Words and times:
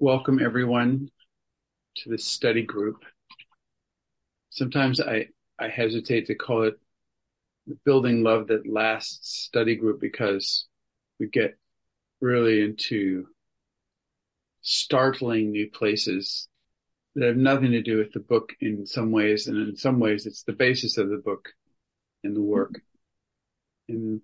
welcome 0.00 0.38
everyone 0.40 1.10
to 1.96 2.08
this 2.08 2.24
study 2.24 2.62
group. 2.62 3.04
Sometimes 4.50 5.00
I, 5.00 5.26
I 5.58 5.68
hesitate 5.68 6.28
to 6.28 6.36
call 6.36 6.62
it 6.62 6.78
the 7.66 7.76
Building 7.84 8.22
Love 8.22 8.46
That 8.46 8.70
Lasts 8.70 9.46
study 9.46 9.74
group 9.74 10.00
because 10.00 10.68
we 11.18 11.26
get 11.26 11.58
really 12.20 12.62
into 12.62 13.26
startling 14.62 15.50
new 15.50 15.68
places 15.68 16.46
that 17.16 17.26
have 17.26 17.36
nothing 17.36 17.72
to 17.72 17.82
do 17.82 17.98
with 17.98 18.12
the 18.12 18.20
book 18.20 18.52
in 18.60 18.86
some 18.86 19.10
ways. 19.10 19.48
And 19.48 19.68
in 19.68 19.74
some 19.74 19.98
ways, 19.98 20.26
it's 20.26 20.44
the 20.44 20.52
basis 20.52 20.96
of 20.96 21.08
the 21.08 21.16
book 21.16 21.48
and 22.22 22.36
the 22.36 22.42
work. 22.42 22.80
And, 23.88 24.20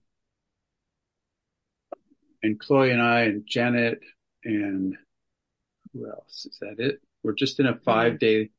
and 2.45 2.61
Chloe 2.61 2.93
and 2.93 3.03
I 3.03 3.23
and 3.23 3.45
Janet 3.45 3.99
and 4.45 4.97
who 5.95 6.09
else? 6.11 6.47
Is 6.51 6.59
that 6.61 6.79
it? 6.79 7.01
We're 7.23 7.33
just 7.33 7.61
in 7.61 7.67
a 7.67 7.77
five 7.77 8.15
mm-hmm. 8.15 8.19
day 8.19 8.51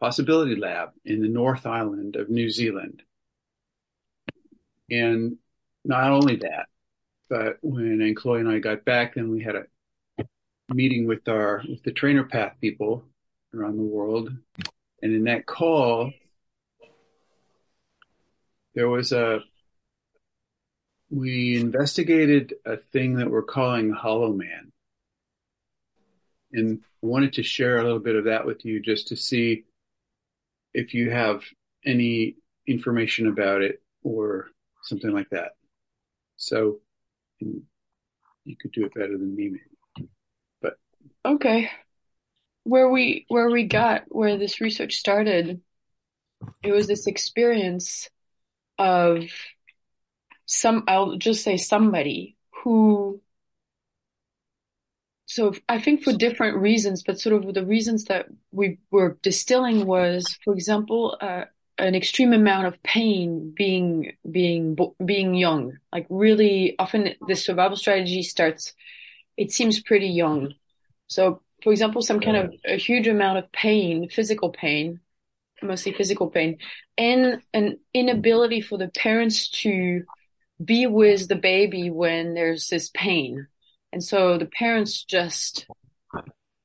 possibility 0.00 0.56
lab 0.56 0.90
in 1.04 1.20
the 1.20 1.28
North 1.28 1.66
Island 1.66 2.16
of 2.16 2.30
New 2.30 2.50
Zealand. 2.50 3.02
And 4.90 5.36
not 5.84 6.10
only 6.10 6.36
that, 6.36 6.66
but 7.28 7.58
when 7.62 8.00
and 8.00 8.16
Chloe 8.16 8.40
and 8.40 8.48
I 8.48 8.58
got 8.58 8.84
back, 8.84 9.14
then 9.14 9.30
we 9.30 9.42
had 9.42 9.54
a 9.56 9.64
meeting 10.68 11.06
with 11.06 11.28
our 11.28 11.62
with 11.68 11.82
the 11.82 11.92
trainer 11.92 12.24
path 12.24 12.56
people 12.60 13.04
around 13.54 13.76
the 13.76 13.82
world. 13.82 14.30
And 15.02 15.14
in 15.14 15.24
that 15.24 15.46
call, 15.46 16.12
there 18.74 18.88
was 18.88 19.12
a 19.12 19.40
we 21.10 21.60
investigated 21.60 22.54
a 22.64 22.76
thing 22.76 23.16
that 23.16 23.30
we're 23.30 23.42
calling 23.42 23.90
Hollow 23.90 24.32
Man. 24.32 24.72
And 26.52 26.80
wanted 27.00 27.34
to 27.34 27.42
share 27.42 27.78
a 27.78 27.82
little 27.84 28.00
bit 28.00 28.16
of 28.16 28.24
that 28.24 28.46
with 28.46 28.64
you 28.64 28.80
just 28.80 29.08
to 29.08 29.16
see 29.16 29.64
if 30.74 30.94
you 30.94 31.10
have 31.10 31.42
any 31.84 32.36
information 32.66 33.26
about 33.26 33.62
it 33.62 33.82
or 34.02 34.48
something 34.82 35.12
like 35.12 35.28
that. 35.30 35.52
So 36.36 36.80
you 37.40 38.56
could 38.60 38.72
do 38.72 38.84
it 38.84 38.94
better 38.94 39.16
than 39.16 39.34
me, 39.34 39.50
maybe. 39.96 40.08
But 40.60 40.74
okay, 41.24 41.70
where 42.64 42.88
we 42.88 43.26
where 43.28 43.50
we 43.50 43.64
got 43.64 44.04
where 44.08 44.38
this 44.38 44.60
research 44.60 44.96
started, 44.96 45.60
it 46.62 46.72
was 46.72 46.86
this 46.86 47.06
experience 47.06 48.08
of 48.78 49.24
some. 50.46 50.84
I'll 50.88 51.16
just 51.16 51.42
say 51.42 51.56
somebody 51.56 52.36
who 52.62 53.20
so 55.30 55.54
I 55.68 55.80
think 55.80 56.02
for 56.02 56.12
different 56.12 56.56
reasons, 56.56 57.04
but 57.04 57.20
sort 57.20 57.36
of 57.36 57.54
the 57.54 57.64
reasons 57.64 58.06
that 58.06 58.26
we 58.50 58.78
were 58.90 59.16
distilling 59.22 59.86
was, 59.86 60.26
for 60.44 60.52
example, 60.52 61.16
uh, 61.20 61.44
an 61.78 61.94
extreme 61.94 62.32
amount 62.32 62.66
of 62.66 62.82
pain 62.82 63.54
being 63.56 64.16
being 64.28 64.76
being 65.04 65.36
young. 65.36 65.78
Like 65.92 66.06
really, 66.10 66.74
often 66.80 67.14
the 67.28 67.36
survival 67.36 67.76
strategy 67.76 68.24
starts. 68.24 68.74
It 69.36 69.52
seems 69.52 69.80
pretty 69.80 70.08
young. 70.08 70.54
So, 71.06 71.42
for 71.62 71.70
example, 71.70 72.02
some 72.02 72.18
kind 72.18 72.36
of 72.36 72.52
a 72.64 72.76
huge 72.76 73.06
amount 73.06 73.38
of 73.38 73.52
pain, 73.52 74.08
physical 74.08 74.50
pain, 74.50 74.98
mostly 75.62 75.92
physical 75.92 76.28
pain, 76.28 76.58
and 76.98 77.40
an 77.54 77.78
inability 77.94 78.62
for 78.62 78.78
the 78.78 78.88
parents 78.88 79.48
to 79.62 80.02
be 80.62 80.88
with 80.88 81.28
the 81.28 81.36
baby 81.36 81.88
when 81.88 82.34
there's 82.34 82.66
this 82.66 82.90
pain 82.92 83.46
and 83.92 84.02
so 84.02 84.38
the 84.38 84.46
parents 84.46 85.04
just, 85.04 85.66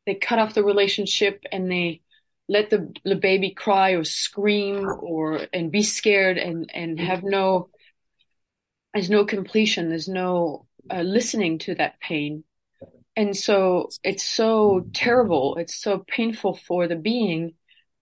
they 0.06 0.16
cut 0.16 0.40
off 0.40 0.54
the 0.54 0.64
relationship 0.64 1.44
and 1.52 1.72
they 1.72 2.02
let 2.48 2.70
the, 2.70 2.94
the 3.04 3.16
baby 3.16 3.52
cry 3.52 3.92
or 3.92 4.04
scream 4.04 4.88
or, 5.00 5.48
and 5.52 5.72
be 5.72 5.82
scared 5.82 6.38
and, 6.38 6.70
and 6.74 7.00
have 7.00 7.24
no, 7.24 7.70
there's 8.94 9.10
no 9.10 9.26
completion. 9.26 9.90
There's 9.90 10.08
no 10.08 10.68
uh, 10.92 11.02
listening 11.02 11.58
to 11.60 11.76
that 11.76 12.00
pain. 12.00 12.44
And 13.16 13.36
so 13.36 13.90
it's 14.04 14.24
so 14.24 14.86
terrible. 14.94 15.56
It's 15.56 15.76
so 15.76 16.04
painful 16.08 16.56
for 16.68 16.88
the 16.88 16.96
being 16.96 17.54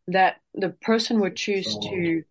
that 0.07 0.38
the 0.53 0.69
person 0.69 1.22
would 1.22 1.38
choose 1.38 1.78
to, 1.78 2.23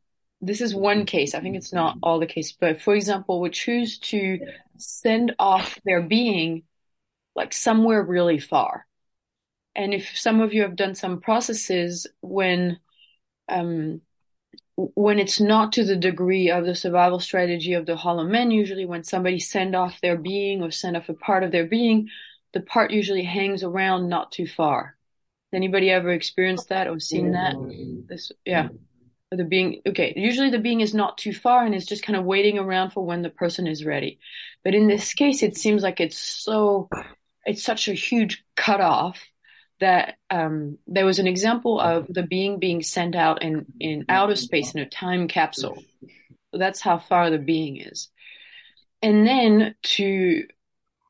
this 0.43 0.61
is 0.61 0.75
one 0.75 1.07
case. 1.07 1.35
I 1.35 1.41
think 1.41 1.57
it's 1.57 1.73
not 1.73 1.97
all 2.03 2.21
the 2.21 2.27
case, 2.27 2.53
but 2.53 2.83
for 2.83 2.95
example, 2.95 3.41
would 3.41 3.53
choose 3.55 3.99
to 4.01 4.41
send 4.77 5.35
off 5.39 5.79
their 5.85 6.03
being 6.03 6.65
like 7.35 7.53
somewhere 7.53 8.03
really 8.03 8.39
far. 8.39 8.87
And 9.75 9.95
if 9.95 10.19
some 10.19 10.41
of 10.41 10.53
you 10.53 10.63
have 10.63 10.77
done 10.77 10.95
some 10.95 11.21
processes 11.21 12.07
when, 12.21 12.79
um, 13.49 14.03
when 14.77 15.19
it's 15.19 15.41
not 15.41 15.73
to 15.73 15.85
the 15.85 15.97
degree 15.97 16.51
of 16.51 16.67
the 16.67 16.75
survival 16.75 17.21
strategy 17.21 17.73
of 17.73 17.87
the 17.87 17.97
hollow 17.97 18.25
men, 18.25 18.51
usually 18.51 18.85
when 18.85 19.05
somebody 19.05 19.39
send 19.39 19.75
off 19.75 20.01
their 20.01 20.17
being 20.17 20.63
or 20.63 20.71
send 20.71 20.97
off 20.97 21.09
a 21.09 21.15
part 21.15 21.43
of 21.43 21.53
their 21.53 21.67
being, 21.67 22.09
the 22.53 22.61
part 22.61 22.91
usually 22.91 23.25
hangs 23.25 23.63
around 23.63 24.09
not 24.09 24.31
too 24.31 24.47
far. 24.47 24.97
Anybody 25.55 25.91
ever 25.91 26.11
experienced 26.11 26.69
that 26.69 26.87
or 26.89 27.01
seen 27.01 27.33
that? 27.33 27.55
This, 28.09 28.33
yeah. 28.45 28.69
The 29.31 29.45
being, 29.45 29.81
okay, 29.87 30.13
usually 30.15 30.51
the 30.51 30.59
being 30.59 30.83
is 30.83 30.93
not 30.93 31.17
too 31.17 31.33
far 31.33 31.65
and 31.65 31.75
is 31.75 31.87
just 31.87 32.03
kind 32.03 32.19
of 32.19 32.27
waiting 32.27 32.59
around 32.59 32.91
for 32.91 33.03
when 33.03 33.23
the 33.23 33.31
person 33.31 33.67
is 33.67 33.83
ready. 33.83 34.19
But 34.63 34.75
in 34.75 34.89
this 34.89 35.15
case, 35.15 35.43
it 35.43 35.57
seems 35.57 35.83
like 35.83 36.01
it's 36.01 36.19
so 36.19 36.91
it's 37.45 37.63
such 37.63 37.89
a 37.89 37.95
huge 37.95 38.45
cutoff 38.57 39.19
that 39.81 40.17
um, 40.31 40.79
there 40.87 41.05
was 41.05 41.19
an 41.19 41.27
example 41.27 41.81
of 41.81 42.07
the 42.09 42.23
being 42.23 42.59
being 42.59 42.83
sent 42.83 43.17
out 43.17 43.43
in, 43.43 43.67
in 43.81 44.05
outer 44.09 44.37
space 44.37 44.75
in 44.75 44.81
a 44.81 44.89
time 44.89 45.27
capsule. 45.27 45.83
That's 46.53 46.81
how 46.81 46.99
far 46.99 47.31
the 47.31 47.39
being 47.39 47.79
is. 47.79 48.09
And 49.03 49.27
then 49.27 49.75
to 49.83 50.47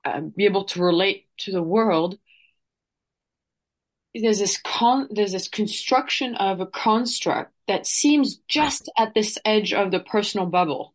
uh, 0.05 0.21
be 0.21 0.47
able 0.47 0.65
to 0.65 0.83
relate 0.83 1.27
to 1.39 1.53
the 1.53 1.63
world, 1.63 2.19
there's 4.15 4.39
this 4.39 4.59
con- 4.63 5.09
there's 5.11 5.33
this 5.33 5.49
construction 5.49 6.35
of 6.37 6.61
a 6.61 6.67
construct 6.67 7.53
that 7.69 7.87
seems 7.87 8.37
just 8.49 8.91
at 8.97 9.15
this 9.15 9.39
edge 9.45 9.73
of 9.73 9.91
the 9.91 10.01
personal 10.01 10.47
bubble. 10.47 10.95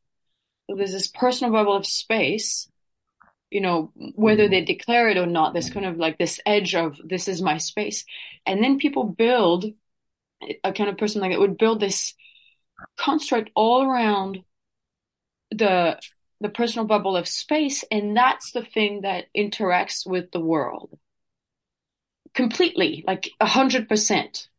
So 0.68 0.76
there's 0.76 0.92
this 0.92 1.08
personal 1.08 1.54
bubble 1.54 1.76
of 1.76 1.86
space 1.86 2.70
you 3.50 3.62
know, 3.62 3.92
whether 3.96 4.44
mm-hmm. 4.44 4.52
they 4.52 4.66
declare 4.66 5.10
it 5.10 5.18
or 5.18 5.26
not, 5.26 5.54
this 5.54 5.70
kind 5.70 5.86
of 5.86 5.98
like 5.98 6.18
this 6.18 6.40
edge 6.46 6.76
of 6.76 7.00
this 7.04 7.28
is 7.28 7.42
my 7.42 7.58
space. 7.58 8.04
And 8.46 8.64
then 8.64 8.80
people 8.80 9.04
build 9.04 9.66
a 10.64 10.74
kind 10.74 10.90
of 10.90 10.98
person 10.98 11.22
like 11.22 11.32
that 11.32 11.40
would 11.40 11.58
build 11.58 11.80
this 11.80 12.14
construct 12.98 13.50
all 13.56 13.84
around 13.84 14.44
the 15.52 16.00
the 16.40 16.50
personal 16.50 16.86
bubble 16.86 17.18
of 17.18 17.28
space. 17.28 17.84
And 17.90 18.16
that's 18.16 18.52
the 18.52 18.64
thing 18.64 19.02
that 19.02 19.26
interacts 19.36 20.06
with 20.06 20.32
the 20.32 20.40
world. 20.40 21.00
Completely 22.34 23.04
like 23.08 23.32
a 23.40 23.48
hundred 23.48 23.90
percent. 23.90 24.50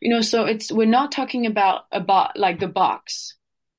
You 0.00 0.10
know 0.10 0.20
so 0.20 0.44
it's 0.44 0.70
we're 0.70 0.86
not 0.86 1.10
talking 1.10 1.46
about 1.46 1.86
about 1.90 2.38
like 2.38 2.60
the 2.60 2.68
box 2.68 3.34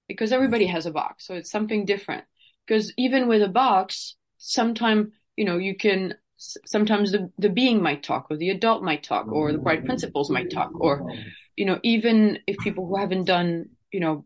because 0.08 0.32
everybody 0.32 0.66
has 0.66 0.86
a 0.88 0.92
box. 0.92 1.28
So 1.28 1.36
it's 1.36 1.52
something 1.52 1.86
different. 1.86 2.26
Because 2.66 2.92
even 2.98 3.30
with 3.30 3.42
a 3.42 3.48
box 3.48 4.17
sometimes 4.38 5.12
you 5.36 5.46
know 5.46 5.58
you 5.58 5.76
can 5.76 6.14
sometimes 6.38 7.12
the, 7.12 7.32
the 7.40 7.50
being 7.50 7.82
might 7.82 8.04
talk 8.04 8.28
or 8.30 8.38
the 8.38 8.52
adult 8.52 8.84
might 8.84 9.04
talk 9.04 9.28
or 9.32 9.52
the 9.52 9.58
bright 9.58 9.84
principles 9.86 10.30
might 10.30 10.52
talk 10.52 10.72
or 10.80 11.12
you 11.56 11.66
know 11.66 11.80
even 11.84 12.40
if 12.46 12.58
people 12.60 12.86
who 12.88 12.96
haven't 12.98 13.26
done 13.26 13.70
you 13.92 14.00
know 14.00 14.24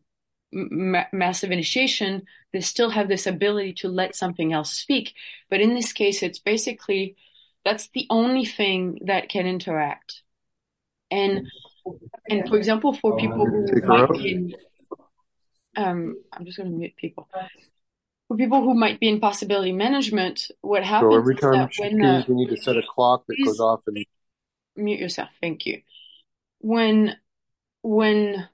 ma- 0.51 1.05
massive 1.13 1.51
initiation 1.51 2.23
they 2.53 2.59
still 2.61 2.89
have 2.89 3.07
this 3.07 3.27
ability 3.27 3.73
to 3.73 3.87
let 3.87 4.15
something 4.15 4.51
else 4.53 4.73
speak. 4.73 5.13
But 5.49 5.61
in 5.61 5.73
this 5.73 5.93
case 5.93 6.21
it's 6.21 6.39
basically 6.39 7.15
that's 7.63 7.89
the 7.93 8.07
only 8.09 8.45
thing 8.45 8.99
that 9.05 9.29
can 9.29 9.45
interact. 9.45 10.21
And 11.09 11.47
and 12.29 12.47
for 12.47 12.57
example 12.57 12.93
for 12.93 13.17
people 13.17 13.45
who 13.45 13.81
might 13.83 14.11
be 14.11 14.31
in, 14.31 14.53
um 15.77 16.17
i'm 16.33 16.45
just 16.45 16.57
going 16.57 16.69
to 16.69 16.77
mute 16.77 16.95
people 16.97 17.27
for 18.31 18.37
people 18.37 18.61
who 18.61 18.73
might 18.73 18.97
be 18.97 19.09
in 19.09 19.19
possibility 19.19 19.73
management, 19.73 20.51
what 20.61 20.85
happens 20.85 21.11
so 21.11 21.17
every 21.17 21.35
time 21.35 21.67
is 21.69 21.75
that 21.75 21.91
when 21.91 22.01
uh, 22.01 22.23
we 22.29 22.35
need 22.35 22.49
to 22.49 22.55
set 22.55 22.77
a 22.77 22.81
clock 22.81 23.25
that 23.27 23.35
goes 23.43 23.59
off 23.59 23.81
and 23.87 24.05
mute 24.77 25.01
yourself. 25.01 25.27
Thank 25.41 25.65
you. 25.65 25.81
When 26.59 27.17
when 27.81 28.47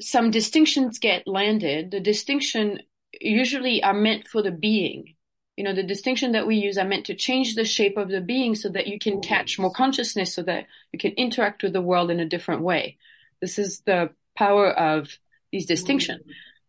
some 0.00 0.30
distinctions 0.30 0.98
get 0.98 1.26
landed, 1.26 1.92
the 1.92 2.00
distinction 2.00 2.80
usually 3.22 3.82
are 3.82 3.94
meant 3.94 4.28
for 4.28 4.42
the 4.42 4.50
being. 4.50 5.14
You 5.56 5.64
know, 5.64 5.74
the 5.74 5.82
distinction 5.82 6.32
that 6.32 6.46
we 6.46 6.56
use 6.56 6.76
are 6.76 6.84
meant 6.84 7.06
to 7.06 7.14
change 7.14 7.54
the 7.54 7.64
shape 7.64 7.96
of 7.96 8.10
the 8.10 8.20
being 8.20 8.54
so 8.54 8.68
that 8.68 8.86
you 8.86 8.98
can 8.98 9.22
catch 9.22 9.58
more 9.58 9.72
consciousness, 9.72 10.34
so 10.34 10.42
that 10.42 10.66
you 10.92 10.98
can 10.98 11.12
interact 11.12 11.62
with 11.62 11.72
the 11.72 11.80
world 11.80 12.10
in 12.10 12.20
a 12.20 12.28
different 12.28 12.60
way. 12.60 12.98
This 13.40 13.58
is 13.58 13.80
the 13.86 14.10
power 14.36 14.68
of 14.68 15.16
these 15.52 15.64
distinctions. 15.64 16.22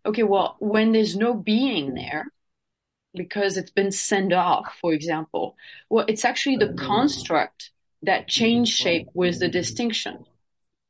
Okay, 0.06 0.24
well, 0.24 0.56
when 0.59 0.94
there's 0.94 1.18
no 1.18 1.33
being 1.33 1.94
there, 1.94 2.27
because 3.13 3.57
it's 3.57 3.71
been 3.71 3.92
sent 3.92 4.33
off, 4.33 4.77
for 4.81 4.94
example. 4.94 5.56
Well, 5.89 6.06
it's 6.07 6.25
actually 6.25 6.57
the 6.57 6.68
mm-hmm. 6.68 6.86
construct 6.86 7.71
that 8.01 8.27
change 8.27 8.69
shape 8.69 9.07
with 9.13 9.39
the 9.39 9.48
distinction. 9.48 10.25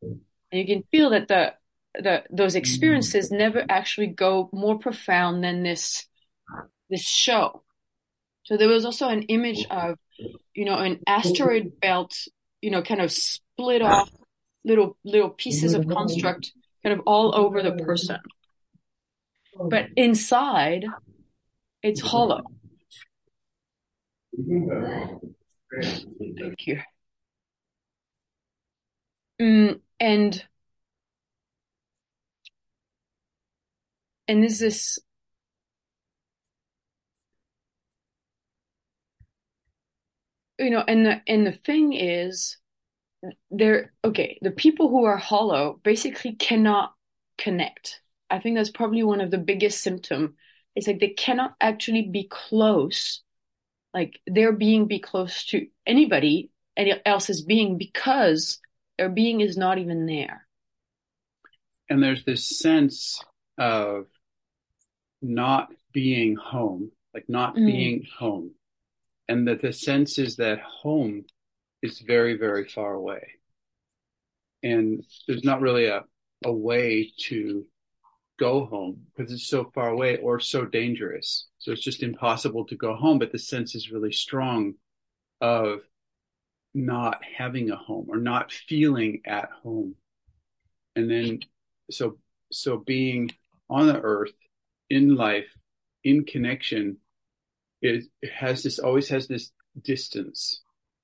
And 0.01 0.21
you 0.51 0.65
can 0.65 0.83
feel 0.91 1.11
that 1.11 1.27
the, 1.27 1.53
the, 1.95 2.23
those 2.31 2.55
experiences 2.55 3.31
never 3.31 3.63
actually 3.69 4.07
go 4.07 4.49
more 4.51 4.79
profound 4.79 5.43
than 5.43 5.63
this, 5.63 6.05
this 6.89 7.07
show. 7.07 7.63
So 8.43 8.57
there 8.57 8.67
was 8.67 8.85
also 8.85 9.09
an 9.09 9.23
image 9.23 9.65
of, 9.69 9.97
you 10.53 10.65
know, 10.65 10.77
an 10.77 10.99
asteroid 11.07 11.79
belt, 11.79 12.15
you 12.61 12.71
know, 12.71 12.81
kind 12.81 13.01
of 13.01 13.11
split 13.11 13.81
off 13.81 14.09
little, 14.65 14.97
little 15.03 15.29
pieces 15.29 15.73
of 15.73 15.87
construct 15.87 16.51
kind 16.83 16.97
of 16.97 17.05
all 17.05 17.35
over 17.35 17.61
the 17.61 17.71
person. 17.71 18.19
But 19.57 19.89
inside, 19.95 20.85
it's 21.83 22.01
hollow. 22.01 22.43
Thank 25.79 26.67
you. 26.67 26.81
Mm, 29.41 29.81
and 29.99 30.45
and 34.27 34.45
is 34.45 34.59
this 34.59 34.99
you 40.59 40.69
know 40.69 40.83
and 40.87 41.05
the 41.05 41.21
and 41.27 41.45
the 41.45 41.51
thing 41.51 41.93
is 41.93 42.57
they're 43.51 43.91
okay 44.05 44.37
the 44.41 44.51
people 44.51 44.89
who 44.89 45.05
are 45.05 45.17
hollow 45.17 45.79
basically 45.83 46.33
cannot 46.33 46.93
connect 47.37 48.01
i 48.29 48.39
think 48.39 48.55
that's 48.55 48.69
probably 48.69 49.03
one 49.03 49.21
of 49.21 49.31
the 49.31 49.37
biggest 49.37 49.81
symptom 49.81 50.35
it's 50.75 50.87
like 50.87 50.99
they 50.99 51.09
cannot 51.09 51.55
actually 51.61 52.03
be 52.03 52.27
close 52.29 53.21
like 53.93 54.19
their 54.25 54.51
being 54.51 54.87
be 54.87 54.99
close 54.99 55.45
to 55.45 55.67
anybody 55.85 56.49
else's 57.05 57.41
being 57.41 57.77
because 57.77 58.59
their 58.97 59.09
being 59.09 59.41
is 59.41 59.57
not 59.57 59.77
even 59.77 60.05
there 60.05 60.47
and 61.89 62.01
there's 62.01 62.23
this 62.25 62.59
sense 62.59 63.23
of 63.57 64.05
not 65.21 65.69
being 65.91 66.35
home 66.35 66.91
like 67.13 67.25
not 67.27 67.55
mm. 67.55 67.65
being 67.65 68.05
home 68.17 68.51
and 69.27 69.47
that 69.47 69.61
the 69.61 69.71
sense 69.71 70.17
is 70.17 70.35
that 70.37 70.59
home 70.59 71.25
is 71.81 71.99
very, 71.99 72.37
very 72.37 72.67
far 72.67 72.93
away. 72.93 73.33
And 74.63 75.05
there's 75.27 75.43
not 75.43 75.61
really 75.61 75.85
a, 75.85 76.03
a 76.45 76.51
way 76.51 77.11
to 77.27 77.65
go 78.39 78.65
home 78.65 79.05
because 79.15 79.31
it's 79.31 79.47
so 79.47 79.71
far 79.73 79.89
away 79.89 80.17
or 80.17 80.39
so 80.39 80.65
dangerous. 80.65 81.47
So 81.59 81.71
it's 81.71 81.81
just 81.81 82.03
impossible 82.03 82.65
to 82.65 82.75
go 82.75 82.95
home. 82.95 83.19
But 83.19 83.31
the 83.31 83.39
sense 83.39 83.75
is 83.75 83.91
really 83.91 84.11
strong 84.11 84.73
of 85.41 85.81
not 86.73 87.21
having 87.37 87.69
a 87.71 87.75
home 87.75 88.07
or 88.09 88.17
not 88.17 88.51
feeling 88.51 89.21
at 89.25 89.49
home. 89.63 89.95
And 90.95 91.09
then, 91.09 91.39
so, 91.91 92.17
so 92.51 92.77
being 92.77 93.29
on 93.69 93.87
the 93.87 93.99
earth 93.99 94.33
in 94.89 95.15
life, 95.15 95.47
in 96.03 96.25
connection 96.25 96.97
it, 97.81 98.05
has 98.33 98.63
this 98.63 98.79
always 98.79 99.09
has 99.09 99.27
this 99.27 99.51
distance 99.83 100.61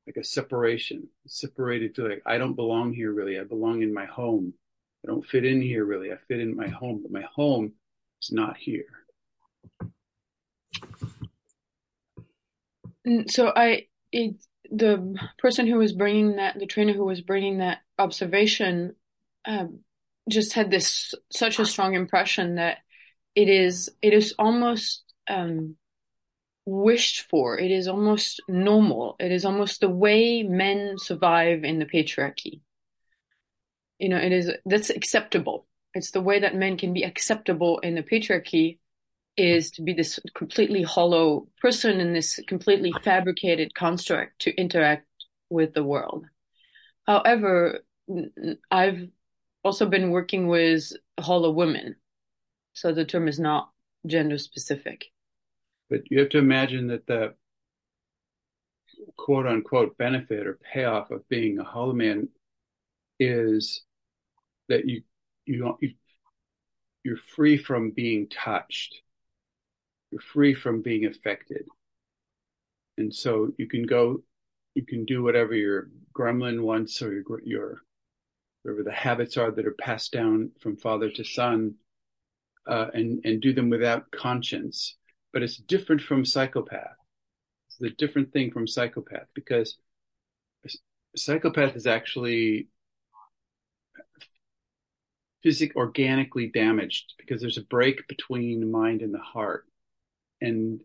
like 0.08 0.18
a 0.18 0.24
separation 0.24 1.08
separated 1.28 1.96
to 1.96 2.08
like 2.08 2.22
i 2.26 2.38
don't 2.38 2.56
belong 2.56 2.94
here 2.94 3.12
really 3.12 3.40
i 3.40 3.44
belong 3.44 3.82
in 3.82 3.94
my 3.94 4.06
home 4.06 4.54
i 5.04 5.08
don't 5.08 5.26
fit 5.26 5.46
in 5.46 5.62
here 5.62 5.86
really 5.86 6.12
i 6.12 6.18
fit 6.28 6.40
in 6.40 6.56
my 6.56 6.68
home 6.68 7.02
but 7.02 7.12
my 7.12 7.26
home 7.34 7.74
is 8.22 8.32
not 8.32 8.58
here 8.58 8.86
so 13.28 13.52
i 13.56 13.86
it, 14.12 14.36
the 14.72 15.16
person 15.38 15.68
who 15.68 15.78
was 15.78 15.94
bringing 15.94 16.36
that 16.36 16.58
the 16.60 16.66
trainer 16.66 16.94
who 16.94 17.06
was 17.06 17.22
bringing 17.22 17.60
that 17.60 17.80
observation 17.98 18.96
um, 19.46 19.80
just 20.30 20.54
had 20.54 20.70
this 20.70 21.14
such 21.32 21.60
a 21.60 21.66
strong 21.66 21.96
impression 21.96 22.56
that 22.56 22.80
it 23.36 23.50
is 23.50 23.90
it 24.02 24.14
is 24.14 24.34
almost 24.38 25.04
um, 25.28 25.76
wished 26.70 27.30
for. 27.30 27.58
It 27.58 27.72
is 27.72 27.88
almost 27.88 28.42
normal. 28.48 29.16
It 29.20 29.32
is 29.32 29.46
almost 29.46 29.82
the 29.82 29.90
way 29.90 30.44
men 30.44 30.96
survive 30.98 31.64
in 31.64 31.80
the 31.80 31.86
patriarchy. 31.86 32.62
You 34.00 34.10
know, 34.10 34.18
it 34.18 34.32
is, 34.32 34.52
that's 34.66 34.90
acceptable. 34.90 35.68
It's 35.94 36.12
the 36.12 36.22
way 36.22 36.40
that 36.40 36.56
men 36.56 36.78
can 36.78 36.94
be 36.94 37.04
acceptable 37.04 37.80
in 37.80 37.96
the 37.96 38.04
patriarchy 38.04 38.80
is 39.38 39.72
to 39.72 39.82
be 39.82 39.94
this 39.94 40.20
completely 40.36 40.84
hollow 40.84 41.48
person 41.62 42.00
in 42.00 42.14
this 42.14 42.40
completely 42.48 42.94
fabricated 43.04 43.74
construct 43.74 44.40
to 44.40 44.56
interact 44.56 45.08
with 45.50 45.74
the 45.74 45.84
world. 45.84 46.26
However, 47.06 47.80
I've 48.70 49.08
also 49.64 49.86
been 49.86 50.12
working 50.12 50.48
with 50.48 50.92
hollow 51.20 51.52
women. 51.52 51.96
So 52.74 52.92
the 52.92 53.06
term 53.06 53.28
is 53.28 53.40
not 53.40 53.70
gender 54.06 54.38
specific. 54.38 55.06
But 55.90 56.02
you 56.12 56.20
have 56.20 56.30
to 56.30 56.38
imagine 56.38 56.88
that 56.88 57.08
the 57.08 57.34
quote 59.18 59.48
unquote 59.48 59.98
benefit 59.98 60.46
or 60.46 60.60
payoff 60.74 61.12
of 61.12 61.28
being 61.30 61.60
a 61.60 61.64
hollow 61.64 61.94
man 61.94 62.30
is 63.20 63.84
that 64.70 64.88
you 64.88 65.02
you 65.46 65.60
don't 65.60 65.78
you, 65.82 65.94
you're 67.04 67.18
free 67.36 67.58
from 67.58 67.92
being 67.92 68.28
touched. 68.30 69.02
You're 70.12 70.22
free 70.22 70.54
from 70.56 70.82
being 70.82 71.06
affected. 71.06 71.66
And 72.98 73.14
so 73.14 73.52
you 73.58 73.68
can 73.68 73.84
go, 73.84 74.24
you 74.74 74.86
can 74.86 75.06
do 75.06 75.24
whatever 75.24 75.54
your 75.54 75.90
gremlin 76.18 76.62
wants 76.62 77.02
or 77.02 77.14
your, 77.14 77.24
your 77.44 77.82
whatever 78.64 78.84
the 78.84 78.92
habits 78.92 79.38
are 79.38 79.52
that 79.52 79.66
are 79.68 79.76
passed 79.80 80.12
down 80.12 80.52
from 80.60 80.76
father 80.76 81.10
to 81.12 81.24
son, 81.24 81.76
uh, 82.68 82.88
and, 82.94 83.22
and 83.24 83.42
do 83.42 83.54
them 83.54 83.70
without 83.70 84.12
conscience 84.12 84.98
but 85.32 85.44
it's 85.44 85.58
different 85.58 86.02
from 86.02 86.26
psychopath. 86.26 86.96
It's 87.68 87.82
a 87.82 87.96
different 87.96 88.34
thing 88.34 88.52
from 88.52 88.68
psychopath 88.68 89.28
because 89.34 89.78
psychopath 91.16 91.76
is 91.76 91.88
actually 91.88 92.68
physic 95.44 95.76
organically 95.76 96.48
damaged 96.48 97.14
because 97.18 97.42
there's 97.42 97.58
a 97.58 97.64
break 97.64 98.08
between 98.08 98.60
the 98.60 98.66
mind 98.66 99.02
and 99.02 99.14
the 99.14 99.20
heart 99.20 99.66
and 100.42 100.82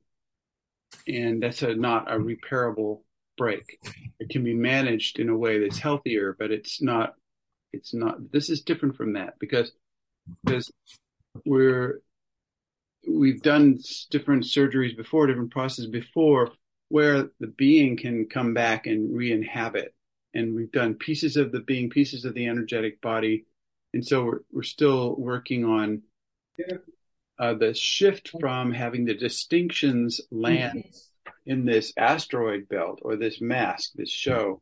and 1.09 1.43
that's 1.43 1.63
a 1.63 1.75
not 1.75 2.11
a 2.11 2.17
repairable 2.17 3.01
break 3.37 3.81
it 4.21 4.29
can 4.31 4.45
be 4.45 4.55
managed 4.55 5.19
in 5.19 5.29
a 5.29 5.37
way 5.37 5.59
that's 5.59 5.79
healthier 5.79 6.37
but 6.39 6.53
it's 6.53 6.81
not 6.81 7.15
it's 7.73 7.93
not 7.93 8.31
this 8.31 8.49
is 8.49 8.63
different 8.63 8.97
from 8.97 9.15
that 9.15 9.35
because 9.41 9.73
because 10.45 10.71
we're 11.45 12.01
we've 13.09 13.43
done 13.43 13.79
different 14.11 14.45
surgeries 14.45 14.97
before, 14.97 15.27
different 15.27 15.51
processes 15.51 15.87
before, 15.87 16.53
where 16.89 17.29
the 17.41 17.47
being 17.57 17.97
can 17.97 18.27
come 18.27 18.55
back 18.55 18.87
and 18.87 19.15
re-inhabit. 19.15 19.95
And 20.35 20.55
we've 20.55 20.73
done 20.73 20.95
pieces 20.95 21.37
of 21.37 21.53
the 21.53 21.61
being, 21.61 21.91
pieces 21.91 22.25
of 22.25 22.35
the 22.35 22.47
energetic 22.47 23.01
body, 23.01 23.47
and 23.95 24.05
so 24.05 24.25
we're 24.25 24.41
we're 24.53 24.63
still 24.63 25.15
working 25.17 25.65
on 25.65 26.03
uh, 27.39 27.55
the 27.55 27.73
shift 27.73 28.31
from 28.41 28.73
having 28.73 29.05
the 29.05 29.15
distinctions 29.15 30.21
land 30.31 30.85
in 31.47 31.65
this 31.65 31.93
asteroid 31.97 32.69
belt 32.69 32.99
or 33.03 33.17
this 33.17 33.41
mask, 33.41 33.93
this 33.95 34.11
show, 34.11 34.61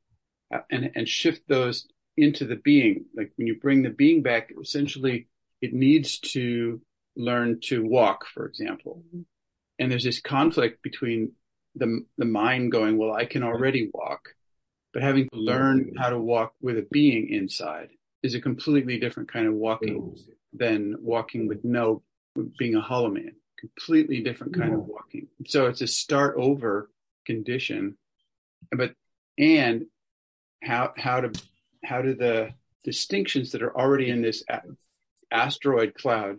uh, 0.55 0.61
and 0.71 0.91
and 0.95 1.09
shift 1.09 1.43
those 1.49 1.89
into 2.17 2.45
the 2.45 2.57
being. 2.57 3.07
Like 3.17 3.33
when 3.37 3.47
you 3.47 3.59
bring 3.59 3.83
the 3.83 3.91
being 3.91 4.23
back, 4.23 4.53
essentially, 4.61 5.29
it 5.63 5.73
needs 5.73 6.19
to 6.21 6.81
learn 7.17 7.61
to 7.65 7.85
walk, 7.85 8.27
for 8.27 8.47
example. 8.47 9.03
Mm-hmm. 9.09 9.23
And 9.79 9.91
there's 9.91 10.05
this 10.05 10.21
conflict 10.21 10.83
between 10.83 11.33
the, 11.75 12.05
the 12.19 12.27
mind 12.27 12.71
going, 12.71 12.99
well, 12.99 13.13
I 13.13 13.25
can 13.25 13.43
already 13.43 13.91
walk, 13.93 14.29
but 14.93 15.03
having 15.03 15.29
to 15.33 15.39
learn 15.39 15.95
how 15.99 16.11
to 16.11 16.19
walk 16.19 16.53
with 16.61 16.79
a 16.79 16.87
being 16.91 17.31
inside 17.31 17.89
is 18.23 18.35
a 18.35 18.41
completely 18.41 18.99
different 18.99 19.33
kind 19.33 19.47
of 19.47 19.55
walking 19.55 20.01
mm. 20.01 20.21
than 20.53 20.97
walking 21.01 21.49
with 21.49 21.65
no, 21.65 22.03
being 22.59 22.77
a 22.77 22.81
hollow 22.81 23.11
man, 23.11 23.35
completely 23.59 24.23
different 24.23 24.55
kind 24.55 24.73
of 24.73 24.81
mm. 24.81 24.87
walking. 24.87 25.27
So 25.47 25.67
it's 25.67 25.81
a 25.81 25.87
start 25.87 26.37
over 26.39 26.91
condition, 27.27 27.97
but, 28.71 28.95
and 29.39 29.87
how, 30.63 30.93
how 30.97 31.23
to, 31.23 31.33
how 31.85 32.03
do 32.03 32.15
the 32.15 32.51
distinctions 32.85 33.53
that 33.53 33.63
are 33.63 33.77
already 33.77 34.11
in 34.11 34.23
this 34.23 34.45
asteroid 35.31 35.95
cloud 35.95 36.39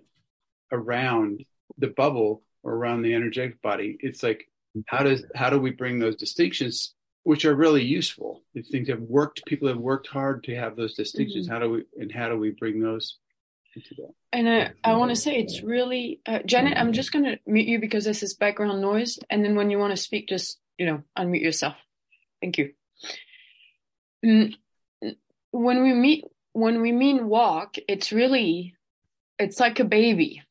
around 0.71 1.45
the 1.77 1.87
bubble 1.87 2.43
or 2.63 2.73
around 2.73 3.01
the 3.01 3.13
energetic 3.13 3.61
body. 3.61 3.97
It's 3.99 4.23
like, 4.23 4.47
how 4.87 5.03
does, 5.03 5.23
how 5.35 5.49
do 5.49 5.59
we 5.59 5.71
bring 5.71 5.99
those 5.99 6.15
distinctions, 6.15 6.93
which 7.23 7.45
are 7.45 7.55
really 7.55 7.83
useful? 7.83 8.43
These 8.53 8.69
things 8.69 8.89
have 8.89 9.01
worked, 9.01 9.45
people 9.45 9.67
have 9.67 9.77
worked 9.77 10.07
hard 10.07 10.43
to 10.45 10.55
have 10.55 10.75
those 10.75 10.93
distinctions. 10.93 11.45
Mm-hmm. 11.45 11.53
How 11.53 11.59
do 11.59 11.69
we, 11.69 11.83
and 11.99 12.11
how 12.11 12.29
do 12.29 12.37
we 12.37 12.51
bring 12.51 12.81
those 12.81 13.17
into 13.75 13.95
that? 13.95 14.13
And 14.31 14.49
I, 14.49 14.71
I 14.83 14.95
want 14.95 15.11
to 15.11 15.15
say 15.15 15.37
it's 15.37 15.61
really, 15.61 16.19
uh, 16.25 16.39
Janet, 16.45 16.77
I'm 16.77 16.93
just 16.93 17.11
going 17.11 17.25
to 17.25 17.39
mute 17.45 17.67
you 17.67 17.79
because 17.79 18.05
this 18.05 18.23
is 18.23 18.33
background 18.33 18.81
noise. 18.81 19.19
And 19.29 19.43
then 19.43 19.55
when 19.55 19.69
you 19.69 19.79
want 19.79 19.91
to 19.91 20.01
speak, 20.01 20.27
just, 20.27 20.59
you 20.77 20.85
know, 20.85 21.03
unmute 21.17 21.41
yourself. 21.41 21.75
Thank 22.41 22.57
you. 22.57 22.73
when 25.51 25.83
we 25.83 25.93
meet 25.93 26.25
when 26.53 26.81
we 26.81 26.91
mean 26.91 27.27
walk, 27.27 27.77
it's 27.87 28.11
really 28.11 28.75
it's 29.39 29.59
like 29.59 29.79
a 29.79 29.85
baby, 29.85 30.41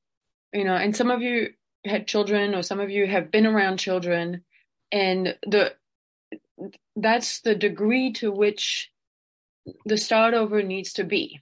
you 0.52 0.64
know. 0.64 0.75
And 0.75 0.97
some 0.97 1.11
of 1.11 1.23
you 1.23 1.50
had 1.85 2.07
children, 2.07 2.55
or 2.55 2.62
some 2.62 2.81
of 2.81 2.91
you 2.91 3.07
have 3.07 3.31
been 3.31 3.47
around 3.47 3.79
children, 3.79 4.45
and 4.91 5.37
the 5.47 5.75
that's 6.96 7.40
the 7.40 7.54
degree 7.54 8.12
to 8.14 8.30
which 8.30 8.90
the 9.84 9.96
start 9.96 10.34
over 10.34 10.62
needs 10.62 10.92
to 10.94 11.04
be. 11.04 11.40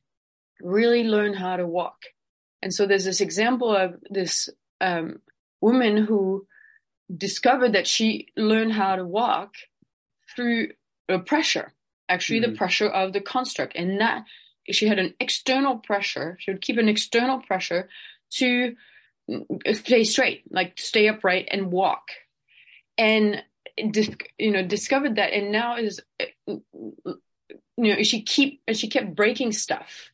Really 0.61 1.04
learn 1.04 1.35
how 1.35 1.57
to 1.57 1.66
walk. 1.66 1.97
And 2.62 2.73
so 2.73 2.87
there's 2.87 3.07
this 3.07 3.21
example 3.21 3.75
of 3.75 3.97
this 4.11 4.49
um, 4.80 5.21
woman 5.61 5.97
who 5.97 6.47
discovered 7.14 7.73
that 7.73 7.87
she 7.87 8.28
learned 8.37 8.73
how 8.73 8.97
to 8.97 9.04
walk 9.04 9.54
through 10.35 10.69
a 11.09 11.19
pressure, 11.19 11.73
actually 12.09 12.40
mm-hmm. 12.40 12.52
the 12.52 12.59
pressure 12.59 12.88
of 12.88 13.12
the 13.12 13.21
construct. 13.21 13.75
And 13.75 14.00
that 14.00 14.25
she 14.71 14.87
had 14.87 14.99
an 14.99 15.14
external 15.19 15.78
pressure. 15.78 16.37
She 16.40 16.50
would 16.50 16.61
keep 16.61 16.78
an 16.78 16.88
external 16.88 17.40
pressure 17.40 17.88
to 18.35 18.76
stay 19.73 20.04
straight, 20.04 20.45
like 20.50 20.78
stay 20.78 21.09
upright 21.09 21.49
and 21.50 21.73
walk. 21.73 22.09
And 22.99 23.42
you 24.39 24.51
know 24.51 24.67
discovered 24.67 25.17
that 25.17 25.33
and 25.33 25.53
now 25.53 25.77
is 25.77 26.01
you 26.47 26.63
know 27.77 28.03
she 28.03 28.23
keep 28.23 28.63
she 28.73 28.89
kept 28.89 29.15
breaking 29.15 29.53
stuff. 29.53 30.11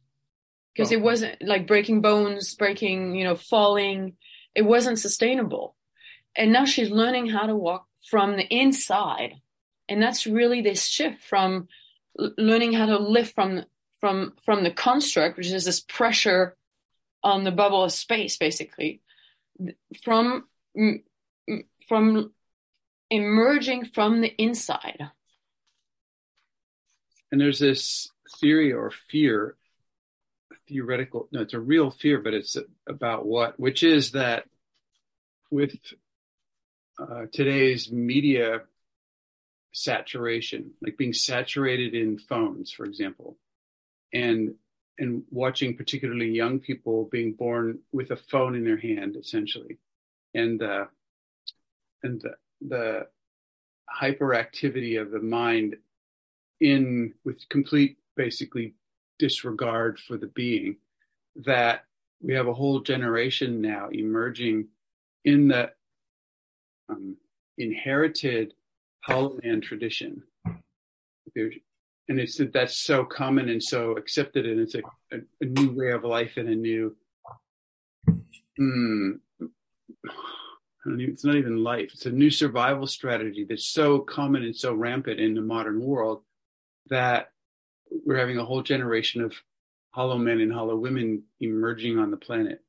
Because 0.74 0.92
oh. 0.92 0.96
it 0.96 1.00
wasn't 1.02 1.42
like 1.42 1.66
breaking 1.66 2.00
bones 2.00 2.54
breaking 2.54 3.14
you 3.14 3.24
know 3.24 3.36
falling. 3.36 4.16
It 4.54 4.62
wasn't 4.62 4.98
sustainable. 4.98 5.74
And 6.36 6.52
now 6.52 6.64
she's 6.64 6.90
learning 6.90 7.28
how 7.28 7.46
to 7.46 7.56
walk 7.56 7.86
from 8.10 8.36
the 8.36 8.44
inside. 8.44 9.34
And 9.88 10.02
that's 10.02 10.26
really 10.26 10.62
this 10.62 10.84
shift 10.84 11.22
from 11.22 11.68
learning 12.16 12.72
how 12.72 12.86
to 12.86 12.98
lift 12.98 13.34
from 13.34 13.64
from 14.00 14.34
from 14.44 14.62
the 14.64 14.70
construct 14.70 15.36
which 15.36 15.46
is 15.46 15.64
this 15.64 15.80
pressure 15.80 16.56
on 17.22 17.44
the 17.44 17.50
bubble 17.50 17.84
of 17.84 17.92
space 17.92 18.36
basically 18.36 19.00
from 20.02 20.44
from 21.88 22.32
emerging 23.10 23.86
from 23.86 24.20
the 24.20 24.34
inside. 24.36 25.10
And 27.30 27.40
there's 27.40 27.58
this 27.58 28.10
theory 28.40 28.72
or 28.72 28.90
fear, 28.90 29.56
theoretical, 30.68 31.28
no, 31.32 31.42
it's 31.42 31.54
a 31.54 31.60
real 31.60 31.90
fear, 31.90 32.20
but 32.20 32.34
it's 32.34 32.56
about 32.86 33.26
what? 33.26 33.58
Which 33.58 33.82
is 33.82 34.12
that 34.12 34.44
with 35.50 35.76
uh, 36.98 37.26
today's 37.32 37.90
media 37.90 38.62
saturation, 39.72 40.72
like 40.80 40.96
being 40.96 41.12
saturated 41.12 41.94
in 41.94 42.18
phones, 42.18 42.70
for 42.70 42.84
example, 42.84 43.36
and 44.12 44.54
and 44.98 45.24
watching 45.30 45.76
particularly 45.76 46.30
young 46.30 46.58
people 46.58 47.06
being 47.12 47.34
born 47.34 47.80
with 47.92 48.10
a 48.10 48.16
phone 48.16 48.54
in 48.54 48.64
their 48.64 48.78
hand, 48.78 49.16
essentially, 49.16 49.78
and 50.34 50.62
uh, 50.62 50.86
and 52.02 52.22
the, 52.22 52.30
the 52.60 53.06
hyperactivity 54.00 55.00
of 55.00 55.10
the 55.10 55.20
mind 55.20 55.76
in 56.60 57.12
with 57.24 57.48
complete 57.48 57.98
basically 58.16 58.74
disregard 59.18 59.98
for 59.98 60.16
the 60.16 60.28
being 60.28 60.76
that 61.44 61.84
we 62.22 62.34
have 62.34 62.48
a 62.48 62.54
whole 62.54 62.80
generation 62.80 63.60
now 63.60 63.88
emerging 63.92 64.66
in 65.24 65.48
the 65.48 65.70
um, 66.88 67.16
inherited 67.58 68.54
hollow 69.00 69.38
man 69.42 69.60
tradition. 69.60 70.22
and 71.34 72.20
it's 72.20 72.40
that's 72.52 72.78
so 72.78 73.04
common 73.04 73.48
and 73.48 73.62
so 73.62 73.92
accepted, 73.92 74.46
and 74.46 74.60
it's 74.60 74.74
a, 74.74 74.82
a, 75.12 75.18
a 75.40 75.44
new 75.44 75.72
way 75.72 75.90
of 75.90 76.04
life 76.04 76.36
and 76.36 76.48
a 76.48 76.54
new. 76.54 76.96
Mm, 78.58 79.18
it's 80.86 81.24
not 81.24 81.36
even 81.36 81.62
life. 81.62 81.90
It's 81.92 82.06
a 82.06 82.10
new 82.10 82.30
survival 82.30 82.86
strategy 82.86 83.44
that's 83.48 83.66
so 83.66 84.00
common 84.00 84.44
and 84.44 84.56
so 84.56 84.74
rampant 84.74 85.20
in 85.20 85.34
the 85.34 85.42
modern 85.42 85.80
world 85.80 86.22
that 86.88 87.30
we're 88.04 88.18
having 88.18 88.38
a 88.38 88.44
whole 88.44 88.62
generation 88.62 89.22
of 89.22 89.34
hollow 89.90 90.18
men 90.18 90.40
and 90.40 90.52
hollow 90.52 90.76
women 90.76 91.22
emerging 91.40 91.98
on 91.98 92.10
the 92.10 92.16
planet. 92.16 92.60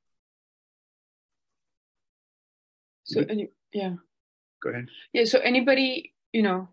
So, 3.03 3.23
any, 3.27 3.49
yeah. 3.73 3.93
Go 4.61 4.69
ahead. 4.69 4.87
Yeah. 5.13 5.25
So, 5.25 5.39
anybody, 5.39 6.13
you 6.33 6.41
know, 6.41 6.69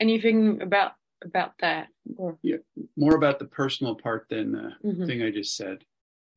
anything 0.00 0.62
about 0.62 0.92
about 1.24 1.52
that? 1.60 1.88
Or... 2.16 2.38
Yeah, 2.42 2.56
more 2.96 3.16
about 3.16 3.38
the 3.38 3.46
personal 3.46 3.94
part 3.94 4.26
than 4.30 4.52
the 4.52 4.72
mm-hmm. 4.84 5.06
thing 5.06 5.22
I 5.22 5.30
just 5.30 5.56
said. 5.56 5.78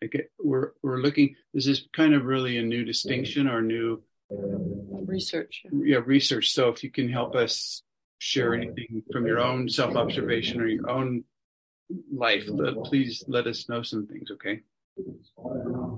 Like 0.02 0.30
we're 0.40 0.72
we're 0.82 1.02
looking. 1.02 1.36
This 1.54 1.68
is 1.68 1.88
kind 1.94 2.14
of 2.14 2.26
really 2.26 2.58
a 2.58 2.64
new 2.64 2.86
distinction 2.86 3.48
or 3.48 3.62
new 3.62 4.02
research. 4.30 5.64
Yeah, 5.72 6.00
research. 6.06 6.52
So 6.52 6.70
if 6.70 6.84
you 6.84 6.92
can 6.92 7.10
help 7.10 7.36
us 7.36 7.84
share 8.20 8.54
anything 8.54 9.04
from 9.12 9.26
your 9.26 9.40
own 9.40 9.70
self 9.70 9.96
observation 9.96 10.62
or 10.62 10.68
your 10.68 10.90
own 10.90 11.24
life, 12.12 12.48
please 12.84 13.24
let 13.28 13.48
us 13.48 13.68
know 13.70 13.82
some 13.82 14.08
things, 14.08 14.30
okay? 14.32 14.62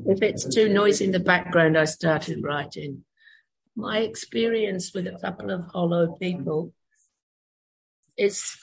If 0.06 0.22
it's 0.22 0.46
too 0.46 0.70
noisy 0.70 1.06
in 1.06 1.12
the 1.12 1.20
background, 1.20 1.78
I 1.78 1.86
started 1.86 2.44
writing. 2.44 3.04
My 3.76 4.00
experience 4.00 4.94
with 4.94 5.08
a 5.08 5.18
couple 5.20 5.50
of 5.50 5.66
hollow 5.68 6.16
people 6.20 6.74
is 8.18 8.58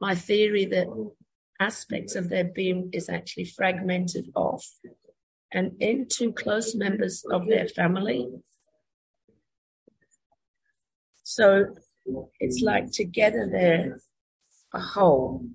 my 0.00 0.14
theory 0.14 0.66
that 0.66 0.86
aspects 1.58 2.14
of 2.14 2.28
their 2.28 2.44
being 2.44 2.90
is 2.92 3.08
actually 3.08 3.44
fragmented 3.44 4.30
off 4.34 4.66
and 5.52 5.72
into 5.80 6.32
close 6.32 6.74
members 6.74 7.24
of 7.30 7.46
their 7.46 7.68
family 7.68 8.28
so 11.30 11.66
it's 12.40 12.60
like 12.60 12.90
together 12.90 13.48
they're 13.48 14.00
a 14.74 14.80
whole. 14.80 15.46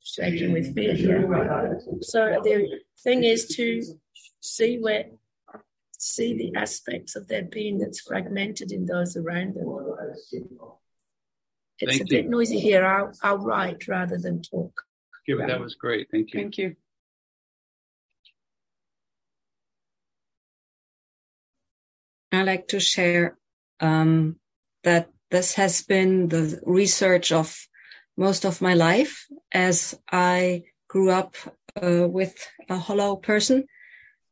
Shaking 0.00 0.52
with 0.52 0.76
fear. 0.76 0.96
So 2.02 2.40
the 2.44 2.80
thing 3.02 3.24
is 3.24 3.48
to 3.56 3.82
see 4.40 4.78
where 4.78 5.06
see 5.98 6.38
the 6.38 6.54
aspects 6.56 7.16
of 7.16 7.26
their 7.26 7.42
being 7.42 7.78
that's 7.78 8.00
fragmented 8.00 8.70
in 8.70 8.86
those 8.86 9.16
around 9.16 9.54
them. 9.54 9.66
It's 11.80 11.98
Thank 11.98 12.02
a 12.02 12.04
you. 12.04 12.22
bit 12.22 12.28
noisy 12.30 12.60
here. 12.60 12.86
I'll, 12.86 13.10
I'll 13.24 13.38
write 13.38 13.88
rather 13.88 14.18
than 14.18 14.40
talk. 14.40 14.72
Yeah, 15.26 15.46
that 15.46 15.58
was 15.58 15.74
great. 15.74 16.08
Thank 16.12 16.32
you. 16.32 16.40
Thank 16.40 16.58
you. 16.58 16.76
I 22.30 22.44
like 22.44 22.68
to 22.68 22.78
share 22.78 23.37
um, 23.80 24.36
that 24.84 25.10
this 25.30 25.54
has 25.54 25.82
been 25.82 26.28
the 26.28 26.60
research 26.64 27.32
of 27.32 27.56
most 28.16 28.44
of 28.44 28.60
my 28.60 28.74
life 28.74 29.26
as 29.52 29.98
I 30.10 30.64
grew 30.88 31.10
up 31.10 31.36
uh, 31.80 32.08
with 32.08 32.34
a 32.68 32.76
hollow 32.76 33.16
person 33.16 33.66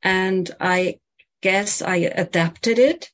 and 0.03 0.51
I 0.61 0.99
guess 1.43 1.83
I 1.83 1.97
adapted 1.97 2.79
it. 2.79 3.11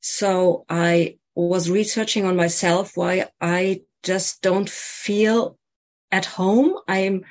So 0.00 0.64
I 0.68 1.18
was 1.34 1.70
researching 1.70 2.24
on 2.24 2.36
myself 2.36 2.96
why 2.96 3.28
I 3.40 3.82
just 4.02 4.42
don't 4.42 4.68
feel 4.68 5.58
at 6.10 6.24
home. 6.24 6.76
I'm, 6.88 7.24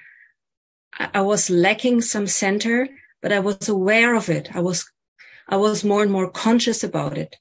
I 0.99 1.21
was 1.21 1.49
lacking 1.49 2.01
some 2.01 2.27
center, 2.27 2.87
but 3.21 3.31
I 3.31 3.39
was 3.39 3.69
aware 3.69 4.15
of 4.15 4.29
it. 4.29 4.55
I 4.55 4.61
was, 4.61 4.89
I 5.47 5.57
was 5.57 5.83
more 5.83 6.03
and 6.03 6.11
more 6.11 6.29
conscious 6.29 6.83
about 6.83 7.17
it. 7.17 7.35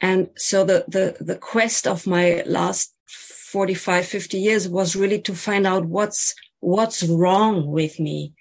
And 0.00 0.30
so 0.36 0.64
the, 0.64 0.84
the, 0.88 1.22
the 1.22 1.36
quest 1.36 1.86
of 1.86 2.06
my 2.06 2.42
last 2.46 2.94
45, 3.06 4.06
50 4.06 4.38
years 4.38 4.68
was 4.68 4.96
really 4.96 5.20
to 5.22 5.34
find 5.34 5.66
out 5.66 5.84
what's, 5.84 6.34
what's 6.60 7.02
wrong 7.02 7.66
with 7.66 7.98
me. 8.00 8.32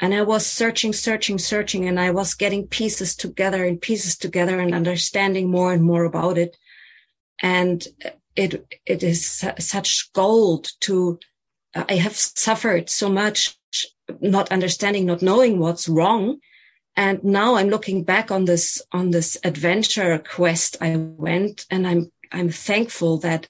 And 0.00 0.14
I 0.14 0.22
was 0.22 0.46
searching, 0.46 0.92
searching, 0.92 1.38
searching, 1.38 1.88
and 1.88 1.98
I 1.98 2.10
was 2.10 2.34
getting 2.34 2.68
pieces 2.68 3.16
together 3.16 3.64
and 3.64 3.80
pieces 3.80 4.16
together 4.16 4.60
and 4.60 4.74
understanding 4.74 5.50
more 5.50 5.72
and 5.72 5.82
more 5.82 6.04
about 6.04 6.38
it. 6.38 6.56
And 7.42 7.84
it, 8.36 8.78
it 8.86 9.02
is 9.02 9.44
such 9.58 10.12
gold 10.12 10.70
to, 10.80 11.18
uh, 11.74 11.84
I 11.88 11.94
have 11.94 12.16
suffered 12.16 12.90
so 12.90 13.08
much 13.08 13.58
not 14.20 14.50
understanding, 14.52 15.06
not 15.06 15.22
knowing 15.22 15.58
what's 15.58 15.88
wrong. 15.88 16.38
And 16.98 17.22
now 17.22 17.54
I'm 17.54 17.68
looking 17.68 18.02
back 18.02 18.32
on 18.32 18.44
this, 18.44 18.82
on 18.90 19.12
this 19.12 19.38
adventure 19.44 20.18
quest 20.18 20.78
I 20.80 20.96
went 20.96 21.64
and 21.70 21.86
I'm, 21.86 22.10
I'm 22.32 22.50
thankful 22.50 23.18
that 23.18 23.46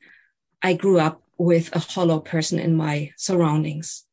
I 0.61 0.75
grew 0.75 1.00
up 1.00 1.23
with 1.38 1.75
a 1.75 1.78
hollow 1.78 2.21
person 2.21 2.59
in 2.59 2.76
my 2.76 3.12
surroundings. 3.17 4.05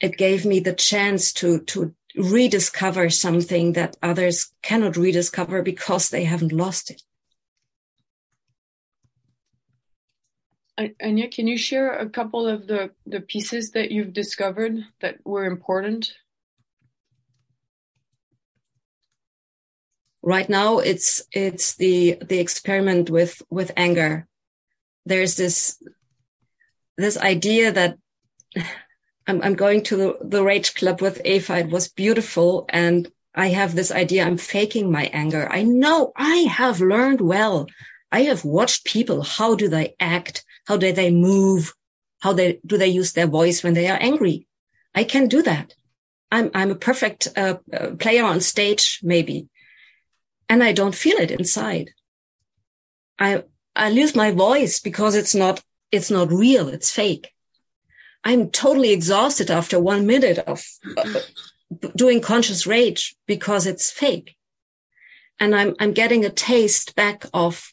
It 0.00 0.16
gave 0.16 0.46
me 0.46 0.60
the 0.60 0.72
chance 0.72 1.34
to, 1.34 1.60
to 1.64 1.94
rediscover 2.16 3.10
something 3.10 3.74
that 3.74 3.98
others 4.02 4.50
cannot 4.62 4.96
rediscover 4.96 5.60
because 5.60 6.08
they 6.08 6.24
haven't 6.24 6.52
lost 6.52 6.90
it. 6.90 7.02
Anya, 11.02 11.28
can 11.28 11.46
you 11.46 11.58
share 11.58 11.92
a 11.92 12.08
couple 12.08 12.48
of 12.48 12.66
the, 12.66 12.92
the 13.04 13.20
pieces 13.20 13.72
that 13.72 13.90
you've 13.90 14.14
discovered 14.14 14.86
that 15.00 15.18
were 15.22 15.44
important? 15.44 16.14
Right 20.22 20.48
now, 20.48 20.78
it's 20.78 21.22
it's 21.32 21.74
the 21.76 22.18
the 22.22 22.38
experiment 22.38 23.10
with 23.10 23.42
with 23.50 23.72
anger. 23.76 24.26
There's 25.04 25.36
this 25.36 25.82
this 26.96 27.16
idea 27.16 27.72
that 27.72 27.98
I'm, 29.26 29.40
I'm 29.42 29.54
going 29.54 29.84
to 29.84 29.96
the, 29.96 30.18
the 30.20 30.42
rage 30.42 30.74
club 30.74 31.00
with 31.00 31.24
Eva. 31.24 31.58
It 31.58 31.70
was 31.70 31.88
beautiful, 31.88 32.66
and 32.68 33.10
I 33.34 33.48
have 33.48 33.74
this 33.74 33.90
idea. 33.90 34.24
I'm 34.24 34.36
faking 34.36 34.90
my 34.90 35.04
anger. 35.12 35.48
I 35.50 35.62
know 35.62 36.12
I 36.16 36.38
have 36.50 36.80
learned 36.80 37.20
well. 37.20 37.66
I 38.10 38.22
have 38.22 38.44
watched 38.44 38.84
people. 38.84 39.22
How 39.22 39.54
do 39.54 39.68
they 39.68 39.94
act? 40.00 40.44
How 40.66 40.76
do 40.76 40.92
they 40.92 41.10
move? 41.10 41.72
How 42.20 42.32
they, 42.32 42.60
do 42.66 42.76
they 42.76 42.88
use 42.88 43.12
their 43.12 43.26
voice 43.26 43.62
when 43.62 43.74
they 43.74 43.88
are 43.88 43.98
angry? 44.00 44.46
I 44.94 45.04
can 45.04 45.28
do 45.28 45.42
that. 45.42 45.74
I'm, 46.30 46.50
I'm 46.54 46.70
a 46.70 46.76
perfect 46.76 47.28
uh, 47.36 47.56
uh, 47.72 47.90
player 47.98 48.24
on 48.24 48.40
stage, 48.40 49.00
maybe. 49.02 49.48
And 50.52 50.62
I 50.62 50.72
don't 50.72 50.94
feel 50.94 51.16
it 51.16 51.30
inside. 51.30 51.92
I, 53.18 53.44
I 53.74 53.88
lose 53.88 54.14
my 54.14 54.32
voice 54.32 54.80
because 54.80 55.14
it's 55.14 55.34
not, 55.34 55.62
it's 55.90 56.10
not 56.10 56.30
real. 56.30 56.68
It's 56.68 56.90
fake. 56.90 57.30
I'm 58.22 58.50
totally 58.50 58.92
exhausted 58.92 59.50
after 59.50 59.80
one 59.80 60.06
minute 60.06 60.36
of 60.40 60.62
uh, 60.94 61.20
doing 61.96 62.20
conscious 62.20 62.66
rage 62.66 63.16
because 63.26 63.66
it's 63.66 63.90
fake. 63.90 64.36
And 65.40 65.56
I'm, 65.56 65.74
I'm 65.80 65.94
getting 65.94 66.26
a 66.26 66.28
taste 66.28 66.94
back 66.96 67.24
of 67.32 67.72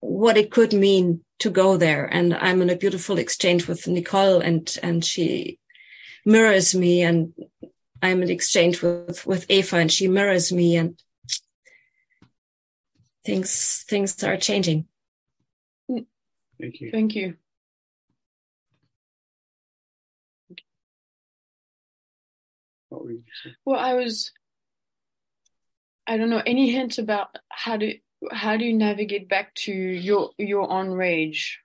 what 0.00 0.36
it 0.36 0.50
could 0.50 0.72
mean 0.72 1.20
to 1.38 1.50
go 1.50 1.76
there. 1.76 2.04
And 2.04 2.34
I'm 2.34 2.62
in 2.62 2.70
a 2.70 2.76
beautiful 2.76 3.16
exchange 3.16 3.68
with 3.68 3.86
Nicole 3.86 4.40
and, 4.40 4.76
and 4.82 5.04
she 5.04 5.60
mirrors 6.26 6.74
me 6.74 7.02
and 7.02 7.32
I'm 8.02 8.24
in 8.24 8.30
exchange 8.30 8.82
with, 8.82 9.24
with 9.24 9.48
Eva 9.48 9.76
and 9.76 9.92
she 9.92 10.08
mirrors 10.08 10.52
me 10.52 10.78
and 10.78 11.00
things, 13.24 13.84
things 13.88 14.22
are 14.22 14.36
changing. 14.36 14.86
Thank 16.60 16.80
you. 16.80 16.90
Thank 16.90 17.14
you. 17.14 17.34
What 22.88 23.04
were 23.04 23.12
you 23.12 23.22
saying? 23.42 23.56
Well, 23.64 23.80
I 23.80 23.94
was, 23.94 24.30
I 26.06 26.16
don't 26.16 26.30
know, 26.30 26.42
any 26.46 26.70
hint 26.70 26.98
about 26.98 27.28
how 27.48 27.76
to, 27.76 27.98
how 28.30 28.56
do 28.56 28.64
you 28.64 28.72
navigate 28.72 29.28
back 29.28 29.54
to 29.54 29.72
your, 29.72 30.30
your 30.38 30.70
own 30.70 30.90
rage? 30.90 31.60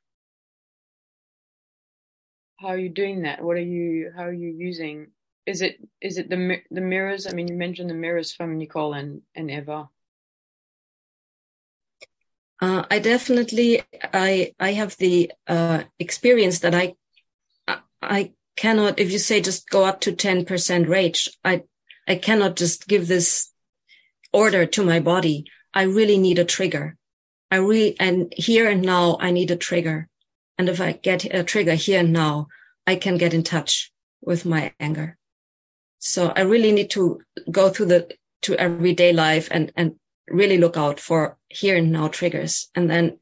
How 2.57 2.69
are 2.69 2.77
you 2.77 2.89
doing 2.89 3.21
that? 3.21 3.43
What 3.43 3.57
are 3.57 3.61
you, 3.61 4.11
how 4.15 4.23
are 4.23 4.33
you 4.33 4.49
using? 4.49 5.11
Is 5.45 5.61
it, 5.61 5.77
is 6.01 6.17
it 6.17 6.29
the, 6.29 6.57
the 6.71 6.81
mirrors? 6.81 7.27
I 7.27 7.31
mean, 7.31 7.47
you 7.47 7.55
mentioned 7.55 7.89
the 7.89 7.93
mirrors 7.93 8.33
from 8.33 8.57
Nicole 8.57 8.93
and, 8.93 9.21
and 9.35 9.51
Eva. 9.51 9.89
Uh, 12.61 12.83
I 12.91 12.99
definitely, 12.99 13.81
I, 14.13 14.53
I 14.59 14.73
have 14.73 14.97
the, 14.97 15.31
uh, 15.47 15.83
experience 15.97 16.59
that 16.59 16.75
I, 16.75 16.95
I 18.01 18.33
cannot, 18.55 18.99
if 18.99 19.11
you 19.11 19.19
say 19.19 19.39
just 19.39 19.69
go 19.69 19.85
up 19.85 20.01
to 20.01 20.11
10% 20.11 20.87
rage, 20.87 21.29
I, 21.43 21.63
I 22.07 22.15
cannot 22.15 22.57
just 22.57 22.87
give 22.87 23.07
this 23.07 23.51
order 24.33 24.65
to 24.65 24.83
my 24.83 24.99
body. 24.99 25.45
I 25.73 25.83
really 25.83 26.17
need 26.17 26.39
a 26.39 26.45
trigger. 26.45 26.97
I 27.51 27.57
really, 27.57 27.99
and 27.99 28.33
here 28.35 28.69
and 28.69 28.81
now, 28.81 29.17
I 29.19 29.31
need 29.31 29.51
a 29.51 29.55
trigger. 29.55 30.07
And 30.57 30.67
if 30.69 30.81
I 30.81 30.91
get 30.91 31.25
a 31.33 31.43
trigger 31.43 31.75
here 31.75 32.01
and 32.01 32.11
now, 32.11 32.48
I 32.85 32.95
can 32.95 33.17
get 33.17 33.33
in 33.33 33.43
touch 33.43 33.91
with 34.22 34.45
my 34.45 34.74
anger. 34.79 35.17
So 36.00 36.33
I 36.35 36.41
really 36.41 36.72
need 36.72 36.89
to 36.91 37.22
go 37.50 37.69
through 37.69 37.87
the, 37.87 38.11
to 38.43 38.55
everyday 38.55 39.13
life 39.13 39.48
and, 39.51 39.72
and 39.75 39.95
really 40.31 40.57
look 40.57 40.77
out 40.77 41.00
for 41.00 41.37
here 41.48 41.75
and 41.75 41.92
now 41.92 42.07
triggers 42.07 42.70
and 42.75 42.89
then 42.89 43.20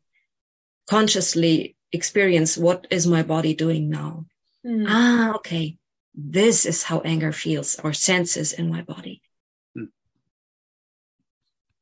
consciously 0.89 1.76
experience 1.91 2.58
what 2.58 2.88
is 2.89 3.08
my 3.08 3.24
body 3.24 3.54
doing 3.54 3.89
now. 3.89 4.26
Mm. 4.65 4.86
Ah, 4.88 5.36
okay. 5.36 5.78
This 6.13 6.65
is 6.65 6.84
how 6.84 7.02
anger 7.02 7.32
feels 7.32 7.80
or 7.84 7.93
senses 7.93 8.54
in 8.54 8.70
my 8.70 8.82
body. 8.82 9.22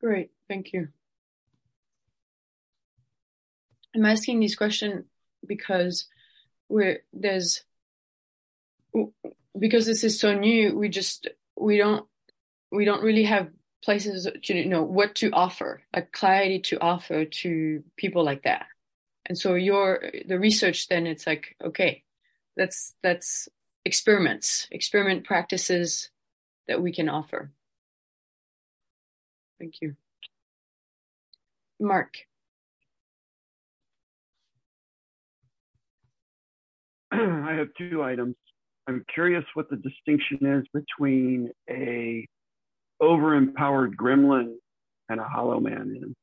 Great, 0.05 0.29
thank 0.47 0.71
you. 0.71 0.89
I'm 3.95 4.05
asking 4.05 4.39
this 4.39 4.55
question 4.55 5.05
because 5.47 6.05
we're 6.69 6.99
there's 7.11 7.63
because 9.57 9.85
this 9.85 10.03
is 10.03 10.19
so 10.19 10.37
new. 10.37 10.77
We 10.77 10.89
just 10.89 11.27
we 11.55 11.77
don't 11.77 12.05
we 12.71 12.85
don't 12.85 13.01
really 13.01 13.23
have 13.23 13.49
places 13.85 14.27
to 14.43 14.55
you 14.55 14.65
know 14.65 14.83
what 14.83 15.15
to 15.15 15.29
offer, 15.31 15.83
a 15.93 16.01
clarity 16.01 16.59
to 16.59 16.81
offer 16.81 17.23
to 17.25 17.83
people 17.95 18.25
like 18.25 18.43
that. 18.43 18.65
And 19.27 19.37
so 19.37 19.53
your 19.55 20.03
the 20.27 20.39
research 20.39 20.87
then 20.87 21.07
it's 21.07 21.27
like 21.27 21.55
okay, 21.63 22.03
that's 22.57 22.95
that's 23.03 23.47
experiments, 23.85 24.67
experiment 24.71 25.23
practices 25.23 26.09
that 26.67 26.81
we 26.81 26.91
can 26.91 27.07
offer. 27.07 27.51
Thank 29.59 29.75
you. 29.81 29.95
Mark. 31.79 32.15
I 37.11 37.53
have 37.53 37.67
two 37.77 38.03
items. 38.03 38.35
I'm 38.87 39.03
curious 39.13 39.43
what 39.53 39.69
the 39.69 39.77
distinction 39.77 40.39
is 40.41 40.65
between 40.73 41.51
a 41.69 42.27
overempowered 43.01 43.95
gremlin 43.95 44.55
and 45.09 45.19
a 45.19 45.23
hollow 45.23 45.59
man 45.59 45.95
is. 46.01 46.13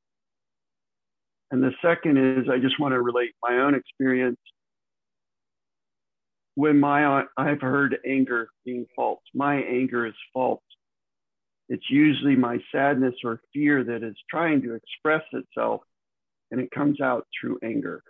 And 1.51 1.63
the 1.63 1.73
second 1.83 2.17
is 2.17 2.49
I 2.51 2.59
just 2.59 2.81
want 2.81 2.93
to 2.93 3.01
relate 3.01 3.33
my 3.43 3.59
own 3.59 3.75
experience 3.75 4.39
when 6.55 6.81
my 6.81 7.25
I've 7.37 7.61
heard 7.61 7.99
anger 8.07 8.49
being 8.65 8.87
false. 8.97 9.23
My 9.35 9.57
anger 9.57 10.07
is 10.07 10.15
false. 10.33 10.63
It's 11.69 11.89
usually 11.89 12.37
my 12.37 12.59
sadness 12.73 13.15
or 13.25 13.41
fear 13.53 13.85
that 13.85 14.03
is 14.03 14.17
trying 14.31 14.63
to 14.63 14.75
express 14.75 15.23
itself, 15.33 15.83
and 16.51 16.61
it 16.61 16.71
comes 16.71 17.01
out 17.01 17.27
through 17.41 17.59
anger. 17.63 18.03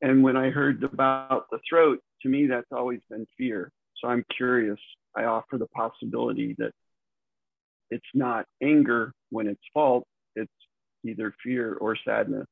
And 0.00 0.22
when 0.22 0.36
I 0.36 0.50
heard 0.50 0.82
about 0.82 1.46
the 1.50 1.58
throat, 1.68 2.00
to 2.22 2.28
me, 2.28 2.46
that's 2.46 2.70
always 2.72 3.00
been 3.10 3.26
fear. 3.36 3.72
So 4.00 4.08
I'm 4.08 4.24
curious. 4.36 4.78
I 5.16 5.24
offer 5.24 5.58
the 5.58 5.66
possibility 5.68 6.54
that 6.58 6.72
it's 7.90 8.06
not 8.14 8.46
anger 8.62 9.12
when 9.30 9.48
it's 9.48 9.62
fault, 9.72 10.06
it's 10.36 10.52
either 11.04 11.34
fear 11.42 11.74
or 11.74 11.96
sadness. 11.96 12.46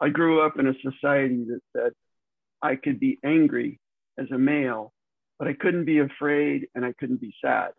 I 0.00 0.08
grew 0.08 0.40
up 0.40 0.58
in 0.58 0.66
a 0.66 0.74
society 0.74 1.44
that 1.48 1.60
said 1.76 1.92
I 2.62 2.76
could 2.76 3.00
be 3.00 3.18
angry 3.24 3.78
as 4.18 4.30
a 4.30 4.38
male, 4.38 4.92
but 5.38 5.48
I 5.48 5.54
couldn't 5.54 5.84
be 5.84 5.98
afraid 5.98 6.68
and 6.74 6.84
I 6.84 6.92
couldn't 6.98 7.20
be 7.20 7.34
sad. 7.42 7.70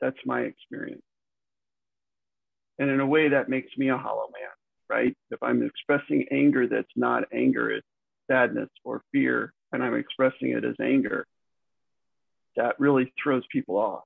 That's 0.00 0.18
my 0.24 0.40
experience. 0.40 1.02
And 2.78 2.90
in 2.90 3.00
a 3.00 3.06
way, 3.06 3.28
that 3.28 3.48
makes 3.48 3.76
me 3.76 3.88
a 3.88 3.96
hollow 3.96 4.28
man, 4.32 4.50
right? 4.90 5.16
If 5.30 5.42
I'm 5.42 5.62
expressing 5.62 6.26
anger 6.30 6.66
that's 6.66 6.88
not 6.96 7.24
anger, 7.32 7.70
it's 7.70 7.86
sadness 8.30 8.70
or 8.84 9.02
fear, 9.12 9.52
and 9.72 9.82
I'm 9.82 9.94
expressing 9.94 10.50
it 10.50 10.64
as 10.64 10.76
anger, 10.80 11.26
that 12.56 12.78
really 12.78 13.12
throws 13.22 13.44
people 13.50 13.76
off. 13.76 14.04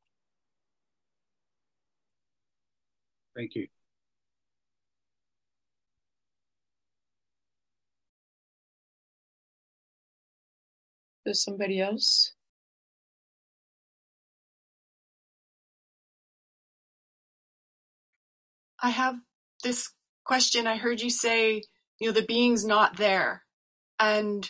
Thank 3.37 3.55
you. 3.55 3.69
There's 11.25 11.45
somebody 11.45 11.81
else. 11.81 12.33
I 18.83 18.91
have 18.91 19.17
this 19.63 19.93
question. 20.25 20.67
I 20.67 20.77
heard 20.77 21.01
you 21.01 21.11
say, 21.11 21.63
you 22.01 22.09
know, 22.09 22.13
the 22.13 22.23
being's 22.23 22.65
not 22.65 22.97
there. 22.97 23.43
And 23.99 24.49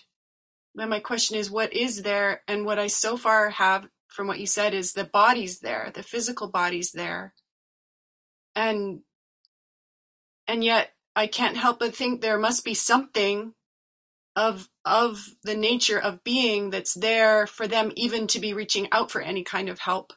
then 0.74 0.88
my 0.88 1.00
question 1.00 1.36
is, 1.36 1.50
what 1.50 1.72
is 1.72 2.02
there? 2.02 2.42
And 2.46 2.64
what 2.64 2.78
I 2.78 2.86
so 2.86 3.16
far 3.16 3.50
have 3.50 3.88
from 4.08 4.26
what 4.26 4.38
you 4.38 4.46
said 4.46 4.74
is 4.74 4.92
the 4.92 5.04
body's 5.04 5.60
there, 5.60 5.90
the 5.94 6.02
physical 6.02 6.48
body's 6.48 6.92
there. 6.92 7.34
And, 8.54 9.00
and 10.46 10.64
yet 10.64 10.90
I 11.14 11.26
can't 11.26 11.56
help 11.56 11.80
but 11.80 11.94
think 11.94 12.20
there 12.20 12.38
must 12.38 12.64
be 12.64 12.74
something 12.74 13.54
of, 14.36 14.68
of 14.84 15.24
the 15.42 15.56
nature 15.56 15.98
of 15.98 16.24
being 16.24 16.70
that's 16.70 16.94
there 16.94 17.46
for 17.46 17.66
them 17.66 17.92
even 17.96 18.26
to 18.28 18.40
be 18.40 18.54
reaching 18.54 18.88
out 18.92 19.10
for 19.10 19.20
any 19.20 19.44
kind 19.44 19.68
of 19.68 19.78
help. 19.78 20.12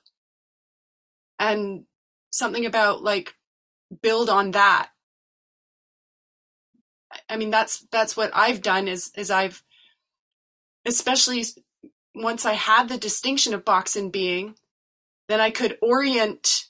And 1.39 1.85
something 2.31 2.65
about 2.65 3.03
like 3.03 3.33
build 4.01 4.29
on 4.29 4.51
that. 4.51 4.89
I 7.31 7.37
mean, 7.37 7.49
that's, 7.49 7.85
that's 7.91 8.15
what 8.17 8.31
I've 8.33 8.61
done 8.61 8.87
is, 8.87 9.11
is 9.15 9.31
I've, 9.31 9.63
especially 10.85 11.45
once 12.13 12.45
I 12.45 12.53
had 12.53 12.89
the 12.89 12.97
distinction 12.97 13.53
of 13.53 13.65
box 13.65 13.95
and 13.95 14.11
being, 14.11 14.55
then 15.29 15.39
I 15.39 15.49
could 15.49 15.77
orient 15.81 16.65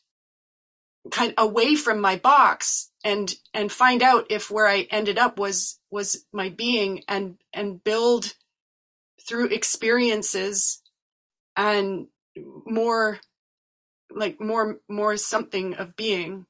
kind 1.09 1.33
of 1.35 1.49
away 1.49 1.75
from 1.75 1.99
my 1.99 2.15
box 2.15 2.91
and 3.03 3.33
and 3.53 3.71
find 3.71 4.03
out 4.03 4.27
if 4.29 4.51
where 4.51 4.67
I 4.67 4.87
ended 4.91 5.17
up 5.17 5.39
was 5.39 5.79
was 5.89 6.25
my 6.31 6.49
being 6.49 7.03
and 7.07 7.37
and 7.53 7.83
build 7.83 8.35
through 9.27 9.47
experiences 9.47 10.81
and 11.55 12.07
more 12.35 13.19
like 14.11 14.39
more 14.39 14.79
more 14.87 15.17
something 15.17 15.73
of 15.73 15.95
being 15.95 16.45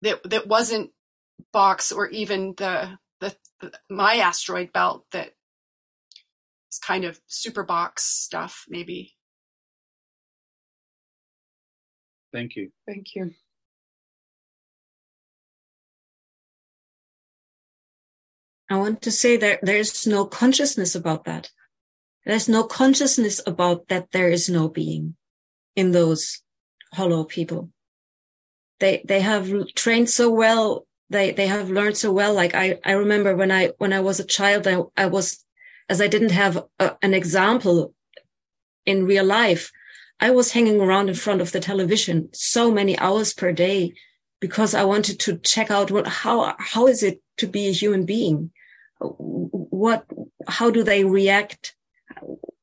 that 0.00 0.22
that 0.30 0.46
wasn't 0.46 0.92
box 1.52 1.92
or 1.92 2.08
even 2.08 2.54
the 2.56 2.98
the, 3.20 3.34
the 3.60 3.72
my 3.88 4.16
asteroid 4.16 4.72
belt 4.72 5.04
that 5.12 5.30
is 6.70 6.78
kind 6.78 7.04
of 7.04 7.20
super 7.26 7.62
box 7.62 8.04
stuff 8.04 8.64
maybe 8.68 9.14
Thank 12.32 12.56
you. 12.56 12.70
Thank 12.86 13.14
you. 13.14 13.30
I 18.70 18.78
want 18.78 19.02
to 19.02 19.10
say 19.10 19.36
that 19.36 19.60
there's 19.62 20.06
no 20.06 20.24
consciousness 20.24 20.94
about 20.94 21.24
that. 21.24 21.50
There's 22.24 22.48
no 22.48 22.64
consciousness 22.64 23.40
about 23.46 23.88
that 23.88 24.12
there 24.12 24.30
is 24.30 24.48
no 24.48 24.68
being 24.68 25.16
in 25.76 25.90
those 25.90 26.40
hollow 26.94 27.24
people. 27.24 27.70
They, 28.80 29.04
they 29.06 29.20
have 29.20 29.52
trained 29.74 30.08
so 30.08 30.30
well. 30.30 30.86
They, 31.12 31.30
they 31.32 31.46
have 31.46 31.70
learned 31.70 31.96
so 31.96 32.10
well. 32.10 32.32
Like 32.32 32.54
I, 32.54 32.78
I 32.84 32.92
remember 32.92 33.36
when 33.36 33.52
I, 33.52 33.70
when 33.78 33.92
I 33.92 34.00
was 34.00 34.18
a 34.18 34.24
child, 34.24 34.66
I, 34.66 34.82
I 34.96 35.06
was, 35.06 35.44
as 35.88 36.00
I 36.00 36.08
didn't 36.08 36.32
have 36.32 36.64
a, 36.78 36.96
an 37.02 37.12
example 37.12 37.94
in 38.86 39.06
real 39.06 39.24
life, 39.24 39.70
I 40.18 40.30
was 40.30 40.52
hanging 40.52 40.80
around 40.80 41.08
in 41.08 41.14
front 41.14 41.40
of 41.40 41.52
the 41.52 41.60
television 41.60 42.30
so 42.32 42.70
many 42.70 42.98
hours 42.98 43.34
per 43.34 43.52
day 43.52 43.92
because 44.40 44.74
I 44.74 44.84
wanted 44.84 45.20
to 45.20 45.38
check 45.38 45.70
out 45.70 45.90
what, 45.90 46.06
how, 46.06 46.54
how 46.58 46.86
is 46.86 47.02
it 47.02 47.20
to 47.38 47.46
be 47.46 47.68
a 47.68 47.72
human 47.72 48.06
being? 48.06 48.50
What, 49.00 50.06
how 50.48 50.70
do 50.70 50.82
they 50.82 51.04
react? 51.04 51.74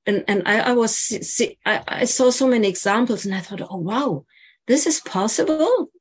And, 0.05 0.23
and 0.27 0.43
I, 0.47 0.71
I 0.71 0.73
was, 0.73 0.95
see, 0.95 1.59
I, 1.65 1.83
I 1.87 2.05
saw 2.05 2.31
so 2.31 2.47
many 2.47 2.67
examples 2.67 3.25
and 3.25 3.35
I 3.35 3.41
thought, 3.41 3.61
oh, 3.69 3.77
wow, 3.77 4.25
this 4.67 4.87
is 4.87 5.01
possible. 5.01 5.91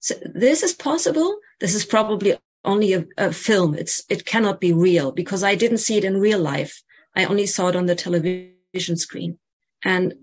So 0.00 0.14
this 0.34 0.62
is 0.62 0.72
possible. 0.72 1.38
This 1.60 1.74
is 1.74 1.84
probably 1.84 2.36
only 2.64 2.94
a, 2.94 3.06
a 3.16 3.32
film. 3.32 3.74
It's, 3.74 4.02
it 4.08 4.26
cannot 4.26 4.60
be 4.60 4.72
real 4.72 5.12
because 5.12 5.44
I 5.44 5.54
didn't 5.54 5.78
see 5.78 5.96
it 5.96 6.04
in 6.04 6.20
real 6.20 6.40
life. 6.40 6.82
I 7.14 7.24
only 7.24 7.46
saw 7.46 7.68
it 7.68 7.76
on 7.76 7.86
the 7.86 7.94
television 7.94 8.96
screen. 8.96 9.38
And 9.84 10.14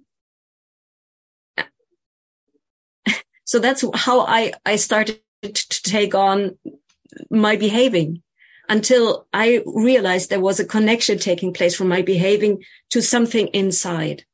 So 3.46 3.60
that's 3.60 3.84
how 3.94 4.22
I, 4.22 4.54
I 4.66 4.76
started 4.76 5.22
to 5.42 5.84
take 5.84 6.16
on 6.16 6.58
my 7.30 7.56
behaving 7.56 8.22
until 8.70 9.28
I 9.34 9.63
realized 9.66 10.30
there 10.30 10.40
was 10.40 10.60
a 10.60 10.66
connection 10.66 11.18
taking 11.20 11.54
place 11.54 11.76
from 11.76 11.88
my 11.88 12.02
behaving 12.02 12.63
to 12.90 13.02
something 13.02 13.48
inside. 13.48 14.26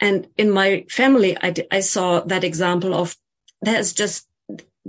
And 0.00 0.28
in 0.36 0.50
my 0.50 0.84
family, 0.88 1.36
I, 1.40 1.54
I 1.70 1.80
saw 1.80 2.20
that 2.20 2.44
example 2.44 2.94
of 2.94 3.16
there's 3.62 3.92
just 3.92 4.27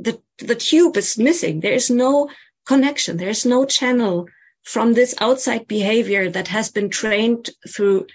the, 0.01 0.21
the 0.37 0.55
tube 0.55 0.97
is 0.97 1.17
missing. 1.17 1.59
There 1.59 1.73
is 1.73 1.89
no 1.89 2.29
connection. 2.65 3.17
There 3.17 3.29
is 3.29 3.45
no 3.45 3.65
channel 3.65 4.27
from 4.63 4.93
this 4.93 5.15
outside 5.19 5.67
behavior 5.67 6.29
that 6.29 6.47
has 6.49 6.69
been 6.69 6.89
trained 6.89 7.49
through 7.67 8.07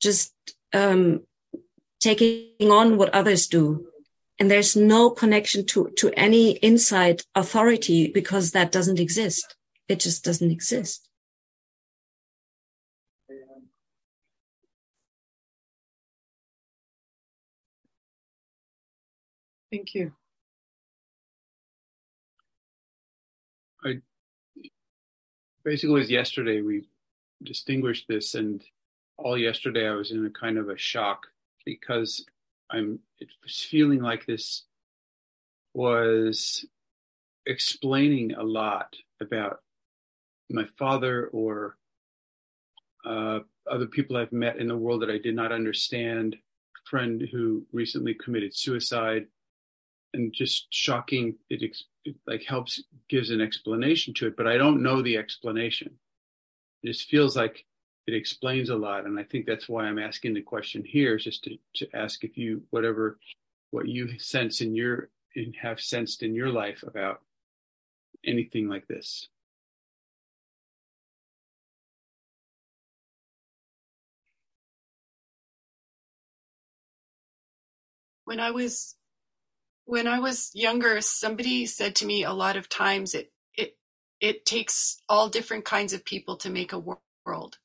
just 0.00 0.32
um, 0.72 1.22
taking 2.00 2.70
on 2.70 2.96
what 2.96 3.14
others 3.14 3.46
do 3.46 3.86
and 4.42 4.50
there's 4.50 4.74
no 4.74 5.08
connection 5.08 5.64
to, 5.66 5.90
to 5.98 6.10
any 6.16 6.50
inside 6.52 7.22
authority 7.36 8.08
because 8.08 8.50
that 8.50 8.72
doesn't 8.72 8.98
exist. 8.98 9.54
It 9.88 10.00
just 10.00 10.24
doesn't 10.24 10.50
exist. 10.50 11.08
Thank 19.70 19.94
you. 19.94 20.12
I 23.84 24.00
basically 25.64 25.94
was 25.94 26.10
yesterday 26.10 26.60
we 26.60 26.88
distinguished 27.42 28.06
this 28.08 28.34
and 28.34 28.62
all 29.18 29.36
yesterday 29.36 29.88
I 29.88 29.94
was 29.94 30.10
in 30.10 30.24
a 30.26 30.30
kind 30.30 30.58
of 30.58 30.68
a 30.68 30.78
shock 30.78 31.26
because 31.64 32.24
I'm 32.70 32.98
it 33.18 33.28
was 33.42 33.60
feeling 33.60 34.00
like 34.00 34.26
this 34.26 34.64
was 35.74 36.64
explaining 37.46 38.34
a 38.34 38.42
lot 38.42 38.94
about 39.20 39.60
my 40.50 40.66
father 40.78 41.28
or 41.28 41.76
uh, 43.04 43.40
other 43.70 43.86
people 43.86 44.16
I've 44.16 44.32
met 44.32 44.58
in 44.58 44.68
the 44.68 44.76
world 44.76 45.02
that 45.02 45.10
I 45.10 45.18
did 45.18 45.34
not 45.34 45.52
understand, 45.52 46.36
friend 46.84 47.22
who 47.32 47.64
recently 47.72 48.14
committed 48.14 48.54
suicide, 48.54 49.26
and 50.14 50.32
just 50.32 50.66
shocking. 50.70 51.36
It, 51.48 51.62
it 51.62 51.76
like 52.26 52.44
helps 52.44 52.82
gives 53.08 53.30
an 53.30 53.40
explanation 53.40 54.14
to 54.14 54.26
it, 54.26 54.36
but 54.36 54.46
I 54.46 54.56
don't 54.56 54.82
know 54.82 55.02
the 55.02 55.16
explanation. 55.16 55.90
It 56.82 56.88
just 56.88 57.08
feels 57.08 57.36
like 57.36 57.64
it 58.06 58.14
explains 58.14 58.70
a 58.70 58.76
lot. 58.76 59.04
And 59.04 59.18
I 59.18 59.24
think 59.24 59.46
that's 59.46 59.68
why 59.68 59.84
I'm 59.84 59.98
asking 59.98 60.34
the 60.34 60.42
question 60.42 60.84
here 60.84 61.16
is 61.16 61.24
just 61.24 61.44
to, 61.44 61.56
to 61.76 61.88
ask 61.94 62.24
if 62.24 62.36
you, 62.36 62.62
whatever, 62.70 63.18
what 63.70 63.88
you 63.88 64.18
sense 64.18 64.60
in 64.60 64.74
your, 64.74 65.10
and 65.36 65.54
have 65.56 65.80
sensed 65.80 66.22
in 66.22 66.34
your 66.34 66.50
life 66.50 66.82
about 66.86 67.22
anything 68.24 68.68
like 68.68 68.86
this. 68.88 69.28
When 78.24 78.40
I 78.40 78.50
was 78.50 78.96
when 79.92 80.06
I 80.06 80.20
was 80.20 80.50
younger, 80.54 81.02
somebody 81.02 81.66
said 81.66 81.96
to 81.96 82.06
me 82.06 82.24
a 82.24 82.32
lot 82.32 82.56
of 82.56 82.66
times 82.66 83.14
it 83.14 83.30
it 83.52 83.76
it 84.22 84.46
takes 84.46 84.96
all 85.06 85.28
different 85.28 85.66
kinds 85.66 85.92
of 85.92 86.02
people 86.02 86.38
to 86.38 86.48
make 86.48 86.72
a 86.72 86.82
world. 87.26 87.58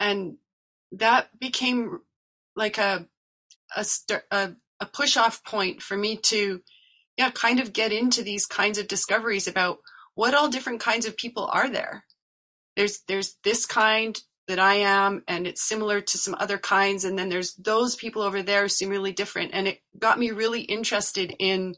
And 0.00 0.38
that 0.92 1.38
became 1.38 2.00
like 2.56 2.78
a 2.78 3.06
a, 3.76 3.84
a, 4.30 4.52
a 4.80 4.86
push 4.86 5.18
off 5.18 5.44
point 5.44 5.82
for 5.82 5.94
me 5.94 6.16
to 6.32 6.62
yeah 7.18 7.30
kind 7.32 7.60
of 7.60 7.74
get 7.74 7.92
into 7.92 8.22
these 8.22 8.46
kinds 8.46 8.78
of 8.78 8.88
discoveries 8.88 9.46
about 9.46 9.80
what 10.14 10.32
all 10.32 10.48
different 10.48 10.80
kinds 10.80 11.04
of 11.04 11.18
people 11.18 11.50
are 11.52 11.68
there. 11.68 12.02
There's 12.76 13.00
there's 13.08 13.36
this 13.44 13.66
kind 13.66 14.18
that 14.48 14.58
I 14.58 14.74
am 14.76 15.22
and 15.26 15.46
it's 15.46 15.62
similar 15.62 16.00
to 16.00 16.18
some 16.18 16.36
other 16.38 16.58
kinds. 16.58 17.04
And 17.04 17.18
then 17.18 17.28
there's 17.28 17.54
those 17.54 17.96
people 17.96 18.22
over 18.22 18.42
there 18.42 18.68
similarly 18.68 19.12
different. 19.12 19.50
And 19.54 19.66
it 19.66 19.80
got 19.98 20.18
me 20.18 20.30
really 20.30 20.60
interested 20.60 21.34
in 21.38 21.76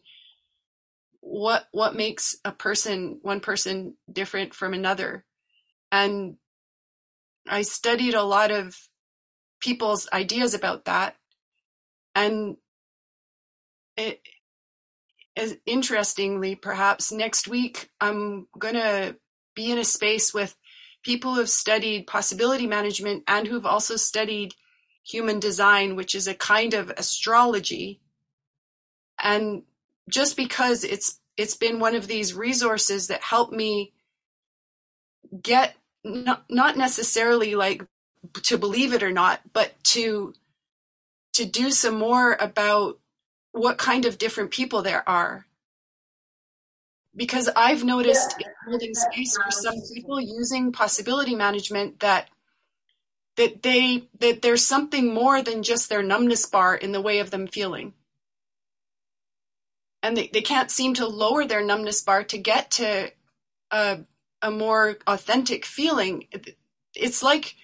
what 1.20 1.66
what 1.72 1.94
makes 1.94 2.36
a 2.44 2.52
person 2.52 3.18
one 3.22 3.40
person 3.40 3.94
different 4.10 4.54
from 4.54 4.74
another. 4.74 5.24
And 5.90 6.36
I 7.48 7.62
studied 7.62 8.14
a 8.14 8.22
lot 8.22 8.50
of 8.50 8.76
people's 9.60 10.08
ideas 10.12 10.54
about 10.54 10.84
that. 10.84 11.16
And 12.14 12.56
it, 13.96 14.20
interestingly, 15.66 16.54
perhaps 16.54 17.12
next 17.12 17.48
week, 17.48 17.88
I'm 18.00 18.46
going 18.58 18.74
to 18.74 19.16
be 19.54 19.70
in 19.70 19.78
a 19.78 19.84
space 19.84 20.32
with 20.34 20.54
people 21.02 21.34
who 21.34 21.40
have 21.40 21.50
studied 21.50 22.06
possibility 22.06 22.66
management 22.66 23.24
and 23.26 23.46
who've 23.46 23.66
also 23.66 23.96
studied 23.96 24.54
human 25.04 25.40
design, 25.40 25.96
which 25.96 26.14
is 26.14 26.28
a 26.28 26.34
kind 26.34 26.74
of 26.74 26.90
astrology. 26.90 28.00
And 29.22 29.62
just 30.08 30.36
because 30.36 30.84
it's 30.84 31.20
it's 31.36 31.56
been 31.56 31.78
one 31.80 31.94
of 31.94 32.06
these 32.06 32.34
resources 32.34 33.08
that 33.08 33.22
help 33.22 33.52
me 33.52 33.92
get 35.42 35.74
not 36.04 36.44
not 36.50 36.76
necessarily 36.76 37.54
like 37.54 37.84
to 38.44 38.58
believe 38.58 38.92
it 38.92 39.02
or 39.02 39.12
not, 39.12 39.40
but 39.52 39.72
to 39.84 40.34
to 41.34 41.44
do 41.44 41.70
some 41.70 41.98
more 41.98 42.36
about 42.40 42.98
what 43.52 43.78
kind 43.78 44.04
of 44.04 44.18
different 44.18 44.50
people 44.50 44.82
there 44.82 45.08
are. 45.08 45.46
Because 47.18 47.50
I've 47.56 47.84
noticed 47.84 48.36
in 48.40 48.48
holding 48.68 48.94
space 48.94 49.36
for 49.36 49.52
some 49.52 49.76
people 49.94 50.22
using 50.22 50.72
possibility 50.72 51.36
management 51.36 52.00
that 52.00 52.30
that 53.38 53.62
they 53.64 54.08
that 54.20 54.42
there's 54.42 54.66
something 54.66 55.14
more 55.14 55.42
than 55.42 55.62
just 55.64 55.90
their 55.90 56.04
numbness 56.04 56.46
bar 56.46 56.76
in 56.76 56.92
the 56.92 57.02
way 57.02 57.20
of 57.20 57.30
them 57.32 57.48
feeling. 57.48 57.94
and 60.02 60.16
they, 60.16 60.30
they 60.32 60.42
can't 60.42 60.72
seem 60.72 60.94
to 60.96 61.08
lower 61.08 61.46
their 61.46 61.64
numbness 61.64 62.02
bar 62.02 62.24
to 62.24 62.38
get 62.38 62.72
to 62.72 63.12
a, 63.72 64.00
a 64.42 64.52
more 64.52 64.98
authentic 65.08 65.66
feeling. 65.66 66.26
It's 66.96 67.22
like 67.22 67.56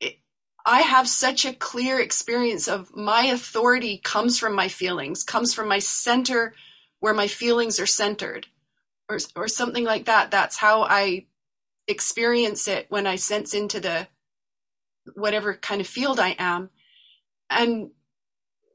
it, 0.00 0.18
I 0.66 0.82
have 0.82 1.08
such 1.08 1.46
a 1.46 1.54
clear 1.54 2.00
experience 2.00 2.68
of 2.68 2.96
my 2.96 3.26
authority 3.26 3.98
comes 3.98 4.40
from 4.40 4.54
my 4.54 4.68
feelings, 4.68 5.24
comes 5.24 5.54
from 5.54 5.68
my 5.68 5.80
center 5.80 6.54
where 7.00 7.14
my 7.14 7.28
feelings 7.28 7.80
are 7.80 7.86
centered 7.86 8.48
or, 9.08 9.18
or 9.34 9.48
something 9.48 9.84
like 9.84 10.06
that. 10.06 10.30
That's 10.30 10.56
how 10.56 10.82
I 10.82 11.26
experience 11.88 12.68
it 12.68 12.86
when 12.88 13.06
I 13.06 13.16
sense 13.16 13.54
into 13.54 13.80
the 13.80 14.08
whatever 15.14 15.54
kind 15.54 15.80
of 15.80 15.86
field 15.86 16.18
I 16.18 16.34
am. 16.38 16.70
And 17.48 17.90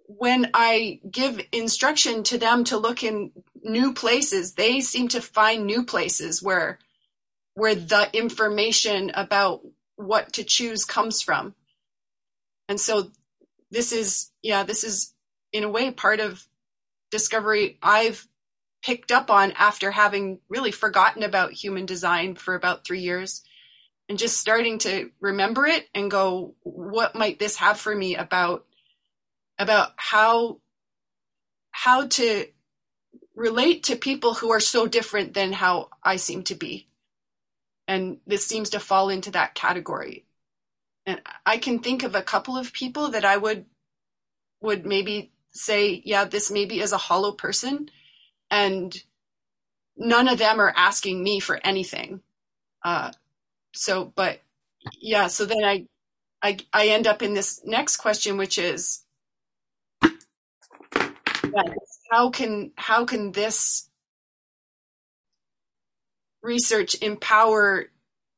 when 0.07 0.49
I 0.53 0.99
give 1.09 1.41
instruction 1.51 2.23
to 2.23 2.37
them 2.37 2.63
to 2.65 2.77
look 2.77 3.03
in 3.03 3.31
new 3.63 3.93
places, 3.93 4.53
they 4.53 4.81
seem 4.81 5.07
to 5.09 5.21
find 5.21 5.65
new 5.65 5.83
places 5.83 6.41
where 6.41 6.79
where 7.53 7.75
the 7.75 8.09
information 8.13 9.11
about 9.13 9.61
what 9.97 10.33
to 10.33 10.43
choose 10.43 10.85
comes 10.85 11.21
from. 11.21 11.53
And 12.69 12.79
so 12.79 13.11
this 13.71 13.91
is 13.91 14.31
yeah, 14.41 14.63
this 14.63 14.83
is 14.83 15.13
in 15.53 15.63
a 15.63 15.69
way 15.69 15.91
part 15.91 16.19
of 16.19 16.45
discovery 17.09 17.77
I've 17.81 18.25
picked 18.81 19.11
up 19.11 19.29
on 19.29 19.51
after 19.53 19.91
having 19.91 20.39
really 20.49 20.71
forgotten 20.71 21.23
about 21.23 21.53
human 21.53 21.85
design 21.85 22.35
for 22.35 22.55
about 22.55 22.85
3 22.85 22.99
years 22.99 23.43
and 24.09 24.17
just 24.17 24.37
starting 24.37 24.79
to 24.79 25.11
remember 25.19 25.65
it 25.65 25.87
and 25.93 26.11
go 26.11 26.55
what 26.63 27.15
might 27.15 27.39
this 27.39 27.55
have 27.57 27.79
for 27.79 27.95
me 27.95 28.15
about 28.15 28.65
about 29.59 29.91
how 29.97 30.59
how 31.71 32.07
to 32.07 32.45
relate 33.35 33.83
to 33.83 33.95
people 33.95 34.33
who 34.33 34.51
are 34.51 34.59
so 34.59 34.87
different 34.87 35.33
than 35.33 35.53
how 35.53 35.89
I 36.03 36.17
seem 36.17 36.43
to 36.43 36.55
be. 36.55 36.87
And 37.87 38.17
this 38.27 38.45
seems 38.45 38.71
to 38.71 38.79
fall 38.79 39.09
into 39.09 39.31
that 39.31 39.55
category. 39.55 40.25
And 41.05 41.21
I 41.45 41.57
can 41.57 41.79
think 41.79 42.03
of 42.03 42.13
a 42.13 42.21
couple 42.21 42.57
of 42.57 42.73
people 42.73 43.09
that 43.11 43.25
I 43.25 43.37
would 43.37 43.65
would 44.61 44.85
maybe 44.85 45.31
say, 45.51 46.01
yeah, 46.05 46.25
this 46.25 46.51
maybe 46.51 46.79
is 46.79 46.91
a 46.91 46.97
hollow 46.97 47.31
person. 47.31 47.89
And 48.51 48.95
none 49.97 50.27
of 50.27 50.37
them 50.37 50.59
are 50.59 50.73
asking 50.75 51.23
me 51.23 51.39
for 51.39 51.59
anything. 51.63 52.21
Uh, 52.83 53.11
so, 53.73 54.11
but 54.15 54.41
yeah, 54.99 55.27
so 55.27 55.45
then 55.45 55.63
I, 55.63 55.87
I, 56.43 56.57
I 56.71 56.87
end 56.89 57.07
up 57.07 57.23
in 57.23 57.33
this 57.33 57.61
next 57.65 57.97
question, 57.97 58.37
which 58.37 58.57
is, 58.59 59.03
how 62.11 62.29
can 62.29 62.71
how 62.75 63.05
can 63.05 63.31
this 63.31 63.89
research 66.41 66.95
empower 67.01 67.85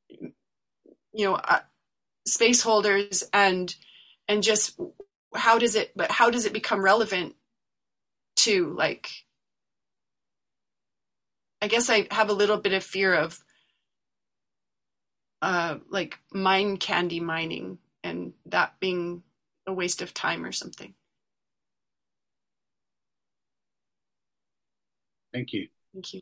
you 0.10 1.26
know 1.26 1.36
uh, 1.36 1.60
space 2.28 2.62
holders 2.62 3.24
and 3.34 3.76
and 4.28 4.44
just 4.44 4.80
how 5.36 5.58
does 5.58 5.76
it 5.76 5.92
but 5.96 6.12
how 6.12 6.30
does 6.30 6.46
it 6.46 6.54
become 6.54 6.84
relevant 6.84 7.36
to 8.36 8.74
like 8.76 9.10
i 11.64 11.68
guess 11.68 11.90
i 11.90 12.08
have 12.12 12.30
a 12.30 12.34
little 12.42 12.58
bit 12.58 12.74
of 12.74 12.84
fear 12.84 13.14
of 13.14 13.40
uh 15.42 15.78
like 15.90 16.20
mind 16.32 16.80
candy 16.80 17.20
mining 17.20 17.78
and 18.04 18.34
that 18.46 18.80
being 18.80 19.24
a 19.66 19.74
waste 19.74 20.02
of 20.02 20.14
time 20.14 20.46
or 20.46 20.52
something 20.52 20.94
Thank 25.34 25.52
you. 25.52 25.68
Thank 25.94 26.14
you. 26.14 26.22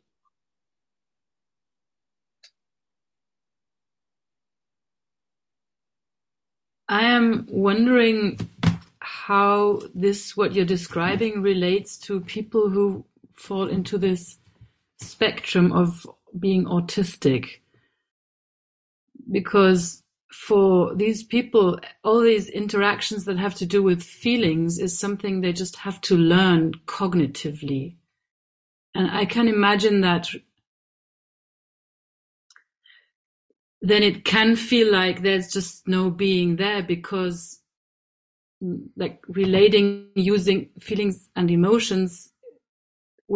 I 6.88 7.04
am 7.04 7.46
wondering 7.50 8.38
how 9.00 9.80
this, 9.94 10.36
what 10.36 10.54
you're 10.54 10.64
describing, 10.64 11.42
relates 11.42 11.98
to 11.98 12.20
people 12.20 12.70
who 12.70 13.04
fall 13.34 13.68
into 13.68 13.98
this 13.98 14.38
spectrum 15.02 15.72
of 15.72 16.06
being 16.38 16.64
autistic. 16.64 17.60
Because 19.30 20.02
for 20.30 20.94
these 20.94 21.22
people, 21.22 21.78
all 22.02 22.20
these 22.20 22.48
interactions 22.48 23.24
that 23.26 23.38
have 23.38 23.54
to 23.56 23.66
do 23.66 23.82
with 23.82 24.02
feelings 24.02 24.78
is 24.78 24.98
something 24.98 25.40
they 25.40 25.52
just 25.52 25.76
have 25.76 26.00
to 26.02 26.16
learn 26.16 26.72
cognitively. 26.86 27.96
And 28.94 29.10
I 29.10 29.24
can 29.24 29.48
imagine 29.48 30.00
that 30.02 30.28
then 33.82 34.04
it 34.04 34.24
can 34.24 34.54
feel 34.54 34.92
like 34.92 35.22
there's 35.22 35.52
just 35.52 35.88
no 35.88 36.08
being 36.08 36.56
there 36.56 36.82
because 36.82 37.60
like 38.96 39.20
relating 39.26 40.06
using 40.14 40.70
feelings 40.78 41.28
and 41.34 41.50
emotions 41.50 42.31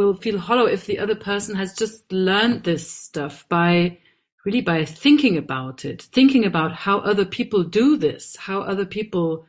will 0.05 0.15
feel 0.15 0.39
hollow 0.39 0.67
if 0.67 0.87
the 0.87 0.99
other 0.99 1.15
person 1.15 1.55
has 1.57 1.73
just 1.75 2.11
learned 2.13 2.65
this 2.65 2.91
stuff 2.91 3.47
by 3.49 3.97
really 4.45 4.61
by 4.61 4.85
thinking 4.85 5.37
about 5.37 5.85
it 5.85 6.03
thinking 6.13 6.45
about 6.45 6.73
how 6.73 6.99
other 6.99 7.25
people 7.25 7.63
do 7.65 7.97
this 7.97 8.37
how 8.37 8.61
other 8.61 8.87
people 8.87 9.47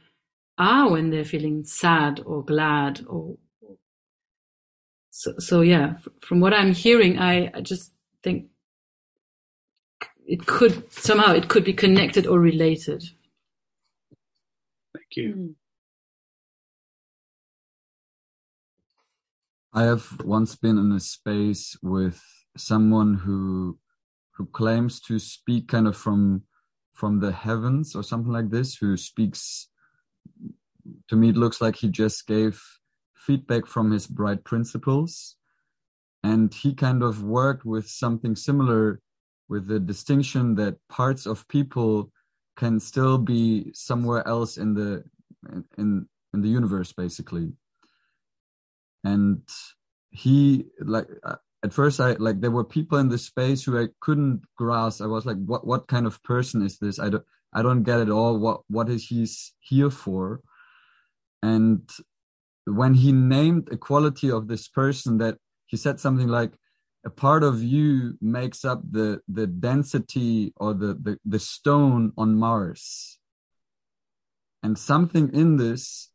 are 0.57 0.89
when 0.89 1.09
they're 1.09 1.25
feeling 1.25 1.63
sad 1.63 2.21
or 2.25 2.43
glad 2.43 3.05
or 3.07 3.37
so, 5.17 5.33
so 5.39 5.61
yeah, 5.61 5.95
from 6.21 6.41
what 6.41 6.53
I'm 6.53 6.73
hearing, 6.73 7.17
I, 7.17 7.49
I 7.51 7.61
just 7.61 7.91
think 8.21 8.49
it 10.27 10.45
could 10.45 10.93
somehow 10.93 11.33
it 11.33 11.47
could 11.47 11.63
be 11.63 11.73
connected 11.73 12.27
or 12.27 12.39
related. 12.39 13.03
Thank 14.93 15.15
you. 15.15 15.33
Mm. 15.33 15.55
I 19.77 19.83
have 19.83 20.19
once 20.25 20.55
been 20.55 20.79
in 20.79 20.91
a 20.91 20.99
space 20.99 21.77
with 21.83 22.19
someone 22.57 23.13
who 23.13 23.77
who 24.31 24.47
claims 24.47 24.99
to 25.01 25.19
speak 25.19 25.67
kind 25.67 25.87
of 25.87 25.95
from 25.95 26.41
from 26.95 27.19
the 27.19 27.31
heavens 27.31 27.95
or 27.95 28.01
something 28.01 28.33
like 28.33 28.49
this 28.49 28.77
who 28.77 28.97
speaks 28.97 29.69
to 31.09 31.15
me 31.15 31.29
it 31.29 31.37
looks 31.37 31.61
like 31.61 31.75
he 31.75 31.89
just 31.89 32.25
gave 32.25 32.59
feedback 33.13 33.67
from 33.67 33.91
his 33.91 34.07
bright 34.07 34.43
principles. 34.43 35.35
And 36.23 36.51
he 36.51 36.73
kind 36.73 37.03
of 37.03 37.21
worked 37.21 37.63
with 37.63 37.87
something 37.87 38.35
similar 38.35 38.99
with 39.47 39.67
the 39.67 39.79
distinction 39.79 40.55
that 40.55 40.79
parts 40.89 41.27
of 41.27 41.47
people 41.49 42.11
can 42.55 42.79
still 42.79 43.19
be 43.19 43.71
somewhere 43.73 44.27
else 44.27 44.57
in 44.57 44.73
the 44.73 45.03
in 45.77 46.07
in 46.33 46.41
the 46.41 46.49
universe 46.49 46.91
basically 46.93 47.53
and 49.03 49.41
he 50.11 50.65
like 50.79 51.07
uh, 51.23 51.35
at 51.63 51.73
first 51.73 51.99
i 51.99 52.11
like 52.13 52.41
there 52.41 52.51
were 52.51 52.63
people 52.63 52.97
in 52.97 53.09
the 53.09 53.17
space 53.17 53.63
who 53.63 53.79
i 53.79 53.87
couldn't 53.99 54.41
grasp. 54.55 55.01
I 55.01 55.07
was 55.07 55.25
like 55.25 55.37
what 55.45 55.65
what 55.65 55.87
kind 55.87 56.05
of 56.05 56.21
person 56.23 56.61
is 56.61 56.77
this? 56.77 56.99
I 56.99 57.09
don't 57.09 57.23
i 57.53 57.61
don't 57.61 57.83
get 57.83 57.99
it 57.99 58.09
all. 58.09 58.37
What 58.37 58.61
what 58.67 58.89
is 58.89 59.07
he's 59.07 59.53
here 59.59 59.89
for? 59.89 60.41
And 61.43 61.89
when 62.65 62.95
he 62.95 63.11
named 63.11 63.69
a 63.71 63.77
quality 63.77 64.29
of 64.29 64.47
this 64.47 64.67
person 64.67 65.17
that 65.19 65.37
he 65.67 65.77
said 65.77 65.99
something 65.99 66.27
like 66.27 66.53
a 67.05 67.09
part 67.09 67.43
of 67.43 67.63
you 67.63 68.17
makes 68.21 68.65
up 68.65 68.81
the 68.89 69.21
the 69.27 69.47
density 69.47 70.53
or 70.57 70.73
the 70.73 70.93
the, 71.05 71.17
the 71.25 71.39
stone 71.39 72.11
on 72.17 72.35
mars. 72.35 73.19
And 74.63 74.77
something 74.77 75.33
in 75.33 75.57
this 75.57 76.09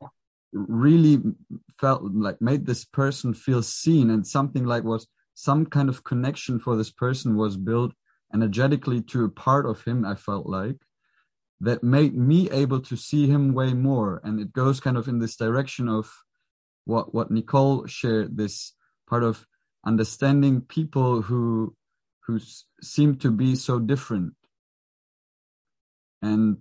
really 0.52 1.20
felt 1.80 2.02
like 2.02 2.40
made 2.40 2.66
this 2.66 2.84
person 2.84 3.34
feel 3.34 3.62
seen. 3.62 4.10
And 4.10 4.26
something 4.26 4.64
like 4.64 4.84
was 4.84 5.06
some 5.34 5.66
kind 5.66 5.88
of 5.88 6.04
connection 6.04 6.58
for 6.58 6.76
this 6.76 6.90
person 6.90 7.36
was 7.36 7.56
built 7.56 7.92
energetically 8.34 9.02
to 9.02 9.24
a 9.24 9.28
part 9.28 9.66
of 9.66 9.82
him 9.84 10.06
i 10.06 10.14
felt 10.14 10.46
like 10.46 10.76
that 11.62 11.84
made 11.84 12.14
me 12.16 12.50
able 12.50 12.80
to 12.80 12.96
see 12.96 13.28
him 13.28 13.54
way 13.54 13.72
more. 13.72 14.20
And 14.24 14.40
it 14.40 14.52
goes 14.52 14.80
kind 14.80 14.96
of 14.96 15.06
in 15.06 15.20
this 15.20 15.36
direction 15.36 15.88
of 15.88 16.12
what 16.84 17.14
what 17.14 17.30
Nicole 17.30 17.86
shared 17.86 18.36
this 18.36 18.72
part 19.08 19.22
of 19.22 19.46
understanding 19.86 20.60
people 20.60 21.22
who 21.22 21.76
who 22.26 22.40
seem 22.82 23.14
to 23.18 23.30
be 23.30 23.54
so 23.54 23.78
different. 23.78 24.34
And 26.20 26.56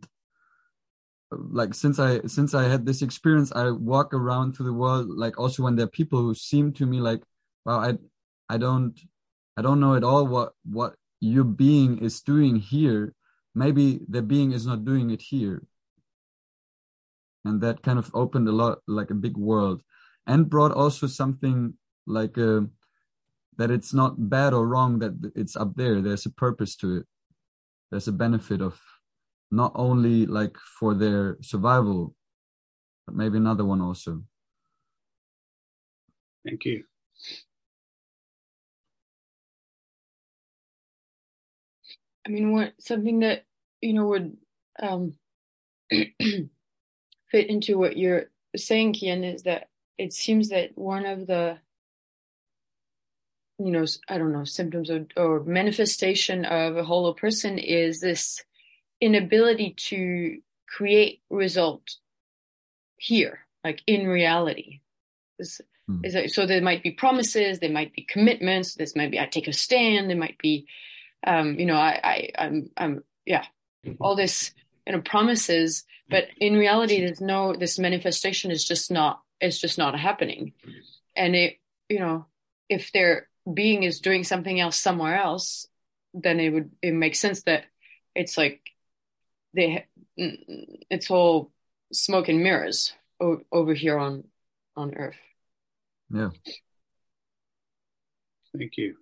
like 1.32 1.74
since 1.74 1.98
i 1.98 2.20
since 2.28 2.54
i 2.54 2.64
had 2.64 2.86
this 2.86 3.02
experience 3.02 3.52
i 3.54 3.70
walk 3.70 4.14
around 4.14 4.54
through 4.54 4.66
the 4.66 4.74
world 4.74 5.08
like 5.10 5.40
also 5.40 5.64
when 5.64 5.76
there 5.76 5.86
are 5.86 5.90
people 5.90 6.20
who 6.20 6.36
seem 6.36 6.74
to 6.74 6.86
me 6.86 7.00
like 7.00 7.24
well 7.66 7.80
i 7.80 7.94
i 8.50 8.58
don't 8.58 9.00
i 9.56 9.62
don't 9.62 9.80
know 9.80 9.96
at 9.96 10.04
all 10.04 10.28
what 10.28 10.52
what 10.66 10.96
your 11.22 11.44
being 11.46 12.00
is 12.00 12.20
doing 12.20 12.58
here. 12.58 13.14
Maybe 13.54 14.02
the 14.10 14.22
being 14.22 14.52
is 14.52 14.66
not 14.66 14.84
doing 14.84 15.12
it 15.12 15.22
here. 15.22 15.64
And 17.46 17.62
that 17.62 17.84
kind 17.84 18.00
of 18.00 18.12
opened 18.14 18.48
a 18.48 18.52
lot 18.52 18.80
like 18.88 19.12
a 19.12 19.16
big 19.16 19.38
world. 19.38 19.82
And 20.28 20.50
brought 20.50 20.72
also 20.72 21.08
something 21.08 21.76
like 22.06 22.38
a 22.38 22.68
that 23.58 23.72
it's 23.72 23.94
not 23.94 24.30
bad 24.30 24.54
or 24.54 24.68
wrong 24.68 25.00
that 25.00 25.14
it's 25.36 25.56
up 25.56 25.76
there. 25.76 26.02
There's 26.02 26.26
a 26.26 26.32
purpose 26.32 26.76
to 26.78 26.98
it. 26.98 27.06
There's 27.92 28.08
a 28.08 28.12
benefit 28.12 28.62
of 28.62 28.80
not 29.52 29.74
only 29.76 30.26
like 30.26 30.58
for 30.80 30.94
their 30.94 31.38
survival 31.42 32.16
but 33.06 33.16
maybe 33.16 33.38
another 33.38 33.66
one 33.66 33.82
also. 33.82 34.24
Thank 36.46 36.66
you. 36.66 36.84
I 42.26 42.30
mean, 42.30 42.54
what 42.54 42.74
something 42.80 43.20
that 43.20 43.46
you 43.82 43.94
know 43.94 44.08
would 44.08 44.38
um, 44.82 45.14
fit 45.92 46.50
into 47.32 47.78
what 47.78 47.98
you're 47.98 48.26
saying, 48.56 48.94
Kian, 48.94 49.34
is 49.34 49.44
that 49.44 49.70
it 49.98 50.14
seems 50.14 50.50
that 50.50 50.72
one 50.76 51.06
of 51.06 51.28
the 51.28 51.58
you 53.60 53.72
know 53.72 53.86
I 54.08 54.18
don't 54.18 54.34
know 54.34 54.44
symptoms 54.44 54.90
or, 54.90 55.06
or 55.18 55.44
manifestation 55.44 56.46
of 56.46 56.78
a 56.78 56.84
hollow 56.84 57.14
person 57.14 57.58
is 57.58 58.00
this 58.00 58.44
inability 59.02 59.74
to 59.90 60.40
create 60.68 61.22
result 61.30 61.84
here, 62.98 63.40
like 63.64 63.82
in 63.88 64.08
reality. 64.08 64.80
Hmm. 65.88 66.06
is 66.06 66.14
that, 66.14 66.30
so 66.32 66.46
there 66.46 66.62
might 66.62 66.84
be 66.84 66.92
promises, 66.92 67.60
there 67.60 67.72
might 67.72 67.94
be 67.94 68.04
commitments. 68.04 68.76
This 68.76 68.96
might 68.96 69.12
be 69.12 69.20
I 69.20 69.26
take 69.26 69.48
a 69.48 69.54
stand. 69.54 70.10
There 70.10 70.18
might 70.18 70.38
be 70.38 70.68
um, 71.26 71.60
you 71.60 71.66
know, 71.66 71.76
I, 71.76 72.00
I, 72.04 72.30
I'm, 72.38 72.70
I'm, 72.76 73.04
yeah, 73.26 73.46
all 74.00 74.16
this, 74.16 74.52
you 74.86 74.94
know, 74.94 75.02
promises, 75.02 75.84
but 76.10 76.26
in 76.38 76.56
reality, 76.56 77.00
there's 77.00 77.22
no, 77.22 77.54
this 77.54 77.80
manifestation 77.80 78.52
is 78.52 78.66
just 78.66 78.92
not, 78.92 79.22
it's 79.40 79.60
just 79.60 79.78
not 79.78 79.98
happening. 79.98 80.54
And 81.16 81.36
it, 81.36 81.58
you 81.90 82.00
know, 82.00 82.26
if 82.70 82.92
their 82.92 83.30
being 83.52 83.84
is 83.84 84.02
doing 84.02 84.24
something 84.24 84.60
else 84.60 84.78
somewhere 84.78 85.18
else, 85.18 85.68
then 86.14 86.40
it 86.40 86.50
would, 86.50 86.72
it 86.82 86.94
makes 86.94 87.20
sense 87.20 87.44
that 87.44 87.66
it's 88.16 88.38
like 88.38 88.71
they, 89.54 89.86
it's 90.16 91.10
all 91.12 91.52
smoke 91.92 92.30
and 92.30 92.42
mirrors 92.44 92.94
o- 93.20 93.42
over 93.52 93.74
here 93.74 93.98
on, 93.98 94.24
on 94.76 94.96
earth. 94.96 95.20
yeah 96.10 96.30
thank 98.58 98.78
you 98.78 98.96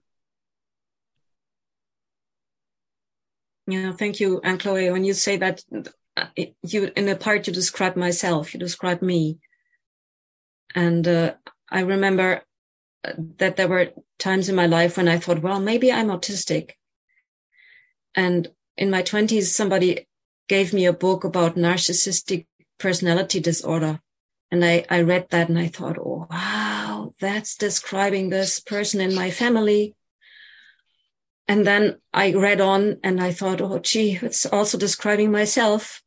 Yeah, 3.67 3.93
thank 3.93 4.19
you, 4.19 4.41
Anne 4.43 4.57
Chloe. 4.57 4.89
When 4.89 5.05
you 5.05 5.13
say 5.13 5.37
that, 5.37 5.63
uh, 6.17 6.25
you 6.63 6.91
in 6.95 7.07
a 7.07 7.15
part 7.15 7.45
you 7.45 7.53
describe 7.53 7.95
myself, 7.95 8.51
you 8.53 8.59
describe 8.59 9.03
me, 9.03 9.37
and 10.73 11.07
uh, 11.07 11.35
I 11.69 11.81
remember 11.81 12.41
uh, 13.03 13.13
that 13.37 13.57
there 13.57 13.67
were 13.67 13.93
times 14.17 14.49
in 14.49 14.55
my 14.55 14.65
life 14.65 14.97
when 14.97 15.07
I 15.07 15.19
thought, 15.19 15.43
well, 15.43 15.59
maybe 15.59 15.91
I'm 15.91 16.07
autistic. 16.07 16.71
And 18.15 18.49
in 18.75 18.89
my 18.89 19.03
twenties, 19.03 19.55
somebody 19.55 20.07
gave 20.49 20.73
me 20.73 20.85
a 20.85 20.99
book 21.05 21.23
about 21.23 21.55
narcissistic 21.55 22.47
personality 22.77 23.39
disorder, 23.39 24.01
and 24.51 24.65
I 24.65 24.85
I 24.89 25.01
read 25.03 25.29
that 25.29 25.47
and 25.47 25.57
I 25.57 25.67
thought, 25.67 25.97
oh 25.97 26.27
wow, 26.29 27.13
that's 27.21 27.55
describing 27.55 28.29
this 28.29 28.59
person 28.59 28.99
in 28.99 29.15
my 29.15 29.31
family 29.31 29.95
and 31.49 31.65
then 31.65 31.97
I 32.13 32.33
read 32.33 32.61
on 32.61 32.99
and 33.03 33.19
I 33.19 33.31
thought, 33.31 33.59
oh, 33.59 33.79
gee, 33.79 34.19
it's 34.21 34.45
also 34.45 34.77
describing 34.77 35.31
myself. 35.31 36.03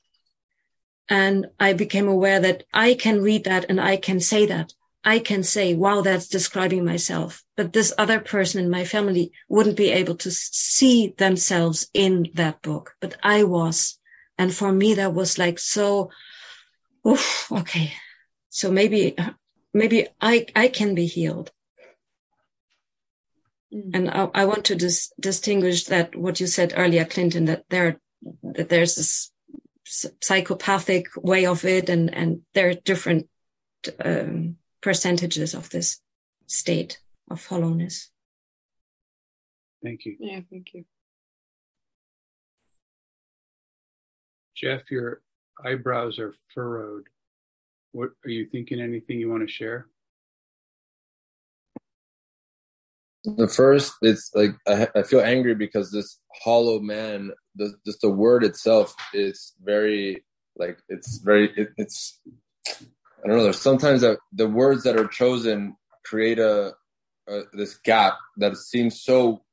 And 1.09 1.49
I 1.59 1.73
became 1.73 2.07
aware 2.07 2.39
that 2.39 2.63
I 2.73 2.95
can 2.95 3.21
read 3.21 3.43
that 3.45 3.67
and 3.69 3.81
I 3.81 3.97
can 3.97 4.21
say 4.21 4.47
that. 4.47 4.73
I 5.05 5.19
can 5.19 5.43
say, 5.43 5.75
wow, 5.75 6.01
that's 6.01 6.29
describing 6.29 6.85
myself. 6.85 7.43
But 7.57 7.73
this 7.73 7.93
other 7.99 8.21
person 8.21 8.63
in 8.63 8.71
my 8.71 8.85
family 8.85 9.33
wouldn't 9.49 9.77
be 9.77 9.91
able 9.91 10.15
to 10.19 10.31
see 10.31 11.13
themselves 11.19 11.89
in 11.93 12.29
that 12.35 12.63
book, 12.63 12.95
but 13.01 13.17
I 13.25 13.43
was. 13.43 13.99
And 14.39 14.55
for 14.55 14.73
me, 14.73 14.95
that 14.95 15.15
was 15.15 15.39
like 15.39 15.59
so, 15.59 16.11
oof, 17.07 17.51
okay. 17.53 17.93
So 18.49 18.71
maybe, 18.71 19.15
maybe 19.73 20.09
I, 20.21 20.47
I 20.57 20.69
can 20.69 20.95
be 20.95 21.07
healed. 21.07 21.51
And 23.73 24.11
I, 24.11 24.29
I 24.35 24.45
want 24.45 24.67
to 24.67 24.77
dis- 24.77 25.13
distinguish 25.19 25.85
that 25.85 26.15
what 26.15 26.41
you 26.41 26.47
said 26.47 26.75
earlier, 26.77 27.07
Clinton, 27.07 27.47
that 27.47 27.65
there 27.71 27.99
that 28.43 28.69
there's 28.69 28.97
this 28.97 29.31
psychopathic 30.21 31.07
way 31.17 31.47
of 31.47 31.65
it, 31.65 31.89
and 31.89 32.15
and 32.15 32.43
there 32.53 32.69
are 32.69 32.75
different 32.75 33.29
um, 34.05 34.57
percentages 34.83 35.55
of 35.55 35.71
this 35.71 36.01
state 36.47 37.01
of 37.31 37.47
hollowness. 37.47 38.11
Thank 39.83 40.05
you. 40.05 40.17
Yeah, 40.21 40.41
thank 40.51 40.75
you. 40.75 40.85
Jeff, 44.63 44.91
your 44.91 45.23
eyebrows 45.65 46.19
are 46.19 46.35
furrowed. 46.55 47.05
What 47.93 48.11
are 48.25 48.31
you 48.31 48.47
thinking? 48.47 48.81
Anything 48.81 49.19
you 49.19 49.31
want 49.31 49.47
to 49.47 49.53
share? 49.53 49.89
The 53.25 53.49
first, 53.49 53.95
it's 54.03 54.31
like 54.35 54.51
I, 54.67 54.89
I 54.97 55.03
feel 55.03 55.21
angry 55.21 55.55
because 55.55 55.91
this 55.91 56.19
hollow 56.43 56.81
man, 56.81 57.33
the, 57.55 57.75
just 57.85 58.01
the 58.01 58.11
word 58.11 58.45
itself 58.45 58.95
is 59.15 59.53
very 59.63 60.25
like 60.57 60.79
it's 60.89 61.19
very 61.19 61.53
it, 61.57 61.71
it's 61.77 62.21
I 62.69 63.29
don't 63.29 63.37
know. 63.37 63.45
There's 63.45 63.61
sometimes 63.61 64.01
that 64.01 64.19
the 64.33 64.49
words 64.49 64.83
that 64.85 64.99
are 64.99 65.07
chosen 65.07 65.77
create 66.05 66.39
a, 66.39 66.75
a 67.29 67.43
this 67.53 67.77
gap 67.85 68.15
that 68.39 68.57
seems 68.57 69.03
so 69.03 69.45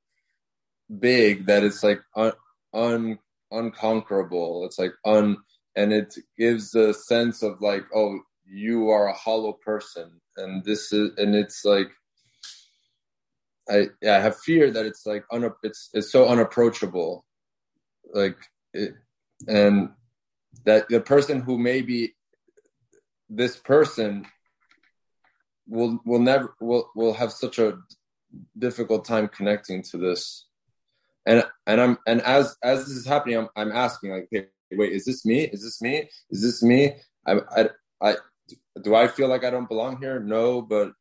big 0.99 1.45
that 1.45 1.63
it's 1.63 1.83
like 1.83 2.01
un, 2.15 2.33
un 2.73 3.19
unconquerable. 3.51 4.65
It's 4.65 4.79
like 4.79 4.93
un 5.05 5.37
and 5.75 5.93
it 5.93 6.15
gives 6.37 6.75
a 6.75 6.93
sense 6.93 7.43
of 7.43 7.61
like 7.61 7.83
oh 7.93 8.19
you 8.45 8.89
are 8.89 9.07
a 9.07 9.13
hollow 9.13 9.53
person 9.53 10.19
and 10.37 10.63
this 10.63 10.91
is 10.91 11.11
and 11.17 11.35
it's 11.35 11.63
like 11.63 11.89
I 13.69 13.87
I 14.03 14.19
have 14.19 14.39
fear 14.39 14.71
that 14.71 14.85
it's 14.85 15.05
like 15.05 15.23
un, 15.31 15.49
it's 15.63 15.89
it's 15.93 16.11
so 16.11 16.27
unapproachable, 16.27 17.25
like 18.13 18.37
it, 18.73 18.95
and 19.47 19.89
that 20.65 20.89
the 20.89 20.99
person 20.99 21.41
who 21.41 21.57
may 21.57 21.81
be 21.81 22.15
this 23.29 23.55
person 23.55 24.25
will 25.67 25.99
will 26.03 26.19
never 26.19 26.55
will 26.59 26.89
will 26.95 27.13
have 27.13 27.31
such 27.31 27.59
a 27.59 27.77
difficult 28.57 29.05
time 29.05 29.27
connecting 29.27 29.83
to 29.83 29.97
this, 29.97 30.47
and 31.25 31.43
and 31.67 31.81
I'm 31.81 31.97
and 32.07 32.21
as 32.21 32.55
as 32.63 32.85
this 32.85 32.95
is 32.95 33.05
happening, 33.05 33.37
I'm 33.37 33.49
I'm 33.55 33.71
asking 33.71 34.11
like, 34.11 34.27
hey, 34.31 34.47
wait, 34.71 34.93
is 34.93 35.05
this 35.05 35.25
me? 35.25 35.41
Is 35.41 35.63
this 35.63 35.81
me? 35.81 36.09
Is 36.29 36.41
this 36.41 36.63
me? 36.63 36.95
I 37.27 37.39
I 37.55 37.69
I 38.01 38.15
do 38.81 38.95
I 38.95 39.07
feel 39.07 39.27
like 39.27 39.43
I 39.43 39.49
don't 39.49 39.69
belong 39.69 39.97
here? 39.97 40.19
No, 40.19 40.61
but 40.61 40.93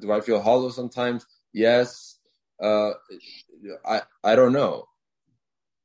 do 0.00 0.12
I 0.12 0.20
feel 0.20 0.40
hollow 0.40 0.70
sometimes? 0.70 1.26
Yes. 1.52 2.18
Uh, 2.62 2.92
I 3.86 4.02
I 4.22 4.34
don't 4.36 4.52
know. 4.52 4.84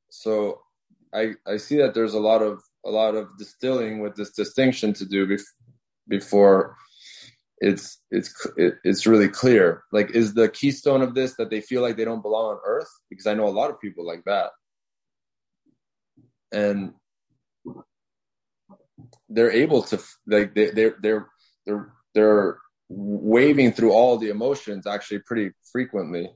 So 0.09 0.61
I 1.13 1.33
I 1.47 1.57
see 1.57 1.77
that 1.77 1.93
there's 1.93 2.13
a 2.13 2.19
lot 2.19 2.41
of 2.41 2.61
a 2.85 2.89
lot 2.89 3.15
of 3.15 3.29
distilling 3.37 3.99
with 3.99 4.15
this 4.15 4.31
distinction 4.31 4.93
to 4.93 5.05
do 5.05 5.25
bef- 5.27 5.53
before 6.07 6.75
it's 7.59 8.01
it's 8.11 8.47
it's 8.57 9.07
really 9.07 9.29
clear. 9.29 9.83
Like, 9.91 10.11
is 10.11 10.33
the 10.33 10.49
keystone 10.49 11.01
of 11.01 11.15
this 11.15 11.35
that 11.35 11.49
they 11.49 11.61
feel 11.61 11.81
like 11.81 11.95
they 11.95 12.05
don't 12.05 12.21
belong 12.21 12.55
on 12.55 12.59
Earth? 12.65 12.89
Because 13.09 13.27
I 13.27 13.33
know 13.33 13.47
a 13.47 13.49
lot 13.49 13.69
of 13.69 13.79
people 13.79 14.05
like 14.05 14.23
that, 14.25 14.51
and 16.51 16.93
they're 19.29 19.51
able 19.51 19.83
to 19.83 20.01
like 20.27 20.53
they 20.53 20.71
they're 20.71 20.95
they're 21.01 21.27
they're 21.65 21.93
they're 22.13 22.57
waving 22.89 23.71
through 23.71 23.91
all 23.91 24.17
the 24.17 24.29
emotions 24.29 24.85
actually 24.85 25.19
pretty 25.19 25.51
frequently. 25.71 26.29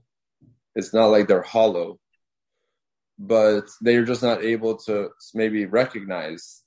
It's 0.75 0.93
not 0.93 1.07
like 1.07 1.27
they're 1.27 1.41
hollow, 1.41 1.99
but 3.17 3.65
they're 3.81 4.05
just 4.05 4.23
not 4.23 4.43
able 4.43 4.77
to 4.77 5.09
maybe 5.33 5.65
recognize 5.65 6.63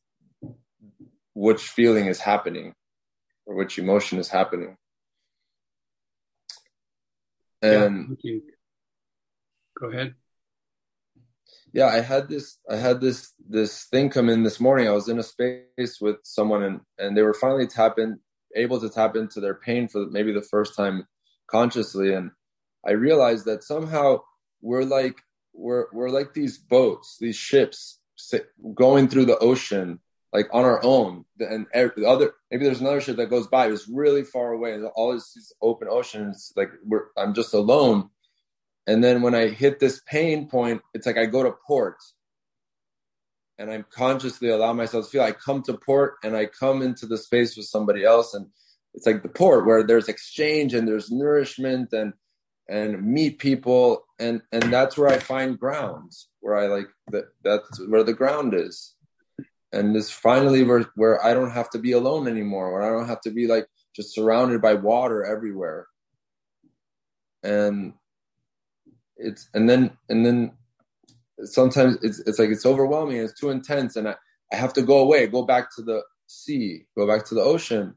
which 1.35 1.69
feeling 1.69 2.07
is 2.07 2.21
happening 2.21 2.75
or 3.53 3.57
which 3.57 3.79
emotion 3.79 4.19
is 4.19 4.29
happening. 4.29 4.77
And 7.61 8.17
yeah, 8.23 8.39
go 9.79 9.91
ahead. 9.91 10.15
Yeah, 11.73 11.87
I 11.87 12.01
had 12.01 12.29
this 12.29 12.59
I 12.69 12.77
had 12.77 13.01
this 13.01 13.33
this 13.49 13.85
thing 13.85 14.11
come 14.11 14.29
in 14.29 14.43
this 14.43 14.59
morning. 14.59 14.89
I 14.89 14.93
was 14.93 15.09
in 15.09 15.19
a 15.19 15.23
space 15.23 16.01
with 16.01 16.17
someone 16.25 16.63
and 16.65 16.81
and 16.99 17.17
they 17.17 17.23
were 17.23 17.35
finally 17.35 17.67
tapping 17.67 18.19
able 18.57 18.81
to 18.81 18.91
tap 18.91 19.17
into 19.17 19.41
their 19.41 19.55
pain 19.55 19.89
for 19.89 20.07
maybe 20.11 20.33
the 20.33 20.43
first 20.43 20.75
time 20.77 21.07
consciously 21.47 22.13
and 22.13 22.31
I 22.87 22.93
realized 22.93 23.47
that 23.47 23.63
somehow 23.63 24.23
we're 24.61 24.85
like 24.85 25.17
we're 25.55 25.87
we're 25.93 26.11
like 26.11 26.35
these 26.35 26.59
boats, 26.59 27.17
these 27.21 27.37
ships 27.37 28.01
going 28.75 29.09
through 29.09 29.27
the 29.27 29.39
ocean 29.39 30.01
like 30.33 30.49
on 30.53 30.65
our 30.65 30.83
own 30.85 31.25
and 31.39 31.67
the 31.75 32.07
other 32.07 32.33
maybe 32.51 32.65
there's 32.65 32.81
another 32.81 33.01
ship 33.01 33.17
that 33.17 33.31
goes 33.31 33.47
by 33.47 33.67
it's 33.67 33.89
really 33.89 34.23
far 34.23 34.53
away 34.53 34.81
all 34.95 35.13
this 35.13 35.53
open 35.61 35.89
oceans 35.91 36.53
like 36.57 36.71
we're 36.85 37.07
i'm 37.17 37.35
just 37.35 37.55
alone. 37.55 38.09
And 38.87 39.03
then 39.03 39.23
when 39.23 39.35
I 39.35 39.49
hit 39.49 39.79
this 39.79 40.01
pain 40.07 40.49
point, 40.49 40.83
it's 40.95 41.07
like 41.07 41.17
I 41.17 41.27
go 41.27 41.43
to 41.43 41.55
port. 41.67 41.99
And 43.59 43.71
I'm 43.71 43.85
consciously 43.91 44.49
allow 44.49 44.73
myself 44.73 45.05
to 45.05 45.11
feel 45.11 45.23
I 45.23 45.33
come 45.33 45.63
to 45.65 45.75
port 45.75 46.15
and 46.25 46.37
I 46.37 46.47
come 46.47 46.83
into 46.83 47.07
the 47.07 47.19
space 47.19 47.57
with 47.57 47.67
somebody 47.67 48.05
else 48.05 48.35
and 48.35 48.47
it's 48.95 49.07
like 49.07 49.23
the 49.23 49.29
port 49.29 49.67
where 49.67 49.85
there's 49.85 50.09
exchange 50.09 50.75
and 50.75 50.89
there's 50.89 51.11
nourishment 51.11 51.93
and 51.93 52.13
and 52.69 53.05
meet 53.05 53.39
people 53.39 54.05
and 54.19 54.43
and 54.53 54.73
that's 54.73 54.97
where 54.97 55.09
I 55.09 55.19
find 55.19 55.59
grounds 55.59 56.29
where 56.41 56.57
I 56.57 56.67
like 56.67 56.89
that 57.09 57.27
that's 57.45 57.79
where 57.87 58.03
the 58.03 58.15
ground 58.15 58.55
is 58.55 58.95
and 59.73 59.95
this 59.95 60.11
finally 60.11 60.63
where 60.63 60.85
where 60.95 61.25
I 61.25 61.35
don't 61.35 61.51
have 61.51 61.71
to 61.71 61.79
be 61.79 61.93
alone 61.93 62.29
anymore 62.29 62.73
where 62.73 62.83
I 62.83 62.91
don't 62.91 63.09
have 63.09 63.23
to 63.23 63.31
be 63.31 63.47
like 63.47 63.67
just 63.95 64.15
surrounded 64.15 64.61
by 64.61 64.75
water 64.75 65.25
everywhere. 65.25 65.87
And 67.43 67.95
it's 69.17 69.49
and 69.55 69.69
then 69.69 69.97
and 70.09 70.25
then 70.25 70.53
sometimes 71.45 71.99
it's 72.03 72.21
it's 72.21 72.39
like 72.39 72.51
it's 72.51 72.67
overwhelming 72.67 73.17
it's 73.17 73.39
too 73.39 73.51
intense 73.51 73.97
and 73.97 74.09
I, 74.09 74.15
I 74.53 74.57
have 74.57 74.73
to 74.75 74.83
go 74.83 74.99
away 74.99 75.27
go 75.27 75.43
back 75.43 75.75
to 75.77 75.83
the 75.83 76.03
sea 76.27 76.87
go 76.97 77.07
back 77.07 77.25
to 77.27 77.35
the 77.35 77.43
ocean. 77.43 77.95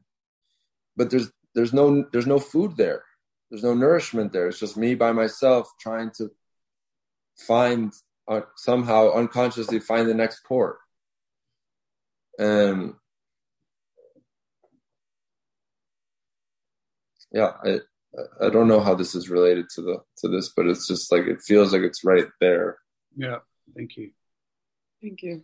But 0.96 1.10
there's 1.10 1.30
there's 1.54 1.74
no 1.74 2.06
there's 2.12 2.26
no 2.26 2.38
food 2.38 2.76
there. 2.76 3.04
There's 3.50 3.62
no 3.62 3.74
nourishment 3.74 4.32
there. 4.32 4.48
It's 4.48 4.58
just 4.58 4.76
me 4.76 4.94
by 4.94 5.12
myself 5.12 5.70
trying 5.78 6.10
to 6.16 6.30
find 7.46 7.92
uh, 8.26 8.40
somehow 8.56 9.12
unconsciously 9.12 9.78
find 9.78 10.08
the 10.08 10.14
next 10.14 10.42
port 10.44 10.78
and 12.38 12.94
yeah 17.32 17.52
I, 17.64 17.78
I 18.40 18.50
don't 18.50 18.68
know 18.68 18.80
how 18.80 18.94
this 18.94 19.14
is 19.14 19.28
related 19.28 19.68
to 19.74 19.82
the 19.82 19.98
to 20.18 20.28
this, 20.28 20.52
but 20.56 20.66
it's 20.66 20.86
just 20.86 21.12
like 21.12 21.26
it 21.26 21.42
feels 21.42 21.72
like 21.72 21.82
it's 21.82 22.04
right 22.04 22.26
there. 22.40 22.78
Yeah, 23.16 23.38
thank 23.76 23.96
you. 23.96 24.10
Thank 25.02 25.22
you. 25.22 25.42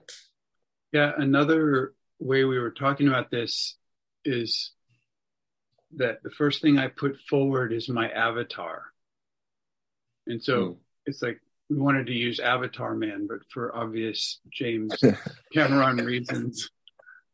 Yeah, 0.93 1.13
another 1.17 1.95
way 2.19 2.45
we 2.45 2.59
were 2.59 2.71
talking 2.71 3.09
about 3.09 3.31
this 3.31 3.77
is 4.25 4.73
that 5.97 6.23
the 6.23 6.31
first 6.31 6.63
thing 6.63 6.79
I 6.79 6.89
put 6.89 7.19
forward 7.29 7.73
is 7.73 7.89
my 7.89 8.09
avatar. 8.09 8.85
And 10.27 10.43
so 10.43 10.61
mm. 10.61 10.77
it's 11.07 11.21
like 11.21 11.41
we 11.69 11.77
wanted 11.77 12.07
to 12.07 12.13
use 12.13 12.39
Avatar 12.39 12.95
Man, 12.95 13.27
but 13.27 13.39
for 13.51 13.75
obvious 13.77 14.41
James 14.51 14.95
Cameron 15.53 15.97
reasons 15.97 16.71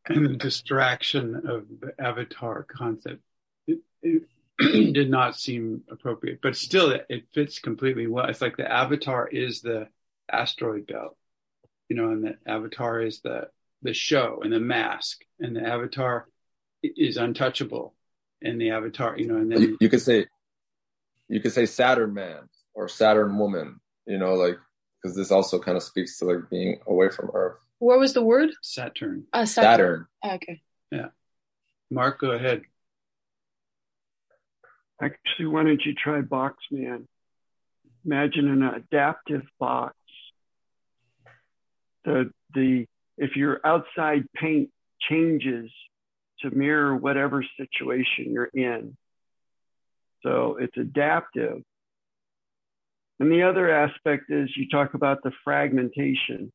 and 0.09 0.27
the 0.27 0.37
distraction 0.37 1.37
of 1.37 1.67
the 1.81 1.93
avatar 1.99 2.65
concept, 2.65 3.21
it, 3.67 3.79
it, 4.03 4.23
did 4.59 5.11
not 5.11 5.37
seem 5.37 5.85
appropriate, 5.91 6.41
but 6.43 6.57
still 6.57 6.91
it, 6.91 7.07
it 7.09 7.25
fits 7.33 7.61
completely 7.61 8.07
well. 8.07 8.27
It's 8.27 8.41
like 8.41 8.57
the 8.57 8.71
avatar 8.71 9.29
is 9.29 9.61
the 9.61 9.89
asteroid 10.31 10.87
belt, 10.87 11.17
you 11.89 11.97
know, 11.97 12.11
and 12.11 12.25
the 12.25 12.37
avatar 12.47 13.01
is 13.01 13.21
the 13.21 13.49
the 13.83 13.95
show 13.95 14.41
and 14.43 14.53
the 14.53 14.59
mask, 14.59 15.21
and 15.39 15.55
the 15.55 15.65
avatar 15.65 16.27
is 16.83 17.17
untouchable, 17.17 17.95
and 18.43 18.61
the 18.61 18.71
avatar, 18.71 19.17
you 19.17 19.29
know, 19.29 19.37
and 19.37 19.53
then 19.53 19.63
you, 19.63 19.79
you 19.81 19.89
could 19.89 20.03
say 20.03 20.27
you 21.29 21.41
could 21.41 21.53
say 21.53 21.67
Saturn 21.67 22.15
man 22.15 22.49
or 22.75 22.89
Saturn 22.89 23.39
woman, 23.39 23.81
you 24.07 24.19
know, 24.19 24.35
like 24.35 24.59
because 25.01 25.17
this 25.17 25.31
also 25.31 25.59
kind 25.59 25.77
of 25.77 25.83
speaks 25.83 26.19
to 26.19 26.25
like 26.25 26.51
being 26.51 26.81
away 26.87 27.11
from 27.11 27.31
Earth. 27.33 27.59
What 27.79 27.99
was 27.99 28.13
the 28.13 28.23
word? 28.23 28.51
Saturn. 28.63 29.25
Uh, 29.33 29.45
Saturn. 29.47 29.73
Saturn. 29.73 30.07
Oh, 30.25 30.35
okay. 30.35 30.61
Yeah. 30.91 31.09
Mark, 31.91 32.21
go 32.21 32.33
ahead. 32.33 32.63
Actually, 35.01 35.47
why 35.47 35.63
don't 35.63 35.81
you 35.85 35.95
try 35.95 36.21
Boxman? 36.23 37.07
Imagine 38.05 38.49
an 38.49 38.63
adaptive 38.63 39.43
box. 39.61 39.95
The 42.05 42.33
the 42.55 42.87
if 43.17 43.37
your 43.37 43.61
outside 43.65 44.25
paint 44.35 44.71
changes 45.09 45.71
to 46.41 46.51
mirror 46.51 46.97
whatever 46.97 47.45
situation 47.57 48.33
you're 48.33 48.51
in. 48.53 48.97
So 50.23 50.57
it's 50.61 50.77
adaptive. 50.77 51.63
And 53.21 53.31
the 53.31 53.43
other 53.43 53.71
aspect 53.71 54.31
is 54.31 54.49
you 54.57 54.69
talk 54.69 54.95
about 54.95 55.23
the 55.23 55.33
fragmentation. 55.45 56.53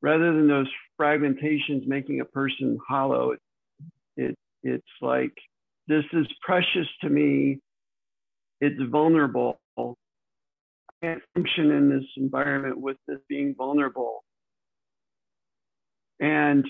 Rather 0.00 0.32
than 0.32 0.48
those 0.48 0.68
fragmentations 1.00 1.86
making 1.86 2.20
a 2.20 2.24
person 2.24 2.78
hollow, 2.88 3.32
it, 3.32 3.40
it 4.16 4.36
it's 4.62 4.86
like 5.00 5.32
this 5.86 6.04
is 6.12 6.26
precious 6.42 6.86
to 7.02 7.08
me. 7.08 7.58
It's 8.60 8.80
vulnerable. 8.90 9.58
I 9.78 11.06
can't 11.06 11.22
function 11.34 11.70
in 11.70 11.88
this 11.88 12.04
environment 12.16 12.80
with 12.80 12.96
this 13.06 13.18
being 13.28 13.54
vulnerable. 13.56 14.24
And 16.20 16.64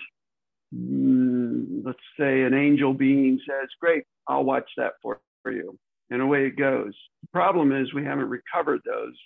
mm, 0.75 1.85
let's 1.85 1.99
say 2.19 2.43
an 2.43 2.55
angel 2.55 2.93
being 2.93 3.41
says, 3.49 3.69
Great, 3.81 4.05
I'll 4.27 4.45
watch 4.45 4.71
that 4.77 4.93
for, 5.03 5.21
for 5.43 5.53
you. 5.53 5.79
And 6.11 6.23
away 6.23 6.47
it 6.47 6.57
goes. 6.57 6.95
The 7.23 7.29
problem 7.33 7.73
is 7.73 7.93
we 7.93 8.05
haven't 8.05 8.29
recovered 8.29 8.81
those. 8.85 9.17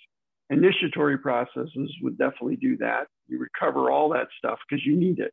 Initiatory 0.49 1.17
processes 1.17 1.91
would 2.01 2.17
definitely 2.17 2.57
do 2.57 2.77
that. 2.77 3.07
You 3.27 3.39
recover 3.39 3.89
all 3.89 4.09
that 4.09 4.27
stuff 4.37 4.59
because 4.67 4.85
you 4.85 4.95
need 4.95 5.19
it. 5.19 5.31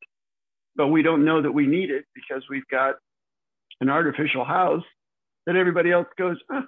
But 0.77 0.89
we 0.89 1.03
don't 1.03 1.25
know 1.25 1.43
that 1.43 1.53
we 1.53 1.67
need 1.67 1.91
it 1.91 2.05
because 2.15 2.45
we've 2.49 2.67
got 2.71 2.95
an 3.81 3.91
artificial 3.91 4.45
house 4.45 4.85
that 5.47 5.57
everybody 5.57 5.91
else 5.91 6.07
goes, 6.17 6.37
ah, 6.51 6.65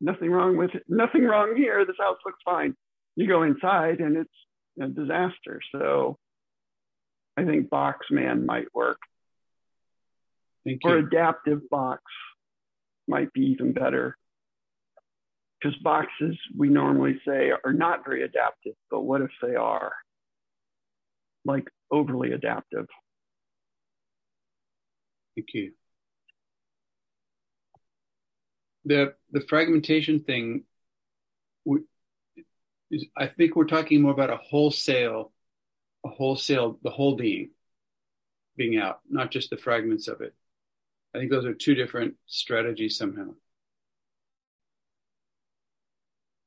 nothing 0.00 0.30
wrong 0.30 0.56
with 0.56 0.74
it, 0.74 0.84
nothing 0.88 1.24
wrong 1.24 1.54
here. 1.56 1.84
This 1.84 1.96
house 1.98 2.18
looks 2.24 2.40
fine. 2.44 2.76
You 3.16 3.26
go 3.26 3.42
inside 3.42 4.00
and 4.00 4.16
it's 4.16 4.30
a 4.80 4.86
disaster. 4.86 5.60
So 5.72 6.16
I 7.36 7.44
think 7.44 7.70
box 7.70 8.06
man 8.10 8.46
might 8.46 8.72
work. 8.74 8.98
Or 10.84 10.96
adaptive 10.96 11.68
box 11.70 12.02
might 13.08 13.32
be 13.32 13.46
even 13.46 13.72
better. 13.72 14.16
Because 15.60 15.76
boxes, 15.82 16.38
we 16.56 16.68
normally 16.68 17.20
say, 17.26 17.50
are 17.64 17.72
not 17.72 18.04
very 18.04 18.22
adaptive, 18.22 18.74
but 18.90 19.02
what 19.02 19.20
if 19.20 19.30
they 19.42 19.56
are? 19.56 19.92
Like 21.44 21.68
overly 21.90 22.32
adaptive. 22.32 22.86
Thank 25.36 25.48
you 25.54 25.72
the 28.84 29.14
the 29.30 29.40
fragmentation 29.40 30.20
thing 30.20 30.64
we, 31.64 31.80
is, 32.90 33.06
I 33.16 33.26
think 33.26 33.54
we're 33.54 33.64
talking 33.64 34.02
more 34.02 34.12
about 34.12 34.30
a 34.30 34.36
wholesale, 34.36 35.32
a 36.04 36.08
wholesale, 36.08 36.78
the 36.82 36.90
whole 36.90 37.16
being 37.16 37.50
being 38.56 38.78
out, 38.78 39.00
not 39.08 39.30
just 39.30 39.50
the 39.50 39.56
fragments 39.56 40.08
of 40.08 40.20
it. 40.20 40.34
I 41.14 41.18
think 41.18 41.30
those 41.30 41.44
are 41.44 41.54
two 41.54 41.74
different 41.74 42.14
strategies 42.26 42.96
somehow. 42.96 43.34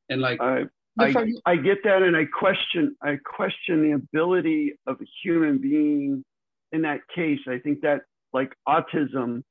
And 0.10 0.22
like 0.22 0.42
I, 0.42 0.66
I, 1.00 1.34
I 1.46 1.56
get 1.56 1.84
that, 1.86 2.04
and 2.04 2.16
I 2.16 2.26
question 2.26 2.96
I 3.02 3.18
question 3.24 3.82
the 3.84 3.92
ability 3.92 4.74
of 4.86 5.02
a 5.02 5.06
human 5.24 5.58
being 5.58 6.24
in 6.72 6.82
that 6.84 7.02
case. 7.16 7.40
I 7.48 7.60
think 7.60 7.82
that 7.82 8.02
like 8.34 8.54
autism 8.68 9.44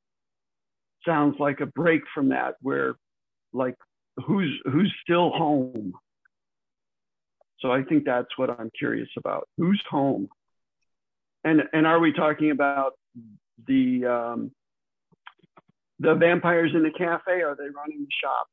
sounds 1.04 1.36
like 1.38 1.60
a 1.60 1.66
break 1.66 2.02
from 2.14 2.28
that 2.30 2.56
where 2.60 2.94
like 3.52 3.76
who's 4.26 4.60
who's 4.64 4.92
still 5.02 5.30
home? 5.30 5.92
So 7.60 7.70
i 7.70 7.82
think 7.82 8.04
that's 8.04 8.36
what 8.36 8.50
i'm 8.50 8.70
curious 8.78 9.08
about. 9.16 9.48
Who's 9.56 9.82
home? 9.88 10.28
And 11.44 11.62
and 11.72 11.86
are 11.86 11.98
we 11.98 12.12
talking 12.12 12.50
about 12.50 12.92
the 13.66 14.06
um 14.06 14.52
the 15.98 16.14
vampires 16.14 16.72
in 16.74 16.82
the 16.82 16.90
cafe? 16.90 17.42
Are 17.42 17.56
they 17.56 17.68
running 17.68 18.00
the 18.00 18.08
shop 18.22 18.48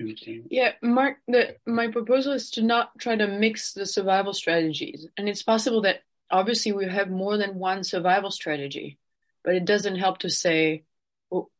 Yeah, 0.00 0.72
Mark, 0.80 1.18
the, 1.26 1.56
my 1.66 1.88
proposal 1.88 2.32
is 2.32 2.50
to 2.52 2.62
not 2.62 2.96
try 2.98 3.16
to 3.16 3.26
mix 3.26 3.72
the 3.72 3.84
survival 3.84 4.32
strategies. 4.32 5.08
And 5.16 5.28
it's 5.28 5.42
possible 5.42 5.82
that 5.82 6.02
obviously 6.30 6.72
we 6.72 6.86
have 6.86 7.10
more 7.10 7.36
than 7.36 7.58
one 7.58 7.82
survival 7.82 8.30
strategy, 8.30 8.98
but 9.44 9.54
it 9.56 9.64
doesn't 9.64 9.96
help 9.96 10.18
to 10.18 10.30
say, 10.30 10.84
well, 11.30 11.50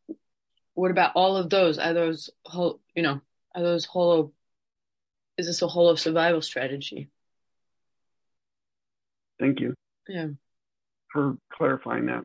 what 0.75 0.93
about 0.93 1.13
all 1.17 1.37
of 1.37 1.51
those? 1.51 1.79
Are 1.79 1.95
those 1.95 2.31
whole, 2.45 2.81
you 2.95 3.03
know, 3.03 3.21
are 3.55 3.63
those 3.63 3.85
hollow? 3.85 4.33
Is 5.37 5.47
this 5.47 5.63
a 5.63 5.69
whole 5.69 5.89
of 5.89 5.99
survival 5.99 6.43
strategy? 6.43 7.09
Thank 9.41 9.61
you. 9.61 9.75
Yeah. 10.09 10.29
For 11.13 11.37
clarifying 11.53 12.07
that. 12.07 12.23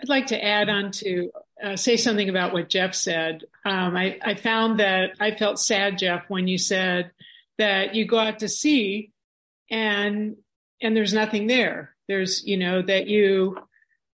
I'd 0.00 0.08
like 0.08 0.28
to 0.28 0.44
add 0.44 0.68
on 0.68 0.90
to 0.92 1.30
uh, 1.62 1.76
say 1.76 1.96
something 1.96 2.28
about 2.28 2.52
what 2.52 2.68
Jeff 2.68 2.94
said. 2.94 3.44
Um, 3.64 3.96
I, 3.96 4.18
I 4.22 4.34
found 4.34 4.80
that 4.80 5.12
I 5.20 5.30
felt 5.32 5.58
sad, 5.58 5.98
Jeff, 5.98 6.24
when 6.28 6.48
you 6.48 6.58
said 6.58 7.10
that 7.58 7.94
you 7.94 8.06
go 8.06 8.18
out 8.18 8.40
to 8.40 8.48
sea 8.48 9.10
and 9.70 10.36
and 10.80 10.96
there's 10.96 11.14
nothing 11.14 11.46
there 11.46 11.94
there's 12.08 12.44
you 12.44 12.56
know 12.56 12.82
that 12.82 13.06
you 13.06 13.56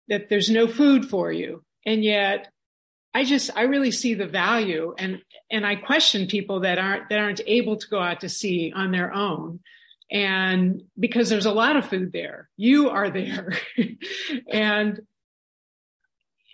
that 0.08 0.28
there's 0.28 0.50
no 0.50 0.66
food 0.66 1.08
for 1.08 1.32
you 1.32 1.64
and 1.84 2.04
yet 2.04 2.52
I 3.14 3.24
just 3.24 3.50
I 3.54 3.62
really 3.62 3.90
see 3.90 4.14
the 4.14 4.26
value 4.26 4.94
and 4.96 5.20
and 5.50 5.66
I 5.66 5.76
question 5.76 6.26
people 6.26 6.60
that 6.60 6.78
aren't 6.78 7.08
that 7.10 7.18
aren't 7.18 7.40
able 7.46 7.76
to 7.76 7.88
go 7.88 8.00
out 8.00 8.20
to 8.20 8.28
sea 8.28 8.72
on 8.74 8.90
their 8.90 9.12
own. 9.12 9.60
And 10.10 10.82
because 10.98 11.30
there's 11.30 11.46
a 11.46 11.52
lot 11.52 11.76
of 11.76 11.88
food 11.88 12.12
there, 12.12 12.48
you 12.56 12.90
are 12.90 13.10
there. 13.10 13.52
and 14.50 15.00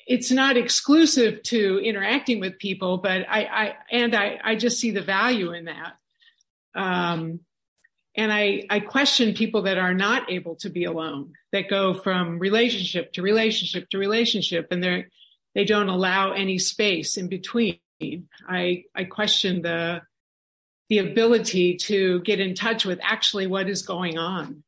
it's 0.09 0.31
not 0.31 0.57
exclusive 0.57 1.43
to 1.45 1.79
interacting 1.85 2.41
with 2.41 2.59
people, 2.59 2.97
but 2.97 3.27
I, 3.29 3.45
I 3.45 3.75
and 3.93 4.17
I, 4.17 4.41
I 4.43 4.57
just 4.57 4.81
see 4.81 4.91
the 4.91 5.03
value 5.03 5.53
in 5.53 5.67
that. 5.67 5.97
Um, 6.75 7.41
and 8.17 8.33
I, 8.33 8.65
I 8.71 8.81
question 8.81 9.35
people 9.35 9.63
that 9.63 9.79
are 9.79 9.95
not 9.95 10.33
able 10.33 10.57
to 10.57 10.71
be 10.71 10.85
alone, 10.85 11.35
that 11.53 11.69
go 11.69 11.93
from 11.93 12.39
relationship 12.39 13.13
to 13.13 13.23
relationship 13.23 13.91
to 13.91 13.99
relationship, 13.99 14.69
and 14.71 14.83
they're 14.83 15.09
they 15.55 15.65
don't 15.65 15.89
allow 15.89 16.33
any 16.33 16.59
space 16.59 17.17
in 17.17 17.29
between. 17.29 17.79
I, 18.49 18.85
I 18.95 19.05
question 19.05 19.63
the, 19.63 20.03
the 20.89 20.99
ability 20.99 21.77
to 21.79 22.21
get 22.21 22.39
in 22.39 22.55
touch 22.55 22.85
with 22.85 23.01
actually 23.03 23.47
what 23.47 23.69
is 23.69 23.83
going 23.83 24.19
on. 24.19 24.63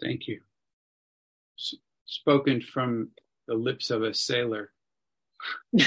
Thank 0.00 0.28
you. 0.28 0.40
Spoken 2.04 2.60
from 2.60 3.10
the 3.48 3.54
lips 3.54 3.90
of 3.90 4.02
a 4.02 4.14
sailor. 4.14 4.70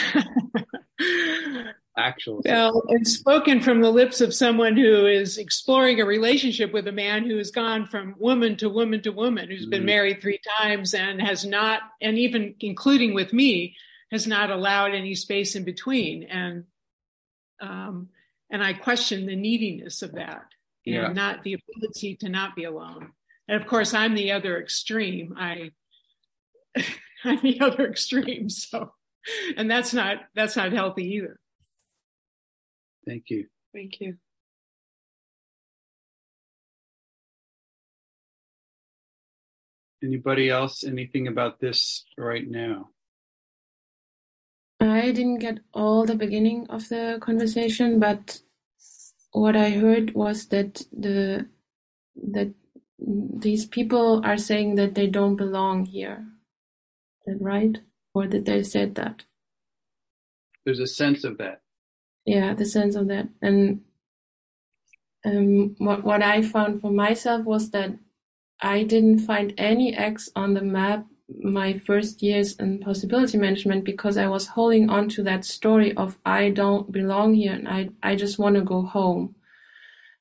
actual. 1.99 2.41
Well, 2.45 2.83
it's 2.89 3.13
spoken 3.13 3.61
from 3.61 3.81
the 3.81 3.91
lips 3.91 4.21
of 4.21 4.33
someone 4.33 4.75
who 4.75 5.05
is 5.05 5.37
exploring 5.37 5.99
a 5.99 6.05
relationship 6.05 6.71
with 6.73 6.87
a 6.87 6.91
man 6.91 7.25
who 7.25 7.37
has 7.37 7.51
gone 7.51 7.85
from 7.85 8.15
woman 8.17 8.55
to 8.57 8.69
woman 8.69 9.01
to 9.03 9.11
woman, 9.11 9.49
who's 9.49 9.63
mm-hmm. 9.63 9.71
been 9.71 9.85
married 9.85 10.21
three 10.21 10.39
times 10.59 10.93
and 10.93 11.21
has 11.21 11.45
not, 11.45 11.81
and 12.01 12.17
even 12.17 12.55
including 12.59 13.13
with 13.13 13.33
me, 13.33 13.75
has 14.11 14.25
not 14.25 14.49
allowed 14.49 14.93
any 14.93 15.13
space 15.15 15.55
in 15.55 15.63
between. 15.63 16.23
And, 16.23 16.63
um, 17.61 18.09
and 18.49 18.63
I 18.63 18.73
question 18.73 19.25
the 19.25 19.35
neediness 19.35 20.01
of 20.01 20.13
that 20.13 20.45
and 20.85 20.95
yeah. 20.95 21.13
not 21.13 21.43
the 21.43 21.53
ability 21.53 22.15
to 22.17 22.29
not 22.29 22.55
be 22.55 22.63
alone. 22.63 23.11
And 23.49 23.59
of 23.59 23.67
course, 23.67 23.95
I'm 23.95 24.13
the 24.13 24.31
other 24.31 24.61
extreme. 24.61 25.33
I, 25.35 25.71
I'm 27.25 27.41
the 27.41 27.59
other 27.61 27.89
extreme. 27.89 28.47
So, 28.47 28.93
and 29.57 29.69
that's 29.69 29.91
not, 29.91 30.17
that's 30.35 30.55
not 30.55 30.71
healthy 30.71 31.15
either. 31.15 31.39
Thank 33.07 33.31
you. 33.31 33.47
Thank 33.73 33.99
you. 34.01 34.17
Anybody 40.03 40.51
else, 40.51 40.83
anything 40.83 41.27
about 41.27 41.59
this 41.59 42.05
right 42.19 42.47
now? 42.47 42.89
I 44.79 45.11
didn't 45.11 45.39
get 45.39 45.59
all 45.73 46.05
the 46.05 46.15
beginning 46.15 46.67
of 46.69 46.87
the 46.87 47.17
conversation, 47.19 47.99
but 47.99 48.41
what 49.31 49.55
I 49.55 49.71
heard 49.71 50.13
was 50.13 50.45
that 50.49 50.83
the 50.93 51.47
that 52.15 52.53
these 53.01 53.65
people 53.65 54.21
are 54.25 54.37
saying 54.37 54.75
that 54.75 54.95
they 54.95 55.07
don't 55.07 55.35
belong 55.35 55.85
here. 55.85 56.25
Is 57.27 57.37
that 57.37 57.43
right? 57.43 57.77
Or 58.13 58.27
that 58.27 58.45
they 58.45 58.63
said 58.63 58.95
that? 58.95 59.23
There's 60.65 60.79
a 60.79 60.87
sense 60.87 61.23
of 61.23 61.37
that 61.37 61.61
yeah 62.29 62.53
the 62.53 62.65
sense 62.65 62.95
of 62.95 63.07
that 63.07 63.27
and 63.41 63.81
um, 65.25 65.75
what 65.79 66.03
what 66.03 66.21
I 66.23 66.41
found 66.41 66.79
for 66.79 66.91
myself 66.91 67.43
was 67.43 67.71
that 67.71 67.91
I 68.61 68.83
didn't 68.83 69.19
find 69.19 69.53
any 69.57 69.95
X 69.95 70.29
on 70.35 70.53
the 70.53 70.61
map 70.61 71.05
my 71.41 71.77
first 71.79 72.21
years 72.21 72.55
in 72.55 72.79
possibility 72.79 73.37
management 73.37 73.83
because 73.83 74.15
I 74.17 74.27
was 74.27 74.47
holding 74.47 74.89
on 74.89 75.09
to 75.09 75.23
that 75.23 75.43
story 75.43 75.93
of 75.95 76.17
I 76.25 76.49
don't 76.49 76.91
belong 76.91 77.33
here 77.33 77.53
and 77.53 77.67
I 77.67 77.89
I 78.03 78.15
just 78.15 78.39
want 78.39 78.55
to 78.55 78.61
go 78.61 78.83
home. 78.83 79.35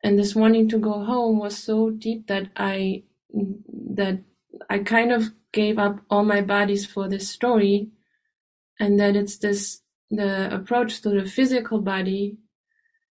And 0.03 0.19
this 0.19 0.35
wanting 0.35 0.69
to 0.71 0.79
go 0.79 1.05
home 1.05 1.39
was 1.39 1.59
so 1.59 1.91
deep 1.91 2.27
that 2.29 2.49
I 2.57 3.03
that 3.95 4.21
I 4.71 4.79
kind 4.79 5.13
of 5.13 5.33
gave 5.53 5.79
up 5.79 6.01
all 6.09 6.25
my 6.25 6.41
bodies 6.41 6.87
for 6.87 7.09
this 7.09 7.29
story. 7.29 7.91
And 8.81 8.99
that 9.01 9.17
it's 9.17 9.39
this 9.39 9.83
the 10.11 10.55
approach 10.55 11.01
to 11.03 11.11
the 11.11 11.27
physical 11.27 11.81
body 11.81 12.39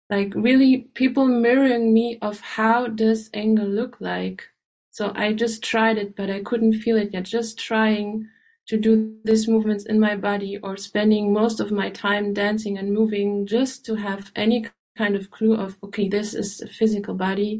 like 0.10 0.34
really 0.36 0.90
people 0.96 1.26
mirroring 1.26 1.94
me 1.94 2.18
of 2.22 2.40
how 2.40 2.88
does 2.88 3.30
anger 3.34 3.66
look 3.66 3.98
like. 4.00 4.50
So 4.92 5.12
i 5.16 5.34
just 5.34 5.64
tried 5.64 5.98
it 5.98 6.16
but 6.16 6.30
i 6.30 6.42
couldn't 6.42 6.82
feel 6.82 6.98
it 6.98 7.12
yet. 7.14 7.24
Just 7.24 7.60
trying 7.60 8.28
to 8.68 8.78
do 8.78 9.18
these 9.24 9.48
movements 9.48 9.86
in 9.86 10.00
my 10.00 10.16
body 10.16 10.58
or 10.62 10.78
spending 10.78 11.34
most 11.34 11.60
of 11.60 11.72
my 11.72 11.90
time 11.90 12.34
dancing 12.34 12.78
and 12.78 12.94
moving 12.94 13.46
just 13.48 13.86
to 13.86 13.96
have 13.96 14.32
any 14.36 14.66
kind 15.00 15.16
of 15.16 15.32
clue 15.36 15.56
of 15.56 15.78
okay 15.86 16.08
this 16.08 16.30
is 16.42 16.62
a 16.62 16.68
physical 16.80 17.16
body 17.28 17.54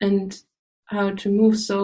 and 0.00 0.28
how 0.94 1.06
to 1.22 1.28
move 1.40 1.56
so 1.70 1.78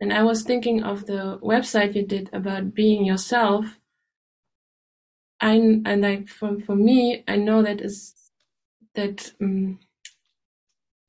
and 0.00 0.12
i 0.12 0.22
was 0.30 0.42
thinking 0.42 0.78
of 0.82 1.06
the 1.06 1.38
website 1.52 1.94
you 1.94 2.04
did 2.14 2.26
about 2.32 2.74
being 2.74 3.04
yourself 3.04 3.64
I 5.44 5.54
and 5.84 6.00
like 6.00 6.28
for 6.28 6.58
for 6.60 6.74
me, 6.74 7.22
I 7.28 7.36
know 7.36 7.62
that 7.62 7.80
is 7.82 8.14
that 8.94 9.32
um, 9.42 9.78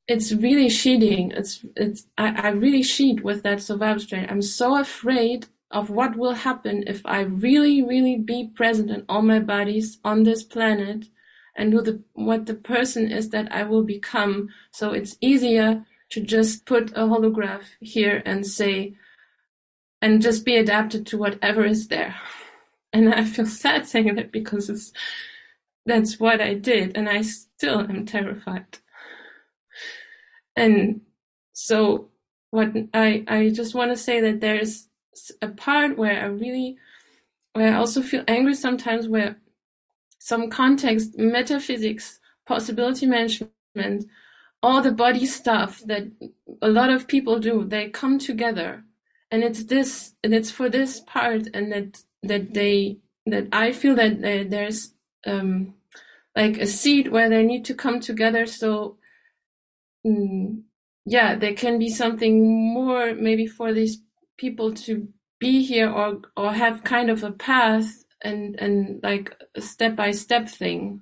it's 0.09 0.33
really 0.33 0.69
cheating. 0.69 1.31
It's 1.31 1.65
it's 1.77 2.07
I, 2.17 2.47
I 2.47 2.49
really 2.49 2.83
cheat 2.83 3.23
with 3.23 3.43
that 3.43 3.61
survival 3.61 4.01
strain. 4.01 4.27
I'm 4.29 4.41
so 4.41 4.77
afraid 4.77 5.47
of 5.71 5.89
what 5.89 6.17
will 6.17 6.33
happen 6.33 6.83
if 6.85 7.01
I 7.05 7.21
really, 7.21 7.81
really 7.81 8.17
be 8.17 8.51
present 8.53 8.91
in 8.91 9.05
all 9.09 9.21
my 9.21 9.39
bodies 9.39 9.99
on 10.03 10.23
this 10.23 10.43
planet 10.43 11.07
and 11.55 11.73
who 11.73 11.81
the 11.81 12.01
what 12.13 12.45
the 12.45 12.53
person 12.53 13.11
is 13.11 13.29
that 13.29 13.51
I 13.51 13.63
will 13.63 13.83
become. 13.83 14.49
So 14.71 14.91
it's 14.91 15.17
easier 15.21 15.85
to 16.09 16.21
just 16.21 16.65
put 16.65 16.91
a 16.91 17.01
holograph 17.01 17.63
here 17.79 18.21
and 18.25 18.45
say 18.45 18.95
and 20.01 20.21
just 20.21 20.45
be 20.45 20.55
adapted 20.55 21.07
to 21.07 21.17
whatever 21.17 21.65
is 21.65 21.87
there 21.87 22.15
and 22.93 23.13
I 23.13 23.25
feel 23.25 23.45
sad 23.45 23.87
saying 23.87 24.15
that 24.15 24.31
because 24.31 24.69
it's 24.69 24.93
that's 25.85 26.19
what 26.19 26.41
I 26.41 26.55
did, 26.55 26.97
and 26.97 27.07
I 27.07 27.21
still 27.21 27.79
am 27.79 28.05
terrified. 28.05 28.79
And 30.55 31.01
so, 31.53 32.09
what 32.49 32.69
I 32.93 33.23
I 33.27 33.49
just 33.49 33.75
want 33.75 33.91
to 33.91 33.97
say 33.97 34.19
that 34.21 34.41
there's 34.41 34.87
a 35.41 35.49
part 35.49 35.97
where 35.97 36.21
I 36.21 36.25
really, 36.25 36.77
where 37.53 37.73
I 37.73 37.77
also 37.77 38.01
feel 38.01 38.23
angry 38.27 38.55
sometimes, 38.55 39.07
where 39.07 39.37
some 40.25 40.49
context, 40.49 41.19
metaphysics, 41.19 42.19
possibility 42.47 43.05
management, 43.05 44.07
all 44.63 44.81
the 44.81 44.91
body 44.91 45.27
stuff 45.27 45.83
that 45.85 46.07
a 46.63 46.67
lot 46.67 46.89
of 46.89 47.07
people 47.07 47.39
do, 47.39 47.63
they 47.63 47.89
come 47.89 48.17
together, 48.17 48.83
and 49.29 49.43
it's 49.43 49.65
this, 49.65 50.15
and 50.23 50.33
it's 50.33 50.49
for 50.49 50.67
this 50.67 50.99
part, 51.01 51.47
and 51.53 51.71
that 51.71 52.03
that 52.23 52.55
they 52.55 52.97
that 53.27 53.49
I 53.51 53.71
feel 53.71 53.93
that 53.97 54.21
there's 54.49 54.95
um, 55.27 55.75
like 56.35 56.57
a 56.57 56.65
seed 56.65 57.09
where 57.09 57.29
they 57.29 57.43
need 57.43 57.63
to 57.65 57.75
come 57.75 57.99
together. 57.99 58.47
So 58.47 58.97
mm, 60.07 60.63
yeah, 61.05 61.35
there 61.35 61.53
can 61.53 61.79
be 61.79 61.89
something 61.89 62.73
more 62.73 63.15
maybe 63.15 63.47
for 63.47 63.73
these 63.73 63.99
people 64.37 64.73
to 64.73 65.09
be 65.39 65.63
here 65.63 65.91
or 65.91 66.21
or 66.37 66.53
have 66.53 66.83
kind 66.83 67.11
of 67.11 67.23
a 67.23 67.31
path 67.31 68.04
and 68.21 68.59
and 68.59 69.01
like 69.03 69.35
a 69.55 69.61
step 69.61 69.95
by 69.95 70.11
step 70.11 70.49
thing. 70.49 71.01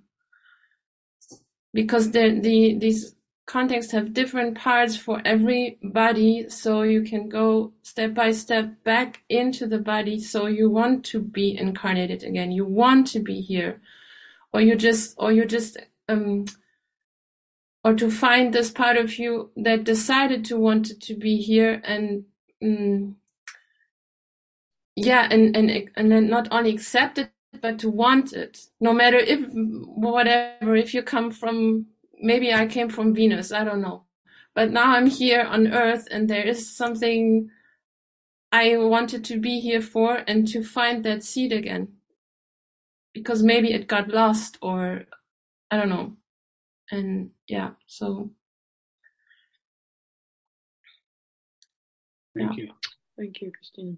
Because 1.74 2.12
the 2.12 2.40
the 2.40 2.78
these 2.78 3.16
contexts 3.46 3.92
have 3.92 4.14
different 4.14 4.58
parts 4.58 4.96
for 4.96 5.22
every 5.26 5.78
body 5.84 6.48
so 6.48 6.84
you 6.84 7.02
can 7.02 7.28
go 7.28 7.74
step 7.82 8.14
by 8.14 8.32
step 8.32 8.84
back 8.86 9.22
into 9.28 9.68
the 9.68 9.80
body 9.80 10.18
so 10.18 10.46
you 10.46 10.70
want 10.70 11.04
to 11.04 11.20
be 11.20 11.58
incarnated 11.58 12.24
again. 12.24 12.52
You 12.52 12.66
want 12.66 13.08
to 13.08 13.20
be 13.20 13.42
here. 13.42 13.82
Or 14.54 14.62
you 14.62 14.76
just 14.76 15.16
or 15.18 15.32
you 15.32 15.46
just 15.46 15.78
um 16.08 16.46
or 17.84 17.94
to 17.94 18.10
find 18.10 18.54
this 18.54 18.72
part 18.72 18.98
of 18.98 19.18
you 19.20 19.52
that 19.58 19.84
decided 19.84 20.46
to 20.46 20.58
want 20.58 21.02
to 21.02 21.16
be 21.16 21.38
here 21.38 21.82
and 21.84 22.24
um, 22.64 23.18
yeah 24.96 25.28
and 25.32 25.56
and 25.56 25.90
and 25.96 26.12
then 26.12 26.28
not 26.30 26.48
only 26.52 26.72
accept 26.72 27.18
it 27.18 27.32
but 27.62 27.80
to 27.80 27.90
want 27.90 28.34
it 28.34 28.68
no 28.80 28.94
matter 28.94 29.18
if 29.18 29.40
whatever 29.54 30.76
if 30.76 30.94
you 30.94 31.02
come 31.02 31.32
from 31.32 31.86
maybe 32.24 32.54
I 32.54 32.66
came 32.66 32.90
from 32.90 33.14
Venus, 33.14 33.52
I 33.52 33.64
don't 33.64 33.82
know. 33.82 34.06
But 34.56 34.72
now 34.72 34.96
I'm 34.96 35.08
here 35.08 35.42
on 35.44 35.68
Earth 35.68 36.08
and 36.10 36.30
there 36.30 36.44
is 36.44 36.76
something 36.76 37.50
I 38.52 38.78
wanted 38.78 39.26
to 39.26 39.40
be 39.40 39.60
here 39.60 39.82
for 39.82 40.24
and 40.28 40.48
to 40.48 40.64
find 40.64 41.04
that 41.04 41.24
seed 41.24 41.52
again. 41.52 41.90
Because 43.14 43.44
maybe 43.44 43.74
it 43.74 43.88
got 43.88 44.08
lost 44.08 44.58
or 44.62 45.04
I 45.70 45.78
don't 45.78 45.90
know. 45.90 46.14
And 46.90 47.32
yeah, 47.48 47.72
so. 47.86 48.32
Thank 52.36 52.58
yeah. 52.58 52.64
you. 52.64 52.72
Thank 53.18 53.42
you, 53.42 53.52
Christina. 53.52 53.98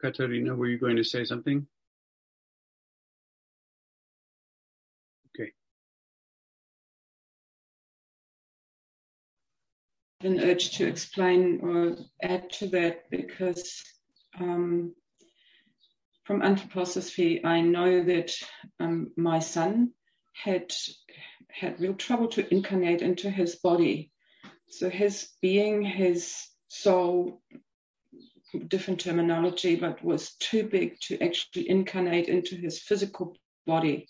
Katarina, 0.00 0.54
were 0.54 0.68
you 0.68 0.78
going 0.78 0.96
to 0.96 1.04
say 1.04 1.24
something? 1.24 1.66
Okay. 5.28 5.52
An 10.22 10.40
urge 10.40 10.76
to 10.78 10.86
explain 10.86 11.60
or 11.62 11.96
add 12.22 12.50
to 12.54 12.68
that 12.68 13.10
because 13.10 13.82
um, 14.38 14.94
from 16.24 16.40
anthroposophy, 16.42 17.44
I 17.44 17.60
know 17.60 18.02
that 18.04 18.32
um, 18.78 19.12
my 19.16 19.40
son 19.40 19.92
had 20.32 20.72
had 21.50 21.80
real 21.80 21.94
trouble 21.94 22.28
to 22.28 22.54
incarnate 22.54 23.02
into 23.02 23.28
his 23.28 23.56
body. 23.56 24.12
So 24.68 24.88
his 24.88 25.28
being, 25.42 25.82
his 25.82 26.46
soul, 26.68 27.42
different 28.68 29.00
terminology, 29.00 29.76
but 29.76 30.04
was 30.04 30.34
too 30.36 30.64
big 30.64 30.98
to 31.00 31.22
actually 31.22 31.68
incarnate 31.68 32.28
into 32.28 32.56
his 32.56 32.78
physical 32.80 33.36
body. 33.66 34.06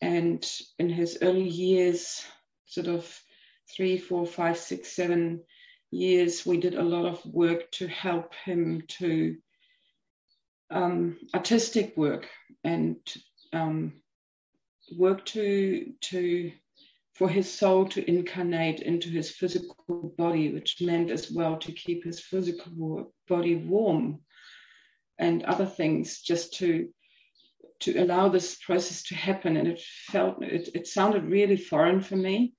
And 0.00 0.44
in 0.78 0.88
his 0.88 1.18
early 1.22 1.48
years, 1.48 2.24
sort 2.66 2.88
of 2.88 3.20
three, 3.74 3.98
four, 3.98 4.26
five, 4.26 4.58
six, 4.58 4.92
seven 4.92 5.42
years, 5.90 6.44
we 6.44 6.58
did 6.58 6.74
a 6.74 6.82
lot 6.82 7.06
of 7.06 7.24
work 7.24 7.70
to 7.72 7.86
help 7.86 8.34
him 8.44 8.82
to 8.98 9.36
um, 10.70 11.18
artistic 11.34 11.96
work 11.96 12.28
and 12.64 12.96
um, 13.52 13.94
work 14.98 15.24
to 15.26 15.92
to 16.00 16.52
for 17.14 17.28
his 17.28 17.50
soul 17.50 17.86
to 17.88 18.08
incarnate 18.10 18.80
into 18.80 19.08
his 19.08 19.30
physical 19.30 20.14
body, 20.18 20.52
which 20.52 20.80
meant 20.80 21.10
as 21.10 21.30
well 21.30 21.56
to 21.58 21.72
keep 21.72 22.04
his 22.04 22.20
physical 22.20 23.12
body 23.28 23.54
warm 23.54 24.20
and 25.18 25.44
other 25.44 25.66
things 25.66 26.20
just 26.20 26.54
to 26.54 26.88
to 27.80 27.98
allow 27.98 28.28
this 28.28 28.56
process 28.56 29.02
to 29.02 29.14
happen. 29.14 29.56
And 29.56 29.68
it 29.68 29.80
felt 29.80 30.42
it, 30.42 30.70
it 30.74 30.86
sounded 30.86 31.24
really 31.24 31.56
foreign 31.56 32.00
for 32.00 32.16
me, 32.16 32.54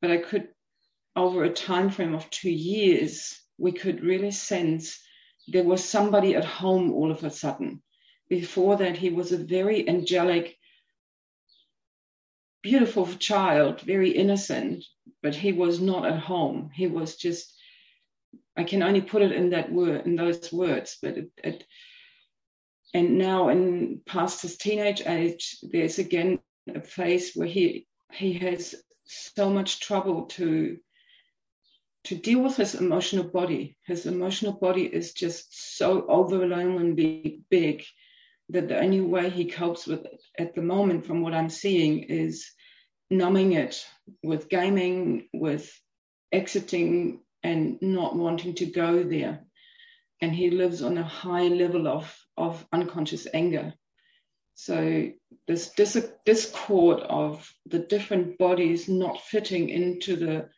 but 0.00 0.10
I 0.10 0.18
could 0.18 0.48
over 1.16 1.44
a 1.44 1.50
time 1.50 1.90
frame 1.90 2.14
of 2.14 2.30
two 2.30 2.50
years, 2.50 3.40
we 3.58 3.72
could 3.72 4.02
really 4.02 4.30
sense 4.30 5.00
there 5.48 5.64
was 5.64 5.84
somebody 5.84 6.36
at 6.36 6.44
home 6.44 6.92
all 6.92 7.10
of 7.10 7.24
a 7.24 7.30
sudden. 7.30 7.82
Before 8.28 8.76
that, 8.76 8.96
he 8.96 9.10
was 9.10 9.32
a 9.32 9.36
very 9.36 9.88
angelic, 9.88 10.56
beautiful 12.62 13.06
child, 13.06 13.80
very 13.80 14.10
innocent, 14.10 14.84
but 15.22 15.34
he 15.34 15.52
was 15.52 15.80
not 15.80 16.06
at 16.06 16.18
home. 16.18 16.70
He 16.74 16.86
was 16.86 17.16
just, 17.16 17.52
I 18.56 18.64
can 18.64 18.82
only 18.82 19.00
put 19.00 19.22
it 19.22 19.32
in 19.32 19.50
that 19.50 19.72
word, 19.72 20.06
in 20.06 20.16
those 20.16 20.52
words, 20.52 20.98
but 21.02 21.16
it, 21.16 21.30
it 21.42 21.64
and 22.92 23.18
now 23.18 23.48
in 23.48 24.00
past 24.04 24.42
his 24.42 24.56
teenage 24.56 25.02
age, 25.06 25.58
there's 25.62 25.98
again 25.98 26.40
a 26.74 26.80
phase 26.80 27.32
where 27.34 27.46
he 27.48 27.86
he 28.12 28.32
has 28.34 28.74
so 29.06 29.50
much 29.50 29.80
trouble 29.80 30.26
to 30.26 30.78
to 32.04 32.16
deal 32.16 32.40
with 32.40 32.56
his 32.56 32.74
emotional 32.74 33.24
body. 33.24 33.76
His 33.86 34.06
emotional 34.06 34.52
body 34.52 34.84
is 34.84 35.12
just 35.12 35.76
so 35.76 36.06
overwhelmingly 36.08 37.42
big 37.50 37.84
that 38.52 38.68
the 38.68 38.78
only 38.78 39.00
way 39.00 39.30
he 39.30 39.46
copes 39.46 39.86
with 39.86 40.04
it 40.04 40.22
at 40.38 40.54
the 40.54 40.62
moment, 40.62 41.06
from 41.06 41.22
what 41.22 41.34
I'm 41.34 41.50
seeing, 41.50 42.04
is 42.04 42.50
numbing 43.10 43.52
it 43.52 43.84
with 44.22 44.48
gaming, 44.48 45.28
with 45.32 45.72
exiting 46.32 47.20
and 47.42 47.80
not 47.80 48.16
wanting 48.16 48.54
to 48.56 48.66
go 48.66 49.02
there. 49.02 49.44
And 50.20 50.34
he 50.34 50.50
lives 50.50 50.82
on 50.82 50.98
a 50.98 51.02
high 51.02 51.48
level 51.48 51.88
of, 51.88 52.14
of 52.36 52.64
unconscious 52.72 53.26
anger. 53.32 53.74
So 54.54 55.10
this 55.46 55.70
dis- 55.70 56.12
discord 56.26 57.00
of 57.00 57.50
the 57.66 57.78
different 57.78 58.36
bodies 58.36 58.88
not 58.88 59.22
fitting 59.22 59.70
into 59.70 60.16
the 60.16 60.50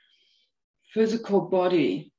physical 0.93 1.43
body 1.43 2.12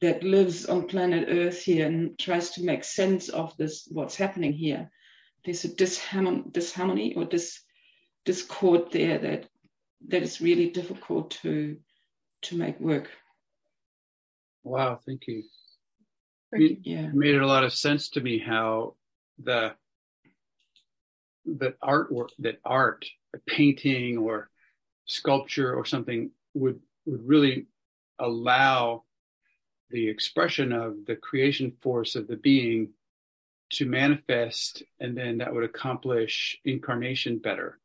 that 0.00 0.22
lives 0.22 0.66
on 0.66 0.86
planet 0.86 1.28
Earth 1.28 1.62
here 1.62 1.86
and 1.86 2.18
tries 2.18 2.50
to 2.50 2.64
make 2.64 2.84
sense 2.84 3.28
of 3.28 3.56
this, 3.56 3.86
what's 3.90 4.16
happening 4.16 4.52
here. 4.52 4.90
There's 5.44 5.64
a 5.64 5.74
disharmony, 5.74 6.44
disharmony 6.50 7.14
or 7.14 7.24
dis, 7.24 7.60
discord 8.24 8.92
there 8.92 9.18
that 9.18 9.48
that 10.08 10.22
is 10.22 10.40
really 10.40 10.70
difficult 10.70 11.30
to 11.42 11.76
to 12.42 12.56
make 12.56 12.80
work. 12.80 13.10
Wow, 14.62 15.00
thank 15.06 15.26
you. 15.26 15.42
It 16.52 16.78
yeah. 16.82 17.10
made 17.12 17.36
a 17.36 17.46
lot 17.46 17.64
of 17.64 17.72
sense 17.72 18.08
to 18.10 18.20
me 18.20 18.38
how 18.38 18.94
the 19.38 19.74
that 21.46 21.80
artwork, 21.80 22.28
that 22.40 22.58
art, 22.64 23.06
a 23.34 23.38
painting 23.46 24.18
or 24.18 24.50
sculpture 25.06 25.74
or 25.74 25.84
something 25.84 26.30
would 26.54 26.80
would 27.06 27.26
really 27.26 27.66
allow 28.18 29.04
the 29.90 30.08
expression 30.08 30.72
of 30.72 31.04
the 31.06 31.16
creation 31.16 31.72
force 31.80 32.14
of 32.14 32.26
the 32.26 32.36
being 32.36 32.90
to 33.70 33.86
manifest, 33.86 34.82
and 34.98 35.16
then 35.16 35.38
that 35.38 35.52
would 35.52 35.64
accomplish 35.64 36.58
incarnation 36.64 37.38
better. 37.38 37.78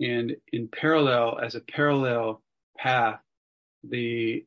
And 0.00 0.36
in 0.52 0.68
parallel, 0.68 1.38
as 1.38 1.54
a 1.54 1.60
parallel 1.60 2.42
path, 2.76 3.20
the 3.84 4.44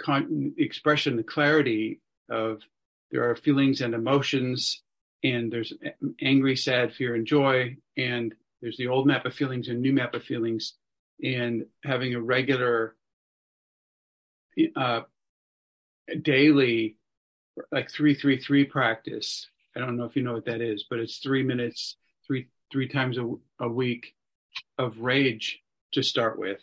con- 0.00 0.54
expression, 0.58 1.16
the 1.16 1.22
clarity 1.22 2.00
of 2.28 2.60
there 3.10 3.28
are 3.30 3.36
feelings 3.36 3.80
and 3.80 3.94
emotions, 3.94 4.82
and 5.22 5.52
there's 5.52 5.72
angry, 6.20 6.56
sad, 6.56 6.92
fear, 6.92 7.14
and 7.14 7.26
joy, 7.26 7.76
and 7.96 8.34
there's 8.60 8.76
the 8.76 8.88
old 8.88 9.06
map 9.06 9.24
of 9.24 9.34
feelings 9.34 9.68
and 9.68 9.80
new 9.80 9.92
map 9.92 10.14
of 10.14 10.24
feelings, 10.24 10.74
and 11.22 11.64
having 11.84 12.14
a 12.14 12.20
regular 12.20 12.96
uh, 14.74 15.00
daily 16.22 16.96
like 17.72 17.90
three 17.90 18.14
three 18.14 18.38
three 18.38 18.64
practice. 18.64 19.48
I 19.74 19.80
don't 19.80 19.96
know 19.96 20.04
if 20.04 20.16
you 20.16 20.22
know 20.22 20.34
what 20.34 20.46
that 20.46 20.60
is, 20.60 20.84
but 20.88 20.98
it's 20.98 21.18
three 21.18 21.42
minutes, 21.42 21.96
three 22.26 22.48
three 22.72 22.88
times 22.88 23.18
a, 23.18 23.34
a 23.60 23.68
week 23.68 24.14
of 24.78 24.98
rage 24.98 25.60
to 25.92 26.02
start 26.02 26.38
with, 26.38 26.60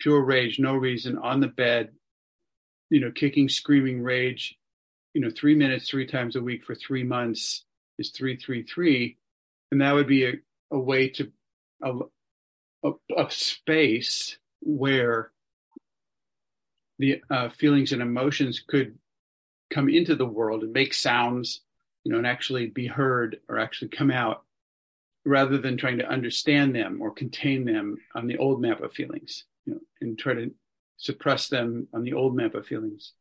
pure 0.00 0.22
rage, 0.22 0.58
no 0.58 0.74
reason 0.74 1.18
on 1.18 1.40
the 1.40 1.48
bed, 1.48 1.90
you 2.90 3.00
know, 3.00 3.10
kicking, 3.10 3.48
screaming 3.48 4.02
rage. 4.02 4.56
You 5.14 5.22
know, 5.22 5.30
three 5.30 5.54
minutes, 5.54 5.88
three 5.88 6.06
times 6.06 6.36
a 6.36 6.42
week 6.42 6.64
for 6.64 6.74
three 6.74 7.02
months 7.02 7.64
is 7.98 8.10
three 8.10 8.36
three 8.36 8.62
three, 8.62 9.16
and 9.72 9.80
that 9.80 9.94
would 9.94 10.06
be 10.06 10.26
a, 10.26 10.32
a 10.70 10.78
way 10.78 11.08
to 11.10 11.32
a, 11.82 11.92
a, 12.84 12.90
a 13.16 13.30
space 13.30 14.36
where 14.60 15.30
the 16.98 17.22
uh, 17.30 17.48
feelings 17.50 17.92
and 17.92 18.02
emotions 18.02 18.62
could 18.66 18.98
come 19.70 19.88
into 19.88 20.14
the 20.14 20.26
world 20.26 20.62
and 20.62 20.72
make 20.72 20.94
sounds, 20.94 21.60
you 22.04 22.12
know, 22.12 22.18
and 22.18 22.26
actually 22.26 22.66
be 22.68 22.86
heard 22.86 23.38
or 23.48 23.58
actually 23.58 23.88
come 23.88 24.10
out 24.10 24.44
rather 25.24 25.58
than 25.58 25.76
trying 25.76 25.98
to 25.98 26.08
understand 26.08 26.74
them 26.74 27.02
or 27.02 27.10
contain 27.10 27.64
them 27.64 27.96
on 28.14 28.26
the 28.26 28.38
old 28.38 28.60
map 28.60 28.80
of 28.80 28.92
feelings, 28.92 29.44
you 29.64 29.74
know, 29.74 29.80
and 30.00 30.18
try 30.18 30.32
to 30.32 30.50
suppress 30.98 31.48
them 31.48 31.88
on 31.92 32.04
the 32.04 32.12
old 32.12 32.34
map 32.34 32.54
of 32.54 32.66
feelings. 32.66 33.12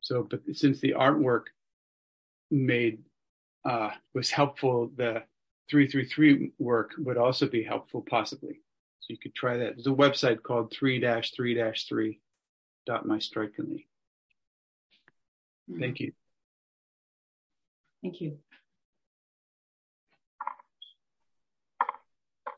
So, 0.00 0.26
but 0.28 0.40
since 0.52 0.80
the 0.80 0.94
artwork 0.98 1.44
made 2.50 2.98
uh, 3.64 3.90
was 4.12 4.30
helpful, 4.30 4.90
the 4.96 5.22
333 5.70 6.52
work 6.58 6.90
would 6.98 7.16
also 7.16 7.46
be 7.46 7.62
helpful, 7.62 8.04
possibly. 8.08 8.60
So 9.00 9.06
you 9.08 9.18
could 9.18 9.34
try 9.34 9.56
that. 9.56 9.76
There's 9.76 9.86
a 9.86 9.90
website 9.90 10.42
called 10.42 10.72
3 10.72 11.00
3 11.00 11.72
3 11.88 12.20
dot 12.86 13.06
my 13.06 13.18
strikingly. 13.18 13.86
Thank 15.78 16.00
you. 16.00 16.12
Thank 18.02 18.20
you. 18.20 18.38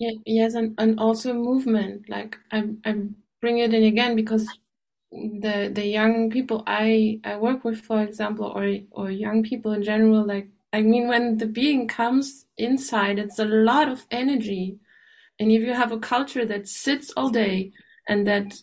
Yeah, 0.01 0.13
yes, 0.27 0.55
and, 0.55 0.75
and 0.79 0.99
also 0.99 1.33
movement. 1.33 2.09
Like 2.09 2.37
I 2.51 2.71
I 2.85 2.95
bring 3.41 3.59
it 3.59 3.75
in 3.75 3.85
again 3.85 4.17
because 4.17 4.49
the 5.13 5.71
the 5.73 5.87
young 5.87 6.31
people 6.31 6.65
I 6.67 7.21
I 7.25 7.37
work 7.37 7.65
with, 7.65 7.81
for 7.81 8.03
example, 8.03 8.47
or 8.47 8.79
or 8.91 9.11
young 9.11 9.43
people 9.43 9.73
in 9.73 9.83
general, 9.83 10.27
like 10.27 10.49
I 10.73 10.83
mean, 10.83 11.07
when 11.07 11.39
the 11.39 11.47
being 11.47 11.87
comes 11.87 12.47
inside, 12.57 13.19
it's 13.19 13.39
a 13.39 13.45
lot 13.45 13.89
of 13.89 14.07
energy, 14.11 14.79
and 15.39 15.53
if 15.53 15.63
you 15.63 15.75
have 15.75 15.93
a 15.93 15.99
culture 15.99 16.45
that 16.47 16.69
sits 16.69 17.13
all 17.17 17.31
day 17.31 17.73
and 18.09 18.27
that 18.27 18.55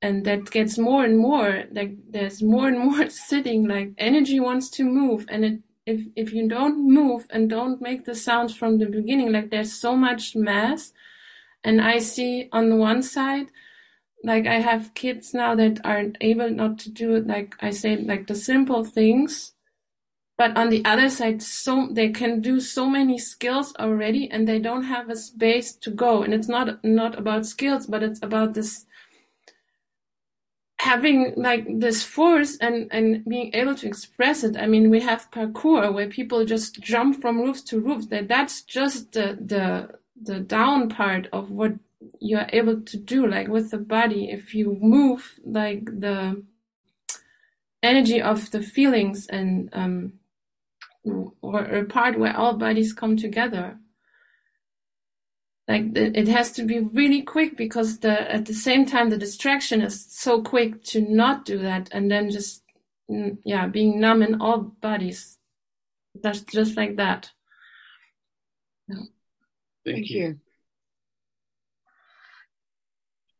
and 0.00 0.24
that 0.24 0.50
gets 0.50 0.78
more 0.78 1.04
and 1.04 1.18
more 1.18 1.64
like 1.72 1.92
there's 2.08 2.42
more 2.42 2.68
and 2.68 2.78
more 2.78 3.08
sitting 3.30 3.66
like 3.66 3.92
energy 3.98 4.40
wants 4.40 4.70
to 4.70 4.84
move. 4.84 5.26
And 5.28 5.44
it 5.44 5.60
if 5.86 6.06
if 6.16 6.32
you 6.32 6.48
don't 6.48 6.78
move 6.86 7.26
and 7.30 7.48
don't 7.48 7.80
make 7.80 8.04
the 8.04 8.14
sounds 8.14 8.54
from 8.54 8.78
the 8.78 8.86
beginning 8.86 9.32
like 9.32 9.50
there's 9.50 9.72
so 9.72 9.96
much 9.96 10.36
mass. 10.36 10.92
And 11.64 11.80
i 11.80 11.98
see 11.98 12.48
on 12.52 12.68
the 12.68 12.76
one 12.76 13.02
side 13.02 13.46
like 14.24 14.46
i 14.46 14.54
have 14.54 14.94
kids 14.94 15.34
now 15.34 15.54
that 15.56 15.80
aren't 15.84 16.16
able 16.20 16.50
not 16.50 16.78
to 16.80 16.90
do 16.90 17.14
it 17.16 17.26
like 17.26 17.54
i 17.60 17.70
say 17.70 17.96
like 17.96 18.26
the 18.26 18.34
simple 18.34 18.84
things. 18.84 19.52
But 20.36 20.56
on 20.56 20.70
the 20.70 20.84
other 20.84 21.10
side, 21.10 21.42
so 21.42 21.88
they 21.90 22.10
can 22.10 22.40
do 22.40 22.60
so 22.60 22.88
many 22.88 23.18
skills 23.18 23.74
already, 23.76 24.30
and 24.30 24.46
they 24.46 24.60
don't 24.60 24.84
have 24.84 25.10
a 25.10 25.16
space 25.16 25.74
to 25.74 25.90
go. 25.90 26.22
And 26.22 26.32
it's 26.32 26.46
not 26.46 26.84
not 26.84 27.18
about 27.18 27.44
skills, 27.44 27.88
but 27.88 28.04
it's 28.04 28.20
about 28.22 28.54
this 28.54 28.86
having 30.80 31.34
like 31.36 31.66
this 31.80 32.02
force 32.04 32.56
and 32.58 32.88
and 32.92 33.24
being 33.24 33.50
able 33.54 33.74
to 33.74 33.86
express 33.86 34.44
it. 34.44 34.56
I 34.56 34.66
mean, 34.66 34.90
we 34.90 35.00
have 35.00 35.30
parkour 35.30 35.92
where 35.92 36.08
people 36.08 36.44
just 36.44 36.80
jump 36.80 37.20
from 37.20 37.40
roofs 37.40 37.62
to 37.62 37.80
roofs. 37.80 38.06
That 38.06 38.28
that's 38.28 38.62
just 38.62 39.12
the 39.12 39.38
the 39.40 39.98
the 40.20 40.40
down 40.40 40.88
part 40.88 41.28
of 41.32 41.50
what 41.50 41.72
you're 42.20 42.46
able 42.52 42.80
to 42.80 42.96
do, 42.96 43.26
like 43.26 43.48
with 43.48 43.70
the 43.70 43.78
body. 43.78 44.30
If 44.30 44.54
you 44.54 44.76
move, 44.80 45.40
like 45.44 45.84
the 45.86 46.42
energy 47.82 48.20
of 48.20 48.50
the 48.50 48.62
feelings 48.62 49.26
and 49.28 49.70
um 49.72 50.12
or 51.40 51.60
a 51.60 51.84
part 51.84 52.18
where 52.18 52.36
all 52.36 52.54
bodies 52.54 52.92
come 52.92 53.16
together. 53.16 53.78
Like 55.68 55.94
it 55.94 56.28
has 56.28 56.50
to 56.52 56.62
be 56.62 56.80
really 56.80 57.20
quick 57.20 57.54
because 57.54 57.98
the 57.98 58.32
at 58.32 58.46
the 58.46 58.54
same 58.54 58.86
time 58.86 59.10
the 59.10 59.18
distraction 59.18 59.82
is 59.82 60.06
so 60.08 60.42
quick 60.42 60.82
to 60.84 61.02
not 61.02 61.44
do 61.44 61.58
that 61.58 61.90
and 61.92 62.10
then 62.10 62.30
just 62.30 62.62
mm, 63.10 63.36
yeah 63.44 63.66
being 63.66 64.00
numb 64.00 64.22
in 64.22 64.40
all 64.40 64.60
bodies. 64.60 65.36
That's 66.14 66.40
just 66.40 66.74
like 66.78 66.96
that. 66.96 67.32
Thank, 68.88 69.10
Thank 69.84 70.10
you. 70.10 70.18
you. 70.18 70.40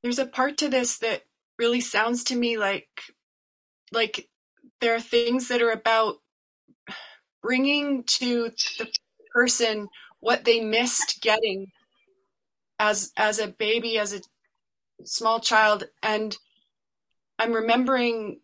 There's 0.02 0.18
a 0.18 0.26
part 0.26 0.58
to 0.58 0.68
this 0.68 0.98
that 0.98 1.22
really 1.58 1.80
sounds 1.80 2.24
to 2.24 2.36
me 2.36 2.58
like 2.58 2.88
like 3.90 4.28
there 4.82 4.94
are 4.94 5.00
things 5.00 5.48
that 5.48 5.62
are 5.62 5.70
about 5.72 6.16
bringing 7.42 8.04
to 8.04 8.50
the 8.78 8.86
person 9.32 9.88
what 10.20 10.44
they 10.44 10.60
missed 10.60 11.22
getting 11.22 11.68
as 12.78 13.12
as 13.16 13.38
a 13.38 13.48
baby 13.48 13.98
as 13.98 14.12
a 14.14 14.20
small 15.04 15.40
child. 15.40 15.84
And 16.02 16.36
i'm 17.38 17.52
remembering 17.52 18.40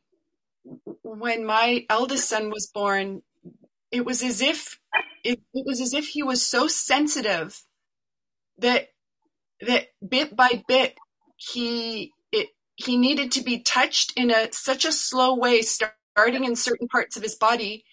when 1.02 1.44
my 1.44 1.84
eldest 1.90 2.28
son 2.28 2.50
was 2.50 2.70
born 2.72 3.22
it 3.90 4.04
was 4.04 4.22
as 4.22 4.40
if 4.40 4.78
it, 5.24 5.40
it 5.52 5.66
was 5.66 5.80
as 5.80 5.94
if 5.94 6.06
he 6.06 6.22
was 6.22 6.44
so 6.44 6.66
sensitive 6.66 7.62
that 8.58 8.88
that 9.60 9.86
bit 10.06 10.34
by 10.34 10.62
bit 10.66 10.96
he 11.36 12.12
it 12.32 12.48
he 12.76 12.96
needed 12.96 13.32
to 13.32 13.42
be 13.42 13.60
touched 13.60 14.12
in 14.16 14.30
a 14.30 14.52
such 14.52 14.84
a 14.84 14.92
slow 14.92 15.36
way 15.36 15.62
starting 15.62 16.44
in 16.44 16.56
certain 16.56 16.88
parts 16.88 17.16
of 17.16 17.22
his 17.22 17.34
body 17.34 17.84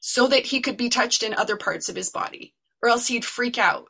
so 0.00 0.26
that 0.28 0.46
he 0.46 0.60
could 0.60 0.76
be 0.76 0.88
touched 0.88 1.22
in 1.22 1.34
other 1.34 1.56
parts 1.56 1.88
of 1.88 1.96
his 1.96 2.10
body 2.10 2.54
or 2.82 2.88
else 2.88 3.06
he'd 3.06 3.24
freak 3.24 3.58
out 3.58 3.86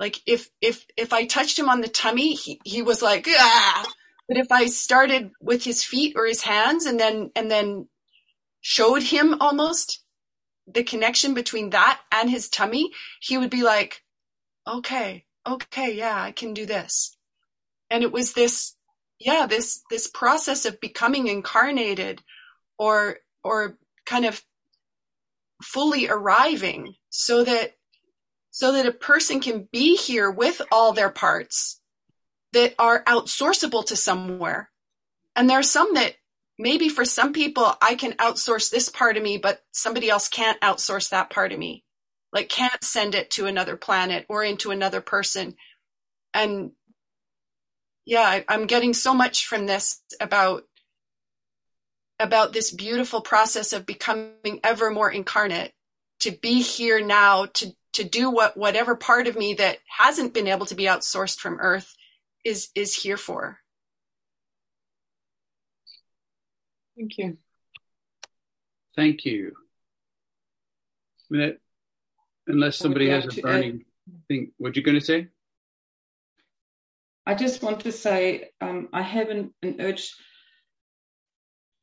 like 0.00 0.20
if 0.26 0.48
if 0.60 0.86
if 0.96 1.12
i 1.12 1.26
touched 1.26 1.58
him 1.58 1.68
on 1.68 1.82
the 1.82 1.88
tummy 1.88 2.34
he, 2.34 2.60
he 2.64 2.82
was 2.82 3.02
like 3.02 3.26
ah! 3.28 3.86
But 4.26 4.38
if 4.38 4.50
i 4.50 4.66
started 4.66 5.30
with 5.40 5.62
his 5.62 5.84
feet 5.84 6.14
or 6.16 6.26
his 6.26 6.42
hands 6.42 6.86
and 6.86 6.98
then 6.98 7.30
and 7.36 7.50
then 7.50 7.88
showed 8.60 9.02
him 9.02 9.36
almost 9.40 10.02
the 10.66 10.82
connection 10.82 11.34
between 11.34 11.70
that 11.70 12.00
and 12.10 12.30
his 12.30 12.48
tummy 12.48 12.90
he 13.20 13.38
would 13.38 13.50
be 13.50 13.62
like 13.62 14.02
okay 14.66 15.24
okay 15.46 15.94
yeah 15.94 16.20
i 16.20 16.32
can 16.32 16.54
do 16.54 16.66
this. 16.66 17.16
And 17.90 18.02
it 18.04 18.12
was 18.12 18.32
this 18.32 18.76
yeah 19.18 19.46
this 19.46 19.82
this 19.90 20.06
process 20.08 20.64
of 20.64 20.80
becoming 20.80 21.26
incarnated 21.26 22.22
or 22.78 23.18
or 23.42 23.76
kind 24.06 24.24
of 24.24 24.42
fully 25.62 26.08
arriving 26.08 26.94
so 27.10 27.44
that 27.44 27.72
so 28.50 28.72
that 28.72 28.86
a 28.86 28.92
person 28.92 29.40
can 29.40 29.68
be 29.72 29.96
here 29.96 30.30
with 30.30 30.60
all 30.72 30.92
their 30.92 31.10
parts 31.10 31.80
that 32.52 32.74
are 32.78 33.04
outsourceable 33.04 33.84
to 33.86 33.96
somewhere. 33.96 34.70
And 35.36 35.48
there 35.48 35.58
are 35.58 35.64
some 35.64 35.94
that 35.94 36.14
maybe 36.58 36.90
for 36.90 37.06
some 37.06 37.32
people 37.32 37.72
i 37.80 37.94
can 37.94 38.12
outsource 38.14 38.70
this 38.70 38.90
part 38.90 39.16
of 39.16 39.22
me 39.22 39.38
but 39.38 39.62
somebody 39.72 40.10
else 40.10 40.28
can't 40.28 40.60
outsource 40.60 41.08
that 41.10 41.30
part 41.30 41.52
of 41.52 41.58
me. 41.58 41.84
Like 42.32 42.48
can't 42.48 42.84
send 42.84 43.14
it 43.14 43.30
to 43.32 43.46
another 43.46 43.76
planet 43.76 44.26
or 44.28 44.44
into 44.44 44.70
another 44.70 45.00
person. 45.00 45.54
And 46.34 46.72
yeah 48.04 48.22
I, 48.22 48.44
i'm 48.48 48.66
getting 48.66 48.92
so 48.92 49.14
much 49.14 49.46
from 49.46 49.66
this 49.66 50.02
about 50.20 50.64
about 52.18 52.52
this 52.52 52.70
beautiful 52.70 53.20
process 53.22 53.72
of 53.72 53.86
becoming 53.86 54.60
ever 54.62 54.90
more 54.90 55.10
incarnate 55.10 55.72
to 56.20 56.30
be 56.30 56.60
here 56.60 57.00
now 57.00 57.46
to 57.46 57.72
to 57.92 58.04
do 58.04 58.30
what 58.30 58.56
whatever 58.56 58.94
part 58.94 59.26
of 59.26 59.36
me 59.36 59.54
that 59.54 59.78
hasn't 59.86 60.34
been 60.34 60.46
able 60.46 60.66
to 60.66 60.74
be 60.74 60.84
outsourced 60.84 61.38
from 61.38 61.58
earth 61.60 61.94
is 62.44 62.68
is 62.74 62.94
here 62.94 63.16
for 63.16 63.60
Thank 67.00 67.16
you. 67.16 67.38
Thank 68.94 69.24
you. 69.24 69.52
I 71.32 71.36
mean, 71.36 71.56
unless 72.46 72.76
somebody 72.76 73.08
has 73.08 73.24
a 73.24 73.28
to 73.28 73.42
burning 73.42 73.84
thing, 74.28 74.52
what 74.58 74.76
you 74.76 74.82
going 74.82 74.98
to 74.98 75.04
say? 75.04 75.28
I 77.24 77.34
just 77.34 77.62
want 77.62 77.80
to 77.80 77.92
say 77.92 78.50
um, 78.60 78.88
I 78.92 79.00
have 79.00 79.30
an, 79.30 79.54
an 79.62 79.76
urge. 79.80 80.12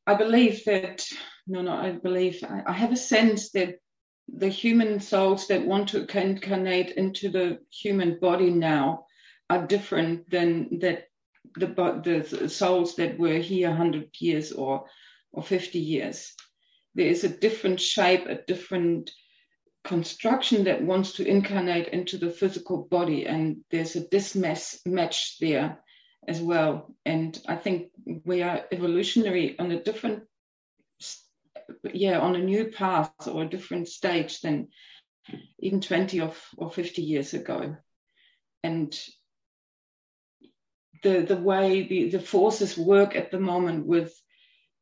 I 0.05 0.14
believe 0.14 0.66
that, 0.66 1.03
no, 1.47 1.64
no, 1.64 1.74
I 1.74 1.93
believe, 1.93 2.43
I, 2.43 2.62
I 2.68 2.74
have 2.74 2.91
a 2.91 2.97
sense 2.97 3.51
that 3.51 3.80
the 4.28 4.49
human 4.49 4.99
souls 4.99 5.47
that 5.47 5.65
want 5.65 5.89
to 5.89 6.05
incarnate 6.19 6.91
into 6.91 7.30
the 7.30 7.59
human 7.71 8.19
body 8.19 8.49
now 8.49 9.05
are 9.49 9.65
different 9.65 10.30
than 10.30 10.80
that 10.80 11.05
the, 11.55 12.28
the 12.30 12.49
souls 12.49 12.95
that 12.97 13.17
were 13.17 13.38
here 13.38 13.69
100 13.69 14.09
years 14.19 14.51
or, 14.51 14.86
or 15.32 15.43
50 15.43 15.80
years. 15.80 16.34
There 16.95 17.07
is 17.07 17.23
a 17.23 17.30
different 17.30 17.80
shape, 17.80 18.25
a 18.28 18.41
different 18.47 19.11
construction 19.84 20.65
that 20.65 20.84
wants 20.84 21.13
to 21.13 21.25
incarnate 21.25 21.88
into 21.88 22.17
the 22.17 22.30
physical 22.30 22.84
body, 22.84 23.25
and 23.25 23.57
there's 23.71 23.95
a 23.95 24.01
mismatch 24.01 25.38
there 25.39 25.80
as 26.28 26.41
well. 26.41 26.93
And 27.05 27.39
I 27.47 27.55
think 27.55 27.91
we 28.25 28.41
are 28.41 28.65
evolutionary 28.71 29.57
on 29.57 29.71
a 29.71 29.82
different, 29.82 30.23
yeah, 31.93 32.20
on 32.20 32.36
a 32.36 32.39
new 32.43 32.65
path 32.65 33.11
or 33.28 33.43
a 33.43 33.49
different 33.49 33.88
stage 33.88 34.41
than 34.41 34.70
even 35.59 35.82
20 35.82 36.22
or, 36.22 36.34
or 36.57 36.72
50 36.72 37.01
years 37.01 37.34
ago. 37.34 37.76
And 38.63 38.97
the 41.03 41.22
the 41.22 41.38
way 41.38 41.88
the, 41.88 42.09
the 42.09 42.20
forces 42.20 42.78
work 42.78 43.15
at 43.15 43.32
the 43.32 43.39
moment 43.39 43.86
with 43.86 44.13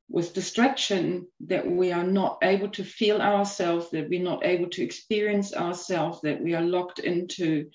with 0.08 0.34
distraction 0.34 1.28
that 1.48 1.70
we 1.70 1.92
are 1.92 2.04
not 2.04 2.38
able 2.44 2.70
to 2.70 2.84
feel 2.84 3.22
ourselves, 3.22 3.90
that 3.90 4.08
we're 4.08 4.22
not 4.22 4.46
able 4.46 4.70
to 4.70 4.84
experience 4.84 5.54
ourselves, 5.54 6.22
that 6.22 6.42
we 6.42 6.54
are 6.54 6.62
locked 6.62 7.00
into 7.00 7.72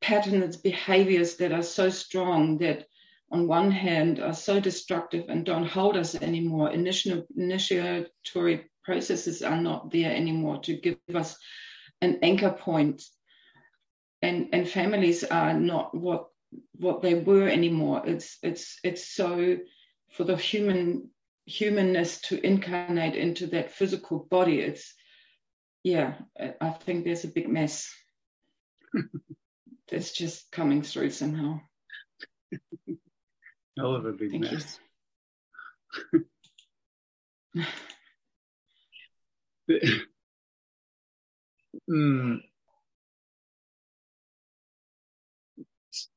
patterns, 0.00 0.56
behaviors 0.56 1.36
that 1.36 1.52
are 1.52 1.64
so 1.64 1.90
strong 1.90 2.58
that 2.58 2.86
on 3.32 3.46
one 3.48 3.70
hand 3.70 4.20
are 4.20 4.34
so 4.34 4.60
destructive 4.60 5.26
and 5.28 5.44
don't 5.44 5.66
hold 5.66 5.96
us 5.96 6.14
anymore. 6.14 6.70
Initial, 6.70 7.26
initiatory 7.36 8.70
processes 8.84 9.42
are 9.42 9.60
not 9.60 9.90
there 9.90 10.14
anymore 10.14 10.60
to 10.62 10.76
give 10.76 10.98
us 11.14 11.36
an 12.00 12.18
anchor 12.22 12.50
point. 12.50 13.02
And, 14.20 14.50
and 14.52 14.68
families 14.68 15.24
are 15.24 15.54
not 15.54 15.96
what 15.96 16.26
what 16.74 17.02
they 17.02 17.14
were 17.14 17.48
anymore. 17.48 18.02
It's 18.04 18.38
it's 18.42 18.78
it's 18.84 19.08
so 19.08 19.58
for 20.12 20.24
the 20.24 20.36
human 20.36 21.08
humanness 21.46 22.20
to 22.22 22.46
incarnate 22.46 23.16
into 23.16 23.46
that 23.48 23.72
physical 23.72 24.18
body. 24.30 24.60
It's 24.60 24.94
yeah, 25.82 26.14
I 26.60 26.70
think 26.70 27.04
there's 27.04 27.24
a 27.24 27.28
big 27.28 27.48
mess 27.48 27.92
that's 29.90 30.12
just 30.12 30.52
coming 30.52 30.82
through 30.82 31.10
somehow. 31.10 31.60
Hell 33.76 33.94
of 33.94 34.04
a 34.04 34.12
big 34.12 34.30
Thank 34.30 34.52
mess. 34.52 34.78
Hmm. 41.88 42.36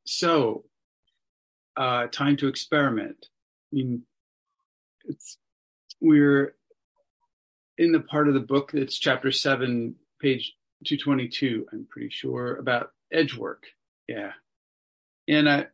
So, 0.06 0.66
uh, 1.76 2.08
time 2.08 2.38
to 2.38 2.47
experiment. 2.47 3.28
I 3.74 3.76
mean, 3.76 4.03
it's 5.06 5.38
we're 6.01 6.56
in 7.78 7.91
the 7.91 7.99
part 7.99 8.28
of 8.28 8.34
the 8.34 8.39
book 8.39 8.72
that's 8.74 8.97
chapter 8.97 9.32
seven, 9.32 9.95
page 10.22 10.53
two 10.86 10.97
twenty 10.97 11.28
two. 11.28 11.66
I'm 11.72 11.88
pretty 11.89 12.10
sure 12.10 12.56
about 12.56 12.91
edge 13.12 13.36
work. 13.36 13.64
Yeah, 14.08 14.32
and 15.28 15.49
I. 15.49 15.68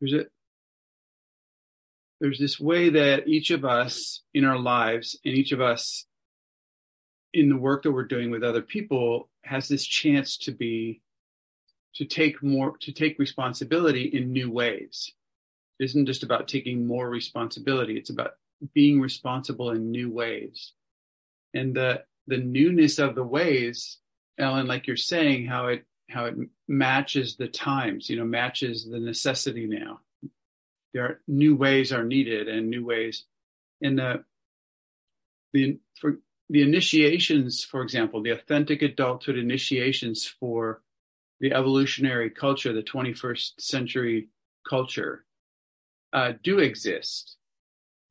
there's 0.00 0.12
a 0.12 0.26
there's 2.20 2.38
this 2.38 2.58
way 2.58 2.88
that 2.90 3.28
each 3.28 3.50
of 3.50 3.64
us 3.64 4.22
in 4.32 4.44
our 4.44 4.58
lives 4.58 5.18
and 5.24 5.34
each 5.34 5.52
of 5.52 5.60
us 5.60 6.06
in 7.34 7.50
the 7.50 7.56
work 7.56 7.82
that 7.82 7.92
we're 7.92 8.04
doing 8.04 8.30
with 8.30 8.42
other 8.42 8.62
people 8.62 9.28
has 9.44 9.68
this 9.68 9.84
chance 9.84 10.38
to 10.38 10.52
be 10.52 11.02
to 11.94 12.04
take 12.04 12.42
more 12.42 12.76
to 12.78 12.92
take 12.92 13.18
responsibility 13.18 14.04
in 14.04 14.32
new 14.32 14.50
ways. 14.50 15.12
It 15.78 15.84
isn't 15.84 16.06
just 16.06 16.22
about 16.22 16.48
taking 16.48 16.86
more 16.86 17.08
responsibility. 17.08 17.96
It's 17.96 18.10
about 18.10 18.32
being 18.74 19.00
responsible 19.00 19.70
in 19.70 19.90
new 19.90 20.10
ways. 20.10 20.72
And 21.54 21.74
the 21.74 22.02
the 22.26 22.38
newness 22.38 22.98
of 22.98 23.14
the 23.14 23.24
ways 23.24 23.98
ellen 24.38 24.66
like 24.66 24.86
you're 24.86 24.96
saying 24.96 25.46
how 25.46 25.68
it 25.68 25.84
how 26.08 26.26
it 26.26 26.34
matches 26.68 27.36
the 27.36 27.48
times 27.48 28.08
you 28.08 28.16
know 28.16 28.24
matches 28.24 28.88
the 28.88 29.00
necessity 29.00 29.66
now. 29.66 30.00
There 30.94 31.04
are 31.04 31.20
new 31.26 31.56
ways 31.56 31.92
are 31.92 32.04
needed 32.04 32.48
and 32.48 32.70
new 32.70 32.84
ways. 32.84 33.24
In 33.80 33.96
the 33.96 34.24
the 35.52 35.78
for 36.00 36.18
the 36.48 36.62
initiations 36.62 37.64
for 37.64 37.82
example 37.82 38.22
the 38.22 38.30
authentic 38.30 38.82
adulthood 38.82 39.36
initiations 39.36 40.26
for 40.26 40.82
the 41.40 41.52
evolutionary 41.52 42.30
culture 42.30 42.72
the 42.72 42.82
21st 42.82 43.60
century 43.60 44.28
culture 44.68 45.24
uh, 46.12 46.32
do 46.42 46.58
exist 46.58 47.36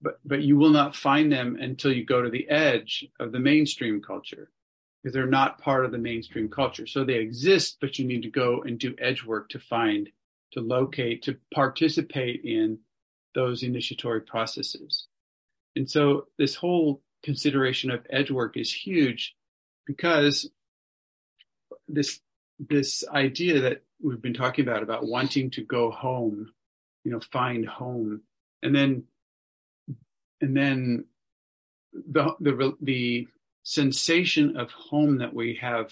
but 0.02 0.20
but 0.26 0.42
you 0.42 0.58
will 0.58 0.70
not 0.70 0.96
find 0.96 1.32
them 1.32 1.58
until 1.60 1.92
you 1.92 2.06
go 2.06 2.22
to 2.22 2.30
the 2.30 2.50
edge 2.50 3.06
of 3.20 3.32
the 3.32 3.40
mainstream 3.40 4.02
culture 4.02 4.50
because 5.06 5.14
they're 5.14 5.28
not 5.28 5.62
part 5.62 5.86
of 5.86 5.92
the 5.92 5.98
mainstream 5.98 6.50
culture 6.50 6.88
so 6.88 7.04
they 7.04 7.16
exist 7.16 7.78
but 7.80 8.00
you 8.00 8.06
need 8.06 8.24
to 8.24 8.30
go 8.30 8.64
and 8.64 8.80
do 8.80 8.96
edge 9.00 9.24
work 9.24 9.50
to 9.50 9.60
find 9.60 10.10
to 10.56 10.62
locate, 10.62 11.22
to 11.24 11.38
participate 11.54 12.42
in 12.44 12.80
those 13.36 13.62
initiatory 13.62 14.22
processes. 14.22 15.08
And 15.76 15.90
so 15.90 16.28
this 16.38 16.56
whole 16.56 17.02
consideration 17.24 17.92
of 17.92 18.08
edge 18.10 18.32
work 18.32 18.58
is 18.58 18.74
huge 18.74 19.36
because 19.86 20.50
this 21.88 22.22
this 22.58 23.04
idea 23.10 23.60
that 23.60 23.84
we've 24.02 24.22
been 24.22 24.34
talking 24.34 24.66
about 24.66 24.82
about 24.82 25.06
wanting 25.06 25.52
to 25.52 25.62
go 25.62 25.92
home, 25.92 26.54
you 27.04 27.12
know, 27.12 27.20
find 27.20 27.68
home, 27.68 28.22
and 28.64 28.74
then 28.74 29.04
and 30.40 30.56
then 30.56 31.06
the 31.94 32.34
the 32.40 32.78
the 32.82 33.28
sensation 33.66 34.56
of 34.58 34.72
home 34.72 35.18
that 35.18 35.34
we 35.34 35.56
have 35.60 35.92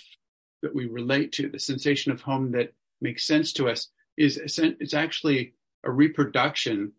that 0.62 0.74
we 0.74 0.86
relate 0.86 1.34
to, 1.34 1.50
the 1.50 1.60
sensation 1.60 2.12
of 2.12 2.22
home 2.22 2.52
that 2.52 2.74
makes 3.02 3.26
sense 3.26 3.52
to 3.52 3.68
us 3.68 3.90
is 4.16 4.38
it's 4.38 4.94
actually 4.94 5.54
a 5.84 5.92
reproduction 5.92 6.94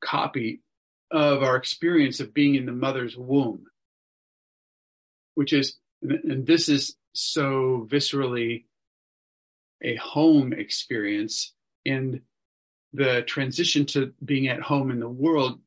copy 0.00 0.62
of 1.10 1.42
our 1.42 1.56
experience 1.56 2.18
of 2.18 2.34
being 2.34 2.54
in 2.56 2.66
the 2.66 2.72
mother's 2.72 3.16
womb, 3.16 3.66
which 5.34 5.52
is, 5.52 5.76
and 6.02 6.46
this 6.46 6.68
is 6.68 6.96
so 7.12 7.86
viscerally 7.88 8.64
a 9.82 9.94
home 9.96 10.52
experience. 10.52 11.52
And 11.86 12.22
the 12.94 13.22
transition 13.22 13.84
to 13.86 14.14
being 14.24 14.48
at 14.48 14.62
home 14.62 14.90
in 14.90 15.00
the 15.00 15.08
world 15.08 15.60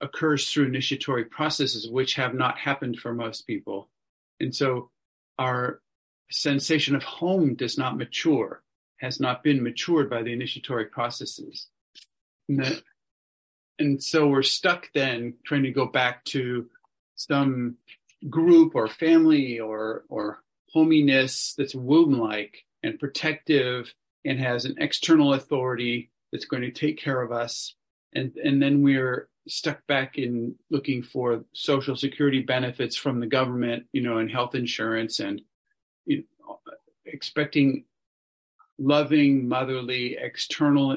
occurs 0.00 0.50
through 0.50 0.66
initiatory 0.66 1.26
processes, 1.26 1.88
which 1.88 2.16
have 2.16 2.34
not 2.34 2.58
happened 2.58 2.98
for 2.98 3.14
most 3.14 3.46
people. 3.46 3.88
And 4.40 4.54
so 4.54 4.90
our 5.38 5.80
sensation 6.30 6.94
of 6.94 7.02
home 7.02 7.54
does 7.54 7.76
not 7.76 7.96
mature 7.96 8.62
has 9.00 9.18
not 9.18 9.42
been 9.42 9.62
matured 9.62 10.10
by 10.10 10.22
the 10.22 10.32
initiatory 10.32 10.84
processes. 10.86 11.68
And, 12.48 12.58
that, 12.60 12.82
and 13.78 14.02
so 14.02 14.28
we're 14.28 14.42
stuck 14.42 14.88
then 14.94 15.34
trying 15.44 15.62
to 15.62 15.70
go 15.70 15.86
back 15.86 16.24
to 16.26 16.68
some 17.16 17.76
group 18.28 18.74
or 18.74 18.86
family 18.88 19.58
or 19.58 20.04
or 20.08 20.42
hominess 20.72 21.54
that's 21.56 21.74
womb-like 21.74 22.64
and 22.82 22.98
protective 22.98 23.92
and 24.24 24.38
has 24.38 24.66
an 24.66 24.76
external 24.78 25.32
authority 25.32 26.10
that's 26.30 26.44
going 26.44 26.62
to 26.62 26.70
take 26.70 26.98
care 26.98 27.22
of 27.22 27.32
us 27.32 27.74
and 28.14 28.36
and 28.36 28.62
then 28.62 28.82
we're 28.82 29.28
stuck 29.50 29.86
back 29.86 30.18
in 30.18 30.54
looking 30.70 31.02
for 31.02 31.44
social 31.52 31.96
security 31.96 32.40
benefits 32.40 32.96
from 32.96 33.20
the 33.20 33.26
government 33.26 33.84
you 33.92 34.02
know 34.02 34.18
and 34.18 34.30
health 34.30 34.54
insurance 34.54 35.20
and 35.20 35.42
you 36.06 36.24
know, 36.40 36.60
expecting 37.04 37.84
loving, 38.80 39.46
motherly, 39.46 40.16
external 40.18 40.96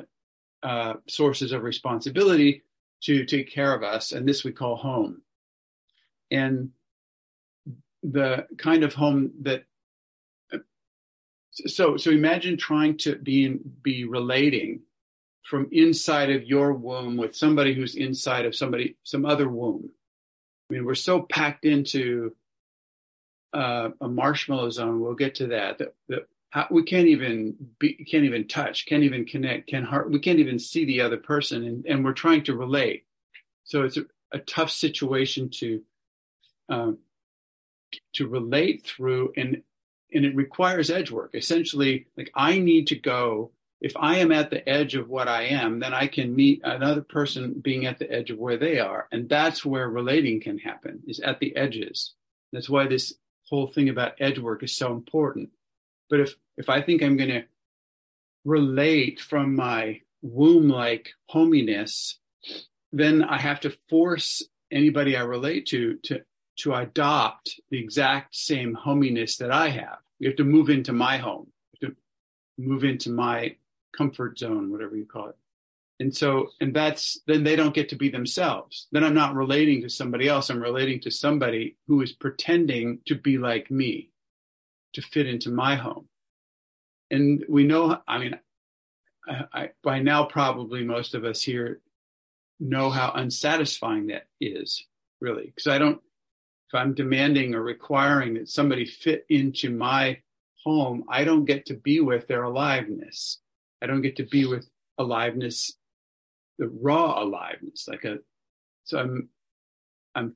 uh, 0.64 0.94
sources 1.08 1.52
of 1.52 1.64
responsibility 1.64 2.64
to 3.02 3.26
take 3.26 3.52
care 3.52 3.76
of 3.76 3.84
us. 3.84 4.14
And 4.14 4.28
this 4.28 4.44
we 4.44 4.54
call 4.54 4.78
home. 4.78 5.22
And 6.32 6.70
the 8.02 8.48
kind 8.58 8.84
of 8.84 8.94
home 8.94 9.32
that 9.42 9.66
so 11.52 11.96
so 11.98 12.10
imagine 12.10 12.58
trying 12.58 12.98
to 12.98 13.16
be 13.16 13.60
be 13.82 14.06
relating 14.06 14.82
from 15.44 15.68
inside 15.72 16.30
of 16.30 16.44
your 16.44 16.74
womb 16.74 17.18
with 17.18 17.36
somebody 17.36 17.74
who's 17.74 17.96
inside 17.96 18.46
of 18.46 18.56
somebody 18.56 18.96
some 19.04 19.26
other 19.26 19.50
womb 19.50 19.90
i 20.70 20.74
mean 20.74 20.86
we're 20.86 20.96
so 20.96 21.22
packed 21.22 21.66
into 21.66 22.36
uh, 23.54 23.90
a 24.02 24.08
marshmallow 24.08 24.70
zone 24.70 25.00
we'll 25.00 25.14
get 25.14 25.36
to 25.36 25.48
that 25.48 25.78
that, 25.78 25.94
that 26.08 26.28
how, 26.54 26.68
we 26.70 26.84
can't 26.84 27.08
even 27.08 27.56
be, 27.80 27.96
can't 27.96 28.26
even 28.26 28.48
touch, 28.48 28.86
can't 28.86 29.02
even 29.02 29.26
connect, 29.26 29.68
can 29.68 29.84
heart, 29.84 30.12
we 30.12 30.20
can't 30.20 30.38
even 30.38 30.60
see 30.60 30.86
the 30.86 31.02
other 31.02 31.18
person, 31.18 31.66
and, 31.66 31.86
and 31.88 32.06
we're 32.06 32.14
trying 32.14 32.44
to 32.44 32.56
relate. 32.56 33.06
So 33.64 33.82
it's 33.82 33.98
a, 33.98 34.04
a 34.32 34.38
tough 34.38 34.70
situation 34.70 35.50
to 35.56 35.82
um, 36.70 37.00
to 38.14 38.28
relate 38.28 38.86
through, 38.86 39.34
and 39.36 39.64
and 40.14 40.26
it 40.26 40.36
requires 40.36 40.92
edge 40.92 41.10
work. 41.10 41.32
Essentially, 41.34 42.06
like 42.16 42.30
I 42.36 42.60
need 42.60 42.88
to 42.88 42.96
go. 42.98 43.50
If 43.84 43.98
I 43.98 44.20
am 44.20 44.32
at 44.32 44.50
the 44.50 44.68
edge 44.68 44.96
of 44.96 45.10
what 45.10 45.28
I 45.28 45.44
am, 45.44 45.80
then 45.80 45.94
I 45.94 46.08
can 46.08 46.34
meet 46.34 46.62
another 46.64 47.02
person 47.02 47.60
being 47.62 47.86
at 47.86 48.00
the 48.00 48.10
edge 48.10 48.32
of 48.32 48.40
where 48.40 48.56
they 48.56 48.80
are, 48.80 49.10
and 49.12 49.28
that's 49.28 49.66
where 49.66 49.90
relating 49.90 50.40
can 50.40 50.58
happen. 50.58 51.04
Is 51.06 51.20
at 51.20 51.42
the 51.42 51.54
edges. 51.58 52.14
That's 52.54 52.70
why 52.70 52.88
this 52.88 53.14
whole 53.50 53.68
thing 53.68 53.90
about 53.90 54.14
edge 54.22 54.40
work 54.40 54.64
is 54.64 54.76
so 54.76 54.94
important. 54.94 55.50
But 56.10 56.22
if 56.22 56.36
if 56.56 56.70
I 56.70 56.82
think 56.82 57.04
I'm 57.04 57.18
going 57.18 57.30
to 57.30 57.44
relate 58.46 59.20
from 59.20 59.54
my 59.54 60.00
womb 60.22 60.70
like 60.70 61.10
hominess, 61.28 62.20
then 62.94 63.22
I 63.22 63.38
have 63.38 63.60
to 63.62 63.78
force 63.90 64.42
anybody 64.72 65.18
I 65.18 65.24
relate 65.24 65.66
to 65.68 65.98
to 66.04 66.22
to 66.60 66.74
adopt 66.74 67.60
the 67.70 67.80
exact 67.80 68.34
same 68.34 68.76
hominess 68.76 69.36
that 69.38 69.52
I 69.52 69.68
have. 69.70 69.98
You 70.20 70.30
have 70.30 70.38
to 70.38 70.46
move 70.46 70.70
into 70.70 70.94
my 70.94 71.18
home, 71.18 71.52
you 71.82 71.88
have 71.88 71.96
to 71.96 72.02
move 72.58 72.86
into 72.86 73.10
my 73.10 73.58
comfort 73.96 74.40
zone, 74.40 74.72
whatever 74.72 74.96
you 74.96 75.06
call 75.06 75.30
it. 75.30 75.38
And 76.00 76.16
so, 76.16 76.50
and 76.60 76.76
that's 76.76 77.20
then 77.28 77.44
they 77.44 77.56
don't 77.56 77.76
get 77.76 77.90
to 77.90 77.96
be 77.96 78.10
themselves. 78.10 78.88
Then 78.92 79.04
I'm 79.04 79.14
not 79.14 79.36
relating 79.36 79.82
to 79.84 79.90
somebody 79.90 80.28
else. 80.28 80.50
I'm 80.50 80.62
relating 80.62 81.00
to 81.02 81.12
somebody 81.12 81.78
who 81.88 82.02
is 82.02 82.12
pretending 82.12 83.00
to 83.06 83.16
be 83.16 83.38
like 83.38 83.70
me, 83.72 84.10
to 84.94 85.02
fit 85.02 85.28
into 85.28 85.52
my 85.52 85.76
home 85.76 86.08
and 87.14 87.46
we 87.48 87.64
know, 87.64 88.02
I 88.08 88.18
mean, 88.18 88.40
I, 89.28 89.44
I, 89.54 89.70
by 89.84 90.00
now, 90.00 90.26
probably 90.26 90.84
most 90.84 91.14
of 91.14 91.24
us 91.24 91.44
here 91.44 91.80
know 92.60 92.90
how 92.90 93.12
unsatisfying 93.12 94.08
that 94.08 94.26
is, 94.42 94.84
really. 95.22 95.46
Because 95.46 95.68
I 95.68 95.78
don't, 95.78 96.02
if 96.70 96.74
I'm 96.74 96.96
demanding 96.96 97.54
or 97.54 97.62
requiring 97.62 98.34
that 98.34 98.50
somebody 98.50 98.86
fit 98.86 99.26
into 99.30 99.70
my 99.70 100.18
home, 100.64 101.04
I 101.08 101.24
don't 101.24 101.46
get 101.46 101.68
to 101.68 101.76
be 101.76 102.00
with 102.00 102.28
their 102.28 102.44
aliveness. 102.44 103.40
I 103.84 103.88
don't 103.88 104.02
get 104.02 104.16
to 104.18 104.24
be 104.24 104.46
with 104.46 104.68
aliveness, 104.98 105.76
the 106.58 106.68
raw 106.68 107.22
aliveness. 107.22 107.88
Like 107.88 108.06
a, 108.06 108.20
so 108.86 109.00
I'm, 109.00 109.30
I'm 110.16 110.36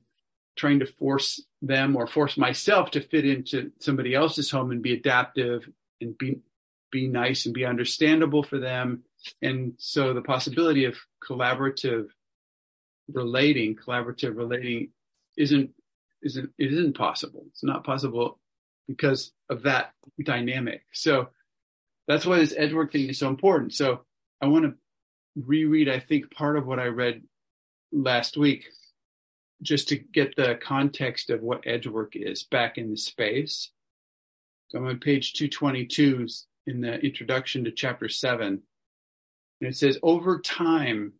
trying 0.56 0.80
to 0.80 0.86
force 0.86 1.42
them 1.62 1.96
or 1.96 2.06
force 2.06 2.36
myself 2.36 2.90
to 2.90 3.00
fit 3.00 3.24
into 3.24 3.72
somebody 3.80 4.14
else's 4.14 4.50
home 4.50 4.70
and 4.70 4.82
be 4.82 4.92
adaptive 4.92 5.68
and 6.00 6.16
be 6.18 6.40
be 6.90 7.06
nice 7.06 7.44
and 7.44 7.54
be 7.54 7.66
understandable 7.66 8.42
for 8.42 8.58
them. 8.58 9.02
And 9.42 9.74
so 9.76 10.14
the 10.14 10.22
possibility 10.22 10.86
of 10.86 10.96
collaborative 11.22 12.08
relating, 13.12 13.76
collaborative 13.76 14.36
relating 14.36 14.90
isn't 15.36 15.70
isn't 16.22 16.50
it 16.58 16.72
isn't 16.72 16.96
possible. 16.96 17.44
It's 17.48 17.64
not 17.64 17.84
possible 17.84 18.38
because 18.86 19.32
of 19.50 19.62
that 19.62 19.92
dynamic. 20.22 20.82
So 20.92 21.28
that's 22.08 22.26
why 22.26 22.38
this 22.38 22.54
edge 22.56 22.72
work 22.72 22.90
thing 22.90 23.08
is 23.08 23.18
so 23.18 23.28
important. 23.28 23.74
So 23.74 24.00
I 24.40 24.46
want 24.46 24.64
to 24.64 24.74
reread, 25.36 25.88
I 25.88 26.00
think, 26.00 26.30
part 26.32 26.56
of 26.56 26.66
what 26.66 26.80
I 26.80 26.86
read 26.86 27.22
last 27.92 28.36
week 28.36 28.66
just 29.62 29.88
to 29.88 29.96
get 29.96 30.34
the 30.34 30.58
context 30.62 31.30
of 31.30 31.42
what 31.42 31.66
edge 31.66 31.86
work 31.86 32.12
is 32.14 32.44
back 32.44 32.78
in 32.78 32.90
the 32.90 32.96
space. 32.96 33.70
So 34.68 34.78
I'm 34.78 34.86
on 34.86 35.00
page 35.00 35.34
222 35.34 36.26
in 36.66 36.80
the 36.80 36.94
introduction 37.00 37.64
to 37.64 37.72
chapter 37.72 38.08
seven. 38.08 38.62
And 39.60 39.70
it 39.70 39.76
says, 39.76 39.98
over 40.02 40.40
time, 40.40 41.14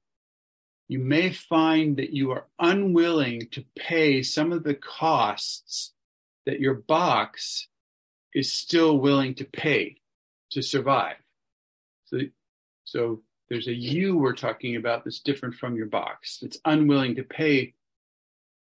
you 0.86 1.00
may 1.00 1.32
find 1.32 1.98
that 1.98 2.12
you 2.12 2.30
are 2.30 2.46
unwilling 2.58 3.48
to 3.52 3.64
pay 3.76 4.22
some 4.22 4.52
of 4.52 4.62
the 4.62 4.74
costs 4.74 5.92
that 6.46 6.60
your 6.60 6.74
box 6.74 7.68
is 8.34 8.52
still 8.52 8.98
willing 8.98 9.34
to 9.34 9.44
pay 9.44 9.96
to 10.52 10.62
survive. 10.62 11.16
So, 12.06 12.18
so 12.84 13.22
there's 13.48 13.68
a 13.68 13.74
you 13.74 14.16
we're 14.16 14.34
talking 14.34 14.76
about 14.76 15.04
that's 15.04 15.20
different 15.20 15.54
from 15.54 15.76
your 15.76 15.86
box. 15.86 16.38
That's 16.40 16.58
unwilling 16.64 17.16
to 17.16 17.22
pay 17.22 17.74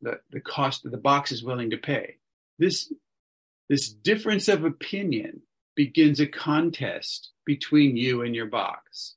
the, 0.02 0.20
the 0.32 0.42
cost 0.42 0.84
that 0.84 0.92
the 0.92 0.98
box 0.98 1.32
is 1.32 1.44
willing 1.44 1.70
to 1.70 1.78
pay. 1.78 2.18
This, 2.60 2.94
this 3.70 3.90
difference 3.90 4.48
of 4.48 4.64
opinion 4.64 5.42
begins 5.76 6.20
a 6.20 6.28
contest 6.28 7.32
between 7.46 7.98
you 7.98 8.22
and 8.22 8.36
your 8.36 8.46
box. 8.46 9.16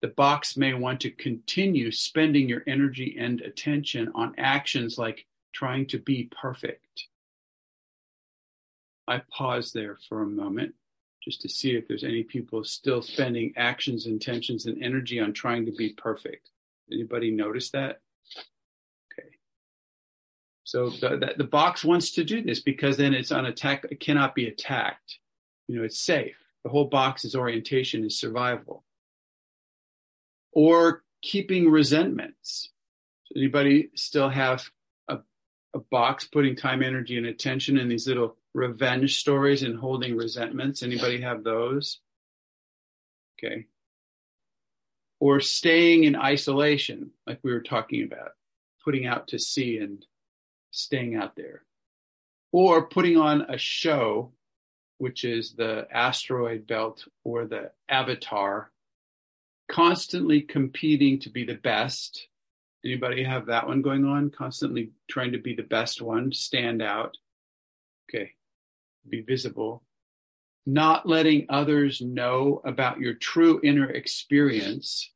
The 0.00 0.08
box 0.08 0.56
may 0.56 0.74
want 0.74 1.00
to 1.02 1.10
continue 1.10 1.92
spending 1.92 2.48
your 2.48 2.64
energy 2.66 3.16
and 3.18 3.40
attention 3.40 4.10
on 4.14 4.34
actions 4.36 4.98
like 4.98 5.26
trying 5.54 5.86
to 5.88 5.98
be 5.98 6.28
perfect. 6.40 7.06
I 9.06 9.22
pause 9.30 9.72
there 9.72 9.98
for 10.08 10.22
a 10.22 10.26
moment 10.26 10.74
just 11.22 11.40
to 11.42 11.48
see 11.48 11.76
if 11.76 11.86
there's 11.86 12.04
any 12.04 12.22
people 12.24 12.64
still 12.64 13.00
spending 13.00 13.52
actions, 13.56 14.06
intentions, 14.06 14.66
and 14.66 14.82
energy 14.82 15.20
on 15.20 15.32
trying 15.32 15.64
to 15.66 15.72
be 15.72 15.90
perfect. 15.90 16.50
Anybody 16.90 17.30
notice 17.30 17.70
that? 17.70 18.00
Okay. 19.12 19.28
So 20.64 20.90
the, 20.90 21.16
the, 21.16 21.34
the 21.38 21.44
box 21.44 21.84
wants 21.84 22.12
to 22.12 22.24
do 22.24 22.42
this 22.42 22.60
because 22.60 22.96
then 22.96 23.14
it's 23.14 23.30
on 23.30 23.46
attack. 23.46 23.86
It 23.90 24.00
cannot 24.00 24.34
be 24.34 24.48
attacked. 24.48 25.18
You 25.68 25.78
know, 25.78 25.84
it's 25.84 25.98
safe. 25.98 26.36
The 26.64 26.70
whole 26.70 26.86
box's 26.86 27.36
orientation 27.36 28.04
is 28.04 28.18
survival. 28.18 28.84
Or 30.52 31.02
keeping 31.22 31.70
resentments. 31.70 32.70
Anybody 33.34 33.90
still 33.94 34.28
have 34.28 34.64
a, 35.08 35.18
a 35.72 35.78
box 35.78 36.26
putting 36.26 36.56
time, 36.56 36.82
energy, 36.82 37.16
and 37.16 37.26
attention 37.26 37.78
in 37.78 37.88
these 37.88 38.06
little 38.08 38.36
revenge 38.54 39.18
stories 39.18 39.62
and 39.62 39.78
holding 39.78 40.16
resentments? 40.16 40.82
Anybody 40.82 41.20
have 41.20 41.44
those? 41.44 42.00
Okay. 43.38 43.66
Or 45.20 45.40
staying 45.40 46.04
in 46.04 46.16
isolation, 46.16 47.10
like 47.26 47.40
we 47.42 47.52
were 47.52 47.60
talking 47.60 48.04
about, 48.04 48.32
putting 48.84 49.06
out 49.06 49.28
to 49.28 49.38
sea 49.38 49.78
and 49.78 50.04
staying 50.70 51.14
out 51.14 51.36
there. 51.36 51.64
Or 52.52 52.86
putting 52.86 53.16
on 53.16 53.42
a 53.42 53.56
show, 53.56 54.32
which 54.98 55.24
is 55.24 55.54
the 55.54 55.86
asteroid 55.90 56.66
belt 56.66 57.04
or 57.24 57.46
the 57.46 57.70
avatar, 57.88 58.70
constantly 59.70 60.42
competing 60.42 61.20
to 61.20 61.30
be 61.30 61.44
the 61.44 61.54
best. 61.54 62.28
Anybody 62.84 63.22
have 63.22 63.46
that 63.46 63.66
one 63.66 63.80
going 63.80 64.04
on? 64.04 64.30
Constantly 64.30 64.90
trying 65.08 65.32
to 65.32 65.38
be 65.38 65.54
the 65.54 65.62
best 65.62 66.02
one, 66.02 66.32
stand 66.32 66.82
out. 66.82 67.16
Okay 68.10 68.32
be 69.08 69.22
visible, 69.22 69.82
not 70.66 71.08
letting 71.08 71.46
others 71.48 72.00
know 72.00 72.60
about 72.64 73.00
your 73.00 73.14
true 73.14 73.60
inner 73.62 73.90
experience. 73.90 75.10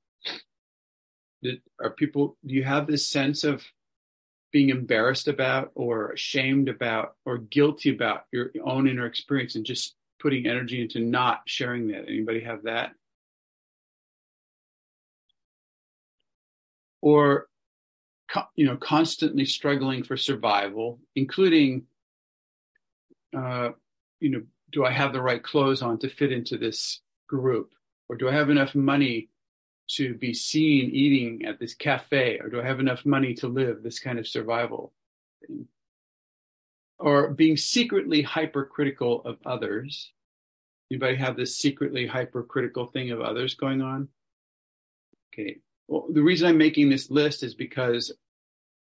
Are 1.81 1.91
people, 1.91 2.37
do 2.45 2.55
you 2.55 2.65
have 2.65 2.87
this 2.87 3.07
sense 3.07 3.45
of 3.45 3.65
being 4.53 4.71
embarrassed 4.71 5.29
about 5.29 5.71
or 5.75 6.11
ashamed 6.13 6.69
about 6.69 7.15
or 7.25 7.39
guilty 7.39 7.91
about 7.91 8.25
your 8.33 8.51
own 8.65 8.89
inner 8.89 9.07
experience 9.07 9.55
and 9.55 9.65
just 9.65 9.95
putting 10.19 10.47
energy 10.47 10.81
into 10.81 10.99
not 10.99 11.43
sharing 11.47 11.89
that? 11.89 12.09
Anybody 12.09 12.41
have 12.41 12.63
that? 12.65 12.93
Or, 17.03 17.47
you 18.57 18.67
know, 18.67 18.77
constantly 18.77 19.45
struggling 19.45 20.03
for 20.03 20.17
survival, 20.17 20.99
including 21.15 21.85
uh, 23.35 23.71
you 24.21 24.31
know, 24.31 24.43
do 24.73 24.85
I 24.85 24.91
have 24.91 25.13
the 25.13 25.23
right 25.23 25.43
clothes 25.43 25.83
on 25.83 25.99
to 26.01 26.09
fit 26.09 26.33
into 26.33 26.57
this 26.59 27.01
group? 27.29 27.73
Or 28.09 28.17
do 28.17 28.29
I 28.29 28.33
have 28.33 28.51
enough 28.51 28.75
money 28.75 29.29
to 29.89 30.15
be 30.15 30.35
seen 30.35 30.91
eating 30.91 31.45
at 31.47 31.59
this 31.59 31.75
cafe? 31.75 32.39
Or 32.41 32.49
do 32.49 32.61
I 32.61 32.65
have 32.65 32.81
enough 32.81 33.05
money 33.05 33.35
to 33.35 33.49
live 33.49 33.83
this 33.83 33.99
kind 33.99 34.19
of 34.19 34.27
survival 34.27 34.93
thing? 35.47 35.67
Or 36.99 37.31
being 37.31 37.57
secretly 37.57 38.23
hypercritical 38.23 39.23
of 39.25 39.39
others. 39.45 40.13
Anybody 40.91 41.17
have 41.17 41.37
this 41.37 41.57
secretly 41.57 42.07
hypercritical 42.07 42.87
thing 42.87 43.11
of 43.11 43.21
others 43.21 43.55
going 43.55 43.83
on? 43.83 44.09
Okay. 45.33 45.59
Well, 45.89 46.07
the 46.11 46.23
reason 46.23 46.49
I'm 46.49 46.59
making 46.59 46.89
this 46.89 47.11
list 47.11 47.43
is 47.43 47.55
because 47.55 48.13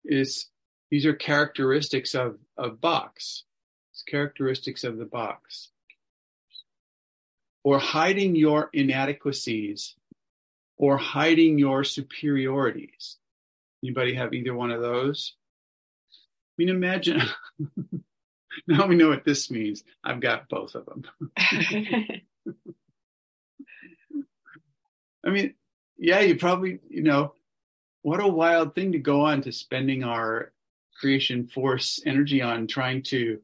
is 0.06 0.48
these 0.92 1.06
are 1.06 1.14
characteristics 1.14 2.14
of, 2.16 2.38
of 2.58 2.80
box 2.80 3.44
characteristics 4.06 4.84
of 4.84 4.98
the 4.98 5.06
box. 5.06 5.70
Or 7.64 7.80
hiding 7.80 8.36
your 8.36 8.70
inadequacies 8.74 9.96
or 10.78 10.98
hiding 10.98 11.58
your 11.58 11.84
superiorities. 11.84 13.18
Anybody 13.84 14.14
have 14.16 14.34
either 14.34 14.54
one 14.54 14.72
of 14.72 14.82
those? 14.82 15.34
I 16.12 16.54
mean, 16.58 16.70
imagine. 16.70 17.22
now 18.68 18.88
we 18.88 18.96
know 18.96 19.10
what 19.10 19.26
this 19.26 19.52
means. 19.52 19.84
I've 20.04 20.22
got 20.22 20.50
both 20.50 20.76
of 20.76 20.86
them. 20.86 21.04
I 25.26 25.30
mean, 25.32 25.56
yeah, 25.98 26.20
you 26.20 26.36
probably, 26.36 26.80
you 26.90 27.04
know, 27.04 27.34
what 28.04 28.20
a 28.20 28.28
wild 28.28 28.76
thing 28.76 28.92
to 28.92 29.00
go 29.00 29.22
on 29.22 29.42
to 29.42 29.52
spending 29.52 30.04
our 30.04 30.52
creation 31.00 31.48
force 31.48 32.00
energy 32.06 32.42
on 32.42 32.68
trying 32.68 33.02
to 33.04 33.40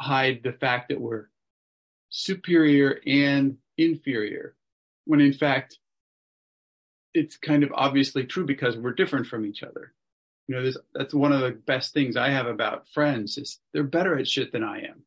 hide 0.00 0.40
the 0.42 0.52
fact 0.52 0.88
that 0.88 1.00
we're 1.00 1.26
superior 2.08 3.00
and 3.06 3.58
inferior, 3.76 4.56
when 5.04 5.20
in 5.20 5.32
fact, 5.32 5.78
it's 7.12 7.36
kind 7.36 7.62
of 7.62 7.72
obviously 7.74 8.24
true 8.24 8.46
because 8.46 8.76
we're 8.76 8.92
different 8.92 9.26
from 9.26 9.44
each 9.44 9.62
other. 9.62 9.92
You 10.48 10.56
know, 10.56 10.62
this, 10.62 10.76
that's 10.94 11.14
one 11.14 11.32
of 11.32 11.40
the 11.40 11.50
best 11.50 11.92
things 11.92 12.16
I 12.16 12.30
have 12.30 12.46
about 12.46 12.88
friends 12.88 13.38
is 13.38 13.58
they're 13.72 13.84
better 13.84 14.18
at 14.18 14.28
shit 14.28 14.52
than 14.52 14.64
I 14.64 14.80
am. 14.80 15.02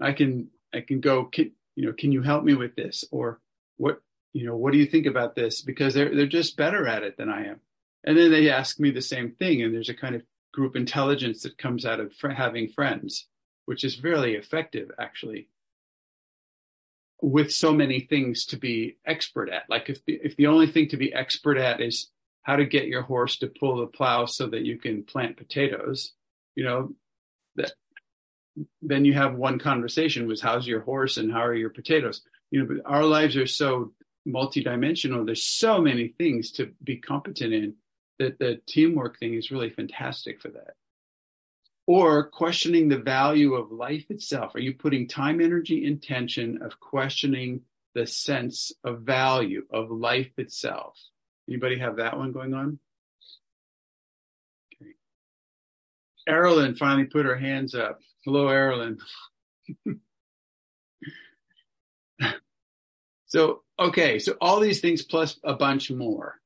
I 0.00 0.12
can, 0.12 0.48
I 0.72 0.80
can 0.80 1.00
go, 1.00 1.24
can, 1.24 1.52
you 1.76 1.86
know, 1.86 1.92
can 1.92 2.12
you 2.12 2.22
help 2.22 2.44
me 2.44 2.54
with 2.54 2.76
this? 2.76 3.04
Or 3.10 3.40
what, 3.76 4.00
you 4.32 4.46
know, 4.46 4.56
what 4.56 4.72
do 4.72 4.78
you 4.78 4.86
think 4.86 5.06
about 5.06 5.34
this? 5.34 5.60
Because 5.60 5.92
they're, 5.92 6.14
they're 6.14 6.26
just 6.26 6.56
better 6.56 6.86
at 6.86 7.02
it 7.02 7.16
than 7.16 7.28
I 7.28 7.46
am. 7.46 7.60
And 8.04 8.16
then 8.16 8.30
they 8.30 8.48
ask 8.48 8.78
me 8.78 8.90
the 8.90 9.02
same 9.02 9.32
thing. 9.32 9.62
And 9.62 9.74
there's 9.74 9.90
a 9.90 9.94
kind 9.94 10.14
of 10.14 10.22
group 10.52 10.76
intelligence 10.76 11.42
that 11.42 11.58
comes 11.58 11.84
out 11.84 12.00
of 12.00 12.14
fr- 12.14 12.30
having 12.30 12.68
friends 12.68 13.26
which 13.70 13.84
is 13.84 14.02
really 14.02 14.34
effective 14.34 14.90
actually 14.98 15.46
with 17.22 17.52
so 17.52 17.72
many 17.72 18.00
things 18.00 18.44
to 18.46 18.56
be 18.56 18.96
expert 19.06 19.48
at. 19.48 19.62
Like 19.68 19.88
if 19.88 20.04
the, 20.06 20.18
if 20.24 20.34
the 20.34 20.48
only 20.48 20.66
thing 20.66 20.88
to 20.88 20.96
be 20.96 21.14
expert 21.14 21.56
at 21.56 21.80
is 21.80 22.10
how 22.42 22.56
to 22.56 22.66
get 22.66 22.88
your 22.88 23.02
horse 23.02 23.38
to 23.38 23.46
pull 23.46 23.76
the 23.76 23.86
plow 23.86 24.26
so 24.26 24.48
that 24.48 24.64
you 24.64 24.76
can 24.76 25.04
plant 25.04 25.36
potatoes, 25.36 26.14
you 26.56 26.64
know, 26.64 26.96
that 27.54 27.70
then 28.82 29.04
you 29.04 29.12
have 29.14 29.36
one 29.36 29.60
conversation 29.60 30.26
was 30.26 30.40
how's 30.40 30.66
your 30.66 30.80
horse 30.80 31.16
and 31.16 31.30
how 31.30 31.44
are 31.44 31.54
your 31.54 31.70
potatoes? 31.70 32.22
You 32.50 32.58
know, 32.62 32.66
but 32.74 32.90
our 32.90 33.04
lives 33.04 33.36
are 33.36 33.46
so 33.46 33.92
multidimensional. 34.26 35.24
There's 35.24 35.44
so 35.44 35.80
many 35.80 36.08
things 36.08 36.50
to 36.54 36.72
be 36.82 36.96
competent 36.96 37.52
in 37.52 37.76
that 38.18 38.40
the 38.40 38.60
teamwork 38.66 39.20
thing 39.20 39.34
is 39.34 39.52
really 39.52 39.70
fantastic 39.70 40.40
for 40.40 40.48
that 40.48 40.74
or 41.90 42.22
questioning 42.22 42.88
the 42.88 42.98
value 42.98 43.54
of 43.54 43.72
life 43.72 44.04
itself. 44.10 44.54
Are 44.54 44.60
you 44.60 44.74
putting 44.74 45.08
time, 45.08 45.40
energy, 45.40 45.84
intention 45.84 46.62
of 46.62 46.78
questioning 46.78 47.62
the 47.96 48.06
sense 48.06 48.70
of 48.84 49.00
value 49.00 49.66
of 49.72 49.90
life 49.90 50.30
itself? 50.38 50.96
Anybody 51.48 51.80
have 51.80 51.96
that 51.96 52.16
one 52.16 52.30
going 52.30 52.54
on? 52.54 52.78
Okay. 54.80 54.92
Erilyn 56.28 56.78
finally 56.78 57.06
put 57.06 57.26
her 57.26 57.34
hands 57.34 57.74
up. 57.74 57.98
Hello, 58.24 58.46
Erilyn. 58.46 59.00
so, 63.26 63.62
okay, 63.80 64.20
so 64.20 64.36
all 64.40 64.60
these 64.60 64.80
things 64.80 65.02
plus 65.02 65.40
a 65.42 65.54
bunch 65.54 65.90
more 65.90 66.36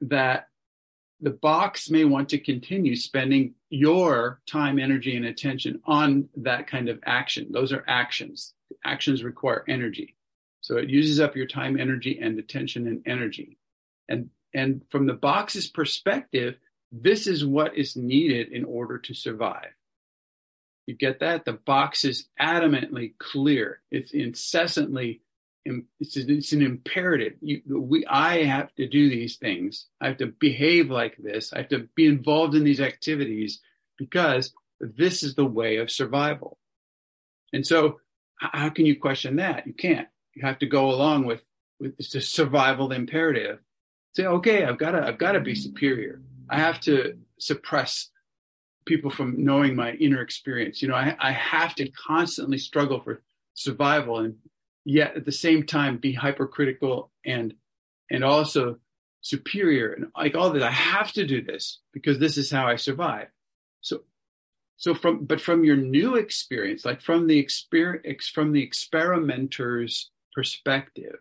that 0.00 0.46
the 1.20 1.30
box 1.30 1.90
may 1.90 2.04
want 2.04 2.30
to 2.30 2.38
continue 2.38 2.96
spending 2.96 3.54
your 3.68 4.40
time, 4.46 4.78
energy, 4.78 5.16
and 5.16 5.26
attention 5.26 5.80
on 5.84 6.28
that 6.36 6.66
kind 6.66 6.88
of 6.88 6.98
action. 7.04 7.48
Those 7.50 7.72
are 7.72 7.84
actions. 7.86 8.54
Actions 8.84 9.22
require 9.22 9.64
energy. 9.68 10.16
So 10.62 10.76
it 10.76 10.88
uses 10.88 11.20
up 11.20 11.36
your 11.36 11.46
time, 11.46 11.78
energy, 11.78 12.18
and 12.20 12.38
attention 12.38 12.86
and 12.86 13.02
energy. 13.06 13.58
And, 14.08 14.30
and 14.54 14.82
from 14.90 15.06
the 15.06 15.14
box's 15.14 15.68
perspective, 15.68 16.56
this 16.92 17.26
is 17.26 17.44
what 17.44 17.76
is 17.76 17.96
needed 17.96 18.52
in 18.52 18.64
order 18.64 18.98
to 18.98 19.14
survive. 19.14 19.72
You 20.86 20.96
get 20.96 21.20
that? 21.20 21.44
The 21.44 21.52
box 21.52 22.04
is 22.04 22.26
adamantly 22.40 23.14
clear. 23.18 23.80
It's 23.90 24.12
incessantly 24.12 25.20
it's, 25.64 26.16
it's 26.16 26.52
an 26.52 26.62
imperative. 26.62 27.34
You, 27.40 27.62
we, 27.68 28.06
I 28.06 28.44
have 28.44 28.74
to 28.76 28.88
do 28.88 29.10
these 29.10 29.36
things. 29.36 29.86
I 30.00 30.08
have 30.08 30.18
to 30.18 30.26
behave 30.26 30.90
like 30.90 31.16
this. 31.18 31.52
I 31.52 31.58
have 31.58 31.68
to 31.68 31.88
be 31.94 32.06
involved 32.06 32.54
in 32.54 32.64
these 32.64 32.80
activities 32.80 33.60
because 33.98 34.52
this 34.80 35.22
is 35.22 35.34
the 35.34 35.44
way 35.44 35.76
of 35.76 35.90
survival. 35.90 36.58
And 37.52 37.66
so 37.66 38.00
how 38.38 38.70
can 38.70 38.86
you 38.86 38.98
question 38.98 39.36
that? 39.36 39.66
You 39.66 39.74
can't. 39.74 40.08
You 40.34 40.46
have 40.46 40.58
to 40.60 40.66
go 40.66 40.90
along 40.90 41.26
with, 41.26 41.42
with 41.78 41.94
it's 41.98 42.14
a 42.14 42.20
survival 42.20 42.92
imperative. 42.92 43.58
Say, 44.14 44.24
okay, 44.24 44.64
I've 44.64 44.78
got 44.78 44.92
to, 44.92 45.06
I've 45.06 45.18
got 45.18 45.32
to 45.32 45.40
be 45.40 45.54
superior. 45.54 46.22
I 46.48 46.58
have 46.58 46.80
to 46.80 47.18
suppress 47.38 48.08
people 48.86 49.10
from 49.10 49.44
knowing 49.44 49.76
my 49.76 49.92
inner 49.92 50.22
experience. 50.22 50.80
You 50.80 50.88
know, 50.88 50.94
I, 50.94 51.14
I 51.20 51.32
have 51.32 51.74
to 51.76 51.90
constantly 51.90 52.58
struggle 52.58 53.00
for 53.00 53.22
survival 53.54 54.20
and 54.20 54.36
yet 54.84 55.16
at 55.16 55.24
the 55.24 55.32
same 55.32 55.64
time 55.64 55.98
be 55.98 56.12
hypercritical 56.12 57.10
and 57.24 57.54
and 58.10 58.24
also 58.24 58.78
superior 59.20 59.92
and 59.92 60.06
like 60.16 60.34
all 60.34 60.50
that. 60.50 60.62
I 60.62 60.70
have 60.70 61.12
to 61.12 61.26
do 61.26 61.42
this 61.42 61.80
because 61.92 62.18
this 62.18 62.36
is 62.36 62.50
how 62.50 62.66
I 62.66 62.76
survive. 62.76 63.28
So 63.80 64.02
so 64.76 64.94
from 64.94 65.24
but 65.24 65.40
from 65.40 65.64
your 65.64 65.76
new 65.76 66.16
experience, 66.16 66.84
like 66.84 67.02
from 67.02 67.26
the 67.26 67.38
experience 67.38 68.28
from 68.28 68.52
the 68.52 68.62
experimenter's 68.62 70.10
perspective, 70.34 71.16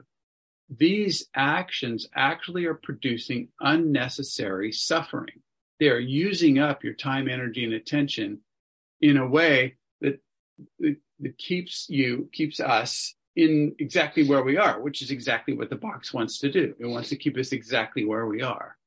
these 0.69 1.27
actions 1.35 2.07
actually 2.15 2.65
are 2.65 2.75
producing 2.75 3.49
unnecessary 3.59 4.71
suffering. 4.71 5.41
They 5.79 5.89
are 5.89 5.99
using 5.99 6.59
up 6.59 6.83
your 6.83 6.93
time, 6.93 7.27
energy, 7.27 7.63
and 7.63 7.73
attention 7.73 8.41
in 9.01 9.17
a 9.17 9.27
way 9.27 9.75
that, 10.01 10.21
that 10.79 11.37
keeps 11.37 11.87
you, 11.89 12.29
keeps 12.33 12.59
us 12.59 13.15
in 13.39 13.73
exactly 13.79 14.27
where 14.27 14.43
we 14.43 14.57
are, 14.57 14.81
which 14.81 15.01
is 15.01 15.11
exactly 15.11 15.53
what 15.53 15.69
the 15.69 15.75
box 15.77 16.13
wants 16.13 16.39
to 16.39 16.51
do. 16.51 16.75
It 16.77 16.85
wants 16.85 17.07
to 17.09 17.15
keep 17.15 17.37
us 17.37 17.53
exactly 17.53 18.03
where 18.03 18.25
we 18.25 18.41
are. 18.41 18.77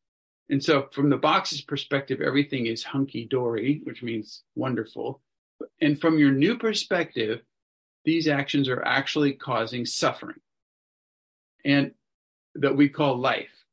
And 0.51 0.63
so, 0.63 0.89
from 0.93 1.09
the 1.09 1.17
box's 1.17 1.63
perspective, 1.63 2.21
everything 2.21 2.67
is 2.67 2.85
hunky 2.85 3.25
dory, 3.25 3.81
which 3.85 4.03
means 4.03 4.43
wonderful. 4.55 5.23
And 5.81 5.99
from 5.99 6.19
your 6.19 6.33
new 6.33 6.59
perspective, 6.59 7.41
these 8.05 8.29
actions 8.29 8.69
are 8.69 8.85
actually 8.85 9.33
causing 9.33 9.87
suffering 9.87 10.41
and 11.65 11.93
that 12.57 12.77
we 12.77 12.91
call 12.91 13.17
life. 13.17 13.65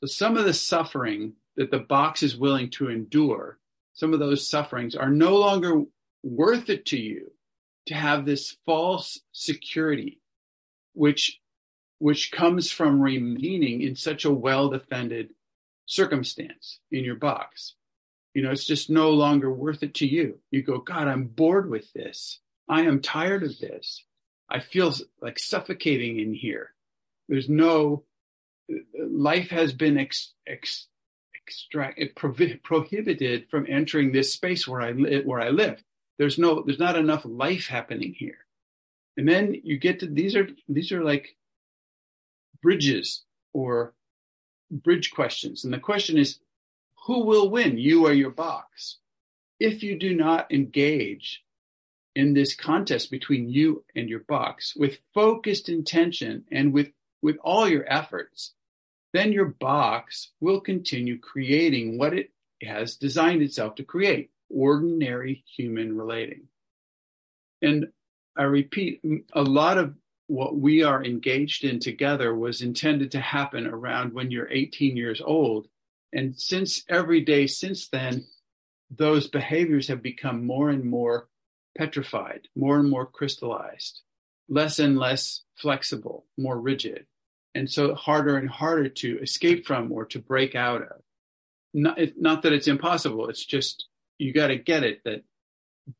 So, 0.00 0.08
some 0.08 0.36
of 0.36 0.46
the 0.46 0.54
suffering 0.54 1.34
that 1.56 1.70
the 1.70 1.78
box 1.78 2.24
is 2.24 2.36
willing 2.36 2.70
to 2.70 2.88
endure, 2.88 3.58
some 3.92 4.12
of 4.12 4.18
those 4.18 4.48
sufferings 4.48 4.96
are 4.96 5.10
no 5.10 5.36
longer 5.36 5.84
worth 6.24 6.70
it 6.70 6.86
to 6.86 6.98
you 6.98 7.30
to 7.88 7.94
have 7.94 8.24
this 8.24 8.56
false 8.64 9.20
security, 9.32 10.20
which 10.94 11.40
which 11.98 12.30
comes 12.30 12.70
from 12.70 13.00
remaining 13.00 13.82
in 13.82 13.96
such 13.96 14.24
a 14.24 14.32
well 14.32 14.68
defended 14.68 15.30
circumstance 15.86 16.78
in 16.92 17.04
your 17.04 17.16
box. 17.16 17.74
You 18.34 18.42
know, 18.42 18.50
it's 18.50 18.66
just 18.66 18.88
no 18.88 19.10
longer 19.10 19.52
worth 19.52 19.82
it 19.82 19.94
to 19.94 20.06
you. 20.06 20.38
You 20.50 20.62
go, 20.62 20.78
God, 20.78 21.08
I'm 21.08 21.24
bored 21.24 21.68
with 21.68 21.92
this. 21.92 22.38
I 22.68 22.82
am 22.82 23.00
tired 23.00 23.42
of 23.42 23.58
this. 23.58 24.04
I 24.48 24.60
feel 24.60 24.94
like 25.20 25.38
suffocating 25.38 26.20
in 26.20 26.34
here. 26.34 26.74
There's 27.28 27.48
no, 27.48 28.04
life 28.98 29.50
has 29.50 29.72
been 29.72 29.98
ex, 29.98 30.34
ex, 30.46 30.86
extract, 31.34 32.00
prohibited 32.14 33.48
from 33.50 33.66
entering 33.68 34.12
this 34.12 34.32
space 34.32 34.68
where 34.68 34.82
I, 34.82 34.92
where 34.92 35.40
I 35.40 35.48
live. 35.48 35.82
There's 36.18 36.38
no, 36.38 36.62
there's 36.62 36.78
not 36.78 36.96
enough 36.96 37.22
life 37.24 37.68
happening 37.68 38.14
here. 38.16 38.38
And 39.16 39.28
then 39.28 39.60
you 39.64 39.78
get 39.78 40.00
to, 40.00 40.06
these 40.06 40.36
are, 40.36 40.48
these 40.68 40.92
are 40.92 41.02
like 41.02 41.36
bridges 42.62 43.24
or 43.52 43.94
bridge 44.70 45.10
questions. 45.12 45.64
And 45.64 45.72
the 45.72 45.78
question 45.78 46.18
is, 46.18 46.38
who 47.06 47.24
will 47.24 47.50
win, 47.50 47.78
you 47.78 48.06
or 48.06 48.12
your 48.12 48.30
box? 48.30 48.98
If 49.60 49.82
you 49.82 49.98
do 49.98 50.14
not 50.14 50.52
engage 50.52 51.42
in 52.14 52.34
this 52.34 52.54
contest 52.54 53.10
between 53.10 53.48
you 53.48 53.84
and 53.94 54.08
your 54.08 54.20
box 54.20 54.74
with 54.76 54.98
focused 55.14 55.68
intention 55.68 56.44
and 56.50 56.72
with, 56.72 56.90
with 57.22 57.38
all 57.42 57.68
your 57.68 57.90
efforts, 57.90 58.52
then 59.12 59.32
your 59.32 59.46
box 59.46 60.32
will 60.40 60.60
continue 60.60 61.18
creating 61.18 61.96
what 61.98 62.12
it 62.12 62.30
has 62.62 62.96
designed 62.96 63.42
itself 63.42 63.76
to 63.76 63.84
create 63.84 64.30
ordinary 64.50 65.44
human 65.56 65.96
relating. 65.96 66.48
And 67.62 67.88
I 68.36 68.44
repeat, 68.44 69.02
a 69.32 69.42
lot 69.42 69.78
of 69.78 69.94
what 70.28 70.56
we 70.56 70.82
are 70.82 71.04
engaged 71.04 71.64
in 71.64 71.80
together 71.80 72.34
was 72.34 72.62
intended 72.62 73.10
to 73.12 73.20
happen 73.20 73.66
around 73.66 74.12
when 74.12 74.30
you're 74.30 74.50
18 74.50 74.96
years 74.96 75.20
old. 75.24 75.66
And 76.12 76.38
since 76.38 76.84
every 76.88 77.22
day 77.22 77.46
since 77.46 77.88
then, 77.88 78.26
those 78.90 79.28
behaviors 79.28 79.88
have 79.88 80.02
become 80.02 80.46
more 80.46 80.70
and 80.70 80.84
more 80.84 81.28
petrified, 81.76 82.48
more 82.54 82.78
and 82.78 82.88
more 82.88 83.06
crystallized, 83.06 84.02
less 84.48 84.78
and 84.78 84.98
less 84.98 85.42
flexible, 85.56 86.26
more 86.36 86.58
rigid. 86.58 87.06
And 87.54 87.70
so 87.70 87.94
harder 87.94 88.36
and 88.36 88.48
harder 88.48 88.88
to 88.88 89.18
escape 89.20 89.66
from 89.66 89.90
or 89.90 90.04
to 90.06 90.18
break 90.18 90.54
out 90.54 90.82
of. 90.82 91.02
Not, 91.74 91.98
not 92.16 92.42
that 92.42 92.52
it's 92.52 92.68
impossible. 92.68 93.28
It's 93.28 93.44
just, 93.44 93.86
you 94.18 94.32
got 94.32 94.48
to 94.48 94.56
get 94.56 94.82
it 94.82 95.02
that 95.04 95.24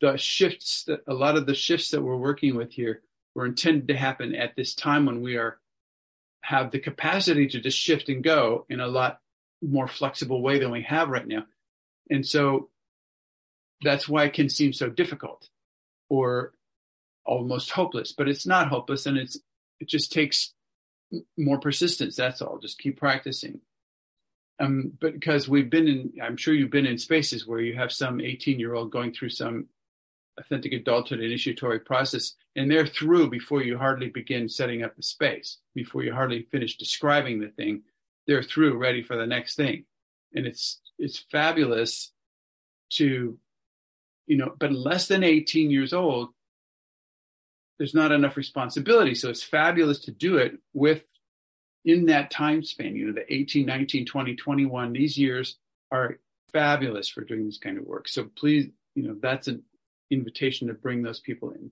the 0.01 0.17
shifts 0.17 0.85
that 0.85 1.01
a 1.07 1.15
lot 1.15 1.37
of 1.37 1.47
the 1.47 1.55
shifts 1.55 1.91
that 1.91 2.03
we're 2.03 2.17
working 2.17 2.57
with 2.57 2.73
here 2.73 3.03
were 3.35 3.47
intended 3.47 3.89
to 3.89 3.97
happen 3.97 4.35
at 4.35 4.57
this 4.57 4.75
time 4.75 5.07
when 5.07 5.23
we 5.23 5.37
are 5.37 5.59
have 6.43 6.71
the 6.71 6.79
capacity 6.79 7.47
to 7.47 7.61
just 7.61 7.79
shift 7.79 8.09
and 8.09 8.23
go 8.23 8.65
in 8.69 8.81
a 8.81 8.87
lot 8.87 9.21
more 9.63 9.89
flexible 9.89 10.43
way 10.43 10.59
than 10.59 10.71
we 10.71 10.83
have 10.83 11.09
right 11.09 11.27
now. 11.27 11.45
And 12.11 12.27
so 12.27 12.71
that's 13.83 14.09
why 14.09 14.25
it 14.25 14.33
can 14.33 14.49
seem 14.49 14.73
so 14.73 14.89
difficult 14.89 15.49
or 16.09 16.53
almost 17.25 17.71
hopeless, 17.71 18.13
but 18.13 18.29
it's 18.29 18.47
not 18.47 18.69
hopeless 18.69 19.07
and 19.07 19.19
it's, 19.19 19.39
it 19.81 19.89
just 19.89 20.13
takes 20.13 20.55
more 21.37 21.59
persistence. 21.59 22.17
That's 22.17 22.41
all. 22.41 22.59
Just 22.59 22.79
keep 22.79 22.99
practicing. 22.99 23.61
Um, 24.61 24.93
but 25.01 25.15
because 25.15 25.49
we've 25.49 25.71
been 25.71 25.87
in, 25.87 26.13
I'm 26.23 26.37
sure 26.37 26.53
you've 26.53 26.71
been 26.71 26.87
in 26.87 26.99
spaces 26.99 27.47
where 27.47 27.61
you 27.61 27.75
have 27.77 27.93
some 27.93 28.21
18 28.21 28.59
year 28.59 28.75
old 28.75 28.91
going 28.91 29.13
through 29.13 29.31
some 29.31 29.67
authentic 30.39 30.73
adulthood 30.73 31.21
initiatory 31.21 31.81
process, 31.81 32.35
and 32.57 32.71
they're 32.71 32.87
through 32.87 33.31
before 33.31 33.63
you 33.63 33.79
hardly 33.79 34.09
begin 34.09 34.49
setting 34.49 34.83
up 34.83 34.97
the 34.97 35.03
space, 35.03 35.59
before 35.75 36.03
you 36.03 36.13
hardly 36.13 36.47
finish 36.51 36.77
describing 36.77 37.41
the 37.41 37.49
thing, 37.49 37.83
they're 38.27 38.43
through, 38.43 38.77
ready 38.77 39.03
for 39.03 39.17
the 39.17 39.27
next 39.27 39.57
thing. 39.57 39.85
And 40.35 40.47
it's 40.47 40.81
it's 40.99 41.19
fabulous 41.31 42.13
to, 42.91 43.39
you 44.27 44.37
know, 44.37 44.55
but 44.59 44.73
less 44.73 45.07
than 45.07 45.23
18 45.23 45.71
years 45.71 45.93
old, 45.93 46.31
there's 47.79 47.95
not 47.95 48.13
enough 48.13 48.37
responsibility. 48.37 49.15
So 49.15 49.31
it's 49.31 49.43
fabulous 49.43 50.01
to 50.01 50.11
do 50.11 50.37
it 50.37 50.59
with 50.73 51.03
in 51.85 52.07
that 52.07 52.31
time 52.31 52.63
span, 52.63 52.97
you 52.97 53.07
know, 53.07 53.13
the 53.13 53.33
18, 53.33 53.67
19, 53.67 54.07
20, 54.07 54.37
21, 54.37 54.93
these 54.93 55.17
years 55.17 55.57
are 55.91 56.19
fabulous 56.53 57.09
for 57.09 57.23
doing 57.23 57.47
this 57.47 57.59
kind 57.59 57.79
of 57.79 57.85
work. 57.85 58.09
So 58.09 58.25
please, 58.37 58.69
you 58.95 59.03
know, 59.05 59.17
that's 59.21 59.49
an 59.49 59.63
invitation 60.11 60.69
to 60.69 60.75
bring 60.75 61.03
those 61.03 61.21
people 61.21 61.51
in. 61.51 61.71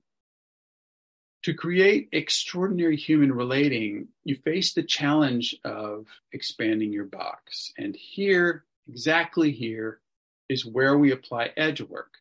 To 1.44 1.54
create 1.54 2.08
extraordinary 2.12 2.96
human 2.96 3.32
relating, 3.32 4.08
you 4.24 4.36
face 4.44 4.72
the 4.72 4.82
challenge 4.82 5.56
of 5.64 6.06
expanding 6.32 6.92
your 6.92 7.04
box. 7.04 7.72
And 7.78 7.94
here, 7.94 8.64
exactly 8.88 9.52
here, 9.52 10.00
is 10.48 10.66
where 10.66 10.96
we 10.96 11.12
apply 11.12 11.52
edge 11.56 11.80
work. 11.80 12.14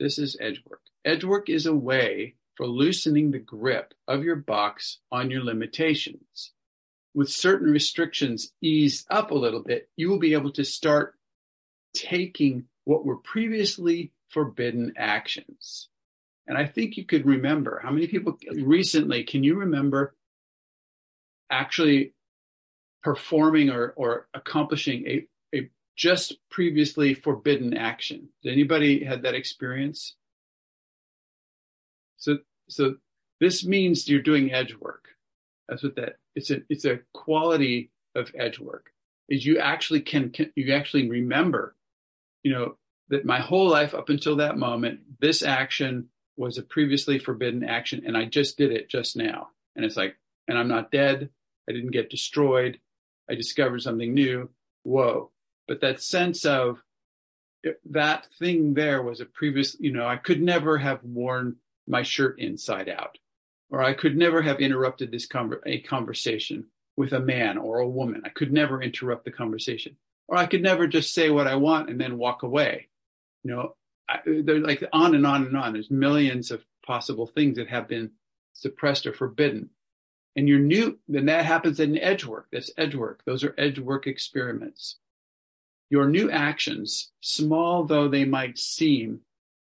This 0.00 0.18
is 0.18 0.36
edge 0.40 0.62
work. 0.68 0.80
Edge 1.04 1.24
work 1.24 1.48
is 1.48 1.66
a 1.66 1.74
way 1.74 2.34
for 2.56 2.66
loosening 2.66 3.30
the 3.30 3.38
grip 3.38 3.94
of 4.08 4.24
your 4.24 4.36
box 4.36 4.98
on 5.12 5.30
your 5.30 5.44
limitations. 5.44 6.52
With 7.14 7.30
certain 7.30 7.70
restrictions 7.70 8.52
eased 8.60 9.06
up 9.08 9.30
a 9.30 9.36
little 9.36 9.62
bit, 9.62 9.88
you 9.96 10.08
will 10.08 10.18
be 10.18 10.34
able 10.34 10.50
to 10.52 10.64
start 10.64 11.14
taking 11.94 12.64
what 12.84 13.06
were 13.06 13.16
previously 13.16 14.12
forbidden 14.30 14.92
actions. 14.96 15.88
And 16.46 16.58
I 16.58 16.66
think 16.66 16.96
you 16.96 17.04
could 17.04 17.24
remember 17.24 17.80
how 17.82 17.90
many 17.90 18.06
people 18.06 18.36
recently, 18.52 19.22
can 19.24 19.44
you 19.44 19.54
remember 19.54 20.14
actually 21.50 22.12
performing 23.02 23.70
or, 23.70 23.94
or 23.96 24.26
accomplishing 24.34 25.06
a, 25.06 25.26
a 25.54 25.70
just 25.96 26.36
previously 26.50 27.14
forbidden 27.14 27.74
action? 27.74 28.28
Did 28.42 28.52
anybody 28.52 29.04
had 29.04 29.22
that 29.22 29.34
experience? 29.34 30.16
So, 32.16 32.38
so 32.68 32.96
this 33.40 33.64
means 33.64 34.08
you're 34.08 34.20
doing 34.20 34.52
edge 34.52 34.74
work. 34.74 35.13
That's 35.68 35.82
what 35.82 35.96
that, 35.96 36.16
it's 36.34 36.50
a, 36.50 36.62
it's 36.68 36.84
a 36.84 37.00
quality 37.12 37.90
of 38.14 38.30
edge 38.38 38.58
work 38.58 38.90
is 39.28 39.46
you 39.46 39.58
actually 39.58 40.00
can, 40.00 40.30
can 40.30 40.52
you 40.54 40.74
actually 40.74 41.08
remember, 41.08 41.74
you 42.42 42.52
know, 42.52 42.76
that 43.08 43.24
my 43.24 43.40
whole 43.40 43.68
life 43.68 43.94
up 43.94 44.08
until 44.08 44.36
that 44.36 44.58
moment, 44.58 45.00
this 45.20 45.42
action 45.42 46.08
was 46.36 46.58
a 46.58 46.62
previously 46.62 47.18
forbidden 47.18 47.64
action 47.64 48.02
and 48.06 48.16
I 48.16 48.24
just 48.24 48.56
did 48.58 48.72
it 48.72 48.88
just 48.88 49.16
now. 49.16 49.48
And 49.76 49.84
it's 49.84 49.96
like, 49.96 50.16
and 50.48 50.58
I'm 50.58 50.68
not 50.68 50.90
dead. 50.90 51.30
I 51.68 51.72
didn't 51.72 51.92
get 51.92 52.10
destroyed. 52.10 52.78
I 53.30 53.34
discovered 53.34 53.82
something 53.82 54.12
new. 54.12 54.50
Whoa. 54.82 55.30
But 55.66 55.80
that 55.80 56.02
sense 56.02 56.44
of 56.44 56.82
that 57.90 58.26
thing 58.38 58.74
there 58.74 59.02
was 59.02 59.20
a 59.20 59.24
previous, 59.24 59.76
you 59.80 59.92
know, 59.92 60.06
I 60.06 60.16
could 60.16 60.42
never 60.42 60.76
have 60.78 61.02
worn 61.02 61.56
my 61.86 62.02
shirt 62.02 62.38
inside 62.38 62.88
out, 62.88 63.18
or 63.70 63.82
I 63.82 63.94
could 63.94 64.16
never 64.16 64.42
have 64.42 64.60
interrupted 64.60 65.10
this 65.10 65.28
a 65.66 65.80
conversation 65.80 66.66
with 66.96 67.12
a 67.12 67.20
man 67.20 67.58
or 67.58 67.78
a 67.78 67.88
woman. 67.88 68.22
I 68.24 68.28
could 68.28 68.52
never 68.52 68.82
interrupt 68.82 69.24
the 69.24 69.30
conversation, 69.30 69.96
or 70.28 70.36
I 70.36 70.46
could 70.46 70.62
never 70.62 70.86
just 70.86 71.12
say 71.12 71.30
what 71.30 71.46
I 71.46 71.56
want 71.56 71.90
and 71.90 72.00
then 72.00 72.18
walk 72.18 72.42
away. 72.42 72.88
You 73.42 73.50
know, 73.50 73.76
I, 74.08 74.20
they're 74.24 74.60
like 74.60 74.84
on 74.92 75.14
and 75.14 75.26
on 75.26 75.44
and 75.46 75.56
on. 75.56 75.72
There's 75.72 75.90
millions 75.90 76.50
of 76.50 76.64
possible 76.86 77.26
things 77.26 77.56
that 77.56 77.68
have 77.68 77.88
been 77.88 78.12
suppressed 78.52 79.06
or 79.06 79.12
forbidden. 79.12 79.70
And 80.36 80.48
your 80.48 80.58
new, 80.58 80.98
then 81.08 81.26
that 81.26 81.44
happens 81.44 81.78
in 81.80 81.98
edge 81.98 82.24
work. 82.24 82.48
That's 82.52 82.70
edge 82.76 82.94
work. 82.94 83.22
Those 83.24 83.44
are 83.44 83.54
edge 83.56 83.78
work 83.78 84.06
experiments. 84.06 84.96
Your 85.90 86.08
new 86.08 86.30
actions, 86.30 87.12
small 87.20 87.84
though 87.84 88.08
they 88.08 88.24
might 88.24 88.58
seem, 88.58 89.20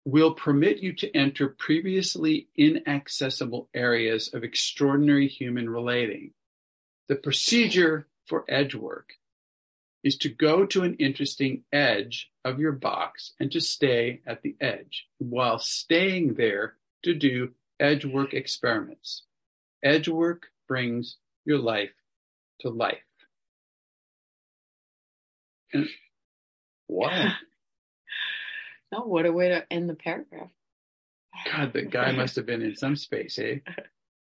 will 0.05 0.35
permit 0.35 0.79
you 0.79 0.95
to 0.95 1.17
enter 1.17 1.49
previously 1.49 2.49
inaccessible 2.57 3.69
areas 3.75 4.33
of 4.33 4.45
extraordinary 4.45 5.29
human 5.29 5.69
relating. 5.69 6.33
The 7.09 7.17
procedure 7.17 8.07
for 8.27 8.45
edge 8.49 8.75
work 8.75 9.15
is 10.03 10.17
to 10.19 10.29
go 10.29 10.65
to 10.67 10.83
an 10.83 10.95
interesting 10.95 11.65
edge 11.73 12.31
of 12.45 12.59
your 12.59 12.73
box 12.73 13.35
and 13.39 13.53
to 13.53 13.61
stay 13.61 14.21
at 14.27 14.43
the 14.43 14.57
edge 14.61 15.07
while 15.19 15.59
staying 15.59 16.35
there 16.35 16.75
to 17.03 17.15
do 17.15 17.51
edge 17.79 18.05
work 18.05 18.33
experiments. 18.33 19.25
Edge 19.83 20.09
work 20.09 20.47
brings 20.69 21.17
your 21.45 21.59
life 21.59 21.91
to 22.61 22.71
life. 22.71 22.99
And 25.73 25.89
what? 26.87 27.13
No, 28.93 29.01
what 29.01 29.27
a 29.27 29.33
way 29.33 29.49
to 29.49 29.73
end 29.73 29.89
the 29.89 29.95
paragraph. 29.95 30.51
God, 31.53 31.73
the 31.73 31.83
guy 31.83 32.13
must 32.17 32.37
have 32.37 32.47
been 32.47 32.63
in 32.63 32.77
some 32.77 32.97
space, 32.97 33.39
eh? 33.39 33.59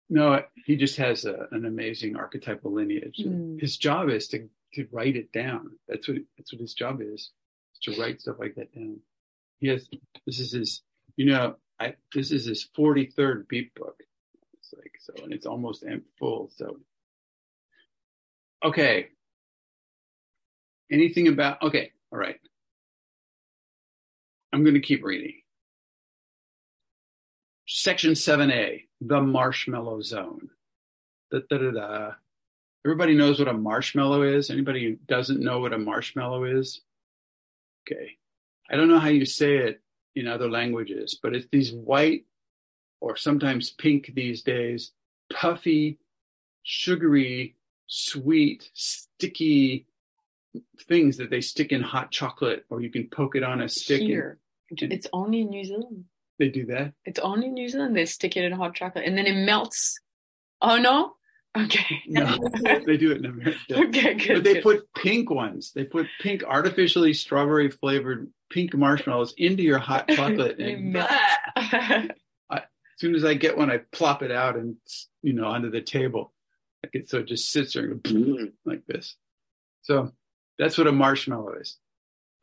No, 0.09 0.41
he 0.65 0.75
just 0.75 0.97
has 0.97 1.25
a, 1.25 1.47
an 1.51 1.65
amazing 1.65 2.15
archetypal 2.15 2.73
lineage. 2.73 3.23
Mm. 3.23 3.61
His 3.61 3.77
job 3.77 4.09
is 4.09 4.27
to 4.29 4.49
to 4.73 4.87
write 4.91 5.15
it 5.15 5.31
down. 5.31 5.71
That's 5.87 6.07
what 6.07 6.17
that's 6.37 6.51
what 6.51 6.61
his 6.61 6.73
job 6.73 7.01
is, 7.01 7.31
is 7.73 7.79
to 7.83 7.99
write 7.99 8.21
stuff 8.21 8.37
like 8.39 8.55
that 8.55 8.73
down. 8.73 8.99
He 9.59 9.67
has 9.67 9.87
this 10.25 10.39
is 10.39 10.51
his 10.51 10.81
you 11.15 11.25
know 11.25 11.55
I 11.79 11.95
this 12.13 12.31
is 12.31 12.45
his 12.45 12.63
forty 12.75 13.05
third 13.05 13.47
beat 13.47 13.73
book. 13.75 14.01
It's 14.53 14.73
like 14.73 14.93
so, 14.99 15.23
and 15.23 15.31
it's 15.31 15.45
almost 15.45 15.85
full. 16.17 16.49
So 16.55 16.79
okay, 18.63 19.09
anything 20.91 21.27
about 21.27 21.61
okay, 21.61 21.91
all 22.11 22.19
right. 22.19 22.39
I'm 24.51 24.63
going 24.63 24.75
to 24.75 24.79
keep 24.79 25.03
reading. 25.03 25.35
Section 27.67 28.13
7A, 28.13 28.83
the 29.01 29.21
marshmallow 29.21 30.01
zone. 30.01 30.49
Da, 31.31 31.39
da, 31.49 31.57
da, 31.57 31.71
da. 31.71 32.11
Everybody 32.85 33.13
knows 33.13 33.37
what 33.37 33.47
a 33.47 33.53
marshmallow 33.53 34.23
is. 34.23 34.49
Anybody 34.49 34.83
who 34.85 34.95
doesn't 35.07 35.41
know 35.41 35.59
what 35.59 35.73
a 35.73 35.77
marshmallow 35.77 36.45
is? 36.45 36.81
Okay. 37.87 38.17
I 38.71 38.75
don't 38.75 38.87
know 38.87 38.99
how 38.99 39.09
you 39.09 39.25
say 39.25 39.57
it 39.57 39.81
in 40.15 40.27
other 40.27 40.49
languages, 40.49 41.19
but 41.21 41.35
it's 41.35 41.47
these 41.51 41.71
white 41.71 42.25
or 43.01 43.15
sometimes 43.15 43.71
pink 43.71 44.11
these 44.15 44.41
days, 44.41 44.91
puffy, 45.31 45.99
sugary, 46.63 47.55
sweet, 47.87 48.69
sticky 48.73 49.85
things 50.87 51.17
that 51.17 51.29
they 51.29 51.41
stick 51.41 51.71
in 51.71 51.81
hot 51.81 52.11
chocolate 52.11 52.65
or 52.69 52.81
you 52.81 52.89
can 52.89 53.07
poke 53.09 53.35
it 53.35 53.43
on 53.43 53.61
a 53.61 53.69
stick. 53.69 54.01
and- 54.01 54.09
Here. 54.09 54.39
It's 54.71 55.07
only 55.13 55.41
in 55.41 55.49
New 55.49 55.63
Zealand. 55.63 56.05
they 56.37 56.49
do 56.49 56.65
that. 56.67 56.93
It's 57.03 57.19
only 57.19 57.47
in 57.47 57.53
New 57.53 57.67
Zealand. 57.67 57.95
They 57.95 58.05
stick 58.05 58.37
it 58.37 58.43
in 58.43 58.51
hot 58.51 58.75
chocolate 58.75 59.05
and 59.05 59.17
then 59.17 59.25
it 59.25 59.45
melts. 59.45 59.99
Oh 60.61 60.77
no? 60.77 61.13
Okay. 61.57 62.01
No, 62.07 62.37
they 62.85 62.97
do 62.97 63.11
it 63.11 63.17
in 63.17 63.25
America. 63.25 63.57
Okay, 63.71 64.13
good. 64.13 64.35
But 64.35 64.43
they 64.43 64.53
good. 64.55 64.63
put 64.63 64.93
pink 64.93 65.29
ones. 65.31 65.71
They 65.73 65.83
put 65.83 66.05
pink, 66.21 66.43
artificially 66.43 67.13
strawberry 67.13 67.71
flavored 67.71 68.31
pink 68.51 68.75
marshmallows 68.75 69.33
into 69.37 69.63
your 69.63 69.79
hot 69.79 70.07
chocolate. 70.09 70.59
And 70.59 70.93
melt. 70.93 71.09
I, 71.55 72.11
as 72.51 72.61
soon 72.97 73.15
as 73.15 73.25
I 73.25 73.33
get 73.33 73.57
one, 73.57 73.71
I 73.71 73.79
plop 73.91 74.21
it 74.21 74.31
out 74.31 74.57
and 74.57 74.75
you 75.23 75.33
know 75.33 75.45
onto 75.45 75.71
the 75.71 75.81
table. 75.81 76.33
Like 76.83 76.95
it, 76.95 77.09
so 77.09 77.19
it 77.19 77.27
just 77.27 77.51
sits 77.51 77.73
there 77.73 77.85
and 77.85 78.03
goes 78.03 78.13
mm. 78.13 78.51
like 78.65 78.85
this. 78.85 79.15
So 79.81 80.13
that's 80.59 80.77
what 80.77 80.85
a 80.87 80.91
marshmallow 80.91 81.53
is. 81.59 81.77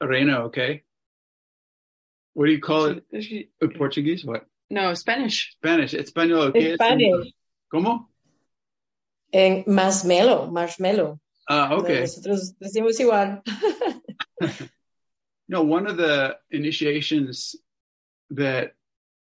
Arena, 0.01 0.47
okay. 0.47 0.83
What 2.35 2.47
do 2.47 2.53
you 2.53 2.61
call 2.61 2.87
it? 2.87 3.05
Uh, 3.63 3.69
Portuguese? 3.79 4.25
What? 4.25 4.47
No, 4.69 4.93
Spanish. 4.95 5.55
Spanish. 5.63 5.93
Español. 5.95 6.53
¿qué 6.53 6.73
es? 6.73 6.75
Spanish. 6.75 7.33
¿Cómo? 7.73 8.07
En 9.33 9.65
marshmallow, 9.67 10.51
marshmallow. 10.51 11.21
Ah, 11.49 11.75
okay. 11.77 12.01
Nosotros 12.01 12.55
decimos 12.61 12.99
igual. 12.99 13.43
No, 15.49 15.63
one 15.63 15.87
of 15.87 15.97
the 15.97 16.37
initiations 16.51 17.55
that 18.31 18.73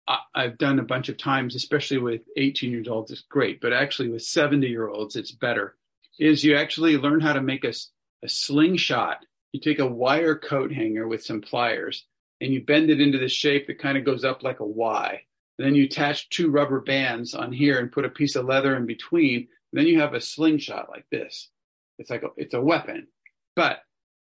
I, 0.05 0.17
I've 0.35 0.57
done 0.57 0.79
a 0.79 0.83
bunch 0.83 1.07
of 1.07 1.17
times, 1.17 1.55
especially 1.55 1.97
with 1.99 2.23
18 2.35 2.71
years 2.71 2.89
olds, 2.89 3.11
is 3.11 3.23
great, 3.29 3.61
but 3.61 3.71
actually 3.71 4.09
with 4.09 4.23
70 4.23 4.67
year 4.67 4.89
olds, 4.89 5.15
it's 5.15 5.31
better. 5.31 5.75
Is 6.19 6.43
you 6.43 6.57
actually 6.57 6.97
learn 6.97 7.21
how 7.21 7.31
to 7.33 7.41
make 7.41 7.63
a, 7.63 7.69
s- 7.69 7.91
a 8.23 8.29
slingshot. 8.29 9.25
You 9.53 9.59
take 9.59 9.79
a 9.79 9.87
wire 9.87 10.35
coat 10.35 10.71
hanger 10.71 11.07
with 11.07 11.23
some 11.23 11.41
pliers 11.41 12.05
and 12.41 12.53
you 12.53 12.63
bend 12.63 12.89
it 12.89 13.01
into 13.01 13.17
the 13.17 13.29
shape 13.29 13.67
that 13.67 13.79
kind 13.79 13.97
of 13.97 14.05
goes 14.05 14.23
up 14.23 14.43
like 14.43 14.59
a 14.59 14.65
Y. 14.65 15.21
And 15.57 15.65
then 15.65 15.75
you 15.75 15.85
attach 15.85 16.29
two 16.29 16.49
rubber 16.49 16.79
bands 16.79 17.33
on 17.33 17.51
here 17.51 17.79
and 17.79 17.91
put 17.91 18.05
a 18.05 18.09
piece 18.09 18.35
of 18.35 18.45
leather 18.45 18.75
in 18.75 18.85
between. 18.85 19.47
And 19.71 19.79
then 19.79 19.87
you 19.87 19.99
have 19.99 20.13
a 20.13 20.21
slingshot 20.21 20.89
like 20.89 21.05
this. 21.11 21.49
It's 21.97 22.09
like 22.09 22.23
a, 22.23 22.29
it's 22.37 22.53
a 22.53 22.61
weapon. 22.61 23.07
But 23.55 23.79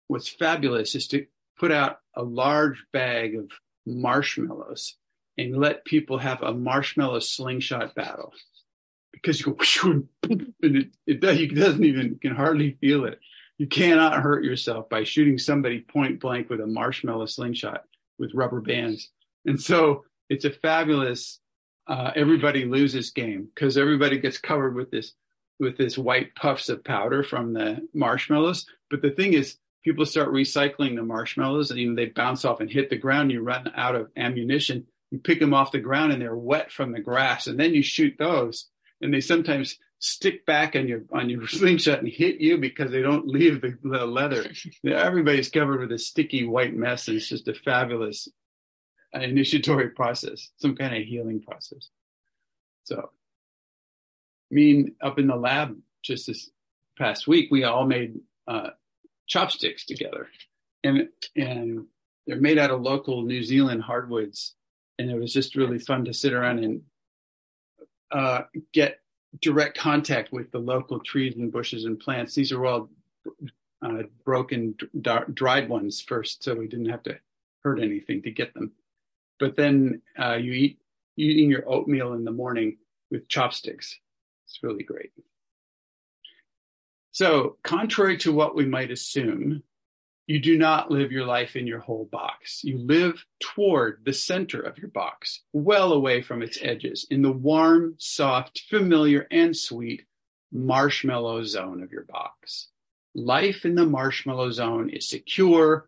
what's 0.08 0.30
fabulous 0.30 0.96
is 0.96 1.08
to 1.10 1.26
put 1.60 1.72
out 1.72 2.00
a 2.16 2.24
large 2.24 2.84
bag 2.92 3.36
of 3.36 3.52
marshmallows 3.86 4.96
and 5.38 5.58
let 5.58 5.86
people 5.86 6.18
have 6.18 6.42
a 6.42 6.54
marshmallow 6.54 7.20
slingshot 7.20 7.94
battle 7.94 8.34
because 9.12 9.40
you 9.40 9.56
go 9.56 9.92
and 10.30 10.48
it, 10.62 10.88
it, 11.06 11.22
does, 11.22 11.40
it 11.40 11.56
doesn't 11.56 11.84
even 11.84 12.10
you 12.10 12.20
can 12.20 12.36
hardly 12.36 12.78
feel 12.82 13.06
it. 13.06 13.20
You 13.58 13.68
cannot 13.68 14.22
hurt 14.22 14.44
yourself 14.44 14.90
by 14.90 15.04
shooting 15.04 15.38
somebody 15.38 15.80
point 15.80 16.20
blank 16.20 16.50
with 16.50 16.62
a 16.62 16.68
marshmallow 16.68 17.26
slingshot 17.26 17.84
with 18.20 18.34
rubber 18.34 18.62
bands. 18.62 19.10
And 19.46 19.62
so 19.62 20.06
it's 20.30 20.46
a 20.46 20.52
fabulous 20.52 21.40
uh, 21.88 22.12
everybody 22.16 22.66
loses 22.66 23.12
game 23.12 23.48
because 23.54 23.78
everybody 23.78 24.20
gets 24.20 24.38
covered 24.38 24.76
with 24.76 24.92
this 24.92 25.14
with 25.60 25.78
this 25.78 25.98
white 25.98 26.36
puffs 26.36 26.70
of 26.70 26.84
powder 26.84 27.24
from 27.24 27.54
the 27.54 27.88
marshmallows. 27.94 28.66
But 28.92 29.02
the 29.02 29.10
thing 29.10 29.34
is, 29.34 29.58
people 29.84 30.06
start 30.06 30.30
recycling 30.30 30.96
the 30.96 31.04
marshmallows 31.04 31.72
and 31.72 31.80
know, 31.80 31.96
they 31.96 32.08
bounce 32.08 32.46
off 32.46 32.60
and 32.60 32.70
hit 32.70 32.90
the 32.92 32.98
ground. 32.98 33.32
You 33.32 33.42
run 33.42 33.72
out 33.76 33.96
of 33.96 34.12
ammunition. 34.16 34.86
You 35.10 35.20
pick 35.20 35.40
them 35.40 35.54
off 35.54 35.72
the 35.72 35.80
ground 35.80 36.12
and 36.12 36.22
they're 36.22 36.36
wet 36.36 36.72
from 36.72 36.92
the 36.92 37.00
grass, 37.00 37.48
and 37.48 37.60
then 37.60 37.74
you 37.74 37.82
shoot 37.82 38.16
those. 38.20 38.68
And 39.02 39.14
they 39.14 39.22
sometimes 39.22 39.78
stick 40.00 40.46
back 40.46 40.76
on 40.76 40.88
your 40.88 41.02
on 41.12 41.30
your 41.30 41.48
slingshot 41.48 42.00
and 42.00 42.08
hit 42.08 42.40
you 42.40 42.58
because 42.58 42.92
they 42.92 43.02
don't 43.02 43.28
leave 43.28 43.62
the, 43.62 43.78
the 43.84 44.06
leather. 44.06 44.46
Everybody's 44.86 45.50
covered 45.50 45.80
with 45.80 45.92
a 45.92 46.00
sticky 46.00 46.46
white 46.46 46.76
mess, 46.76 47.08
and 47.08 47.18
it's 47.18 47.30
just 47.30 47.48
a 47.48 47.54
fabulous 47.54 48.28
uh, 49.16 49.20
initiatory 49.20 49.90
process, 49.90 50.50
some 50.58 50.76
kind 50.76 50.96
of 50.96 51.04
healing 51.04 51.42
process. 51.42 51.90
So, 52.84 53.10
I 54.52 54.54
mean, 54.54 54.96
up 55.02 55.20
in 55.20 55.28
the 55.28 55.36
lab 55.36 55.78
just 56.04 56.28
this 56.28 56.50
past 56.98 57.28
week, 57.28 57.50
we 57.52 57.64
all 57.64 57.86
made 57.86 58.20
uh, 58.48 58.70
chopsticks 59.28 59.86
together, 59.86 60.28
and 60.84 61.10
and 61.36 61.86
they're 62.26 62.40
made 62.40 62.58
out 62.58 62.72
of 62.72 62.82
local 62.82 63.24
New 63.24 63.44
Zealand 63.44 63.82
hardwoods, 63.82 64.56
and 65.00 65.10
it 65.10 65.20
was 65.20 65.34
just 65.34 65.56
really 65.56 65.80
fun 65.80 66.06
to 66.06 66.14
sit 66.14 66.34
around 66.34 66.64
and 66.64 66.82
uh, 68.12 68.42
get 68.74 69.00
direct 69.42 69.78
contact 69.78 70.32
with 70.32 70.52
the 70.52 70.60
local 70.60 71.00
trees 71.00 71.36
and 71.36 71.52
bushes 71.52 71.86
and 71.86 72.00
plants. 72.00 72.36
These 72.36 72.52
are 72.52 72.66
all 72.66 72.90
uh, 73.82 74.04
broken, 74.26 74.76
dried 75.34 75.70
ones 75.70 76.02
first, 76.02 76.44
so 76.44 76.56
we 76.56 76.68
didn't 76.68 76.90
have 76.90 77.04
to 77.04 77.20
hurt 77.64 77.80
anything 77.80 78.22
to 78.24 78.32
get 78.32 78.54
them. 78.54 78.72
But 79.40 79.56
then 79.56 80.02
uh, 80.20 80.36
you 80.36 80.54
eat 80.54 80.80
eating 81.18 81.50
your 81.50 81.68
oatmeal 81.68 82.14
in 82.14 82.24
the 82.24 82.32
morning 82.32 82.78
with 83.10 83.28
chopsticks. 83.28 84.00
It's 84.46 84.60
really 84.62 84.84
great. 84.84 85.12
So, 87.12 87.58
contrary 87.64 88.18
to 88.20 88.32
what 88.32 88.56
we 88.56 88.66
might 88.66 88.92
assume, 88.92 89.64
you 90.28 90.40
do 90.42 90.58
not 90.58 90.92
live 90.92 91.12
your 91.12 91.26
life 91.26 91.56
in 91.56 91.66
your 91.66 91.80
whole 91.80 92.08
box. 92.12 92.62
You 92.64 92.78
live 92.78 93.26
toward 93.40 94.02
the 94.04 94.12
center 94.12 94.60
of 94.60 94.78
your 94.78 94.90
box, 94.90 95.44
well 95.54 95.94
away 95.94 96.22
from 96.22 96.42
its 96.42 96.60
edges, 96.62 97.08
in 97.10 97.22
the 97.22 97.32
warm, 97.32 97.96
soft, 97.98 98.64
familiar, 98.70 99.26
and 99.32 99.56
sweet, 99.56 100.04
marshmallow 100.52 101.44
zone 101.44 101.82
of 101.82 101.94
your 101.94 102.04
box. 102.04 102.68
Life 103.16 103.64
in 103.64 103.76
the 103.76 103.86
marshmallow 103.86 104.52
zone 104.52 104.90
is 104.90 105.08
secure, 105.08 105.88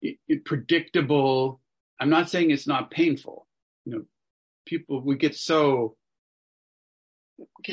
it, 0.00 0.16
it 0.26 0.46
predictable. 0.46 1.60
I'm 2.00 2.10
not 2.10 2.30
saying 2.30 2.50
it's 2.50 2.66
not 2.66 2.90
painful. 2.90 3.46
You 3.84 3.92
know, 3.92 4.02
people, 4.64 5.02
we 5.02 5.16
get 5.16 5.36
so 5.36 5.96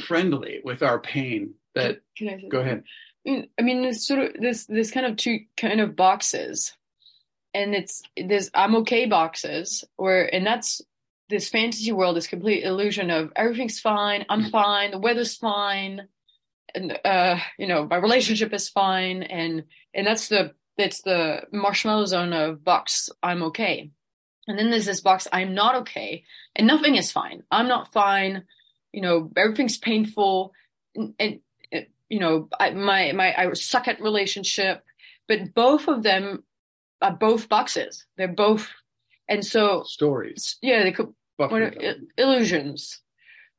friendly 0.04 0.60
with 0.66 0.84
our 0.84 1.00
pain 1.00 1.54
that, 1.76 2.02
Can 2.18 2.28
I 2.28 2.38
say 2.42 2.50
go 2.50 2.60
ahead. 2.60 2.84
Mm, 3.28 3.50
I 3.60 3.62
mean, 3.62 3.82
there's 3.82 4.06
sort 4.08 4.20
of 4.22 4.42
this 4.42 4.66
this 4.66 4.92
kind 4.92 5.06
of 5.06 5.18
two 5.18 5.40
kind 5.58 5.82
of 5.82 5.96
boxes, 5.96 6.74
and 7.54 7.76
it's 7.76 8.02
there's 8.18 8.50
I'm 8.54 8.76
okay 8.78 9.06
boxes, 9.06 9.84
where 9.98 10.34
and 10.34 10.46
that's 10.46 10.82
this 11.30 11.50
fantasy 11.50 11.92
world, 11.92 12.16
this 12.16 12.28
complete 12.28 12.64
illusion 12.64 13.12
of 13.12 13.32
everything's 13.36 13.80
fine, 13.80 14.26
I'm 14.30 14.50
fine, 14.50 14.92
the 14.92 15.00
weather's 15.00 15.36
fine, 15.36 16.08
and 16.74 16.98
uh, 17.06 17.38
you 17.58 17.68
know, 17.68 17.86
my 17.86 17.98
relationship 17.98 18.54
is 18.54 18.70
fine, 18.70 19.24
and 19.24 19.66
and 19.94 20.08
that's 20.08 20.30
the 20.30 20.54
that's 20.78 21.02
the 21.02 21.42
marshmallow 21.52 22.06
zone 22.06 22.34
of 22.34 22.64
box 22.64 23.10
I'm 23.22 23.44
okay, 23.44 23.92
and 24.48 24.58
then 24.58 24.70
there's 24.70 24.86
this 24.86 25.02
box 25.02 25.28
I'm 25.32 25.54
not 25.54 25.76
okay, 25.82 26.24
and 26.56 26.66
nothing 26.68 26.96
is 26.96 27.12
fine. 27.12 27.44
I'm 27.52 27.68
not 27.68 27.92
fine, 27.92 28.46
you 28.94 29.02
know, 29.02 29.30
everything's 29.36 29.78
painful, 29.78 30.54
and, 30.96 31.14
and 31.20 31.40
you 32.10 32.20
know, 32.20 32.50
I, 32.60 32.72
my 32.72 33.12
my 33.14 33.34
I 33.38 33.54
suck 33.54 33.88
at 33.88 34.02
relationship, 34.02 34.84
but 35.28 35.54
both 35.54 35.88
of 35.88 36.04
them 36.04 36.44
are 37.02 37.14
both 37.14 37.48
boxes. 37.50 38.06
They're 38.18 38.28
both, 38.28 38.70
and 39.28 39.46
so 39.46 39.84
stories. 39.84 40.58
Yeah, 40.62 40.84
they 40.84 40.92
could 40.92 41.14
what 41.38 41.78
illusions, 42.18 43.02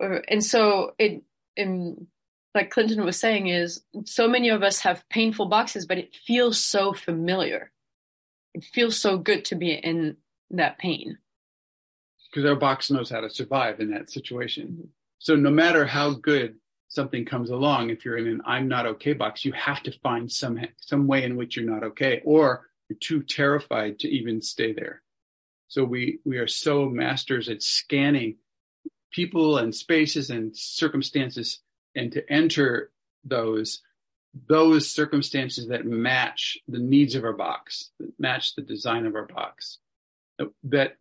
and 0.00 0.44
so 0.44 0.92
it. 0.98 1.22
In, 1.56 2.06
like 2.52 2.70
Clinton 2.70 3.04
was 3.04 3.16
saying, 3.16 3.46
is 3.46 3.80
so 4.04 4.26
many 4.26 4.48
of 4.48 4.62
us 4.64 4.80
have 4.80 5.08
painful 5.08 5.46
boxes, 5.46 5.86
but 5.86 5.98
it 5.98 6.16
feels 6.26 6.60
so 6.60 6.92
familiar. 6.92 7.70
It 8.54 8.64
feels 8.64 8.98
so 9.00 9.18
good 9.18 9.44
to 9.46 9.54
be 9.54 9.72
in 9.72 10.16
that 10.50 10.76
pain. 10.78 11.18
because 12.30 12.48
our 12.48 12.56
box 12.56 12.90
knows 12.90 13.10
how 13.10 13.20
to 13.20 13.30
survive 13.30 13.80
in 13.80 13.90
that 13.90 14.10
situation. 14.10 14.66
Mm-hmm. 14.68 14.88
So 15.18 15.36
no 15.36 15.50
matter 15.50 15.84
how 15.84 16.14
good 16.14 16.56
something 16.90 17.24
comes 17.24 17.50
along, 17.50 17.88
if 17.88 18.04
you're 18.04 18.18
in 18.18 18.26
an 18.26 18.42
I'm 18.44 18.68
not 18.68 18.84
okay 18.84 19.14
box, 19.14 19.44
you 19.44 19.52
have 19.52 19.82
to 19.84 19.92
find 20.02 20.30
some 20.30 20.60
some 20.76 21.06
way 21.06 21.24
in 21.24 21.36
which 21.36 21.56
you're 21.56 21.70
not 21.70 21.84
okay, 21.84 22.20
or 22.24 22.68
you're 22.88 22.98
too 22.98 23.22
terrified 23.22 24.00
to 24.00 24.08
even 24.08 24.42
stay 24.42 24.74
there. 24.74 25.02
So 25.68 25.84
we 25.84 26.18
we 26.24 26.36
are 26.38 26.48
so 26.48 26.86
masters 26.86 27.48
at 27.48 27.62
scanning 27.62 28.36
people 29.12 29.56
and 29.58 29.74
spaces 29.74 30.30
and 30.30 30.56
circumstances 30.56 31.60
and 31.94 32.12
to 32.12 32.30
enter 32.30 32.90
those 33.24 33.80
those 34.48 34.88
circumstances 34.88 35.68
that 35.68 35.86
match 35.86 36.58
the 36.68 36.78
needs 36.78 37.14
of 37.16 37.24
our 37.24 37.32
box, 37.32 37.90
that 37.98 38.12
match 38.18 38.54
the 38.54 38.62
design 38.62 39.06
of 39.06 39.14
our 39.14 39.26
box. 39.26 39.78
That 40.64 40.96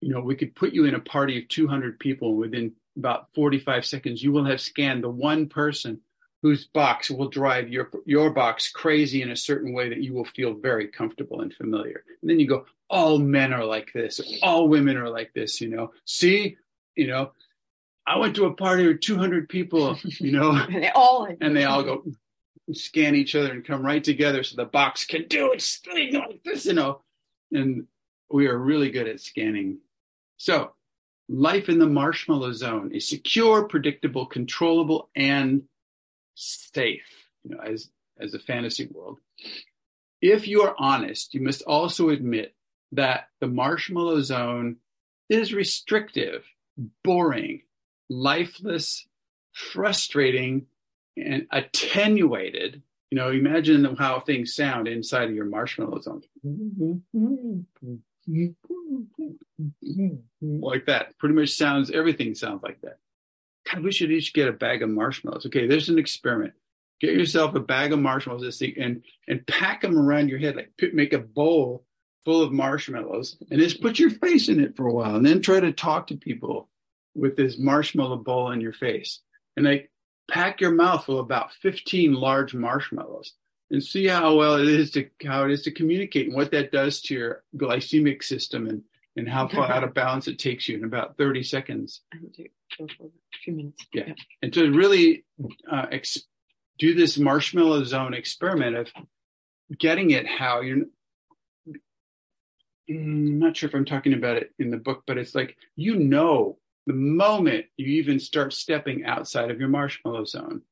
you 0.00 0.14
know, 0.14 0.20
we 0.20 0.34
could 0.34 0.54
put 0.54 0.72
you 0.72 0.86
in 0.86 0.94
a 0.94 1.00
party 1.00 1.38
of 1.38 1.48
200 1.48 1.98
people 1.98 2.30
and 2.30 2.38
within 2.38 2.72
about 3.00 3.28
45 3.34 3.84
seconds, 3.84 4.22
you 4.22 4.32
will 4.32 4.44
have 4.44 4.60
scanned 4.60 5.02
the 5.02 5.10
one 5.10 5.48
person 5.48 6.00
whose 6.42 6.66
box 6.66 7.10
will 7.10 7.28
drive 7.28 7.68
your, 7.68 7.90
your 8.06 8.30
box 8.30 8.70
crazy 8.70 9.22
in 9.22 9.30
a 9.30 9.36
certain 9.36 9.72
way 9.74 9.88
that 9.88 10.02
you 10.02 10.14
will 10.14 10.24
feel 10.24 10.54
very 10.54 10.88
comfortable 10.88 11.40
and 11.42 11.52
familiar. 11.52 12.04
And 12.22 12.30
then 12.30 12.40
you 12.40 12.46
go, 12.46 12.64
all 12.88 13.18
men 13.18 13.52
are 13.52 13.64
like 13.64 13.92
this. 13.92 14.20
All 14.42 14.68
women 14.68 14.96
are 14.96 15.10
like 15.10 15.32
this, 15.34 15.60
you 15.60 15.68
know, 15.68 15.92
see, 16.06 16.56
you 16.96 17.06
know, 17.06 17.32
I 18.06 18.18
went 18.18 18.36
to 18.36 18.46
a 18.46 18.54
party 18.54 18.86
with 18.86 19.00
200 19.00 19.48
people, 19.48 19.98
you 20.02 20.32
know, 20.32 20.50
And 20.68 20.82
they 20.82 20.90
all 20.90 21.28
and 21.40 21.56
they 21.56 21.64
all 21.64 21.82
go 21.82 22.04
scan 22.72 23.14
each 23.14 23.34
other 23.34 23.52
and 23.52 23.64
come 23.64 23.84
right 23.84 24.02
together 24.02 24.42
so 24.42 24.56
the 24.56 24.64
box 24.64 25.04
can 25.04 25.26
do 25.28 25.52
its 25.52 25.76
thing 25.78 26.14
like 26.14 26.42
this, 26.44 26.66
you 26.66 26.72
know. 26.72 27.02
And 27.52 27.86
we 28.30 28.46
are 28.46 28.56
really 28.56 28.90
good 28.90 29.08
at 29.08 29.20
scanning. 29.20 29.78
So, 30.36 30.72
life 31.30 31.68
in 31.68 31.78
the 31.78 31.86
marshmallow 31.86 32.52
zone 32.52 32.90
is 32.92 33.08
secure, 33.08 33.64
predictable, 33.64 34.26
controllable, 34.26 35.08
and 35.14 35.62
safe, 36.34 37.28
you 37.44 37.54
know, 37.54 37.62
as 37.62 37.88
as 38.18 38.34
a 38.34 38.38
fantasy 38.38 38.88
world. 38.92 39.18
If 40.20 40.48
you 40.48 40.62
are 40.62 40.74
honest, 40.78 41.32
you 41.32 41.40
must 41.40 41.62
also 41.62 42.10
admit 42.10 42.54
that 42.92 43.28
the 43.40 43.46
marshmallow 43.46 44.20
zone 44.22 44.76
is 45.28 45.54
restrictive, 45.54 46.44
boring, 47.04 47.62
lifeless, 48.10 49.06
frustrating, 49.52 50.66
and 51.16 51.46
attenuated. 51.50 52.82
You 53.10 53.16
know, 53.16 53.30
imagine 53.30 53.96
how 53.96 54.20
things 54.20 54.54
sound 54.54 54.86
inside 54.88 55.30
of 55.30 55.34
your 55.34 55.46
marshmallow 55.46 56.00
zone. 56.00 56.22
Mm-hmm. 56.44 56.92
Mm-hmm. 57.16 57.94
Like 60.42 60.86
that. 60.86 61.18
Pretty 61.18 61.34
much 61.34 61.50
sounds, 61.50 61.90
everything 61.90 62.34
sounds 62.34 62.62
like 62.62 62.80
that. 62.82 62.98
God, 63.70 63.84
we 63.84 63.92
should 63.92 64.10
each 64.10 64.32
get 64.32 64.48
a 64.48 64.52
bag 64.52 64.82
of 64.82 64.88
marshmallows. 64.88 65.46
Okay, 65.46 65.66
there's 65.66 65.88
an 65.88 65.98
experiment. 65.98 66.54
Get 67.00 67.14
yourself 67.14 67.54
a 67.54 67.60
bag 67.60 67.92
of 67.92 67.98
marshmallows 67.98 68.42
this 68.42 68.58
thing, 68.58 68.74
and 68.78 69.02
and 69.28 69.46
pack 69.46 69.80
them 69.82 69.98
around 69.98 70.28
your 70.28 70.38
head. 70.38 70.56
Like 70.56 70.72
make 70.92 71.12
a 71.12 71.18
bowl 71.18 71.84
full 72.24 72.42
of 72.42 72.52
marshmallows 72.52 73.36
and 73.50 73.60
just 73.60 73.80
put 73.80 73.98
your 73.98 74.10
face 74.10 74.48
in 74.48 74.60
it 74.60 74.76
for 74.76 74.86
a 74.86 74.92
while 74.92 75.16
and 75.16 75.24
then 75.24 75.40
try 75.40 75.58
to 75.58 75.72
talk 75.72 76.06
to 76.08 76.16
people 76.16 76.68
with 77.14 77.36
this 77.36 77.58
marshmallow 77.58 78.16
bowl 78.16 78.52
in 78.52 78.60
your 78.60 78.72
face. 78.72 79.20
And 79.56 79.64
like 79.66 79.90
pack 80.30 80.60
your 80.60 80.72
mouth 80.72 81.04
full 81.04 81.18
of 81.18 81.24
about 81.24 81.52
15 81.54 82.12
large 82.12 82.54
marshmallows 82.54 83.34
and 83.70 83.82
see 83.82 84.06
how 84.06 84.34
well 84.34 84.56
it 84.56 84.68
is 84.68 84.90
to 84.92 85.08
how 85.24 85.44
it 85.44 85.50
is 85.50 85.62
to 85.62 85.70
communicate 85.70 86.26
and 86.26 86.34
what 86.34 86.50
that 86.50 86.72
does 86.72 87.00
to 87.02 87.14
your 87.14 87.42
glycemic 87.56 88.22
system 88.22 88.66
and 88.66 88.82
and 89.16 89.28
how 89.28 89.48
far 89.48 89.70
out 89.70 89.84
of 89.84 89.94
balance 89.94 90.28
it 90.28 90.38
takes 90.38 90.68
you 90.68 90.76
in 90.76 90.84
about 90.84 91.16
30 91.16 91.42
seconds. 91.42 92.02
I 92.12 92.18
need 92.20 92.50
go 92.78 92.86
for 92.96 93.06
a 93.06 93.38
few 93.44 93.54
minutes. 93.54 93.84
Yeah. 93.92 94.12
And 94.40 94.52
to 94.52 94.70
really 94.70 95.24
uh, 95.70 95.86
ex- 95.90 96.22
do 96.78 96.94
this 96.94 97.18
marshmallow 97.18 97.84
zone 97.84 98.14
experiment 98.14 98.76
of 98.76 98.88
getting 99.78 100.12
it 100.12 100.26
how 100.26 100.60
you're 100.60 100.86
Mm, 102.90 103.28
I'm 103.28 103.38
not 103.38 103.56
sure 103.56 103.68
if 103.68 103.74
I'm 103.74 103.84
talking 103.84 104.14
about 104.14 104.36
it 104.36 104.52
in 104.58 104.70
the 104.70 104.76
book, 104.76 105.04
but 105.06 105.18
it's 105.18 105.34
like 105.34 105.56
you 105.76 105.96
know 105.96 106.58
the 106.86 106.92
moment 106.92 107.66
you 107.76 107.86
even 108.00 108.18
start 108.18 108.52
stepping 108.52 109.04
outside 109.04 109.50
of 109.50 109.60
your 109.60 109.68
marshmallow 109.68 110.24
zone. 110.24 110.62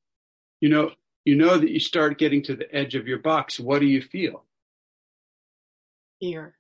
You 0.60 0.70
know, 0.70 0.90
you 1.24 1.36
know 1.36 1.58
that 1.58 1.70
you 1.70 1.80
start 1.80 2.18
getting 2.18 2.42
to 2.44 2.56
the 2.56 2.74
edge 2.74 2.94
of 2.94 3.06
your 3.06 3.18
box. 3.18 3.60
What 3.60 3.80
do 3.80 3.86
you 3.86 4.00
feel? 4.00 4.44
Fear. 6.20 6.54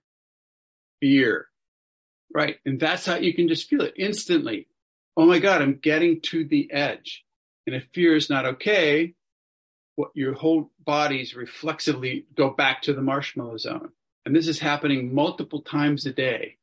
Fear. 1.00 1.46
Right. 2.32 2.56
And 2.66 2.78
that's 2.78 3.06
how 3.06 3.16
you 3.16 3.34
can 3.34 3.48
just 3.48 3.68
feel 3.68 3.82
it 3.82 3.94
instantly. 3.96 4.68
Oh 5.16 5.26
my 5.26 5.38
God, 5.38 5.62
I'm 5.62 5.78
getting 5.82 6.20
to 6.22 6.44
the 6.44 6.70
edge. 6.72 7.24
And 7.66 7.74
if 7.74 7.88
fear 7.92 8.14
is 8.14 8.30
not 8.30 8.46
okay, 8.46 9.14
what 9.96 10.10
your 10.14 10.34
whole 10.34 10.70
bodies 10.78 11.34
reflexively 11.34 12.26
go 12.36 12.50
back 12.50 12.82
to 12.82 12.92
the 12.92 13.02
marshmallow 13.02 13.56
zone. 13.56 13.90
And 14.24 14.36
this 14.36 14.46
is 14.46 14.60
happening 14.60 15.14
multiple 15.14 15.62
times 15.62 16.06
a 16.06 16.12
day 16.12 16.56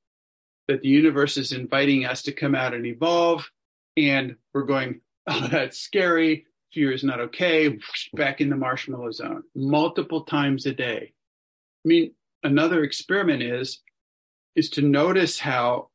that 0.68 0.82
the 0.82 0.88
universe 0.88 1.38
is 1.38 1.52
inviting 1.52 2.06
us 2.06 2.24
to 2.24 2.32
come 2.32 2.56
out 2.56 2.74
and 2.74 2.86
evolve. 2.86 3.52
And 3.98 4.38
we're 4.54 4.64
going, 4.64 5.02
oh, 5.28 5.48
that's 5.52 5.78
scary. 5.78 6.46
Fear 6.76 6.92
is 6.92 7.06
not 7.06 7.22
okay. 7.22 7.80
Back 8.14 8.42
in 8.42 8.50
the 8.50 8.58
marshmallow 8.58 9.12
zone 9.12 9.44
multiple 9.56 10.26
times 10.26 10.66
a 10.66 10.74
day. 10.74 11.14
I 11.14 11.88
mean, 11.88 12.12
another 12.44 12.84
experiment 12.84 13.42
is, 13.42 13.82
is 14.58 14.70
to 14.72 14.82
notice 14.82 15.40
how 15.40 15.90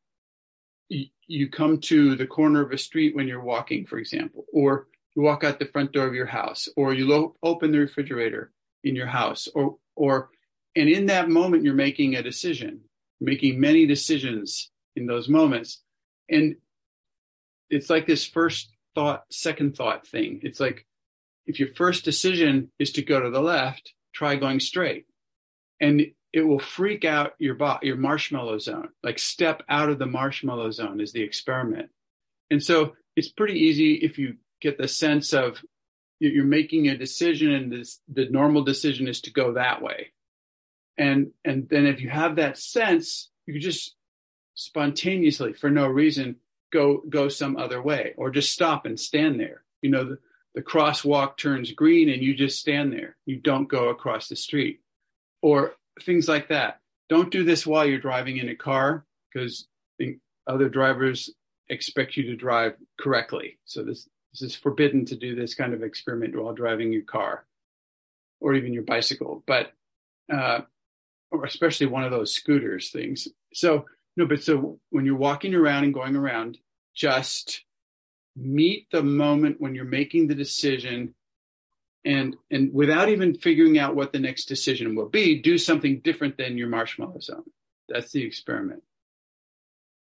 y- 0.90 1.11
you 1.27 1.51
come 1.51 1.81
to 1.81 2.16
the 2.16 2.27
corner 2.27 2.62
of 2.62 2.73
a 2.73 2.78
street 2.78 3.15
when 3.15 3.28
you're 3.28 3.44
walking, 3.44 3.85
for 3.85 3.98
example, 3.98 4.47
or 4.55 4.86
you 5.15 5.20
walk 5.23 5.44
out 5.44 5.59
the 5.59 5.66
front 5.66 5.93
door 5.93 6.07
of 6.07 6.15
your 6.15 6.27
house, 6.27 6.66
or 6.77 6.94
you 6.94 7.07
lo- 7.07 7.36
open 7.43 7.73
the 7.73 7.78
refrigerator 7.78 8.51
in 8.82 8.97
your 8.97 9.07
house, 9.07 9.48
or, 9.55 9.77
or 9.97 10.31
and 10.77 10.89
in 10.89 11.07
that 11.07 11.28
moment, 11.28 11.62
you're 11.62 11.74
making 11.74 12.15
a 12.15 12.23
decision, 12.23 12.81
making 13.20 13.61
many 13.61 13.86
decisions 13.86 14.70
in 14.97 15.05
those 15.05 15.28
moments. 15.28 15.82
And 16.31 16.57
it's 17.69 17.90
like 17.90 18.07
this 18.07 18.24
first 18.24 18.70
thought, 18.95 19.25
second 19.31 19.77
thought 19.77 20.07
thing. 20.07 20.41
It's 20.43 20.61
like 20.61 20.87
if 21.47 21.59
your 21.59 21.75
first 21.75 22.05
decision 22.05 22.71
is 22.79 22.93
to 22.93 23.03
go 23.03 23.21
to 23.21 23.31
the 23.31 23.41
left, 23.41 23.93
try 24.15 24.37
going 24.37 24.61
straight. 24.61 25.07
And 25.81 26.03
it 26.33 26.43
will 26.43 26.59
freak 26.59 27.05
out 27.05 27.33
your 27.39 27.55
bo- 27.55 27.79
your 27.83 27.97
marshmallow 27.97 28.59
zone. 28.59 28.89
Like 29.03 29.19
step 29.19 29.62
out 29.69 29.89
of 29.89 29.99
the 29.99 30.07
marshmallow 30.07 30.71
zone 30.71 31.01
is 31.01 31.12
the 31.12 31.23
experiment. 31.23 31.91
And 32.51 32.62
so 32.62 32.95
it's 33.17 33.31
pretty 33.31 33.59
easy 33.59 33.95
if 33.95 34.19
you 34.19 34.37
get 34.61 34.79
the 34.79 34.89
sense 34.89 35.33
of 35.33 35.59
you're 36.21 36.45
making 36.45 36.89
a 36.89 36.99
decision 36.99 37.51
and 37.51 37.73
this, 37.73 37.99
the 38.12 38.29
normal 38.29 38.62
decision 38.62 39.09
is 39.09 39.23
to 39.23 39.33
go 39.33 39.55
that 39.55 39.81
way 39.81 40.12
and 41.01 41.33
and 41.45 41.67
then 41.69 41.87
if 41.87 42.01
you 42.01 42.09
have 42.09 42.37
that 42.37 42.59
sense 42.59 43.31
you 43.47 43.59
just 43.59 43.97
spontaneously 44.55 45.55
for 45.55 45.71
no 45.71 45.87
reason 45.87 46.37
go 46.73 47.03
go 47.09 47.29
some 47.29 47.57
other 47.57 47.83
way 47.83 48.15
or 48.17 48.31
just 48.31 48.53
stop 48.53 48.87
and 48.87 48.99
stand 48.99 49.39
there 49.39 49.63
you 49.83 49.91
know 49.91 50.05
the, 50.05 50.19
the 50.55 50.63
crosswalk 50.63 51.37
turns 51.37 51.73
green 51.73 52.09
and 52.09 52.23
you 52.23 52.35
just 52.35 52.59
stand 52.59 52.93
there. 52.93 53.17
You 53.27 53.37
don't 53.37 53.69
go 53.69 53.89
across 53.89 54.29
the 54.29 54.37
street 54.37 54.81
or 55.43 55.75
things 56.03 56.29
like 56.29 56.49
that. 56.49 56.81
Don't 57.09 57.31
do 57.31 57.45
this 57.45 57.67
while 57.67 57.87
you're 57.87 57.99
driving 57.99 58.39
in 58.39 58.49
a 58.49 58.55
car 58.55 59.05
because 59.33 59.67
other 60.47 60.69
drivers 60.69 61.31
expect 61.69 62.17
you 62.17 62.25
to 62.25 62.37
drive 62.37 62.75
correctly. 62.99 63.59
So 63.65 63.85
this, 63.85 64.09
this 64.33 64.43
is 64.43 64.57
forbidden 64.57 65.05
to 65.07 65.17
do 65.17 65.35
this 65.35 65.55
kind 65.55 65.73
of 65.73 65.83
experiment 65.83 66.41
while 66.41 66.53
driving 66.53 66.93
your 66.93 67.03
car 67.03 67.45
or 68.41 68.55
even 68.55 68.73
your 68.73 68.83
bicycle, 68.83 69.45
but, 69.47 69.73
uh, 70.33 70.61
or 71.31 71.45
especially 71.45 71.87
one 71.87 72.05
of 72.05 72.11
those 72.11 72.33
scooters 72.33 72.91
things. 72.91 73.29
So, 73.53 73.87
no, 74.16 74.27
but 74.27 74.43
so 74.43 74.78
when 74.91 75.05
you're 75.05 75.16
walking 75.16 75.55
around 75.55 75.85
and 75.85 75.95
going 75.95 76.16
around, 76.16 76.59
just 76.95 77.65
meet 78.37 78.87
the 78.91 79.03
moment 79.03 79.61
when 79.61 79.74
you're 79.74 79.85
making 79.85 80.27
the 80.27 80.35
decision 80.35 81.15
and 82.05 82.37
and 82.51 82.73
without 82.73 83.09
even 83.09 83.35
figuring 83.35 83.78
out 83.78 83.95
what 83.95 84.12
the 84.12 84.19
next 84.19 84.47
decision 84.47 84.95
will 84.95 85.09
be 85.09 85.41
do 85.41 85.59
something 85.59 86.01
different 86.01 86.37
than 86.39 86.57
your 86.57 86.69
marshmallow 86.69 87.20
zone. 87.20 87.45
That's 87.89 88.12
the 88.12 88.24
experiment. 88.24 88.82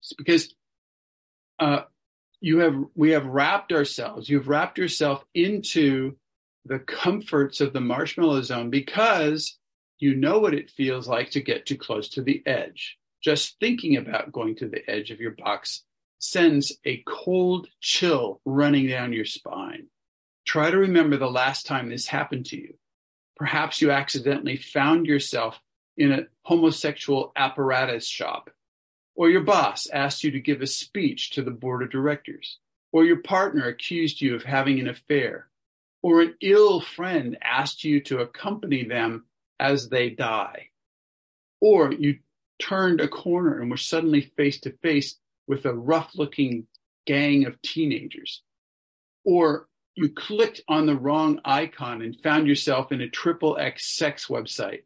It's 0.02 0.12
because 0.12 0.54
uh, 1.58 1.82
you 2.40 2.58
have 2.58 2.76
we 2.94 3.10
have 3.10 3.26
wrapped 3.26 3.72
ourselves 3.72 4.28
you've 4.28 4.48
wrapped 4.48 4.78
yourself 4.78 5.24
into 5.34 6.16
the 6.64 6.78
comforts 6.78 7.60
of 7.60 7.72
the 7.72 7.80
marshmallow 7.80 8.42
zone 8.42 8.70
because 8.70 9.58
you 9.98 10.14
know 10.14 10.38
what 10.38 10.54
it 10.54 10.70
feels 10.70 11.08
like 11.08 11.30
to 11.30 11.40
get 11.40 11.64
too 11.64 11.76
close 11.76 12.10
to 12.10 12.22
the 12.22 12.42
edge 12.46 12.98
just 13.26 13.56
thinking 13.58 13.96
about 13.96 14.30
going 14.30 14.54
to 14.54 14.68
the 14.68 14.88
edge 14.88 15.10
of 15.10 15.18
your 15.18 15.32
box 15.32 15.82
sends 16.20 16.78
a 16.86 17.02
cold 17.08 17.66
chill 17.80 18.40
running 18.44 18.86
down 18.86 19.12
your 19.12 19.24
spine. 19.24 19.88
Try 20.46 20.70
to 20.70 20.78
remember 20.78 21.16
the 21.16 21.26
last 21.28 21.66
time 21.66 21.88
this 21.88 22.06
happened 22.06 22.46
to 22.46 22.56
you. 22.56 22.74
Perhaps 23.34 23.82
you 23.82 23.90
accidentally 23.90 24.56
found 24.56 25.06
yourself 25.06 25.60
in 25.96 26.12
a 26.12 26.26
homosexual 26.42 27.32
apparatus 27.34 28.06
shop, 28.06 28.48
or 29.16 29.28
your 29.28 29.42
boss 29.42 29.88
asked 29.92 30.22
you 30.22 30.30
to 30.30 30.38
give 30.38 30.62
a 30.62 30.66
speech 30.68 31.30
to 31.30 31.42
the 31.42 31.50
board 31.50 31.82
of 31.82 31.90
directors, 31.90 32.58
or 32.92 33.04
your 33.04 33.22
partner 33.22 33.66
accused 33.66 34.20
you 34.20 34.36
of 34.36 34.44
having 34.44 34.78
an 34.78 34.88
affair, 34.88 35.48
or 36.00 36.20
an 36.22 36.36
ill 36.40 36.80
friend 36.80 37.36
asked 37.42 37.82
you 37.82 38.00
to 38.02 38.20
accompany 38.20 38.84
them 38.84 39.24
as 39.58 39.88
they 39.88 40.10
die, 40.10 40.68
or 41.60 41.92
you 41.92 42.20
turned 42.58 43.00
a 43.00 43.08
corner 43.08 43.60
and 43.60 43.70
were 43.70 43.76
suddenly 43.76 44.32
face 44.36 44.60
to 44.60 44.76
face 44.82 45.16
with 45.46 45.64
a 45.66 45.74
rough 45.74 46.12
looking 46.14 46.66
gang 47.06 47.46
of 47.46 47.60
teenagers. 47.62 48.42
Or 49.24 49.68
you 49.94 50.10
clicked 50.10 50.60
on 50.68 50.86
the 50.86 50.96
wrong 50.96 51.40
icon 51.44 52.02
and 52.02 52.20
found 52.22 52.46
yourself 52.46 52.92
in 52.92 53.00
a 53.00 53.08
triple 53.08 53.56
X 53.58 53.96
sex 53.96 54.26
website. 54.26 54.82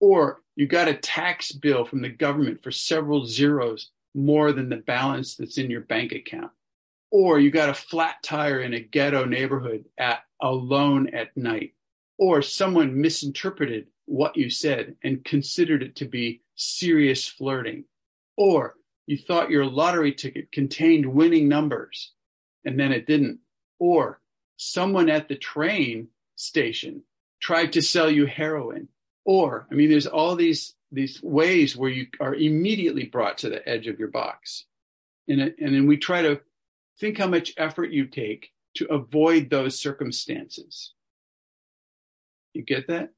Or 0.00 0.40
you 0.56 0.66
got 0.66 0.88
a 0.88 0.94
tax 0.94 1.52
bill 1.52 1.84
from 1.84 2.02
the 2.02 2.08
government 2.08 2.62
for 2.62 2.70
several 2.70 3.26
zeros 3.26 3.90
more 4.14 4.52
than 4.52 4.68
the 4.68 4.76
balance 4.76 5.36
that's 5.36 5.58
in 5.58 5.70
your 5.70 5.82
bank 5.82 6.12
account. 6.12 6.50
Or 7.10 7.38
you 7.38 7.50
got 7.50 7.68
a 7.68 7.74
flat 7.74 8.16
tire 8.22 8.60
in 8.60 8.74
a 8.74 8.80
ghetto 8.80 9.24
neighborhood 9.24 9.84
at 9.98 10.20
alone 10.40 11.14
at 11.14 11.36
night. 11.36 11.74
Or 12.18 12.42
someone 12.42 13.00
misinterpreted 13.00 13.86
what 14.06 14.36
you 14.36 14.50
said 14.50 14.96
and 15.02 15.24
considered 15.24 15.82
it 15.82 15.96
to 15.96 16.04
be 16.04 16.40
serious 16.56 17.26
flirting. 17.26 17.84
Or 18.36 18.74
you 19.06 19.18
thought 19.18 19.50
your 19.50 19.66
lottery 19.66 20.12
ticket 20.12 20.52
contained 20.52 21.06
winning 21.06 21.48
numbers 21.48 22.12
and 22.64 22.78
then 22.78 22.92
it 22.92 23.06
didn't. 23.06 23.40
Or 23.78 24.20
someone 24.56 25.10
at 25.10 25.28
the 25.28 25.36
train 25.36 26.08
station 26.36 27.02
tried 27.40 27.72
to 27.74 27.82
sell 27.82 28.10
you 28.10 28.26
heroin. 28.26 28.88
Or, 29.24 29.66
I 29.70 29.74
mean, 29.74 29.90
there's 29.90 30.06
all 30.06 30.36
these, 30.36 30.74
these 30.92 31.22
ways 31.22 31.76
where 31.76 31.90
you 31.90 32.06
are 32.20 32.34
immediately 32.34 33.04
brought 33.04 33.38
to 33.38 33.50
the 33.50 33.66
edge 33.68 33.86
of 33.86 33.98
your 33.98 34.08
box. 34.08 34.64
And, 35.28 35.40
and 35.40 35.74
then 35.74 35.86
we 35.86 35.96
try 35.96 36.22
to 36.22 36.40
think 36.98 37.18
how 37.18 37.26
much 37.26 37.54
effort 37.56 37.90
you 37.90 38.06
take 38.06 38.50
to 38.76 38.86
avoid 38.86 39.50
those 39.50 39.78
circumstances. 39.78 40.92
You 42.52 42.62
get 42.62 42.88
that? 42.88 43.10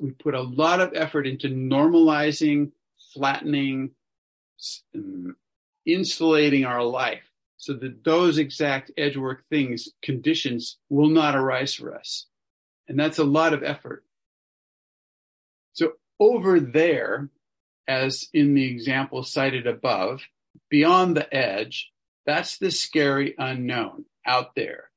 We 0.00 0.12
put 0.12 0.34
a 0.34 0.42
lot 0.42 0.80
of 0.80 0.92
effort 0.94 1.26
into 1.26 1.48
normalizing, 1.48 2.72
flattening, 3.14 3.90
mm, 4.96 5.32
insulating 5.86 6.64
our 6.64 6.82
life 6.82 7.32
so 7.56 7.74
that 7.74 8.02
those 8.04 8.38
exact 8.38 8.90
edge 8.96 9.16
work 9.16 9.44
things, 9.48 9.88
conditions 10.02 10.78
will 10.88 11.08
not 11.08 11.36
arise 11.36 11.74
for 11.74 11.94
us. 11.94 12.26
And 12.88 12.98
that's 12.98 13.18
a 13.18 13.24
lot 13.24 13.54
of 13.54 13.62
effort. 13.62 14.04
So 15.72 15.92
over 16.18 16.58
there, 16.58 17.28
as 17.86 18.28
in 18.32 18.54
the 18.54 18.64
example 18.64 19.22
cited 19.22 19.66
above, 19.66 20.22
beyond 20.70 21.16
the 21.16 21.32
edge, 21.32 21.92
that's 22.26 22.58
the 22.58 22.70
scary 22.70 23.34
unknown 23.38 24.06
out 24.26 24.54
there. 24.54 24.90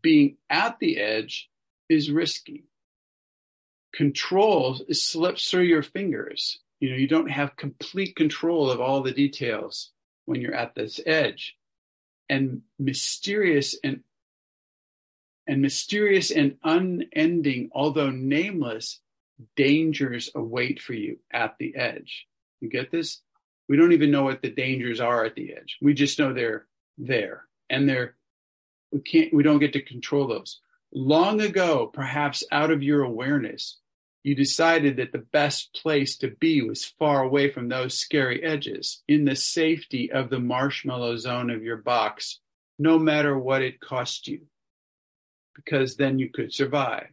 Being 0.00 0.36
at 0.48 0.78
the 0.78 0.98
edge 0.98 1.50
is 1.88 2.10
risky. 2.10 2.64
Control 3.92 4.80
slips 4.92 5.50
through 5.50 5.64
your 5.64 5.82
fingers 5.82 6.60
you 6.82 6.90
know 6.90 6.96
you 6.96 7.06
don't 7.06 7.30
have 7.30 7.54
complete 7.54 8.16
control 8.16 8.68
of 8.68 8.80
all 8.80 9.02
the 9.02 9.12
details 9.12 9.92
when 10.24 10.40
you're 10.40 10.54
at 10.54 10.74
this 10.74 11.00
edge. 11.06 11.56
And 12.28 12.62
mysterious 12.76 13.76
and 13.84 14.00
and 15.46 15.62
mysterious 15.62 16.32
and 16.32 16.56
unending 16.64 17.70
although 17.72 18.10
nameless 18.10 18.98
dangers 19.54 20.30
await 20.34 20.82
for 20.82 20.94
you 20.94 21.18
at 21.32 21.54
the 21.58 21.76
edge. 21.76 22.26
You 22.60 22.68
get 22.68 22.90
this? 22.90 23.20
We 23.68 23.76
don't 23.76 23.92
even 23.92 24.10
know 24.10 24.24
what 24.24 24.42
the 24.42 24.50
dangers 24.50 24.98
are 24.98 25.24
at 25.24 25.36
the 25.36 25.54
edge. 25.54 25.78
We 25.80 25.94
just 25.94 26.18
know 26.18 26.32
they're 26.32 26.66
there. 26.98 27.44
And 27.70 27.88
they're 27.88 28.16
we 28.90 29.00
can't 29.02 29.32
we 29.32 29.44
don't 29.44 29.60
get 29.60 29.72
to 29.74 29.82
control 29.82 30.26
those. 30.26 30.60
Long 30.92 31.42
ago 31.42 31.86
perhaps 31.86 32.42
out 32.50 32.72
of 32.72 32.82
your 32.82 33.02
awareness 33.02 33.78
you 34.22 34.34
decided 34.34 34.96
that 34.96 35.12
the 35.12 35.26
best 35.32 35.72
place 35.74 36.16
to 36.18 36.28
be 36.28 36.62
was 36.62 36.84
far 36.84 37.22
away 37.22 37.50
from 37.50 37.68
those 37.68 37.98
scary 37.98 38.42
edges, 38.42 39.02
in 39.08 39.24
the 39.24 39.34
safety 39.36 40.12
of 40.12 40.30
the 40.30 40.38
marshmallow 40.38 41.16
zone 41.16 41.50
of 41.50 41.62
your 41.62 41.78
box, 41.78 42.40
no 42.78 42.98
matter 42.98 43.36
what 43.38 43.62
it 43.62 43.80
cost 43.80 44.28
you, 44.28 44.42
because 45.54 45.96
then 45.96 46.18
you 46.18 46.30
could 46.30 46.52
survive. 46.52 47.08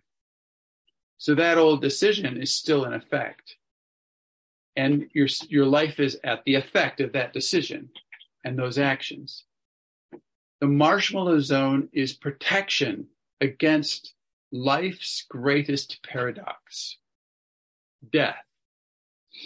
So 1.18 1.36
that 1.36 1.58
old 1.58 1.82
decision 1.82 2.42
is 2.42 2.56
still 2.56 2.86
in 2.86 2.94
effect. 2.94 3.56
And 4.76 5.10
your, 5.14 5.28
your 5.50 5.66
life 5.66 6.00
is 6.00 6.18
at 6.24 6.46
the 6.46 6.56
effect 6.56 7.02
of 7.02 7.12
that 7.14 7.34
decision 7.34 7.90
and 8.46 8.58
those 8.58 8.78
actions. 8.78 9.44
The 10.62 10.68
marshmallow 10.68 11.40
zone 11.40 11.90
is 11.92 12.14
protection 12.14 13.08
against 13.42 14.14
life's 14.52 15.26
greatest 15.30 16.02
paradox 16.04 16.98
death. 18.12 18.44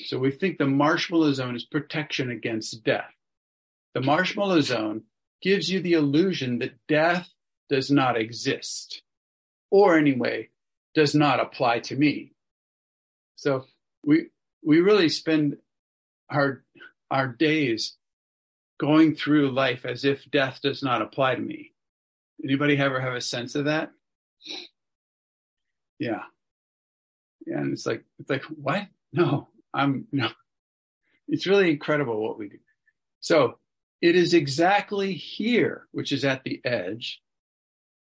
So 0.06 0.18
we 0.18 0.32
think 0.32 0.58
the 0.58 0.68
marshmallow 0.68 1.34
zone 1.34 1.56
is 1.56 1.66
protection 1.66 2.32
against 2.32 2.84
death. 2.84 3.12
The 3.94 4.02
marshmallow 4.02 4.62
zone 4.62 5.04
gives 5.42 5.70
you 5.70 5.82
the 5.82 5.94
illusion 5.94 6.60
that 6.60 6.88
death 6.88 7.30
does 7.70 7.92
not 7.92 8.18
exist, 8.18 9.02
or 9.70 9.98
anyway, 9.98 10.50
does 10.96 11.14
not 11.14 11.40
apply 11.40 11.80
to 11.80 11.96
me. 11.96 12.34
So 13.36 13.66
we 14.06 14.28
we 14.64 14.80
really 14.80 15.10
spend 15.10 15.58
our 16.30 16.64
our 17.12 17.28
days 17.28 17.96
going 18.80 19.16
through 19.16 19.52
life 19.52 19.86
as 19.86 20.06
if 20.06 20.30
death 20.32 20.60
does 20.62 20.82
not 20.82 21.02
apply 21.02 21.36
to 21.36 21.42
me. 21.42 21.74
Anybody 22.44 22.78
ever 22.78 23.00
have 23.00 23.14
a 23.14 23.22
sense 23.22 23.56
of 23.56 23.66
that? 23.66 23.92
Yeah. 26.00 26.24
And 27.48 27.74
it's 27.74 27.86
like, 27.86 28.04
it's 28.20 28.30
like, 28.30 28.44
what? 28.44 28.88
No, 29.12 29.50
I'm 29.74 30.08
no. 30.12 30.30
It's 31.28 31.48
really 31.48 31.70
incredible 31.70 32.22
what 32.22 32.38
we 32.38 32.50
do. 32.50 32.60
So 33.22 33.58
it 34.02 34.16
is 34.16 34.34
exactly 34.34 35.14
here, 35.14 35.88
which 35.92 36.12
is 36.12 36.26
at 36.26 36.44
the 36.44 36.62
edge, 36.66 37.22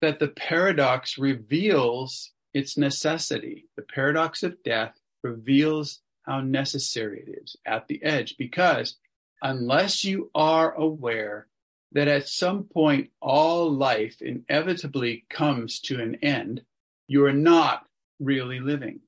that 0.00 0.18
the 0.18 0.28
paradox 0.28 1.18
reveals 1.18 2.32
its 2.54 2.78
necessity. 2.78 3.68
The 3.76 3.82
paradox 3.82 4.42
of 4.42 4.62
death 4.62 4.94
reveals 5.22 6.00
how 6.22 6.40
necessary 6.40 7.24
it 7.26 7.42
is 7.42 7.56
at 7.66 7.86
the 7.88 8.02
edge 8.02 8.36
because 8.38 8.96
unless 9.42 10.04
you 10.04 10.30
are 10.34 10.72
aware 10.74 11.46
that 11.92 12.08
at 12.08 12.28
some 12.28 12.64
point 12.64 13.10
all 13.20 13.70
life 13.70 14.22
inevitably 14.22 15.26
comes 15.28 15.80
to 15.80 16.00
an 16.00 16.16
end, 16.16 16.62
you 17.10 17.26
are 17.26 17.34
not 17.34 17.84
really 18.20 18.60
living. 18.60 19.00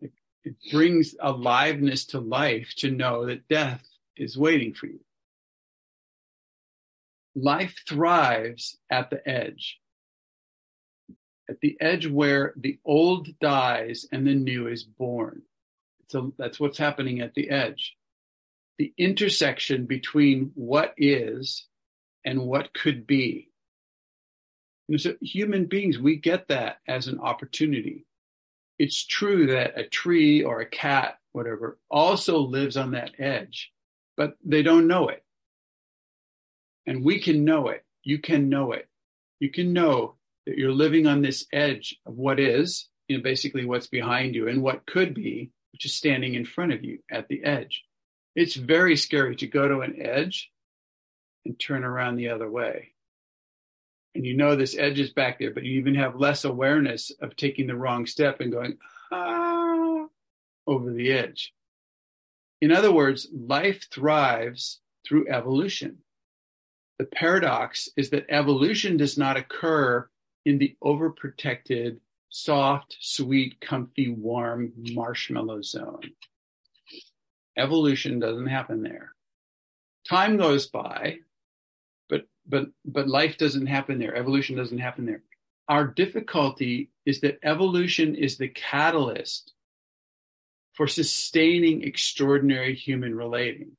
It, 0.00 0.12
it 0.44 0.56
brings 0.72 1.14
aliveness 1.20 2.06
to 2.08 2.20
life 2.20 2.74
to 2.78 2.90
know 2.90 3.26
that 3.26 3.48
death 3.48 3.84
is 4.16 4.38
waiting 4.38 4.74
for 4.74 4.86
you. 4.86 5.00
Life 7.36 7.82
thrives 7.88 8.78
at 8.90 9.10
the 9.10 9.26
edge. 9.28 9.78
at 11.48 11.60
the 11.60 11.76
edge 11.80 12.06
where 12.06 12.54
the 12.56 12.78
old 12.84 13.28
dies 13.40 14.06
and 14.12 14.26
the 14.26 14.34
new 14.34 14.68
is 14.68 14.84
born. 14.84 15.42
So 16.10 16.34
that's 16.38 16.60
what's 16.60 16.78
happening 16.78 17.20
at 17.20 17.34
the 17.34 17.50
edge. 17.50 17.96
The 18.78 18.94
intersection 18.98 19.86
between 19.86 20.52
what 20.54 20.94
is 20.98 21.66
and 22.24 22.42
what 22.42 22.74
could 22.74 23.06
be. 23.06 23.51
And 24.88 25.00
so 25.00 25.14
human 25.20 25.66
beings, 25.66 25.98
we 25.98 26.16
get 26.16 26.48
that 26.48 26.78
as 26.86 27.06
an 27.06 27.20
opportunity. 27.20 28.06
It's 28.78 29.06
true 29.06 29.46
that 29.48 29.78
a 29.78 29.84
tree 29.84 30.42
or 30.42 30.60
a 30.60 30.66
cat, 30.66 31.18
whatever, 31.32 31.78
also 31.90 32.38
lives 32.38 32.76
on 32.76 32.92
that 32.92 33.12
edge, 33.18 33.70
but 34.16 34.34
they 34.44 34.62
don't 34.62 34.88
know 34.88 35.08
it. 35.08 35.24
And 36.86 37.04
we 37.04 37.20
can 37.20 37.44
know 37.44 37.68
it. 37.68 37.84
You 38.02 38.18
can 38.18 38.48
know 38.48 38.72
it. 38.72 38.88
You 39.38 39.50
can 39.50 39.72
know 39.72 40.16
that 40.46 40.58
you're 40.58 40.72
living 40.72 41.06
on 41.06 41.22
this 41.22 41.46
edge 41.52 41.96
of 42.06 42.14
what 42.14 42.40
is, 42.40 42.88
you 43.08 43.16
know, 43.16 43.22
basically 43.22 43.64
what's 43.64 43.86
behind 43.86 44.34
you 44.34 44.48
and 44.48 44.62
what 44.62 44.86
could 44.86 45.14
be, 45.14 45.52
which 45.72 45.84
is 45.84 45.94
standing 45.94 46.34
in 46.34 46.44
front 46.44 46.72
of 46.72 46.82
you 46.82 46.98
at 47.10 47.28
the 47.28 47.44
edge. 47.44 47.84
It's 48.34 48.54
very 48.54 48.96
scary 48.96 49.36
to 49.36 49.46
go 49.46 49.68
to 49.68 49.80
an 49.80 50.00
edge 50.00 50.50
and 51.44 51.58
turn 51.58 51.84
around 51.84 52.16
the 52.16 52.30
other 52.30 52.50
way. 52.50 52.91
And 54.14 54.26
you 54.26 54.36
know 54.36 54.56
this 54.56 54.76
edge 54.76 55.00
is 55.00 55.10
back 55.10 55.38
there, 55.38 55.52
but 55.52 55.62
you 55.62 55.78
even 55.78 55.94
have 55.94 56.16
less 56.16 56.44
awareness 56.44 57.10
of 57.20 57.34
taking 57.34 57.66
the 57.66 57.76
wrong 57.76 58.06
step 58.06 58.40
and 58.40 58.52
going, 58.52 58.76
ah, 59.10 60.06
over 60.66 60.92
the 60.92 61.12
edge. 61.12 61.54
In 62.60 62.70
other 62.70 62.92
words, 62.92 63.28
life 63.32 63.88
thrives 63.90 64.80
through 65.06 65.28
evolution. 65.28 65.98
The 66.98 67.06
paradox 67.06 67.88
is 67.96 68.10
that 68.10 68.26
evolution 68.28 68.96
does 68.96 69.18
not 69.18 69.36
occur 69.36 70.08
in 70.44 70.58
the 70.58 70.76
overprotected, 70.82 71.98
soft, 72.28 72.96
sweet, 73.00 73.60
comfy, 73.60 74.10
warm 74.10 74.72
marshmallow 74.76 75.62
zone. 75.62 76.12
Evolution 77.56 78.18
doesn't 78.20 78.46
happen 78.46 78.82
there. 78.82 79.12
Time 80.08 80.36
goes 80.36 80.66
by, 80.66 81.18
but 82.12 82.26
but 82.46 82.66
but 82.84 83.08
life 83.08 83.38
doesn't 83.38 83.66
happen 83.66 83.98
there. 83.98 84.14
Evolution 84.14 84.54
doesn't 84.54 84.78
happen 84.78 85.06
there. 85.06 85.22
Our 85.68 85.86
difficulty 85.86 86.90
is 87.06 87.20
that 87.22 87.38
evolution 87.42 88.14
is 88.14 88.36
the 88.36 88.48
catalyst 88.48 89.54
for 90.74 90.86
sustaining 90.86 91.82
extraordinary 91.82 92.74
human 92.74 93.14
relating. 93.14 93.72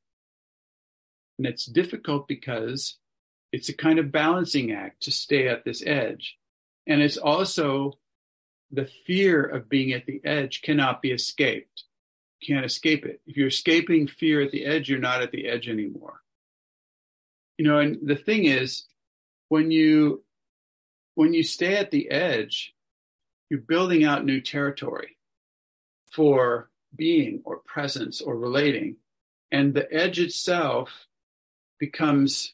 And 1.38 1.46
it's 1.46 1.66
difficult 1.66 2.28
because 2.28 2.98
it's 3.52 3.70
a 3.70 3.78
kind 3.78 4.00
of 4.00 4.12
balancing 4.12 4.72
act 4.72 5.04
to 5.04 5.12
stay 5.12 5.48
at 5.48 5.64
this 5.64 5.84
edge. 5.86 6.38
And 6.88 7.02
it's 7.02 7.18
also 7.18 8.00
the 8.72 8.90
fear 9.06 9.44
of 9.44 9.70
being 9.70 9.94
at 9.94 10.08
the 10.08 10.22
edge 10.24 10.64
cannot 10.64 11.04
be 11.04 11.12
escaped. 11.12 11.84
You 12.40 12.56
can't 12.56 12.66
escape 12.66 13.06
it. 13.06 13.22
If 13.28 13.38
you're 13.38 13.48
escaping 13.48 14.08
fear 14.08 14.42
at 14.42 14.52
the 14.52 14.66
edge, 14.66 14.90
you're 14.90 15.00
not 15.00 15.22
at 15.22 15.32
the 15.32 15.48
edge 15.48 15.68
anymore. 15.68 16.23
You 17.58 17.66
know, 17.66 17.80
and 17.80 18.00
the 18.04 18.16
thing 18.16 18.46
is, 18.46 18.86
when 19.50 19.72
you 19.72 20.24
when 21.16 21.34
you 21.34 21.44
stay 21.44 21.76
at 21.78 21.92
the 21.92 22.10
edge, 22.10 22.74
you're 23.50 23.62
building 23.62 24.04
out 24.04 24.26
new 24.26 24.42
territory 24.42 25.18
for 26.12 26.70
being 26.96 27.42
or 27.46 27.58
presence 27.66 28.22
or 28.22 28.38
relating. 28.38 28.98
And 29.52 29.74
the 29.74 29.92
edge 29.94 30.20
itself 30.20 30.90
becomes 31.80 32.54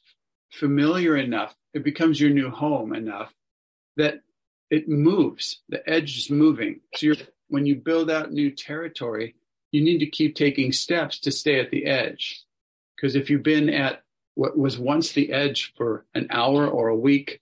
familiar 0.51 1.15
enough, 1.15 1.55
it 1.73 1.83
becomes 1.83 2.19
your 2.19 2.31
new 2.31 2.49
home 2.49 2.93
enough 2.93 3.33
that 3.95 4.21
it 4.69 4.89
moves. 4.89 5.61
The 5.69 5.87
edge 5.89 6.17
is 6.17 6.29
moving. 6.29 6.81
So 6.95 7.13
when 7.47 7.65
you 7.65 7.75
build 7.75 8.09
out 8.09 8.31
new 8.31 8.51
territory, 8.51 9.35
you 9.71 9.81
need 9.83 9.99
to 9.99 10.05
keep 10.05 10.35
taking 10.35 10.71
steps 10.71 11.19
to 11.21 11.31
stay 11.31 11.59
at 11.59 11.71
the 11.71 11.85
edge. 11.85 12.43
Because 12.95 13.15
if 13.15 13.29
you've 13.29 13.43
been 13.43 13.69
at 13.69 14.03
what 14.39 14.57
was 14.57 14.79
once 14.79 15.11
the 15.11 15.33
edge 15.33 15.73
for 15.75 16.05
an 16.15 16.25
hour 16.29 16.65
or 16.65 16.87
a 16.87 16.95
week, 16.95 17.41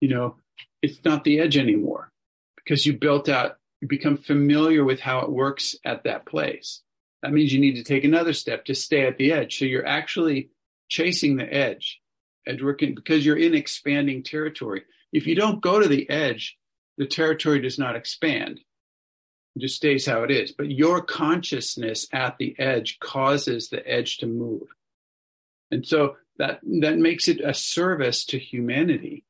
you 0.00 0.08
know, 0.08 0.34
it's 0.82 0.98
not 1.04 1.22
the 1.22 1.38
edge 1.38 1.56
anymore 1.56 2.10
because 2.56 2.84
you 2.84 2.92
built 2.92 3.28
out, 3.28 3.58
you 3.80 3.86
become 3.86 4.16
familiar 4.16 4.82
with 4.82 4.98
how 4.98 5.20
it 5.20 5.30
works 5.30 5.76
at 5.84 6.02
that 6.02 6.26
place. 6.26 6.82
That 7.22 7.32
means 7.32 7.52
you 7.52 7.60
need 7.60 7.76
to 7.76 7.84
take 7.84 8.02
another 8.02 8.32
step 8.32 8.64
to 8.64 8.74
stay 8.74 9.06
at 9.06 9.16
the 9.16 9.30
edge. 9.30 9.56
So 9.56 9.64
you're 9.64 9.86
actually 9.86 10.50
chasing 10.88 11.36
the 11.36 11.54
edge, 11.54 12.00
working 12.60 12.96
because 12.96 13.24
you're 13.24 13.38
in 13.38 13.54
expanding 13.54 14.24
territory. 14.24 14.82
If 15.12 15.28
you 15.28 15.36
don't 15.36 15.62
go 15.62 15.78
to 15.78 15.86
the 15.86 16.10
edge, 16.10 16.58
the 16.98 17.06
territory 17.06 17.60
does 17.60 17.78
not 17.78 17.94
expand. 17.94 18.58
It 19.54 19.60
just 19.60 19.76
stays 19.76 20.04
how 20.04 20.24
it 20.24 20.32
is. 20.32 20.50
But 20.50 20.68
your 20.68 21.00
consciousness 21.00 22.08
at 22.12 22.38
the 22.38 22.58
edge 22.58 22.98
causes 22.98 23.68
the 23.68 23.88
edge 23.88 24.18
to 24.18 24.26
move. 24.26 24.66
And 25.74 25.86
so 25.86 26.16
that, 26.38 26.60
that 26.80 26.98
makes 26.98 27.28
it 27.28 27.40
a 27.40 27.52
service 27.54 28.24
to 28.26 28.38
humanity. 28.38 29.24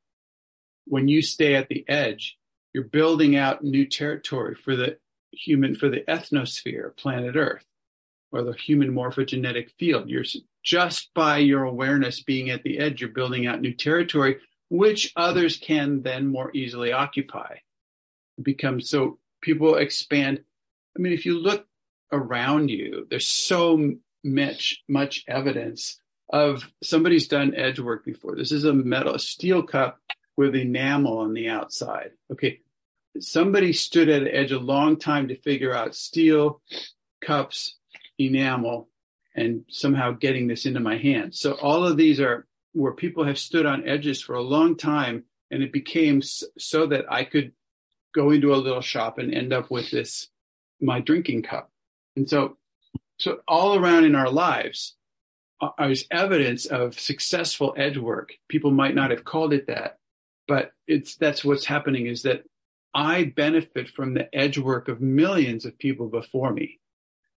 When 0.85 1.07
you 1.07 1.21
stay 1.21 1.55
at 1.55 1.67
the 1.67 1.83
edge, 1.87 2.37
you're 2.73 2.83
building 2.83 3.35
out 3.35 3.63
new 3.63 3.85
territory 3.85 4.55
for 4.55 4.75
the 4.75 4.97
human, 5.31 5.75
for 5.75 5.89
the 5.89 6.01
ethnosphere, 6.07 6.95
planet 6.95 7.35
Earth, 7.35 7.65
or 8.31 8.43
the 8.43 8.53
human 8.53 8.93
morphogenetic 8.93 9.71
field. 9.79 10.09
You're 10.09 10.25
just 10.63 11.13
by 11.13 11.39
your 11.39 11.63
awareness 11.63 12.21
being 12.21 12.49
at 12.49 12.63
the 12.63 12.79
edge, 12.79 13.01
you're 13.01 13.09
building 13.09 13.45
out 13.47 13.61
new 13.61 13.73
territory 13.73 14.37
which 14.69 15.11
others 15.15 15.57
can 15.57 16.01
then 16.01 16.27
more 16.27 16.51
easily 16.53 16.91
occupy. 16.91 17.55
It 18.37 18.43
becomes 18.43 18.89
so 18.89 19.19
people 19.41 19.75
expand. 19.75 20.43
I 20.97 21.01
mean, 21.01 21.13
if 21.13 21.25
you 21.25 21.37
look 21.37 21.67
around 22.11 22.69
you, 22.69 23.07
there's 23.09 23.27
so 23.27 23.93
much, 24.23 24.83
much 24.87 25.23
evidence 25.27 25.99
of 26.35 26.69
somebody's 26.83 27.29
done 27.29 27.55
edge 27.55 27.79
work 27.79 28.03
before. 28.03 28.35
This 28.35 28.51
is 28.51 28.65
a 28.65 28.73
metal, 28.73 29.15
a 29.15 29.19
steel 29.19 29.63
cup 29.63 30.01
with 30.35 30.53
enamel 30.53 31.19
on 31.19 31.33
the 31.33 31.47
outside. 31.47 32.11
Okay. 32.29 32.59
Somebody 33.21 33.71
stood 33.71 34.09
at 34.09 34.25
the 34.25 34.35
edge 34.35 34.51
a 34.51 34.59
long 34.59 34.99
time 34.99 35.29
to 35.29 35.37
figure 35.37 35.73
out 35.73 35.95
steel 35.95 36.59
cups, 37.21 37.77
enamel, 38.19 38.89
and 39.33 39.63
somehow 39.69 40.11
getting 40.11 40.47
this 40.47 40.65
into 40.65 40.81
my 40.81 40.97
hand. 40.97 41.33
So 41.33 41.53
all 41.53 41.85
of 41.85 41.95
these 41.95 42.19
are 42.19 42.45
where 42.73 42.91
people 42.91 43.23
have 43.23 43.39
stood 43.39 43.65
on 43.65 43.87
edges 43.87 44.21
for 44.21 44.35
a 44.35 44.41
long 44.41 44.75
time 44.75 45.23
and 45.51 45.63
it 45.63 45.71
became 45.71 46.21
so 46.21 46.85
that 46.87 47.05
I 47.09 47.23
could 47.23 47.53
go 48.13 48.31
into 48.31 48.53
a 48.53 48.57
little 48.57 48.81
shop 48.81 49.19
and 49.19 49.33
end 49.33 49.53
up 49.53 49.71
with 49.71 49.89
this 49.89 50.27
my 50.81 50.99
drinking 50.99 51.43
cup. 51.43 51.71
And 52.17 52.29
so 52.29 52.57
so 53.19 53.39
all 53.47 53.77
around 53.77 54.03
in 54.03 54.15
our 54.15 54.29
lives 54.29 54.95
uh, 55.61 55.71
is 55.89 56.05
evidence 56.11 56.65
of 56.65 56.99
successful 56.99 57.73
edge 57.77 57.97
work. 57.97 58.33
People 58.49 58.71
might 58.71 58.95
not 58.95 59.11
have 59.11 59.23
called 59.23 59.53
it 59.53 59.67
that, 59.67 59.97
but 60.47 60.71
it's 60.87 61.15
that's 61.15 61.45
what's 61.45 61.65
happening 61.65 62.07
is 62.07 62.23
that 62.23 62.43
I 62.93 63.25
benefit 63.35 63.89
from 63.89 64.13
the 64.13 64.33
edge 64.33 64.57
work 64.57 64.87
of 64.87 65.01
millions 65.01 65.65
of 65.65 65.77
people 65.77 66.07
before 66.07 66.53
me. 66.53 66.79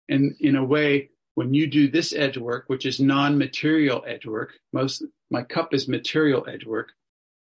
And 0.07 0.35
in 0.39 0.55
a 0.55 0.63
way, 0.63 1.09
when 1.35 1.53
you 1.53 1.67
do 1.67 1.89
this 1.89 2.13
edge 2.13 2.37
work, 2.37 2.65
which 2.67 2.85
is 2.85 2.99
non-material 2.99 4.03
edge 4.07 4.25
work, 4.25 4.53
most 4.73 5.03
my 5.29 5.43
cup 5.43 5.73
is 5.73 5.87
material 5.87 6.45
edge 6.47 6.65
work, 6.65 6.93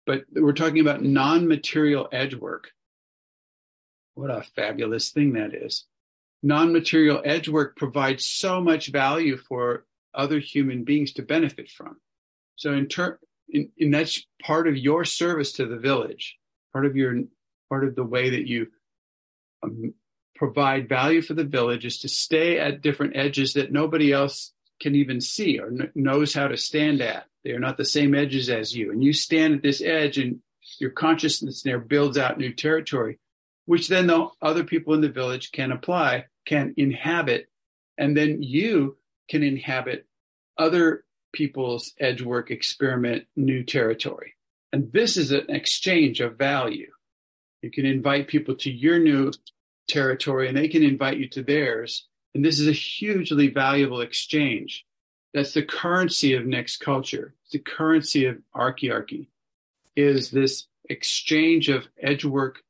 but 0.07 0.24
we're 0.32 0.53
talking 0.53 0.81
about 0.81 1.03
non-material 1.03 2.09
edge 2.12 2.35
work. 2.35 2.73
What 4.15 4.31
a 4.31 4.43
fabulous 4.43 5.11
thing 5.11 5.35
that 5.35 5.55
is. 5.55 5.86
Non-material 6.43 7.23
edge 7.24 7.48
work 7.48 7.77
provides 7.77 8.27
so 8.27 8.61
much 8.61 8.89
value 8.89 9.36
for 9.36 9.85
other 10.16 10.38
human 10.38 10.84
beings 10.84 11.12
to 11.12 11.22
benefit 11.22 11.70
from. 11.70 11.97
So 12.56 12.72
in 12.72 12.88
turn, 12.88 13.18
in, 13.48 13.70
in 13.76 13.90
that's 13.90 14.26
part 14.43 14.66
of 14.66 14.76
your 14.76 15.05
service 15.05 15.52
to 15.52 15.66
the 15.66 15.76
village, 15.76 16.36
part 16.72 16.86
of 16.86 16.97
your, 16.97 17.14
part 17.68 17.84
of 17.84 17.94
the 17.94 18.05
way 18.05 18.30
that 18.30 18.47
you 18.47 18.68
um, 19.62 19.94
provide 20.34 20.88
value 20.88 21.22
for 21.22 21.34
the 21.34 21.44
village 21.44 21.84
is 21.84 21.98
to 22.01 22.09
stay 22.09 22.59
at 22.59 22.82
different 22.82 23.16
edges 23.16 23.55
that 23.55 23.72
nobody 23.72 24.12
else 24.12 24.52
can 24.80 24.94
even 24.94 25.20
see 25.20 25.59
or 25.59 25.70
kn- 25.70 25.93
knows 25.94 26.34
how 26.34 26.48
to 26.48 26.56
stand 26.56 27.01
at. 27.01 27.26
They 27.44 27.52
are 27.52 27.60
not 27.60 27.76
the 27.76 27.84
same 27.84 28.14
edges 28.14 28.51
as 28.51 28.74
you. 28.74 28.90
And 28.90 29.02
you 29.02 29.12
stand 29.12 29.55
at 29.55 29.62
this 29.62 29.80
edge 29.80 30.18
and 30.18 30.40
your 30.78 30.90
consciousness 30.90 31.62
there 31.62 31.78
builds 31.78 32.18
out 32.18 32.38
new 32.38 32.52
territory, 32.52 33.18
which 33.64 33.88
then 33.88 34.09
the 34.09 34.28
other 34.43 34.64
people 34.64 34.94
in 34.94 35.01
the 35.01 35.09
village 35.09 35.52
can 35.52 35.72
apply, 35.72 36.26
can 36.44 36.74
inhabit, 36.76 37.47
and 37.98 38.16
then 38.16 38.43
you 38.43 38.97
can 39.28 39.43
inhabit 39.43 40.07
other 40.59 41.05
people's 41.32 41.93
edge 42.01 42.23
work 42.23 42.51
experiment 42.51 43.27
new 43.36 43.62
territory. 43.62 44.35
And 44.73 44.93
this 44.93 45.16
is 45.16 45.32
an 45.32 45.47
exchange 45.48 46.20
of 46.20 46.36
value. 46.36 46.90
You 47.62 47.70
can 47.70 47.86
invite 47.86 48.28
people 48.28 48.55
to 48.57 48.70
your 48.70 48.98
new 48.98 49.32
territory 49.89 50.48
and 50.48 50.57
they 50.57 50.69
can 50.69 50.82
invite 50.82 51.19
you 51.19 51.28
to 51.31 51.43
theirs. 51.43 52.07
And 52.35 52.44
this 52.44 52.59
is 52.59 52.69
a 52.69 52.73
hugely 52.73 53.48
valuable 53.48 54.01
exchange. 54.01 54.85
That's 55.35 55.53
the 55.53 55.62
currency 55.62 56.35
of 56.35 56.47
next 56.47 56.78
culture. 56.78 57.35
It's 57.43 57.53
the 57.53 57.59
currency 57.59 58.27
of 58.27 58.39
archiarchy 58.55 59.28
is 59.94 60.31
this 60.31 60.66
exchange 60.89 61.69
of 61.69 61.89
edge 62.01 62.24
work 62.24 62.62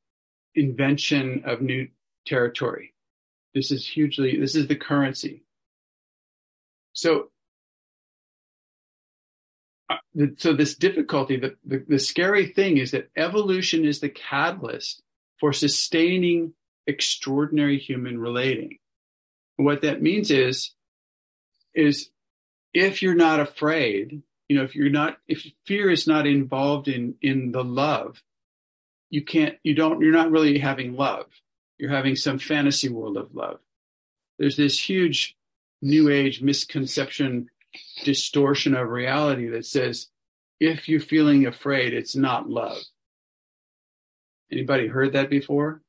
invention 0.55 1.43
of 1.45 1.61
new 1.61 1.89
territory. 2.27 2.95
This 3.55 3.70
is 3.70 3.87
hugely, 3.87 4.39
this 4.39 4.55
is 4.55 4.69
the 4.69 4.77
currency. 4.77 5.45
So, 6.97 7.31
uh, 9.90 9.97
so 10.39 10.55
this 10.55 10.74
difficulty, 10.74 11.36
the, 11.36 11.56
the, 11.64 11.85
the 11.86 11.98
scary 11.98 12.47
thing 12.47 12.78
is 12.78 12.93
that 12.93 13.10
evolution 13.16 13.85
is 13.85 14.01
the 14.01 14.09
catalyst 14.09 15.02
for 15.39 15.52
sustaining 15.52 16.55
extraordinary 16.86 17.78
human 17.78 18.18
relating. 18.18 18.78
what 19.56 19.82
that 19.82 20.01
means 20.01 20.31
is, 20.31 20.73
is 21.74 22.09
if 22.73 23.02
you're 23.02 23.14
not 23.14 23.40
afraid, 23.40 24.23
you 24.48 24.56
know, 24.56 24.64
if 24.64 24.74
you're 24.74 24.89
not, 24.89 25.18
if 25.28 25.47
fear 25.66 25.90
is 25.90 26.06
not 26.06 26.27
involved 26.27 26.89
in, 26.89 27.16
in 27.20 27.52
the 27.52 27.62
love, 27.62 28.23
you 29.10 29.23
can't, 29.23 29.56
you 29.62 29.74
don't, 29.74 30.01
you're 30.01 30.12
not 30.12 30.31
really 30.31 30.59
having 30.59 30.97
love. 30.97 31.27
You're 31.77 31.90
having 31.90 32.16
some 32.16 32.39
fantasy 32.39 32.89
world 32.89 33.18
of 33.18 33.35
love. 33.35 33.59
There's 34.39 34.56
this 34.56 34.78
huge 34.78 35.35
new 35.82 36.09
age 36.09 36.43
misconception, 36.43 37.48
distortion 38.05 38.74
of 38.74 38.89
reality 38.89 39.48
that 39.48 39.66
says, 39.66 40.09
if 40.59 40.89
you're 40.89 41.01
feeling 41.01 41.47
afraid, 41.47 41.93
it's 41.93 42.16
not 42.16 42.48
love. 42.48 42.78
Anybody 44.51 44.86
heard 44.86 45.12
that 45.12 45.28
before? 45.28 45.82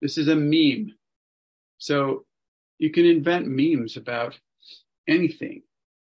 This 0.00 0.18
is 0.18 0.28
a 0.28 0.36
meme. 0.36 0.94
So 1.78 2.24
you 2.78 2.90
can 2.90 3.04
invent 3.04 3.46
memes 3.46 3.96
about 3.96 4.38
anything, 5.06 5.62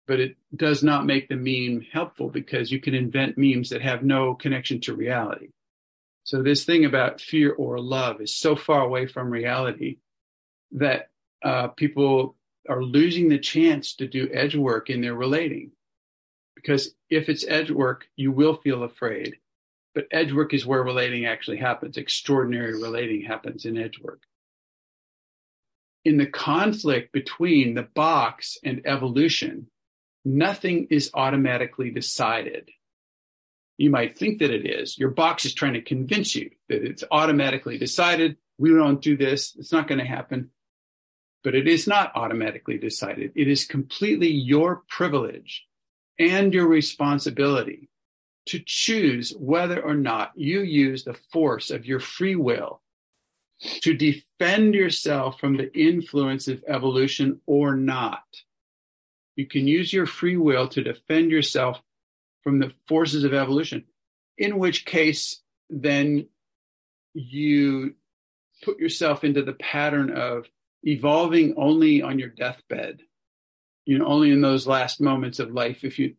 but 0.07 0.19
it 0.19 0.35
does 0.55 0.83
not 0.83 1.05
make 1.05 1.29
the 1.29 1.35
meme 1.35 1.85
helpful 1.93 2.29
because 2.29 2.71
you 2.71 2.81
can 2.81 2.93
invent 2.93 3.37
memes 3.37 3.69
that 3.69 3.81
have 3.81 4.03
no 4.03 4.33
connection 4.33 4.81
to 4.81 4.95
reality. 4.95 5.49
So 6.25 6.41
this 6.41 6.65
thing 6.65 6.85
about 6.85 7.21
fear 7.21 7.53
or 7.53 7.79
love 7.79 8.21
is 8.21 8.35
so 8.35 8.55
far 8.55 8.81
away 8.81 9.07
from 9.07 9.29
reality 9.29 9.97
that 10.71 11.09
uh, 11.43 11.67
people 11.69 12.35
are 12.69 12.81
losing 12.81 13.29
the 13.29 13.39
chance 13.39 13.95
to 13.95 14.07
do 14.07 14.29
edge 14.31 14.55
work 14.55 14.89
in 14.89 15.01
their 15.01 15.13
relating. 15.13 15.71
Because 16.55 16.93
if 17.09 17.29
it's 17.29 17.45
edge 17.47 17.71
work, 17.71 18.05
you 18.15 18.31
will 18.31 18.55
feel 18.55 18.83
afraid. 18.83 19.35
But 19.93 20.07
edge 20.11 20.31
work 20.31 20.53
is 20.53 20.65
where 20.65 20.81
relating 20.81 21.25
actually 21.25 21.57
happens. 21.57 21.97
Extraordinary 21.97 22.81
relating 22.81 23.21
happens 23.21 23.65
in 23.65 23.77
edge 23.77 23.99
work. 23.99 24.21
In 26.05 26.17
the 26.17 26.25
conflict 26.25 27.11
between 27.11 27.75
the 27.75 27.83
box 27.83 28.57
and 28.63 28.81
evolution, 28.85 29.67
nothing 30.25 30.87
is 30.89 31.11
automatically 31.13 31.91
decided. 31.91 32.69
You 33.77 33.89
might 33.89 34.17
think 34.17 34.39
that 34.39 34.51
it 34.51 34.65
is. 34.65 34.97
Your 34.97 35.09
box 35.09 35.45
is 35.45 35.53
trying 35.53 35.73
to 35.73 35.81
convince 35.81 36.35
you 36.35 36.51
that 36.69 36.83
it's 36.83 37.03
automatically 37.11 37.77
decided. 37.77 38.37
We 38.57 38.69
don't 38.69 39.01
do 39.01 39.17
this. 39.17 39.55
It's 39.57 39.71
not 39.71 39.87
going 39.87 39.99
to 39.99 40.05
happen. 40.05 40.51
But 41.43 41.55
it 41.55 41.67
is 41.67 41.87
not 41.87 42.11
automatically 42.15 42.77
decided. 42.77 43.31
It 43.35 43.47
is 43.47 43.65
completely 43.65 44.29
your 44.29 44.83
privilege 44.87 45.65
and 46.17 46.53
your 46.53 46.67
responsibility 46.67 47.89
to 48.45 48.61
choose 48.65 49.33
whether 49.37 49.81
or 49.81 49.95
not 49.95 50.31
you 50.35 50.61
use 50.61 51.03
the 51.03 51.13
force 51.13 51.69
of 51.69 51.85
your 51.85 51.99
free 51.99 52.35
will 52.35 52.81
to 53.81 53.93
defend 53.93 54.75
yourself 54.75 55.39
from 55.39 55.57
the 55.57 55.73
influence 55.77 56.47
of 56.47 56.63
evolution 56.67 57.39
or 57.45 57.75
not. 57.75 58.23
You 59.35 59.47
can 59.47 59.67
use 59.67 59.91
your 59.91 60.05
free 60.05 60.37
will 60.37 60.67
to 60.69 60.83
defend 60.83 61.31
yourself 61.31 61.81
from 62.43 62.59
the 62.59 62.73
forces 62.87 63.23
of 63.23 63.33
evolution, 63.33 63.85
in 64.37 64.59
which 64.59 64.85
case, 64.85 65.41
then 65.69 66.27
you 67.13 67.95
put 68.63 68.79
yourself 68.79 69.23
into 69.23 69.43
the 69.43 69.53
pattern 69.53 70.11
of 70.11 70.45
evolving 70.83 71.55
only 71.57 72.01
on 72.01 72.19
your 72.19 72.29
deathbed, 72.29 73.01
you 73.85 73.97
know, 73.97 74.05
only 74.05 74.31
in 74.31 74.41
those 74.41 74.67
last 74.67 75.01
moments 75.01 75.39
of 75.39 75.51
life, 75.51 75.83
if 75.83 75.99
you're 75.99 76.11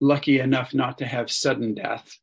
lucky 0.00 0.40
enough 0.40 0.74
not 0.74 0.98
to 0.98 1.06
have 1.06 1.30
sudden 1.30 1.74
death. 1.74 2.18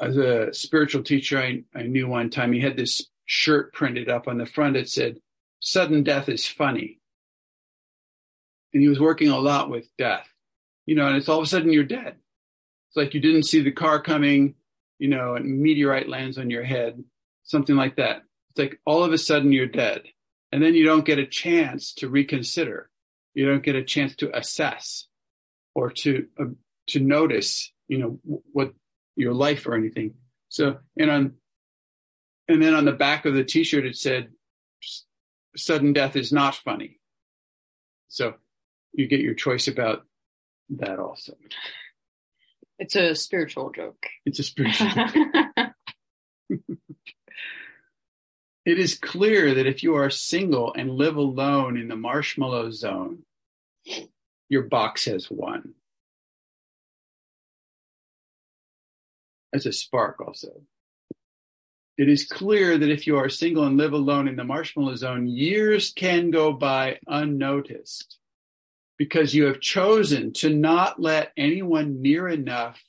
As 0.00 0.16
a 0.16 0.52
spiritual 0.52 1.02
teacher 1.02 1.38
I, 1.38 1.62
I 1.74 1.82
knew 1.82 2.08
one 2.08 2.30
time, 2.30 2.52
he 2.52 2.60
had 2.60 2.76
this 2.76 3.06
shirt 3.24 3.72
printed 3.72 4.08
up 4.08 4.28
on 4.28 4.38
the 4.38 4.46
front. 4.46 4.76
It 4.76 4.88
said, 4.88 5.18
Sudden 5.60 6.02
death 6.02 6.28
is 6.28 6.46
funny. 6.46 7.00
And 8.74 8.82
he 8.82 8.88
was 8.88 9.00
working 9.00 9.28
a 9.28 9.38
lot 9.38 9.70
with 9.70 9.88
death 9.96 10.28
you 10.86 10.94
know, 10.94 11.06
and 11.06 11.16
it's 11.16 11.28
all 11.28 11.38
of 11.38 11.44
a 11.44 11.48
sudden 11.48 11.72
you're 11.72 11.84
dead. 11.84 12.16
It's 12.88 12.96
like 12.96 13.14
you 13.14 13.20
didn't 13.20 13.44
see 13.44 13.62
the 13.62 13.72
car 13.72 14.00
coming, 14.00 14.54
you 14.98 15.08
know, 15.08 15.34
and 15.34 15.60
meteorite 15.60 16.08
lands 16.08 16.38
on 16.38 16.50
your 16.50 16.62
head, 16.62 17.02
something 17.42 17.76
like 17.76 17.96
that. 17.96 18.22
It's 18.50 18.58
like 18.58 18.80
all 18.84 19.02
of 19.02 19.12
a 19.12 19.18
sudden 19.18 19.52
you're 19.52 19.66
dead. 19.66 20.02
And 20.54 20.62
then 20.62 20.74
you 20.74 20.84
don't 20.84 21.04
get 21.04 21.18
a 21.18 21.26
chance 21.26 21.92
to 21.94 22.08
reconsider. 22.08 22.88
You 23.34 23.44
don't 23.44 23.64
get 23.64 23.74
a 23.74 23.82
chance 23.82 24.14
to 24.16 24.30
assess 24.38 25.08
or 25.74 25.90
to, 25.90 26.28
uh, 26.38 26.44
to 26.90 27.00
notice, 27.00 27.72
you 27.88 27.98
know, 27.98 28.20
what 28.52 28.72
your 29.16 29.34
life 29.34 29.66
or 29.66 29.74
anything. 29.74 30.14
So, 30.50 30.78
and 30.96 31.10
on, 31.10 31.32
and 32.46 32.62
then 32.62 32.72
on 32.72 32.84
the 32.84 32.92
back 32.92 33.24
of 33.24 33.34
the 33.34 33.42
t-shirt, 33.42 33.84
it 33.84 33.96
said, 33.96 34.28
sudden 35.56 35.92
death 35.92 36.14
is 36.14 36.32
not 36.32 36.54
funny. 36.54 37.00
So 38.06 38.34
you 38.92 39.08
get 39.08 39.22
your 39.22 39.34
choice 39.34 39.66
about 39.66 40.06
that 40.76 41.00
also. 41.00 41.34
It's 42.78 42.94
a 42.94 43.16
spiritual 43.16 43.72
joke. 43.72 44.06
It's 44.24 44.38
a 44.38 44.44
spiritual 44.44 44.86
It 48.64 48.78
is 48.78 48.94
clear 48.98 49.54
that 49.54 49.66
if 49.66 49.82
you 49.82 49.94
are 49.96 50.08
single 50.08 50.72
and 50.72 50.90
live 50.90 51.16
alone 51.16 51.76
in 51.76 51.88
the 51.88 51.96
marshmallow 51.96 52.70
zone, 52.70 53.24
your 54.48 54.62
box 54.62 55.04
has 55.04 55.30
won. 55.30 55.74
As 59.52 59.66
a 59.66 59.72
spark, 59.72 60.20
also. 60.20 60.62
It 61.98 62.08
is 62.08 62.26
clear 62.26 62.76
that 62.78 62.90
if 62.90 63.06
you 63.06 63.18
are 63.18 63.28
single 63.28 63.64
and 63.64 63.76
live 63.76 63.92
alone 63.92 64.26
in 64.28 64.34
the 64.34 64.44
marshmallow 64.44 64.96
zone, 64.96 65.28
years 65.28 65.92
can 65.92 66.30
go 66.30 66.52
by 66.52 66.98
unnoticed 67.06 68.18
because 68.96 69.34
you 69.34 69.44
have 69.44 69.60
chosen 69.60 70.32
to 70.32 70.50
not 70.50 71.00
let 71.00 71.32
anyone 71.36 72.00
near 72.00 72.28
enough 72.28 72.82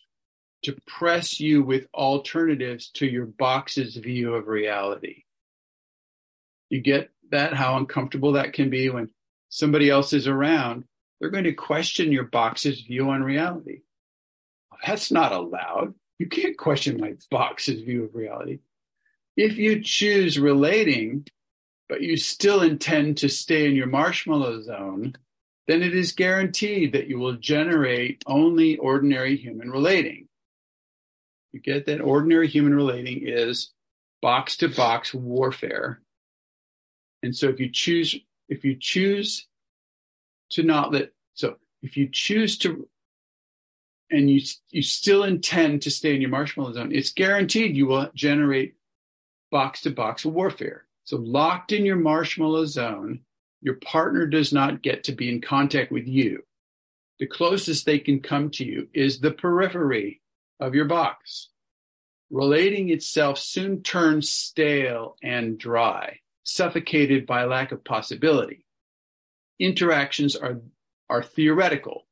to 0.64 0.76
press 0.88 1.39
you 1.39 1.61
with 1.61 1.88
alternatives 1.93 2.89
to 2.91 3.06
your 3.06 3.26
box's 3.26 3.97
view 3.97 4.34
of 4.34 4.47
reality. 4.47 5.24
You 6.70 6.82
get 6.82 7.12
that, 7.32 7.54
how 7.54 7.78
uncomfortable 7.78 8.34
that 8.34 8.54
can 8.54 8.70
be 8.70 8.90
when 8.90 9.10
somebody 9.50 9.90
else 9.90 10.14
is 10.14 10.28
around. 10.28 10.86
They're 11.20 11.30
going 11.30 11.46
to 11.46 11.54
question 11.54 12.12
your 12.12 12.26
box's 12.26 12.82
view 12.82 13.10
on 13.10 13.24
reality. 13.24 13.82
That's 14.86 15.12
not 15.12 15.32
allowed. 15.32 15.94
You 16.20 16.28
can't 16.28 16.58
question 16.58 17.00
my 17.00 17.14
box's 17.32 17.82
view 17.82 18.06
of 18.06 18.16
reality. 18.16 18.60
If 19.38 19.58
you 19.58 19.82
choose 19.82 20.40
relating, 20.40 21.26
but 21.90 22.02
you 22.02 22.18
still 22.18 22.62
intend 22.62 23.18
to 23.18 23.30
stay 23.30 23.68
in 23.68 23.76
your 23.76 23.88
marshmallow 23.88 24.62
zone, 24.62 25.16
then 25.68 25.82
it 25.82 25.96
is 25.96 26.12
guaranteed 26.14 26.94
that 26.94 27.08
you 27.08 27.20
will 27.20 27.34
generate 27.34 28.24
only 28.28 28.78
ordinary 28.78 29.36
human 29.36 29.70
relating. 29.70 30.28
You 31.52 31.60
get 31.60 31.86
that 31.88 32.02
ordinary 32.02 32.48
human 32.48 32.76
relating 32.76 33.22
is 33.26 33.72
box 34.22 34.58
to 34.58 34.70
box 34.70 35.14
warfare. 35.14 36.02
And 37.26 37.35
so 37.35 37.49
if 37.49 37.60
you 37.60 37.69
choose, 37.69 38.15
if 38.49 38.64
you 38.64 38.77
choose 38.80 39.47
to 40.52 40.61
not 40.61 40.93
let, 40.93 41.10
so 41.34 41.56
if 41.81 41.97
you 41.97 42.07
choose 42.07 42.56
to, 42.60 42.88
and 44.11 44.30
you, 44.30 44.41
you 44.69 44.84
still 44.84 45.23
intend 45.23 45.81
to 45.81 45.89
stay 45.89 46.14
in 46.14 46.22
your 46.22 46.30
marshmallow 46.30 46.73
zone, 46.73 46.91
it's 46.93 47.11
guaranteed 47.11 47.76
you 47.76 47.88
will 47.88 48.11
generate 48.14 48.76
box 49.49 49.81
to 49.81 49.89
box 49.89 50.23
warfare. 50.23 50.85
So 51.06 51.18
locked 51.18 51.72
in 51.72 51.84
your 51.84 51.95
marshmallow 51.95 52.65
zone, 52.65 53.22
your 53.61 53.76
partner 53.76 54.27
does 54.27 54.53
not 54.53 54.84
get 54.84 55.06
to 55.06 55.11
be 55.11 55.27
in 55.27 55.41
contact 55.41 55.91
with 55.91 56.07
you. 56.07 56.43
The 57.18 57.26
closest 57.26 57.88
they 57.88 57.97
can 57.97 58.19
come 58.19 58.52
to 58.52 58.64
you 58.64 58.88
is 58.93 59.19
the 59.19 59.31
periphery 59.31 60.22
of 60.60 60.76
your 60.76 60.85
box. 60.85 61.49
Relating 62.30 62.89
itself 62.89 63.39
soon 63.39 63.81
turns 63.81 64.30
stale 64.30 65.15
and 65.23 65.57
dry, 65.57 66.19
suffocated 66.46 67.26
by 67.28 67.46
lack 67.46 67.74
of 67.74 67.84
possibility. 67.84 68.66
Interactions 69.60 70.36
are, 70.38 70.62
are 71.10 71.24
theoretical. 71.24 72.08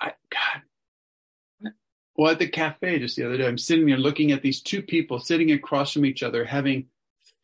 I, 0.00 0.14
God, 0.30 0.62
well, 2.16 2.32
at 2.32 2.38
the 2.40 2.48
cafe 2.48 2.98
just 3.00 3.16
the 3.16 3.24
other 3.26 3.38
day, 3.38 3.46
I'm 3.46 3.58
sitting 3.58 3.86
there 3.86 3.98
looking 3.98 4.32
at 4.32 4.42
these 4.42 4.62
two 4.62 4.82
people 4.82 5.18
sitting 5.20 5.52
across 5.52 5.92
from 5.92 6.06
each 6.06 6.22
other 6.22 6.44
having 6.44 6.86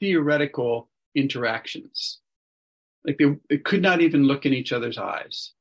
theoretical 0.01 0.91
interactions. 1.15 2.21
Like 3.07 3.19
they, 3.19 3.37
they 3.51 3.59
could 3.59 3.83
not 3.83 4.01
even 4.03 4.25
look 4.25 4.47
in 4.47 4.55
each 4.55 4.73
other's 4.73 4.99
eyes. 4.99 5.53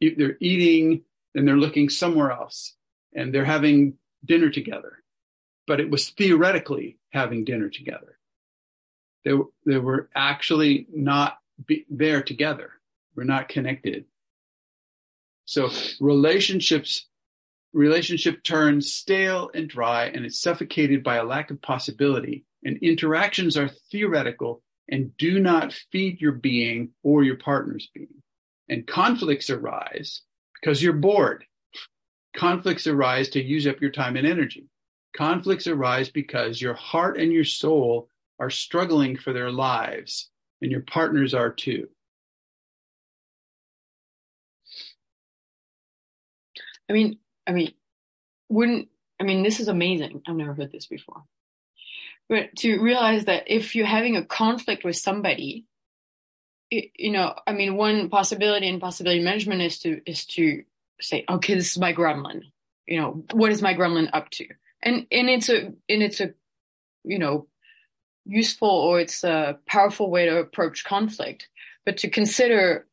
They're 0.00 0.38
eating 0.40 1.02
and 1.34 1.48
they're 1.48 1.56
looking 1.56 1.88
somewhere 1.90 2.32
else 2.32 2.74
and 3.14 3.34
they're 3.34 3.44
having 3.46 3.94
dinner 4.24 4.50
together. 4.50 4.98
but 5.66 5.80
it 5.80 5.90
was 5.90 6.10
theoretically 6.10 6.98
having 7.12 7.44
dinner 7.44 7.68
together. 7.70 8.18
They, 9.24 9.32
they 9.66 9.78
were 9.78 10.08
actually 10.14 10.86
not 10.92 11.38
be, 11.66 11.86
there 11.88 12.22
together. 12.22 12.72
We're 13.14 13.24
not 13.24 13.48
connected. 13.48 14.04
So 15.44 15.70
relationships, 16.00 17.06
relationship 17.72 18.42
turns 18.42 18.92
stale 18.92 19.50
and 19.54 19.68
dry 19.68 20.06
and 20.06 20.24
it's 20.24 20.40
suffocated 20.40 21.02
by 21.02 21.16
a 21.16 21.24
lack 21.24 21.50
of 21.50 21.60
possibility 21.62 22.44
and 22.64 22.78
interactions 22.78 23.56
are 23.56 23.70
theoretical 23.90 24.62
and 24.88 25.16
do 25.16 25.40
not 25.40 25.72
feed 25.90 26.20
your 26.20 26.32
being 26.32 26.90
or 27.02 27.24
your 27.24 27.36
partner's 27.36 27.88
being. 27.94 28.22
And 28.68 28.86
conflicts 28.86 29.50
arise 29.50 30.22
because 30.60 30.82
you're 30.82 30.92
bored. 30.92 31.44
Conflicts 32.36 32.86
arise 32.86 33.28
to 33.30 33.42
use 33.42 33.66
up 33.66 33.80
your 33.80 33.90
time 33.90 34.16
and 34.16 34.26
energy. 34.26 34.68
Conflicts 35.14 35.66
arise 35.66 36.08
because 36.08 36.60
your 36.60 36.74
heart 36.74 37.18
and 37.18 37.32
your 37.32 37.44
soul 37.44 38.08
are 38.42 38.50
struggling 38.50 39.16
for 39.16 39.32
their 39.32 39.52
lives 39.52 40.28
and 40.60 40.72
your 40.72 40.80
partners 40.80 41.32
are 41.32 41.50
too. 41.50 41.88
I 46.90 46.92
mean, 46.92 47.20
I 47.46 47.52
mean, 47.52 47.72
wouldn't, 48.48 48.88
I 49.20 49.22
mean, 49.22 49.44
this 49.44 49.60
is 49.60 49.68
amazing. 49.68 50.22
I've 50.26 50.34
never 50.34 50.54
heard 50.54 50.72
this 50.72 50.86
before. 50.86 51.22
But 52.28 52.56
to 52.56 52.82
realize 52.82 53.26
that 53.26 53.44
if 53.46 53.76
you're 53.76 53.86
having 53.86 54.16
a 54.16 54.24
conflict 54.24 54.84
with 54.84 54.96
somebody, 54.96 55.66
it, 56.68 56.90
you 56.96 57.12
know, 57.12 57.36
I 57.46 57.52
mean, 57.52 57.76
one 57.76 58.08
possibility 58.08 58.66
in 58.66 58.80
possibility 58.80 59.22
management 59.22 59.62
is 59.62 59.78
to, 59.80 60.00
is 60.04 60.26
to 60.26 60.64
say, 61.00 61.24
okay, 61.30 61.54
this 61.54 61.70
is 61.70 61.78
my 61.78 61.92
gremlin. 61.92 62.42
You 62.88 63.00
know, 63.00 63.24
what 63.30 63.52
is 63.52 63.62
my 63.62 63.74
gremlin 63.74 64.10
up 64.12 64.30
to? 64.30 64.48
And, 64.82 65.06
and 65.12 65.30
it's 65.30 65.48
a, 65.48 65.66
and 65.66 66.02
it's 66.02 66.20
a, 66.20 66.34
you 67.04 67.20
know, 67.20 67.46
useful 68.24 68.68
or 68.68 69.00
it's 69.00 69.24
a 69.24 69.58
powerful 69.66 70.10
way 70.10 70.26
to 70.26 70.38
approach 70.38 70.84
conflict. 70.84 71.48
But 71.84 71.98
to 71.98 72.10
consider, 72.10 72.86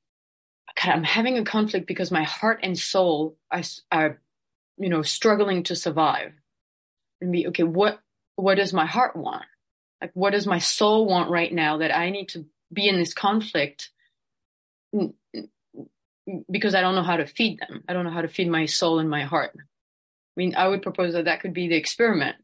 God, 0.82 0.94
I'm 0.94 1.04
having 1.04 1.38
a 1.38 1.44
conflict 1.44 1.88
because 1.88 2.12
my 2.12 2.24
heart 2.24 2.60
and 2.64 2.78
soul 2.78 3.38
are, 3.52 3.62
are, 3.92 4.22
you 4.78 4.90
know, 4.90 5.02
struggling 5.02 5.64
to 5.64 5.76
survive. 5.76 6.34
And 7.22 7.32
be, 7.32 7.48
okay, 7.48 7.64
what, 7.64 8.00
what 8.36 8.56
does 8.56 8.74
my 8.74 8.86
heart 8.86 9.16
want? 9.16 9.46
Like, 10.02 10.12
what 10.14 10.32
does 10.32 10.48
my 10.48 10.60
soul 10.60 11.06
want 11.06 11.30
right 11.30 11.54
now 11.54 11.78
that 11.78 11.96
I 11.96 12.10
need 12.10 12.30
to 12.30 12.46
be 12.72 12.88
in 12.88 12.98
this 12.98 13.14
conflict 13.14 13.92
because 16.50 16.76
I 16.76 16.82
don't 16.82 16.96
know 16.96 17.04
how 17.04 17.18
to 17.18 17.26
feed 17.26 17.60
them. 17.60 17.84
I 17.88 17.94
don't 17.94 18.06
know 18.06 18.12
how 18.12 18.22
to 18.22 18.28
feed 18.28 18.50
my 18.50 18.66
soul 18.66 19.00
and 19.00 19.10
my 19.10 19.24
heart. 19.24 19.52
I 19.56 19.62
mean, 20.36 20.56
I 20.56 20.68
would 20.68 20.82
propose 20.82 21.14
that 21.14 21.26
that 21.26 21.42
could 21.42 21.54
be 21.54 21.68
the 21.68 21.76
experiment 21.76 22.38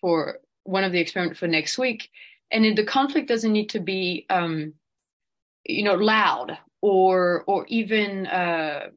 for 0.00 0.40
one 0.70 0.84
of 0.84 0.92
the 0.92 1.00
experiments 1.00 1.38
for 1.38 1.48
next 1.48 1.78
week. 1.78 2.10
And 2.50 2.76
the 2.76 2.84
conflict 2.84 3.28
doesn't 3.28 3.52
need 3.52 3.70
to 3.70 3.80
be, 3.80 4.26
um, 4.30 4.74
you 5.64 5.84
know, 5.84 5.94
loud 5.94 6.58
or 6.80 7.44
or 7.46 7.66
even 7.68 8.26
uh, 8.26 8.88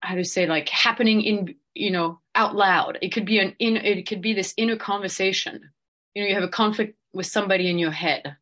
how 0.00 0.14
to 0.14 0.24
say 0.24 0.46
like 0.46 0.68
happening 0.68 1.22
in 1.22 1.54
you 1.74 1.90
know 1.90 2.20
out 2.34 2.54
loud. 2.54 2.98
It 3.02 3.10
could 3.10 3.26
be 3.26 3.38
an 3.38 3.56
in 3.58 3.76
it 3.76 4.06
could 4.06 4.20
be 4.20 4.34
this 4.34 4.54
inner 4.56 4.76
conversation. 4.76 5.70
You 6.14 6.22
know, 6.22 6.28
you 6.28 6.34
have 6.34 6.44
a 6.44 6.48
conflict 6.48 6.96
with 7.12 7.26
somebody 7.26 7.70
in 7.70 7.78
your 7.78 7.90
head. 7.90 8.36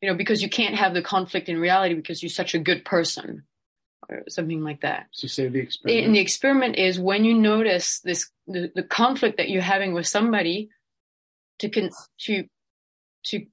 You 0.00 0.10
know, 0.10 0.16
because 0.16 0.42
you 0.42 0.50
can't 0.50 0.74
have 0.74 0.92
the 0.92 1.00
conflict 1.02 1.48
in 1.48 1.58
reality 1.58 1.94
because 1.94 2.22
you're 2.22 2.28
such 2.28 2.54
a 2.54 2.58
good 2.58 2.84
person 2.84 3.44
or 4.10 4.24
something 4.28 4.62
like 4.62 4.82
that. 4.82 5.06
So 5.12 5.28
say 5.28 5.48
the 5.48 5.60
experiment. 5.60 6.06
And 6.06 6.14
the 6.14 6.20
experiment 6.20 6.76
is 6.76 7.00
when 7.00 7.24
you 7.24 7.34
notice 7.34 8.00
this 8.00 8.30
the, 8.46 8.70
the 8.74 8.82
conflict 8.82 9.38
that 9.38 9.48
you're 9.48 9.62
having 9.62 9.94
with 9.94 10.06
somebody 10.06 10.68
to 11.64 11.80
con- 11.80 11.90
to 12.20 12.44
to 13.26 13.46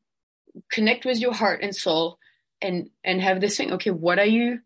connect 0.71 1.05
with 1.05 1.17
your 1.19 1.33
heart 1.33 1.61
and 1.63 1.75
soul 1.75 2.17
and 2.61 2.89
and 3.03 3.21
have 3.21 3.39
this 3.41 3.55
thing 3.57 3.71
okay 3.73 3.89
what 3.91 4.19
are 4.19 4.25
you 4.25 4.59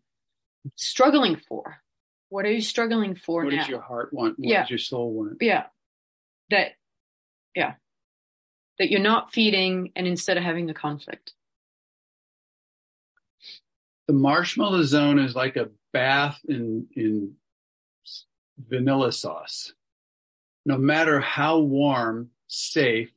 struggling 0.74 1.36
for? 1.48 1.76
What 2.28 2.44
are 2.44 2.50
you 2.50 2.60
struggling 2.60 3.14
for 3.14 3.44
what 3.44 3.52
now? 3.52 3.60
does 3.60 3.68
your 3.68 3.80
heart 3.80 4.12
want? 4.12 4.36
What 4.38 4.48
Yeah. 4.48 4.62
does 4.62 4.70
your 4.70 4.78
soul 4.80 5.12
want? 5.12 5.36
Yeah. 5.40 5.66
That 6.50 6.72
yeah. 7.54 7.74
That 8.80 8.90
you're 8.90 9.00
not 9.00 9.32
feeding 9.32 9.92
and 9.94 10.06
instead 10.08 10.36
of 10.36 10.42
having 10.42 10.66
the 10.66 10.74
conflict. 10.74 11.34
The 14.08 14.12
marshmallow 14.12 14.82
zone 14.82 15.18
is 15.20 15.34
like 15.36 15.56
a 15.56 15.70
bath 15.92 16.40
in 16.48 16.88
in 16.96 17.34
vanilla 18.58 19.12
sauce. 19.12 19.72
No 20.64 20.76
matter 20.78 21.20
how 21.20 21.58
warm 21.60 22.30
safe 22.48 23.12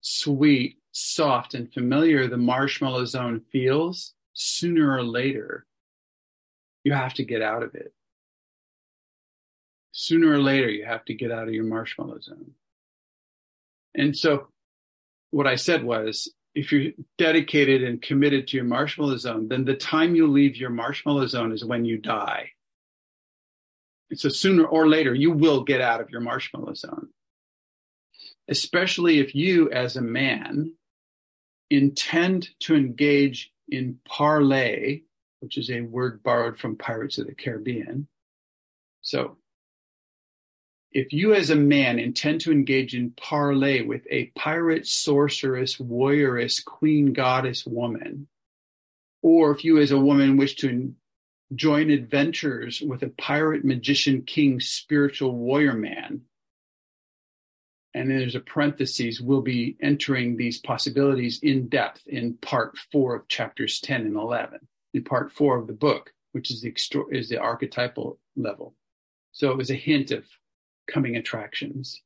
sweet 0.00 0.78
soft 0.92 1.54
and 1.54 1.72
familiar 1.72 2.26
the 2.26 2.36
marshmallow 2.36 3.04
zone 3.04 3.40
feels 3.52 4.14
sooner 4.32 4.92
or 4.92 5.02
later 5.02 5.66
you 6.84 6.92
have 6.92 7.14
to 7.14 7.24
get 7.24 7.42
out 7.42 7.62
of 7.62 7.74
it 7.74 7.92
sooner 9.92 10.32
or 10.32 10.38
later 10.38 10.68
you 10.68 10.84
have 10.84 11.04
to 11.04 11.14
get 11.14 11.30
out 11.30 11.46
of 11.46 11.54
your 11.54 11.64
marshmallow 11.64 12.18
zone 12.20 12.52
and 13.94 14.16
so 14.16 14.48
what 15.30 15.46
i 15.46 15.54
said 15.54 15.84
was 15.84 16.32
if 16.54 16.72
you're 16.72 16.92
dedicated 17.16 17.82
and 17.82 18.02
committed 18.02 18.48
to 18.48 18.56
your 18.56 18.64
marshmallow 18.64 19.16
zone, 19.16 19.48
then 19.48 19.64
the 19.64 19.76
time 19.76 20.14
you 20.14 20.26
leave 20.26 20.56
your 20.56 20.70
marshmallow 20.70 21.26
zone 21.26 21.52
is 21.52 21.64
when 21.64 21.84
you 21.84 21.96
die. 21.96 22.50
And 24.10 24.18
so 24.18 24.28
sooner 24.28 24.64
or 24.64 24.88
later, 24.88 25.14
you 25.14 25.30
will 25.30 25.62
get 25.62 25.80
out 25.80 26.00
of 26.00 26.10
your 26.10 26.20
marshmallow 26.20 26.74
zone. 26.74 27.08
Especially 28.50 29.20
if 29.20 29.34
you, 29.34 29.70
as 29.70 29.96
a 29.96 30.02
man, 30.02 30.72
intend 31.70 32.48
to 32.60 32.74
engage 32.74 33.52
in 33.68 33.98
parlay, 34.04 35.02
which 35.38 35.56
is 35.56 35.70
a 35.70 35.80
word 35.82 36.22
borrowed 36.22 36.58
from 36.58 36.76
Pirates 36.76 37.18
of 37.18 37.28
the 37.28 37.34
Caribbean. 37.34 38.08
So 39.02 39.38
if 40.92 41.12
you 41.12 41.34
as 41.34 41.50
a 41.50 41.56
man 41.56 42.00
intend 42.00 42.40
to 42.42 42.52
engage 42.52 42.94
in 42.94 43.12
parlay 43.12 43.82
with 43.82 44.02
a 44.10 44.32
pirate, 44.36 44.86
sorceress, 44.86 45.76
warrioress, 45.76 46.64
queen, 46.64 47.12
goddess 47.12 47.64
woman, 47.64 48.26
or 49.22 49.52
if 49.52 49.64
you 49.64 49.78
as 49.78 49.92
a 49.92 50.00
woman 50.00 50.36
wish 50.36 50.56
to 50.56 50.92
join 51.54 51.90
adventures 51.90 52.80
with 52.80 53.02
a 53.04 53.08
pirate, 53.10 53.64
magician, 53.64 54.22
king, 54.22 54.58
spiritual 54.58 55.36
warrior 55.36 55.74
man, 55.74 56.22
and 57.94 58.08
then 58.08 58.18
there's 58.18 58.36
a 58.36 58.40
parenthesis, 58.40 59.20
we'll 59.20 59.42
be 59.42 59.76
entering 59.82 60.36
these 60.36 60.58
possibilities 60.58 61.40
in 61.42 61.68
depth 61.68 62.06
in 62.06 62.34
part 62.34 62.78
four 62.92 63.16
of 63.16 63.28
chapters 63.28 63.80
10 63.80 64.02
and 64.02 64.16
11, 64.16 64.60
in 64.94 65.04
part 65.04 65.32
four 65.32 65.58
of 65.58 65.66
the 65.66 65.72
book, 65.72 66.12
which 66.32 66.50
is 66.50 66.62
the, 66.62 66.68
extra- 66.68 67.08
is 67.10 67.28
the 67.28 67.38
archetypal 67.38 68.18
level. 68.36 68.74
So 69.32 69.50
it 69.50 69.56
was 69.56 69.70
a 69.70 69.74
hint 69.74 70.12
of 70.12 70.24
coming 70.86 71.16
attractions. 71.16 72.00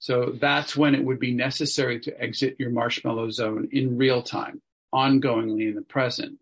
So 0.00 0.36
that's 0.40 0.76
when 0.76 0.96
it 0.96 1.04
would 1.04 1.20
be 1.20 1.32
necessary 1.32 2.00
to 2.00 2.20
exit 2.20 2.56
your 2.58 2.70
marshmallow 2.70 3.30
zone 3.30 3.68
in 3.70 3.98
real 3.98 4.22
time, 4.22 4.60
ongoingly 4.92 5.68
in 5.68 5.74
the 5.76 5.82
present, 5.82 6.38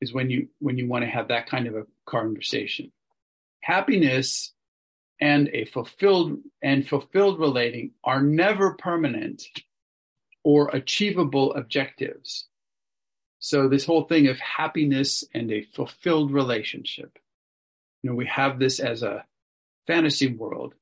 is 0.00 0.12
when 0.12 0.28
you 0.28 0.48
when 0.58 0.76
you 0.76 0.88
want 0.88 1.04
to 1.04 1.10
have 1.10 1.28
that 1.28 1.46
kind 1.46 1.68
of 1.68 1.76
a 1.76 1.86
conversation. 2.06 2.90
Happiness 3.62 4.52
and 5.20 5.48
a 5.52 5.64
fulfilled 5.66 6.38
and 6.62 6.88
fulfilled 6.88 7.38
relating 7.38 7.92
are 8.02 8.22
never 8.22 8.74
permanent 8.74 9.44
or 10.42 10.68
achievable 10.68 11.52
objectives. 11.54 12.46
So 13.38 13.68
this 13.68 13.84
whole 13.84 14.04
thing 14.04 14.28
of 14.28 14.38
happiness 14.38 15.24
and 15.34 15.50
a 15.50 15.62
fulfilled 15.74 16.32
relationship, 16.32 17.18
you 18.02 18.10
know, 18.10 18.16
we 18.16 18.26
have 18.26 18.58
this 18.58 18.80
as 18.80 19.02
a 19.02 19.24
fantasy 19.86 20.28
world 20.28 20.74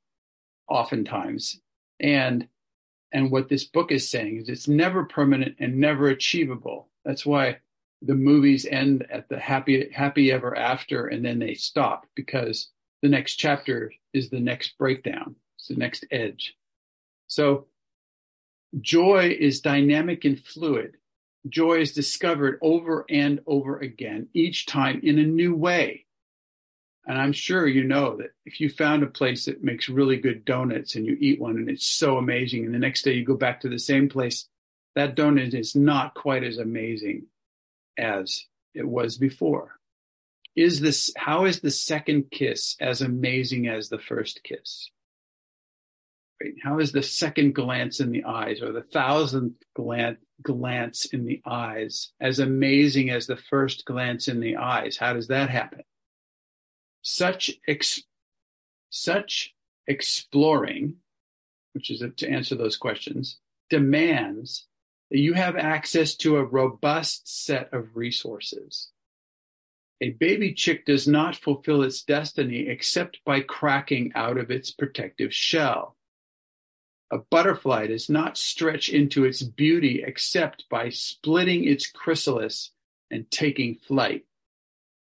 oftentimes. 0.69 1.61
And 2.01 2.49
and 3.11 3.31
what 3.31 3.49
this 3.49 3.65
book 3.65 3.91
is 3.91 4.09
saying 4.09 4.37
is 4.37 4.49
it's 4.49 4.69
never 4.69 5.05
permanent 5.05 5.57
and 5.59 5.79
never 5.79 6.09
achievable. 6.09 6.89
That's 7.05 7.25
why 7.25 7.59
the 8.03 8.15
movies 8.15 8.67
end 8.67 9.07
at 9.11 9.29
the 9.29 9.39
happy 9.39 9.91
happy 9.93 10.31
ever 10.31 10.57
after 10.57 11.07
and 11.07 11.25
then 11.25 11.39
they 11.39 11.55
stop 11.55 12.07
because 12.15 12.69
the 13.03 13.09
next 13.09 13.37
chapter 13.37 13.93
is 14.13 14.31
the 14.31 14.41
next 14.41 14.77
breakdown. 14.79 15.37
It's 15.57 15.69
the 15.69 15.77
next 15.77 16.05
edge. 16.11 16.57
So 17.27 17.67
joy 18.81 19.37
is 19.39 19.61
dynamic 19.61 20.25
and 20.25 20.39
fluid. 20.39 20.97
Joy 21.49 21.81
is 21.81 21.93
discovered 21.93 22.59
over 22.63 23.05
and 23.09 23.41
over 23.47 23.79
again 23.79 24.29
each 24.35 24.67
time 24.67 25.01
in 25.03 25.19
a 25.19 25.25
new 25.25 25.55
way. 25.55 26.05
And 27.07 27.17
I'm 27.17 27.33
sure 27.33 27.67
you 27.67 27.85
know 27.85 28.17
that 28.17 28.33
if 28.45 28.61
you 28.61 28.69
found 28.69 29.03
a 29.03 29.07
place 29.07 29.47
that 29.47 29.65
makes 29.65 29.89
really 29.89 30.19
good 30.19 30.45
donuts 30.45 30.95
and 30.95 31.07
you 31.07 31.17
eat 31.19 31.41
one 31.41 31.57
and 31.57 31.71
it's 31.71 31.87
so 31.87 32.19
amazing, 32.19 32.67
and 32.67 32.75
the 32.75 32.79
next 32.79 33.03
day 33.03 33.13
you 33.13 33.25
go 33.25 33.37
back 33.37 33.61
to 33.63 33.69
the 33.69 33.79
same 33.79 34.11
place, 34.11 34.47
that 34.95 35.17
donut 35.17 35.55
is 35.55 35.75
not 35.75 36.15
quite 36.15 36.45
as 36.45 36.59
amazing 36.59 37.27
as 37.97 38.45
it 38.75 38.87
was 38.87 39.17
before. 39.17 39.78
Is 40.59 40.81
this, 40.81 41.13
how 41.17 41.45
is 41.45 41.61
the 41.61 41.71
second 41.71 42.33
kiss 42.33 42.75
as 42.81 43.01
amazing 43.01 43.69
as 43.69 43.89
the 43.89 43.99
first 44.01 44.41
kiss? 44.43 44.91
Right? 46.43 46.55
How 46.65 46.81
is 46.81 46.91
the 46.91 47.05
second 47.05 47.55
glance 47.55 48.01
in 48.01 48.11
the 48.11 48.25
eyes 48.25 48.61
or 48.61 48.73
the 48.73 48.83
thousandth 48.83 49.63
glance, 49.77 50.19
glance 50.43 51.05
in 51.05 51.27
the 51.27 51.41
eyes 51.47 52.11
as 52.21 52.41
amazing 52.41 53.09
as 53.11 53.29
the 53.29 53.37
first 53.37 53.85
glance 53.85 54.27
in 54.27 54.41
the 54.41 54.57
eyes? 54.57 54.97
How 54.97 55.13
does 55.13 55.29
that 55.29 55.49
happen? 55.49 55.83
Such 57.03 57.53
ex, 57.69 58.03
such 58.91 59.55
exploring, 59.87 60.97
which 61.73 61.89
is 61.89 62.03
to 62.17 62.29
answer 62.29 62.57
those 62.57 62.77
questions, 62.77 63.39
demands 63.71 64.67
that 65.13 65.19
you 65.21 65.35
have 65.35 65.55
access 65.55 66.17
to 66.17 66.37
a 66.37 66.45
robust 66.45 67.45
set 67.45 67.73
of 67.73 67.95
resources. 67.95 68.91
A 70.01 70.11
baby 70.11 70.55
chick 70.55 70.85
does 70.87 71.09
not 71.09 71.35
fulfill 71.35 71.83
its 71.83 72.03
destiny 72.03 72.69
except 72.69 73.21
by 73.25 73.41
cracking 73.41 74.13
out 74.15 74.39
of 74.39 74.51
its 74.51 74.71
protective 74.71 75.35
shell. 75.35 75.97
A 77.11 77.19
butterfly 77.19 77.89
does 77.89 78.09
not 78.09 78.39
stretch 78.39 78.91
into 78.91 79.25
its 79.25 79.43
beauty 79.43 80.03
except 80.07 80.69
by 80.69 80.91
splitting 80.91 81.65
its 81.65 81.91
chrysalis 81.91 82.71
and 83.11 83.29
taking 83.31 83.77
flight. 83.77 84.25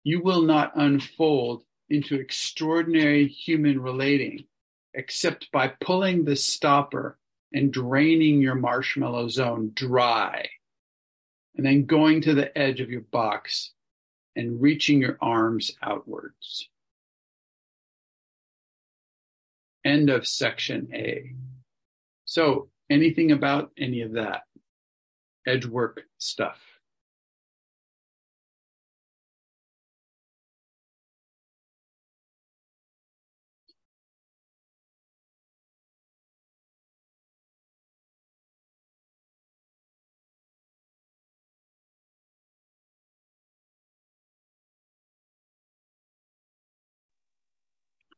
You 0.04 0.22
will 0.22 0.42
not 0.42 0.74
unfold 0.76 1.64
into 1.90 2.16
extraordinary 2.16 3.28
human 3.28 3.80
relating 3.82 4.46
except 4.94 5.52
by 5.54 5.70
pulling 5.80 6.26
the 6.26 6.36
stopper 6.36 7.18
and 7.54 7.72
draining 7.72 8.42
your 8.42 8.56
marshmallow 8.56 9.30
zone 9.30 9.72
dry, 9.74 10.50
and 11.56 11.66
then 11.66 11.86
going 11.86 12.22
to 12.22 12.34
the 12.34 12.58
edge 12.58 12.82
of 12.82 12.90
your 12.90 13.02
box 13.02 13.72
and 14.36 14.62
reaching 14.62 15.02
your 15.02 15.18
arms 15.22 15.72
outwards. 15.82 16.70
End 19.84 20.10
of 20.10 20.28
section 20.28 20.90
A. 20.94 21.32
So, 22.26 22.70
anything 22.90 23.32
about 23.32 23.72
any 23.78 24.02
of 24.02 24.14
that? 24.14 24.44
Edge 25.48 25.66
work 25.66 26.02
stuff. 26.18 26.60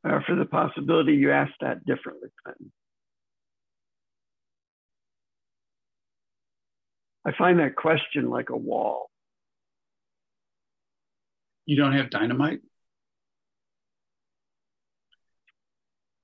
Uh, 0.03 0.19
for 0.25 0.35
the 0.35 0.45
possibility 0.45 1.13
you 1.13 1.31
asked 1.31 1.59
that 1.61 1.85
differently, 1.85 2.29
Clinton. 2.43 2.71
I 7.25 7.31
find 7.37 7.59
that 7.59 7.75
question 7.75 8.29
like 8.29 8.49
a 8.49 8.57
wall. 8.57 9.09
You 11.65 11.77
don't 11.77 11.93
have 11.93 12.09
dynamite? 12.09 12.59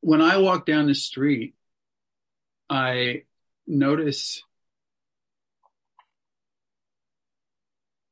When 0.02 0.22
I 0.22 0.38
walk 0.38 0.66
down 0.66 0.88
the 0.88 0.96
street, 0.96 1.56
I 2.70 3.24
notice 3.66 4.44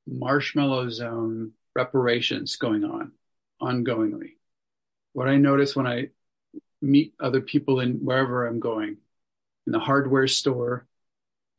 marshmallow 0.08 0.90
zone 0.90 1.52
reparations 1.76 2.56
going 2.56 2.86
on 2.86 3.12
ongoingly 3.62 4.37
what 5.18 5.28
I 5.28 5.38
notice 5.38 5.76
when 5.76 5.88
I 5.88 6.10
meet 6.80 7.16
other 7.20 7.42
people 7.42 7.80
in 7.80 8.06
wherever 8.06 8.46
I'm 8.46 8.60
going, 8.60 8.98
in 9.66 9.72
the 9.72 9.80
hardware 9.80 10.28
store, 10.28 10.86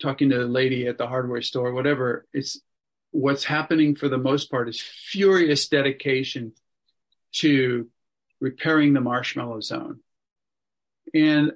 talking 0.01 0.30
to 0.30 0.44
a 0.44 0.47
lady 0.47 0.86
at 0.86 0.97
the 0.97 1.09
hardware 1.09 1.43
store, 1.43 1.72
whatever, 1.72 2.24
it's 2.32 2.60
what's 3.10 3.43
happening 3.43 3.97
for 3.97 4.09
the 4.09 4.16
most 4.16 4.48
part 4.48 4.68
is 4.68 4.80
furious 4.80 5.66
dedication 5.66 6.52
to 7.32 7.89
repairing 8.40 8.93
the 8.93 9.01
marshmallow 9.01 9.60
zone. 9.60 9.98
And 11.12 11.55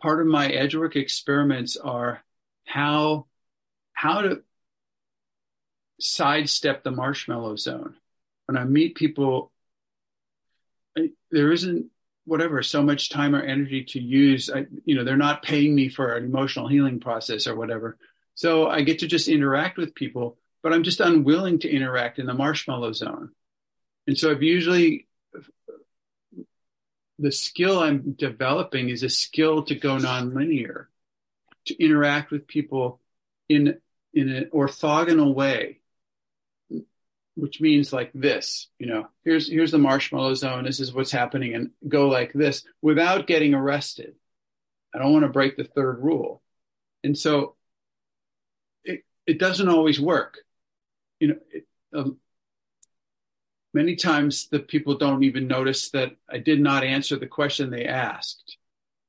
part 0.00 0.22
of 0.22 0.26
my 0.26 0.46
edgework 0.46 0.96
experiments 0.96 1.76
are 1.76 2.24
how 2.64 3.26
how 3.92 4.22
to 4.22 4.42
sidestep 6.00 6.82
the 6.82 6.92
marshmallow 6.92 7.56
zone. 7.56 7.96
When 8.46 8.56
I 8.56 8.64
meet 8.64 8.94
people 8.94 9.51
there 11.32 11.50
isn't 11.50 11.86
whatever 12.24 12.62
so 12.62 12.82
much 12.82 13.10
time 13.10 13.34
or 13.34 13.42
energy 13.42 13.82
to 13.82 14.00
use. 14.00 14.48
I, 14.48 14.66
you 14.84 14.94
know 14.94 15.02
they're 15.02 15.16
not 15.16 15.42
paying 15.42 15.74
me 15.74 15.88
for 15.88 16.14
an 16.14 16.24
emotional 16.24 16.68
healing 16.68 17.00
process 17.00 17.46
or 17.48 17.56
whatever. 17.56 17.98
So 18.34 18.68
i 18.68 18.82
get 18.82 19.00
to 19.00 19.06
just 19.06 19.28
interact 19.28 19.76
with 19.76 19.94
people 19.94 20.38
but 20.62 20.72
i'm 20.72 20.84
just 20.84 21.00
unwilling 21.00 21.58
to 21.58 21.70
interact 21.70 22.18
in 22.18 22.26
the 22.26 22.34
marshmallow 22.34 22.92
zone. 22.92 23.30
And 24.06 24.16
so 24.16 24.30
i've 24.30 24.42
usually 24.42 25.06
the 27.18 27.32
skill 27.32 27.78
i'm 27.80 28.12
developing 28.12 28.88
is 28.88 29.02
a 29.02 29.10
skill 29.10 29.64
to 29.64 29.74
go 29.74 29.96
nonlinear 29.96 30.86
to 31.66 31.82
interact 31.82 32.30
with 32.30 32.46
people 32.46 33.00
in 33.48 33.78
in 34.14 34.28
an 34.28 34.50
orthogonal 34.52 35.34
way 35.34 35.81
which 37.34 37.60
means 37.60 37.92
like 37.92 38.10
this, 38.14 38.68
you 38.78 38.86
know, 38.86 39.08
here's 39.24 39.48
here's 39.48 39.70
the 39.70 39.78
marshmallow 39.78 40.34
zone, 40.34 40.64
this 40.64 40.80
is 40.80 40.92
what's 40.92 41.10
happening, 41.10 41.54
and 41.54 41.70
go 41.88 42.08
like 42.08 42.32
this 42.32 42.64
without 42.82 43.26
getting 43.26 43.54
arrested. 43.54 44.14
I 44.94 44.98
don't 44.98 45.12
want 45.12 45.24
to 45.24 45.30
break 45.30 45.56
the 45.56 45.64
third 45.64 46.02
rule. 46.02 46.42
And 47.02 47.16
so 47.16 47.56
it 48.84 49.04
it 49.26 49.38
doesn't 49.38 49.68
always 49.68 50.00
work. 50.00 50.38
You 51.20 51.28
know, 51.28 51.38
it, 51.50 51.66
um, 51.94 52.18
many 53.72 53.96
times 53.96 54.48
the 54.48 54.60
people 54.60 54.96
don't 54.98 55.24
even 55.24 55.46
notice 55.46 55.90
that 55.90 56.12
I 56.30 56.38
did 56.38 56.60
not 56.60 56.84
answer 56.84 57.16
the 57.16 57.26
question 57.26 57.70
they 57.70 57.86
asked, 57.86 58.58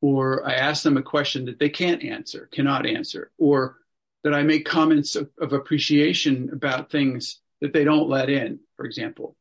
or 0.01 0.47
I 0.47 0.53
asked 0.53 0.83
them 0.83 0.97
a 0.97 1.03
question 1.03 1.45
that 1.45 1.59
they 1.59 1.69
can't 1.69 2.03
answer, 2.03 2.47
cannot 2.51 2.85
answer, 2.85 3.31
or 3.37 3.77
that 4.23 4.33
I 4.33 4.43
make 4.43 4.65
comments 4.65 5.17
of, 5.17 5.29
of 5.41 5.51
appreciation 5.51 6.49
about 6.53 6.89
things 6.89 7.41
that 7.63 7.71
they 7.71 7.85
don't 7.85 8.09
let 8.09 8.29
in, 8.29 8.59
for 8.75 8.85
example, 8.85 9.37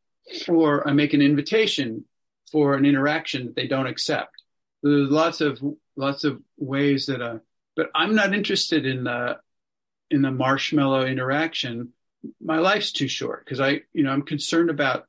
or 0.48 0.88
I 0.88 0.92
make 0.92 1.12
an 1.12 1.20
invitation 1.20 2.04
for 2.52 2.74
an 2.74 2.86
interaction 2.86 3.46
that 3.46 3.56
they 3.56 3.66
don't 3.66 3.88
accept. 3.88 4.44
There's 4.80 5.10
lots 5.10 5.40
of 5.40 5.60
lots 5.96 6.22
of 6.22 6.40
ways 6.56 7.06
that, 7.06 7.20
uh, 7.20 7.38
but 7.74 7.90
I'm 7.96 8.14
not 8.14 8.32
interested 8.32 8.86
in 8.86 9.02
the 9.02 9.40
in 10.08 10.22
the 10.22 10.30
marshmallow 10.30 11.04
interaction. 11.06 11.94
My 12.40 12.58
life's 12.58 12.92
too 12.92 13.08
short 13.08 13.44
because 13.44 13.60
I, 13.60 13.80
you 13.92 14.04
know, 14.04 14.12
I'm 14.12 14.22
concerned 14.22 14.70
about. 14.70 15.08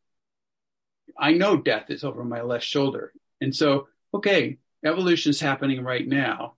I 1.15 1.33
know 1.33 1.57
death 1.57 1.91
is 1.91 2.03
over 2.03 2.23
my 2.23 2.41
left 2.41 2.65
shoulder, 2.65 3.13
and 3.39 3.55
so 3.55 3.89
okay, 4.11 4.57
evolution 4.83 5.29
is 5.29 5.39
happening 5.39 5.83
right 5.83 6.07
now. 6.07 6.55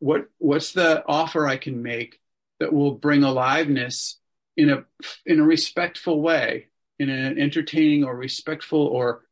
What 0.00 0.26
what's 0.38 0.72
the 0.72 1.04
offer 1.06 1.46
I 1.46 1.58
can 1.58 1.80
make 1.80 2.18
that 2.58 2.72
will 2.72 2.90
bring 2.90 3.22
aliveness 3.22 4.18
in 4.56 4.70
a 4.70 4.84
in 5.26 5.40
a 5.40 5.44
respectful 5.44 6.20
way, 6.20 6.68
in 6.98 7.10
an 7.10 7.38
entertaining 7.38 8.04
or 8.04 8.16
respectful 8.16 8.86
or 8.86 9.24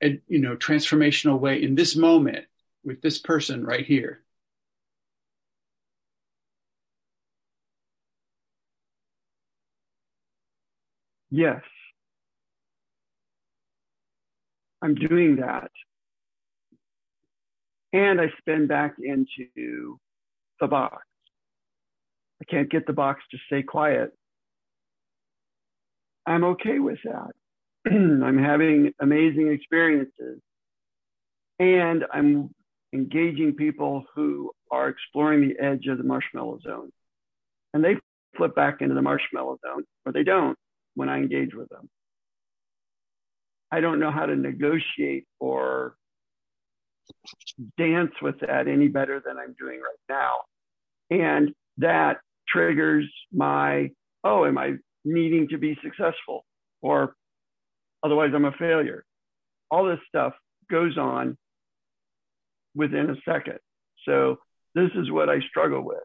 you 0.00 0.38
know 0.40 0.56
transformational 0.56 1.38
way 1.40 1.62
in 1.62 1.74
this 1.74 1.96
moment 1.96 2.46
with 2.84 3.00
this 3.02 3.18
person 3.18 3.64
right 3.64 3.86
here. 3.86 4.22
Yes. 11.30 11.62
I'm 14.82 14.94
doing 14.94 15.36
that. 15.36 15.70
And 17.92 18.20
I 18.20 18.26
spin 18.38 18.66
back 18.66 18.96
into 19.02 19.98
the 20.60 20.66
box. 20.66 21.04
I 22.40 22.44
can't 22.44 22.70
get 22.70 22.86
the 22.86 22.92
box 22.92 23.22
to 23.30 23.38
stay 23.46 23.62
quiet. 23.62 24.12
I'm 26.26 26.44
okay 26.44 26.78
with 26.78 26.98
that. 27.04 27.30
I'm 27.86 28.42
having 28.42 28.92
amazing 29.00 29.52
experiences. 29.52 30.40
And 31.58 32.04
I'm 32.12 32.50
engaging 32.92 33.54
people 33.54 34.04
who 34.14 34.50
are 34.70 34.88
exploring 34.88 35.48
the 35.48 35.64
edge 35.64 35.86
of 35.86 35.98
the 35.98 36.04
marshmallow 36.04 36.58
zone. 36.62 36.90
And 37.72 37.84
they 37.84 37.96
flip 38.36 38.54
back 38.54 38.80
into 38.80 38.94
the 38.94 39.02
marshmallow 39.02 39.58
zone, 39.64 39.84
or 40.04 40.12
they 40.12 40.24
don't 40.24 40.56
when 40.94 41.08
I 41.08 41.18
engage 41.18 41.54
with 41.54 41.68
them. 41.68 41.88
I 43.70 43.80
don't 43.80 43.98
know 43.98 44.10
how 44.10 44.26
to 44.26 44.36
negotiate 44.36 45.24
or 45.40 45.96
dance 47.78 48.12
with 48.22 48.40
that 48.40 48.68
any 48.68 48.88
better 48.88 49.22
than 49.24 49.36
I'm 49.38 49.54
doing 49.58 49.80
right 49.80 50.08
now. 50.08 50.40
And 51.10 51.52
that 51.78 52.18
triggers 52.48 53.10
my, 53.32 53.90
oh, 54.24 54.44
am 54.46 54.58
I 54.58 54.76
needing 55.06 55.48
to 55.48 55.58
be 55.58 55.78
successful 55.82 56.44
or 56.82 57.14
otherwise 58.02 58.30
I'm 58.34 58.44
a 58.44 58.52
failure. 58.52 59.04
All 59.70 59.86
this 59.86 60.00
stuff 60.08 60.34
goes 60.70 60.98
on 60.98 61.38
within 62.74 63.10
a 63.10 63.16
second. 63.30 63.58
So 64.06 64.36
this 64.74 64.90
is 64.94 65.10
what 65.10 65.30
I 65.30 65.40
struggle 65.48 65.82
with. 65.82 65.98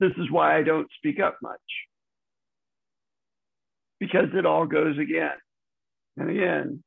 This 0.00 0.12
is 0.16 0.30
why 0.30 0.56
I 0.56 0.62
don't 0.62 0.88
speak 0.98 1.20
up 1.20 1.38
much 1.42 1.58
because 3.98 4.28
it 4.32 4.46
all 4.46 4.66
goes 4.66 4.96
again 4.98 5.36
and 6.16 6.30
again. 6.30 6.84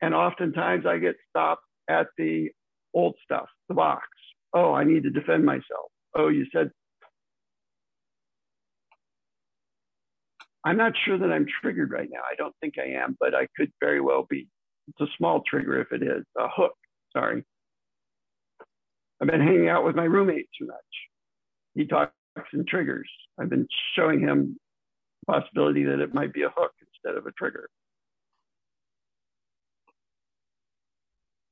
And 0.00 0.14
oftentimes 0.14 0.86
I 0.86 0.98
get 0.98 1.16
stopped 1.28 1.64
at 1.88 2.06
the 2.16 2.50
old 2.94 3.16
stuff, 3.22 3.48
the 3.68 3.74
box. 3.74 4.06
Oh, 4.54 4.72
I 4.72 4.84
need 4.84 5.02
to 5.04 5.10
defend 5.10 5.44
myself. 5.44 5.90
Oh, 6.14 6.28
you 6.28 6.46
said. 6.52 6.70
I'm 10.64 10.76
not 10.76 10.92
sure 11.04 11.18
that 11.18 11.32
I'm 11.32 11.46
triggered 11.62 11.90
right 11.90 12.08
now. 12.10 12.20
I 12.20 12.34
don't 12.36 12.54
think 12.60 12.74
I 12.78 13.02
am, 13.02 13.16
but 13.18 13.34
I 13.34 13.46
could 13.56 13.72
very 13.80 14.00
well 14.00 14.26
be. 14.28 14.48
It's 14.88 15.00
a 15.00 15.16
small 15.16 15.42
trigger 15.48 15.80
if 15.80 15.92
it 15.92 16.02
is, 16.02 16.24
a 16.36 16.48
hook, 16.48 16.74
sorry. 17.12 17.44
I've 19.20 19.28
been 19.28 19.40
hanging 19.40 19.68
out 19.68 19.84
with 19.84 19.96
my 19.96 20.04
roommate 20.04 20.48
too 20.58 20.66
much. 20.66 20.76
He 21.74 21.86
talks 21.86 22.12
and 22.52 22.66
triggers. 22.66 23.08
I've 23.38 23.50
been 23.50 23.68
showing 23.94 24.20
him 24.20 24.58
the 25.26 25.32
possibility 25.32 25.84
that 25.84 26.00
it 26.00 26.14
might 26.14 26.32
be 26.32 26.42
a 26.42 26.52
hook 26.54 26.72
instead 26.80 27.16
of 27.16 27.26
a 27.26 27.32
trigger. 27.32 27.68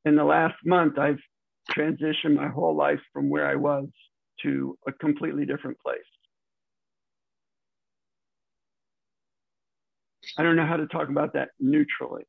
In 0.05 0.17
the 0.17 0.25
last 0.25 0.57
month, 0.65 0.99
I've 0.99 1.21
transitioned 1.71 2.35
my 2.35 2.49
whole 2.49 2.75
life 2.75 3.01
from 3.13 3.29
where 3.29 3.47
I 3.47 3.57
was 3.57 3.89
to 4.43 4.79
a 4.87 4.93
completely 4.93 5.45
different 5.45 5.79
place. 5.81 5.99
I 10.37 10.43
don't 10.43 10.57
know 10.57 10.67
how 10.67 10.77
to 10.77 10.87
talk 10.87 11.09
about 11.09 11.33
that 11.35 11.51
neutrally. 11.59 12.25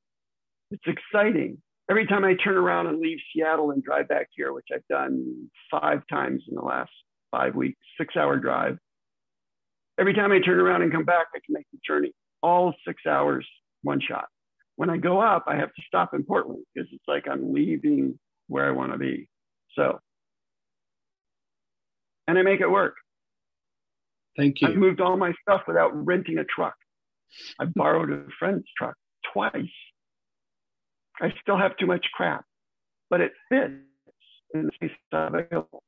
It's 0.71 0.83
exciting. 0.85 1.61
Every 1.89 2.05
time 2.05 2.23
I 2.23 2.35
turn 2.35 2.55
around 2.55 2.87
and 2.87 2.99
leave 2.99 3.17
Seattle 3.33 3.71
and 3.71 3.83
drive 3.83 4.07
back 4.07 4.27
here, 4.35 4.53
which 4.53 4.67
I've 4.73 4.87
done 4.87 5.49
five 5.71 6.03
times 6.09 6.43
in 6.47 6.55
the 6.55 6.61
last 6.61 6.91
five 7.31 7.55
weeks, 7.55 7.79
six 7.97 8.15
hour 8.15 8.37
drive. 8.37 8.77
Every 9.99 10.13
time 10.13 10.31
I 10.31 10.39
turn 10.39 10.59
around 10.59 10.83
and 10.83 10.91
come 10.91 11.03
back, 11.03 11.27
I 11.35 11.39
can 11.45 11.53
make 11.53 11.65
the 11.71 11.79
journey 11.85 12.13
all 12.41 12.73
six 12.87 13.05
hours, 13.07 13.47
one 13.83 13.99
shot. 13.99 14.27
When 14.75 14.89
I 14.89 14.97
go 14.97 15.19
up, 15.19 15.45
I 15.47 15.55
have 15.57 15.73
to 15.73 15.81
stop 15.87 16.13
in 16.13 16.23
Portland 16.23 16.63
because 16.73 16.87
it's 16.93 17.03
like 17.07 17.27
I'm 17.29 17.53
leaving 17.53 18.17
where 18.47 18.65
I 18.65 18.71
want 18.71 18.93
to 18.93 18.97
be. 18.97 19.27
So, 19.75 19.99
and 22.27 22.37
I 22.37 22.43
make 22.43 22.61
it 22.61 22.69
work. 22.69 22.95
Thank 24.37 24.61
you. 24.61 24.69
I've 24.69 24.75
moved 24.75 25.01
all 25.01 25.17
my 25.17 25.33
stuff 25.41 25.63
without 25.67 25.91
renting 26.05 26.37
a 26.37 26.45
truck. 26.45 26.75
I 27.59 27.65
borrowed 27.65 28.11
a 28.11 28.25
friend's 28.37 28.65
truck 28.77 28.95
twice. 29.33 29.53
I 31.21 31.33
still 31.41 31.57
have 31.57 31.75
too 31.77 31.85
much 31.85 32.05
crap, 32.13 32.45
but 33.09 33.21
it 33.21 33.33
fits 33.49 33.73
in 34.53 34.65
the 34.65 34.71
space 34.75 34.91
available. 35.11 35.83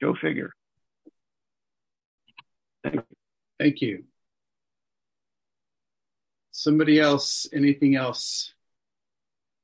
Go 0.00 0.14
figure. 0.20 0.52
Thank 2.84 2.94
you. 2.94 3.02
Thank 3.58 3.80
you. 3.80 4.04
Somebody 6.52 7.00
else, 7.00 7.48
anything 7.52 7.96
else 7.96 8.52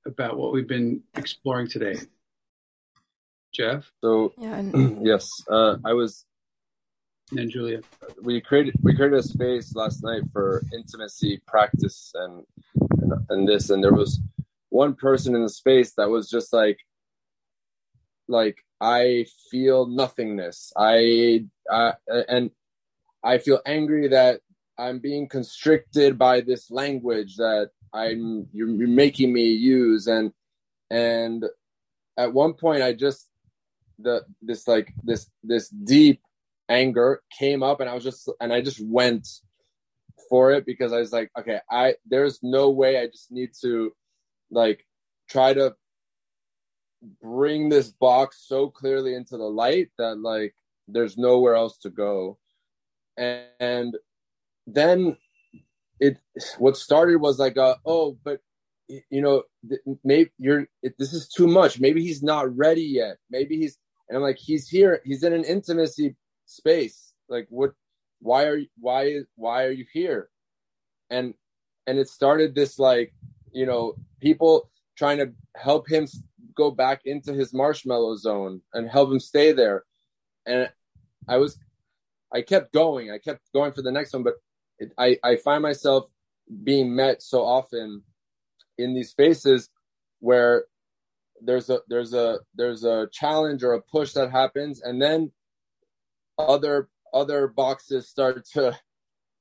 about 0.06 0.36
what 0.36 0.52
we've 0.52 0.68
been 0.68 1.02
exploring 1.16 1.68
today? 1.68 1.96
Jeff? 3.52 3.84
So, 4.00 4.32
Yeah, 4.36 4.56
and 4.56 4.98
yes, 5.06 5.28
uh, 5.48 5.76
I 5.84 5.92
was 5.92 6.24
and 7.32 7.50
Julia. 7.50 7.80
we 8.22 8.40
created 8.40 8.74
we 8.82 8.94
created 8.94 9.18
a 9.18 9.22
space 9.22 9.74
last 9.74 10.02
night 10.02 10.22
for 10.32 10.62
intimacy 10.72 11.40
practice 11.46 12.12
and, 12.14 12.44
and 13.00 13.12
and 13.30 13.48
this 13.48 13.70
and 13.70 13.82
there 13.82 13.94
was 13.94 14.20
one 14.68 14.94
person 14.94 15.34
in 15.34 15.42
the 15.42 15.48
space 15.48 15.92
that 15.94 16.08
was 16.08 16.28
just 16.28 16.52
like 16.52 16.78
like 18.28 18.58
I 18.80 19.26
feel 19.50 19.86
nothingness. 19.86 20.72
I 20.76 21.46
uh, 21.70 21.92
and 22.28 22.50
I 23.22 23.38
feel 23.38 23.60
angry 23.64 24.08
that 24.08 24.40
I'm 24.78 24.98
being 24.98 25.28
constricted 25.28 26.18
by 26.18 26.40
this 26.40 26.70
language 26.70 27.36
that 27.36 27.70
I'm 27.92 28.48
you're 28.52 28.68
making 28.68 29.32
me 29.32 29.44
use 29.44 30.06
and 30.06 30.32
and 30.90 31.44
at 32.18 32.32
one 32.32 32.54
point 32.54 32.82
I 32.82 32.92
just 32.92 33.28
the 33.98 34.24
this 34.42 34.66
like 34.66 34.92
this 35.02 35.30
this 35.42 35.68
deep 35.68 36.20
anger 36.68 37.22
came 37.38 37.62
up 37.62 37.80
and 37.80 37.90
I 37.90 37.94
was 37.94 38.04
just 38.04 38.30
and 38.40 38.52
I 38.52 38.60
just 38.60 38.80
went 38.80 39.28
for 40.28 40.52
it 40.52 40.64
because 40.64 40.92
I 40.92 40.98
was 40.98 41.12
like 41.12 41.30
okay 41.38 41.60
I 41.70 41.94
there's 42.06 42.38
no 42.42 42.70
way 42.70 42.98
I 42.98 43.06
just 43.06 43.30
need 43.30 43.50
to 43.62 43.92
like 44.50 44.86
try 45.28 45.52
to 45.54 45.74
bring 47.20 47.68
this 47.68 47.90
box 47.90 48.44
so 48.46 48.68
clearly 48.68 49.14
into 49.14 49.36
the 49.36 49.44
light 49.44 49.90
that 49.98 50.18
like 50.18 50.54
there's 50.88 51.16
nowhere 51.16 51.54
else 51.54 51.76
to 51.78 51.90
go. 51.90 52.38
And, 53.16 53.44
and 53.60 53.96
then 54.66 55.16
it 56.00 56.18
what 56.58 56.76
started 56.76 57.20
was 57.20 57.38
like 57.38 57.56
a, 57.56 57.76
oh 57.86 58.18
but 58.24 58.40
you 58.88 59.22
know 59.22 59.44
maybe 60.02 60.30
you're 60.38 60.66
this 60.98 61.12
is 61.12 61.28
too 61.28 61.46
much. 61.46 61.80
Maybe 61.80 62.02
he's 62.02 62.22
not 62.22 62.54
ready 62.56 62.82
yet. 62.82 63.18
Maybe 63.30 63.56
he's 63.56 63.78
and 64.08 64.16
i'm 64.16 64.22
like 64.22 64.38
he's 64.38 64.68
here. 64.68 65.00
He's 65.04 65.22
in 65.22 65.32
an 65.32 65.44
intimacy 65.44 66.16
space. 66.46 67.12
Like 67.28 67.46
what 67.50 67.72
why 68.20 68.46
are 68.46 68.56
you 68.56 68.68
why 68.78 69.20
why 69.36 69.64
are 69.64 69.70
you 69.70 69.86
here? 69.92 70.28
And 71.10 71.34
and 71.86 71.98
it 71.98 72.08
started 72.08 72.54
this 72.54 72.78
like 72.78 73.14
you 73.52 73.66
know 73.66 73.94
people 74.20 74.70
trying 74.96 75.18
to 75.18 75.32
help 75.56 75.88
him 75.88 76.06
go 76.54 76.70
back 76.70 77.02
into 77.04 77.32
his 77.32 77.52
marshmallow 77.52 78.16
zone 78.16 78.60
and 78.72 78.88
help 78.88 79.10
him 79.10 79.20
stay 79.20 79.52
there. 79.52 79.84
And 80.46 80.70
i 81.28 81.36
was 81.36 81.58
i 82.32 82.42
kept 82.42 82.72
going. 82.72 83.10
I 83.10 83.18
kept 83.18 83.40
going 83.52 83.72
for 83.72 83.82
the 83.82 83.92
next 83.92 84.12
one 84.12 84.22
but 84.22 84.34
it, 84.78 84.92
i 84.98 85.18
i 85.22 85.36
find 85.36 85.62
myself 85.62 86.10
being 86.62 86.94
met 86.94 87.22
so 87.22 87.44
often 87.44 88.02
in 88.78 88.94
these 88.94 89.10
spaces 89.10 89.70
where 90.20 90.64
there's 91.42 91.70
a 91.70 91.80
there's 91.88 92.14
a 92.14 92.38
there's 92.54 92.84
a 92.84 93.08
challenge 93.12 93.62
or 93.62 93.74
a 93.74 93.82
push 93.82 94.12
that 94.12 94.30
happens. 94.30 94.82
And 94.82 95.00
then 95.00 95.30
other 96.38 96.88
other 97.12 97.48
boxes 97.48 98.08
start 98.08 98.44
to 98.54 98.76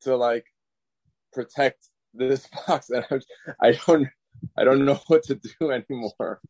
to 0.02 0.16
like 0.16 0.46
protect 1.32 1.88
this 2.14 2.48
box 2.68 2.90
and 2.90 3.06
I'm, 3.10 3.22
i 3.62 3.72
don't 3.72 4.08
i 4.58 4.64
don't 4.64 4.86
know 4.86 5.00
what 5.08 5.24
to 5.24 5.36
do 5.36 5.72
anymore. 5.90 6.42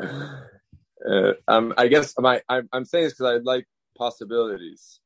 Uh, 0.00 1.32
um, 1.46 1.72
i 1.76 1.88
guess 1.88 2.14
my 2.18 2.42
i'm, 2.48 2.68
I'm 2.72 2.84
saying 2.84 3.04
this 3.04 3.14
because 3.14 3.40
i 3.40 3.42
like 3.42 3.66
possibilities. 3.98 5.00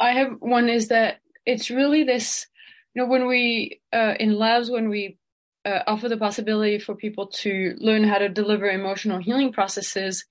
I 0.00 0.12
have 0.12 0.36
one 0.38 0.68
is 0.68 0.88
that 0.88 1.18
it's 1.44 1.70
really 1.70 2.04
this, 2.04 2.46
you 2.94 3.02
know, 3.02 3.08
when 3.08 3.26
we, 3.26 3.80
uh, 3.92 4.14
in 4.18 4.38
labs, 4.38 4.70
when 4.70 4.88
we 4.88 5.18
uh, 5.64 5.80
offer 5.86 6.08
the 6.08 6.16
possibility 6.16 6.78
for 6.78 6.94
people 6.94 7.26
to 7.26 7.74
learn 7.78 8.04
how 8.04 8.18
to 8.18 8.28
deliver 8.28 8.70
emotional 8.70 9.18
healing 9.18 9.52
processes, 9.52 10.24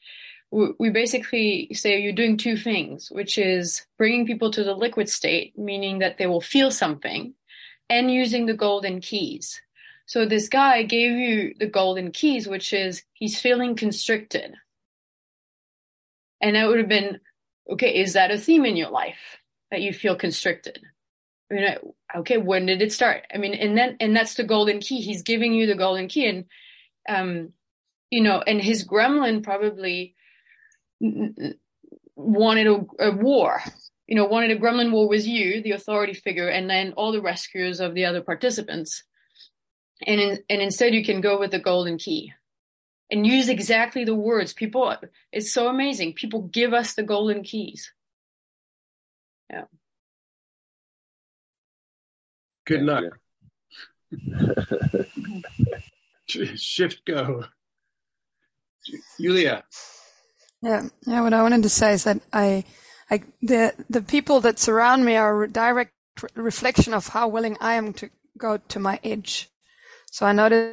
we, 0.52 0.90
basically 0.90 1.70
say 1.74 2.02
you're 2.02 2.12
doing 2.12 2.38
two 2.38 2.58
things, 2.58 3.10
which 3.10 3.38
is 3.38 3.86
bringing 3.98 4.28
people 4.28 4.52
to 4.52 4.64
the 4.64 4.74
liquid 4.74 5.10
state, 5.10 5.58
meaning 5.58 6.00
that 6.00 6.18
they 6.18 6.28
will 6.28 6.42
feel 6.42 6.72
something, 6.72 7.34
and 7.90 8.12
using 8.12 8.46
the 8.46 8.54
golden 8.54 9.00
keys. 9.00 9.62
So 10.06 10.26
this 10.26 10.50
guy 10.50 10.84
gave 10.84 11.12
you 11.12 11.54
the 11.58 11.68
golden 11.68 12.12
keys, 12.12 12.48
which 12.48 12.74
is 12.74 13.04
he's 13.14 13.40
feeling 13.40 13.76
constricted. 13.76 14.56
And 16.42 16.56
that 16.56 16.68
would 16.68 16.80
have 16.80 16.90
been, 16.90 17.22
okay, 17.72 18.02
is 18.02 18.14
that 18.14 18.32
a 18.32 18.38
theme 18.38 18.66
in 18.66 18.76
your 18.76 18.90
life 18.90 19.38
that 19.70 19.82
you 19.82 19.94
feel 19.94 20.18
constricted? 20.18 20.80
I 21.50 21.54
mean, 21.54 21.76
okay, 22.18 22.38
when 22.38 22.66
did 22.66 22.82
it 22.82 22.92
start? 22.92 23.26
I 23.34 23.38
mean, 23.38 23.54
and 23.54 23.78
then, 23.78 23.96
and 24.02 24.16
that's 24.16 24.34
the 24.34 24.44
golden 24.44 24.80
key. 24.80 25.00
He's 25.02 25.22
giving 25.22 25.54
you 25.54 25.66
the 25.66 25.76
golden 25.76 26.10
key 26.10 26.28
and, 26.28 26.46
um, 27.08 27.54
you 28.10 28.22
know, 28.22 28.42
and 28.42 28.62
his 28.62 28.86
gremlin 28.86 29.44
probably 29.44 30.16
wanted 32.16 32.68
a, 32.68 32.86
a 33.00 33.12
war, 33.12 33.62
you 34.08 34.16
know, 34.16 34.26
wanted 34.26 34.52
a 34.52 34.60
gremlin 34.60 34.92
war 34.92 35.08
with 35.08 35.26
you, 35.26 35.62
the 35.62 35.72
authority 35.72 36.14
figure, 36.14 36.48
and 36.48 36.70
then 36.70 36.94
all 36.94 37.12
the 37.12 37.22
rescuers 37.22 37.80
of 37.80 37.94
the 37.94 38.06
other 38.06 38.22
participants. 38.22 39.04
And 40.06 40.20
in, 40.20 40.40
and 40.50 40.62
instead 40.62 40.94
you 40.94 41.06
can 41.06 41.22
go 41.22 41.40
with 41.40 41.52
the 41.52 41.60
golden 41.60 41.98
key 41.98 42.34
and 43.12 43.28
use 43.28 43.50
exactly 43.50 44.04
the 44.06 44.16
words. 44.16 44.54
People, 44.54 44.96
it's 45.32 45.54
so 45.54 45.68
amazing. 45.68 46.14
People 46.14 46.44
give 46.44 46.74
us 46.74 46.94
the 46.94 47.04
golden 47.04 47.44
keys. 47.44 47.92
Yeah. 49.50 49.66
Good 52.66 52.82
luck. 52.82 53.04
Shift 56.28 57.06
go. 57.06 57.46
Julia. 59.20 59.64
Yeah, 60.62 60.90
yeah. 61.08 61.22
What 61.22 61.34
I 61.34 61.42
wanted 61.42 61.64
to 61.64 61.70
say 61.70 61.94
is 61.94 62.04
that 62.04 62.22
I, 62.34 62.66
I, 63.10 63.24
the 63.42 63.74
the 63.90 64.02
people 64.02 64.42
that 64.42 64.60
surround 64.60 65.06
me 65.06 65.16
are 65.18 65.44
a 65.44 65.50
direct 65.50 65.94
re- 66.22 66.30
reflection 66.36 66.94
of 66.94 67.08
how 67.10 67.28
willing 67.30 67.58
I 67.62 67.76
am 67.76 67.94
to 67.94 68.10
go 68.38 68.58
to 68.58 68.80
my 68.80 69.00
edge. 69.04 69.50
So 70.12 70.26
I 70.26 70.34
noticed 70.34 70.70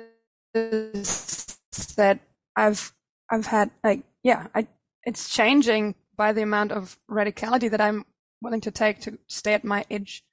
that 1.97 2.20
I've 2.56 2.93
I've 3.31 3.47
had 3.47 3.70
like 3.85 4.02
yeah, 4.23 4.48
I 4.55 4.69
it's 5.05 5.31
changing 5.31 5.94
by 6.16 6.32
the 6.32 6.43
amount 6.43 6.73
of 6.73 6.98
radicality 7.10 7.70
that 7.70 7.81
I'm 7.81 8.05
willing 8.43 8.60
to 8.62 8.70
take 8.70 9.01
to 9.02 9.19
stay 9.28 9.55
at 9.55 9.65
my 9.65 9.86
edge. 9.90 10.24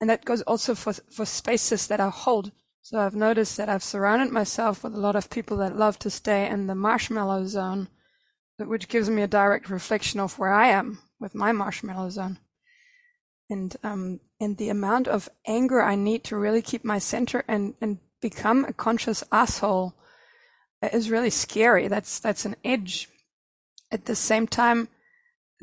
And 0.00 0.10
that 0.10 0.24
goes 0.24 0.42
also 0.42 0.74
for 0.74 0.94
for 0.94 1.26
spaces 1.26 1.88
that 1.88 2.00
I 2.00 2.08
hold. 2.10 2.52
So 2.82 2.98
I've 3.00 3.14
noticed 3.16 3.56
that 3.58 3.68
I've 3.68 3.82
surrounded 3.84 4.30
myself 4.32 4.84
with 4.84 4.94
a 4.94 5.00
lot 5.00 5.16
of 5.16 5.30
people 5.30 5.58
that 5.58 5.76
love 5.76 5.98
to 6.00 6.10
stay 6.10 6.48
in 6.48 6.66
the 6.68 6.74
marshmallow 6.74 7.46
zone, 7.46 7.88
which 8.58 8.88
gives 8.88 9.08
me 9.08 9.22
a 9.22 9.28
direct 9.28 9.70
reflection 9.70 10.20
of 10.20 10.38
where 10.38 10.52
I 10.52 10.68
am 10.68 10.98
with 11.20 11.34
my 11.34 11.52
marshmallow 11.52 12.10
zone. 12.10 12.38
And 13.50 13.76
um 13.82 14.20
and 14.40 14.56
the 14.56 14.68
amount 14.68 15.08
of 15.08 15.28
anger 15.46 15.82
I 15.82 15.94
need 15.94 16.24
to 16.24 16.36
really 16.36 16.62
keep 16.62 16.84
my 16.84 16.98
center 16.98 17.44
and 17.48 17.74
and 17.80 17.98
become 18.20 18.64
a 18.64 18.72
conscious 18.72 19.24
asshole 19.32 19.94
is 20.82 21.10
really 21.10 21.30
scary. 21.30 21.88
That's 21.88 22.18
that's 22.18 22.44
an 22.44 22.56
edge. 22.64 23.08
At 23.90 24.04
the 24.04 24.14
same 24.14 24.46
time, 24.46 24.88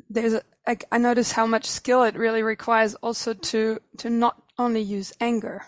there's 0.10 0.34
a, 0.34 0.42
I, 0.68 0.78
I 0.92 0.98
notice 0.98 1.34
how 1.34 1.46
much 1.46 1.66
skill 1.66 2.04
it 2.04 2.16
really 2.16 2.42
requires 2.42 2.96
also 2.96 3.34
to 3.34 3.80
to 3.98 4.10
not 4.10 4.42
only 4.58 4.82
use 4.82 5.14
anger. 5.20 5.64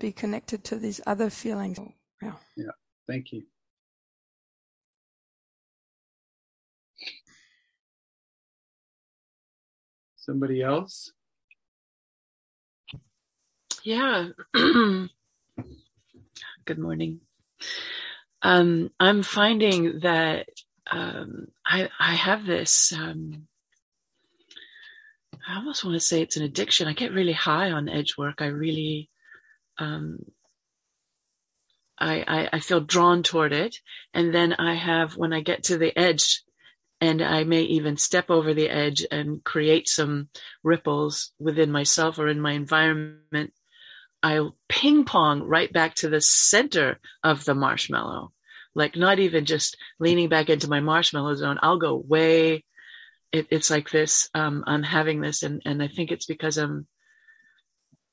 Be 0.00 0.10
connected 0.12 0.64
to 0.64 0.76
these 0.76 1.00
other 1.06 1.30
feelings. 1.30 1.78
Yeah. 2.20 2.32
Yeah. 2.56 2.72
Thank 3.06 3.32
you. 3.32 3.42
Somebody 10.16 10.62
else? 10.62 11.12
Yeah. 13.84 14.28
Good 14.54 15.08
morning. 16.78 17.20
Um, 18.42 18.90
I'm 18.98 19.22
finding 19.22 20.00
that 20.00 20.48
um, 20.90 21.48
I, 21.66 21.88
I 21.98 22.14
have 22.14 22.46
this. 22.46 22.92
Um, 22.92 23.46
I 25.48 25.56
almost 25.56 25.84
want 25.84 25.94
to 25.94 26.00
say 26.00 26.22
it's 26.22 26.36
an 26.36 26.44
addiction. 26.44 26.86
I 26.88 26.92
get 26.92 27.12
really 27.12 27.32
high 27.32 27.70
on 27.70 27.88
edge 27.88 28.16
work. 28.16 28.36
I 28.40 28.46
really, 28.46 29.10
um, 29.78 30.18
I, 31.98 32.24
I, 32.26 32.48
I 32.54 32.60
feel 32.60 32.80
drawn 32.80 33.22
toward 33.22 33.52
it, 33.52 33.76
and 34.14 34.34
then 34.34 34.54
I 34.54 34.74
have 34.74 35.16
when 35.16 35.32
I 35.32 35.40
get 35.40 35.64
to 35.64 35.78
the 35.78 35.96
edge, 35.96 36.42
and 37.00 37.22
I 37.22 37.44
may 37.44 37.62
even 37.62 37.96
step 37.96 38.30
over 38.30 38.54
the 38.54 38.68
edge 38.68 39.06
and 39.10 39.42
create 39.44 39.88
some 39.88 40.28
ripples 40.62 41.32
within 41.38 41.70
myself 41.70 42.18
or 42.18 42.28
in 42.28 42.40
my 42.40 42.52
environment 42.52 43.52
I'll 44.22 44.56
ping 44.68 45.04
pong 45.04 45.42
right 45.42 45.72
back 45.72 45.94
to 45.96 46.08
the 46.08 46.20
center 46.20 46.98
of 47.22 47.44
the 47.44 47.54
marshmallow. 47.54 48.32
Like 48.74 48.96
not 48.96 49.18
even 49.18 49.46
just 49.46 49.76
leaning 49.98 50.28
back 50.28 50.48
into 50.50 50.68
my 50.68 50.80
marshmallow 50.80 51.34
zone. 51.36 51.58
I'll 51.62 51.78
go 51.78 51.96
way. 51.96 52.64
It, 53.32 53.46
it's 53.50 53.70
like 53.70 53.90
this. 53.90 54.28
Um, 54.34 54.64
I'm 54.66 54.82
having 54.82 55.20
this, 55.20 55.42
and 55.42 55.62
and 55.64 55.82
I 55.82 55.88
think 55.88 56.10
it's 56.10 56.26
because 56.26 56.56
I'm 56.56 56.86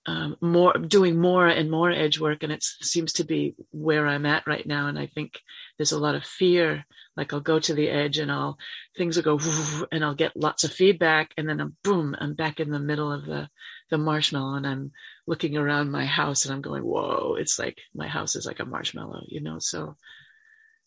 um, 0.07 0.37
more 0.41 0.73
doing 0.73 1.19
more 1.19 1.47
and 1.47 1.69
more 1.69 1.91
edge 1.91 2.19
work, 2.19 2.43
and 2.43 2.51
it 2.51 2.63
seems 2.63 3.13
to 3.13 3.23
be 3.23 3.55
where 3.71 4.07
I'm 4.07 4.25
at 4.25 4.47
right 4.47 4.65
now. 4.65 4.87
And 4.87 4.97
I 4.97 5.07
think 5.07 5.41
there's 5.77 5.91
a 5.91 5.99
lot 5.99 6.15
of 6.15 6.23
fear. 6.23 6.85
Like 7.15 7.33
I'll 7.33 7.39
go 7.41 7.59
to 7.59 7.73
the 7.73 7.89
edge, 7.89 8.17
and 8.17 8.31
I'll 8.31 8.57
things 8.97 9.17
will 9.17 9.37
go, 9.37 9.85
and 9.91 10.03
I'll 10.03 10.15
get 10.15 10.35
lots 10.35 10.63
of 10.63 10.71
feedback, 10.71 11.33
and 11.37 11.47
then 11.47 11.59
I'm 11.59 11.75
boom, 11.83 12.15
I'm 12.19 12.33
back 12.33 12.59
in 12.59 12.71
the 12.71 12.79
middle 12.79 13.11
of 13.11 13.25
the 13.25 13.49
the 13.89 13.97
marshmallow, 13.97 14.55
and 14.55 14.67
I'm 14.67 14.91
looking 15.27 15.57
around 15.57 15.91
my 15.91 16.05
house 16.05 16.45
and 16.45 16.53
I'm 16.53 16.61
going, 16.61 16.83
whoa, 16.83 17.35
it's 17.37 17.59
like 17.59 17.77
my 17.93 18.07
house 18.07 18.35
is 18.35 18.45
like 18.45 18.61
a 18.61 18.65
marshmallow, 18.65 19.23
you 19.27 19.41
know? 19.41 19.59
So 19.59 19.97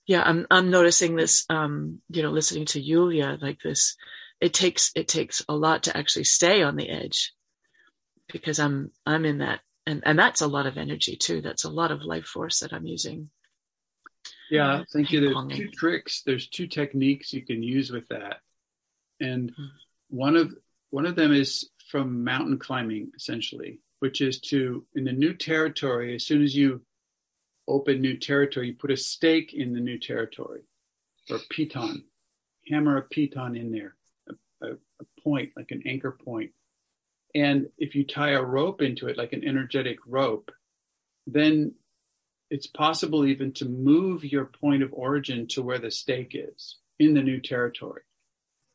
yeah, 0.06 0.22
I'm, 0.24 0.46
I'm 0.50 0.70
noticing 0.70 1.14
this, 1.14 1.44
um, 1.50 2.00
you 2.08 2.22
know, 2.22 2.30
listening 2.30 2.64
to 2.66 2.80
Yulia 2.80 3.38
like 3.40 3.60
this, 3.60 3.96
it 4.40 4.54
takes, 4.54 4.90
it 4.96 5.06
takes 5.06 5.44
a 5.48 5.54
lot 5.54 5.84
to 5.84 5.96
actually 5.96 6.24
stay 6.24 6.62
on 6.62 6.76
the 6.76 6.88
edge 6.88 7.34
because 8.32 8.58
I'm, 8.58 8.90
I'm 9.06 9.24
in 9.24 9.38
that 9.38 9.60
and, 9.86 10.02
and 10.04 10.18
that's 10.18 10.40
a 10.40 10.46
lot 10.46 10.66
of 10.66 10.76
energy 10.76 11.16
too. 11.16 11.40
That's 11.40 11.64
a 11.64 11.70
lot 11.70 11.90
of 11.90 12.02
life 12.02 12.26
force 12.26 12.60
that 12.60 12.72
I'm 12.72 12.86
using. 12.86 13.30
Yeah, 14.50 14.84
thank 14.92 15.10
you. 15.10 15.20
There's 15.20 15.58
two 15.58 15.70
tricks. 15.70 16.22
There's 16.24 16.48
two 16.48 16.66
techniques 16.66 17.32
you 17.32 17.44
can 17.44 17.62
use 17.62 17.90
with 17.90 18.06
that. 18.08 18.40
And 19.20 19.52
hmm. 19.56 19.66
one 20.08 20.36
of, 20.36 20.54
one 20.90 21.06
of 21.06 21.16
them 21.16 21.32
is 21.32 21.70
from 21.88 22.24
mountain 22.24 22.58
climbing, 22.58 23.12
essentially 23.16 23.80
which 24.00 24.20
is 24.20 24.40
to, 24.40 24.84
in 24.94 25.04
the 25.04 25.12
new 25.12 25.32
territory, 25.32 26.14
as 26.14 26.24
soon 26.24 26.42
as 26.42 26.56
you 26.56 26.80
open 27.68 28.00
new 28.00 28.16
territory, 28.16 28.68
you 28.68 28.74
put 28.74 28.90
a 28.90 28.96
stake 28.96 29.54
in 29.54 29.72
the 29.72 29.80
new 29.80 29.98
territory 29.98 30.62
or 31.30 31.38
piton, 31.52 32.02
hammer 32.68 32.96
a 32.96 33.02
piton 33.14 33.58
in 33.58 33.70
there, 33.70 33.94
a, 34.28 34.66
a, 34.66 34.72
a 34.72 35.22
point, 35.22 35.52
like 35.56 35.70
an 35.70 35.82
anchor 35.86 36.10
point. 36.10 36.50
And 37.34 37.68
if 37.78 37.94
you 37.94 38.04
tie 38.04 38.30
a 38.30 38.42
rope 38.42 38.82
into 38.82 39.06
it, 39.08 39.16
like 39.16 39.32
an 39.32 39.46
energetic 39.46 39.98
rope, 40.06 40.50
then 41.26 41.74
it's 42.50 42.66
possible 42.66 43.24
even 43.26 43.52
to 43.52 43.64
move 43.64 44.24
your 44.24 44.44
point 44.44 44.82
of 44.82 44.92
origin 44.92 45.46
to 45.48 45.62
where 45.62 45.78
the 45.78 45.90
stake 45.90 46.32
is 46.34 46.76
in 46.98 47.14
the 47.14 47.22
new 47.22 47.40
territory. 47.40 48.02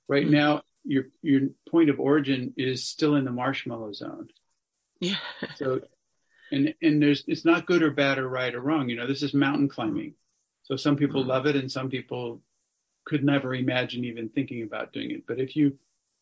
Right 0.07 0.23
mm-hmm. 0.23 0.33
now, 0.33 0.61
your 0.83 1.05
your 1.21 1.41
point 1.69 1.89
of 1.89 1.99
origin 1.99 2.53
is 2.57 2.87
still 2.87 3.15
in 3.15 3.25
the 3.25 3.31
marshmallow 3.31 3.93
zone. 3.93 4.29
Yeah. 5.01 5.17
So, 5.55 5.81
and 6.51 6.73
and 6.81 7.01
there's 7.01 7.23
it's 7.27 7.43
not 7.43 7.65
good 7.65 7.83
or 7.83 7.91
bad 7.91 8.17
or 8.17 8.29
right 8.29 8.53
or 8.53 8.61
wrong. 8.61 8.87
You 8.87 8.95
know, 8.95 9.07
this 9.07 9.23
is 9.23 9.33
mountain 9.33 9.67
climbing. 9.67 10.13
So 10.63 10.75
some 10.75 10.95
people 10.95 11.21
mm-hmm. 11.21 11.31
love 11.31 11.45
it, 11.47 11.55
and 11.55 11.71
some 11.71 11.89
people 11.89 12.41
could 13.05 13.23
never 13.23 13.53
imagine 13.53 14.05
even 14.05 14.29
thinking 14.29 14.63
about 14.63 14.93
doing 14.93 15.11
it. 15.11 15.27
But 15.27 15.39
if 15.39 15.55
you 15.55 15.77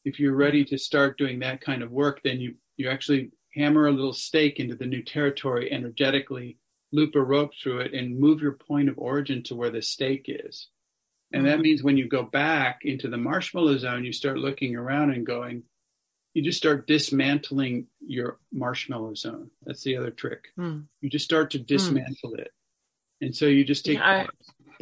if 0.06 0.20
you're 0.20 0.36
ready 0.36 0.66
to 0.66 0.78
start 0.78 1.18
doing 1.18 1.40
that 1.40 1.62
kind 1.62 1.82
of 1.84 1.92
work, 1.92 2.22
then 2.24 2.40
you 2.40 2.56
you 2.78 2.90
actually 2.90 3.32
hammer 3.56 3.88
a 3.88 3.92
little 3.92 4.14
stake 4.14 4.60
into 4.60 4.76
the 4.76 4.86
new 4.86 5.04
territory 5.04 5.72
energetically, 5.72 6.58
loop 6.92 7.16
a 7.16 7.22
rope 7.22 7.52
through 7.62 7.80
it, 7.80 7.94
and 7.94 8.20
move 8.20 8.42
your 8.42 8.54
point 8.54 8.90
of 8.90 8.98
origin 8.98 9.44
to 9.44 9.56
where 9.56 9.70
the 9.70 9.82
stake 9.82 10.26
is. 10.28 10.70
And 11.32 11.46
that 11.46 11.56
mm-hmm. 11.56 11.62
means 11.62 11.84
when 11.84 11.98
you 11.98 12.08
go 12.08 12.24
back 12.24 12.82
into 12.84 13.10
the 13.10 13.18
marshmallow 13.18 13.78
zone, 13.78 14.06
you 14.06 14.14
start 14.14 14.38
looking 14.38 14.76
around 14.76 15.12
and 15.12 15.26
going, 15.26 15.64
you 16.34 16.44
just 16.44 16.58
start 16.58 16.88
dismantling 16.88 17.88
your 18.00 18.38
marshmallow 18.52 19.16
zone. 19.16 19.50
That's 19.66 19.84
the 19.84 19.98
other 19.98 20.12
trick. 20.12 20.46
Mm. 20.58 20.86
You 21.02 21.10
just 21.10 21.26
start 21.26 21.52
to 21.52 21.60
dismantle 21.60 22.32
mm. 22.32 22.40
it. 22.40 22.52
And 23.22 23.36
so 23.36 23.46
you 23.46 23.64
just 23.64 23.86
take 23.86 23.98
yeah, 23.98 24.28
I... 24.28 24.28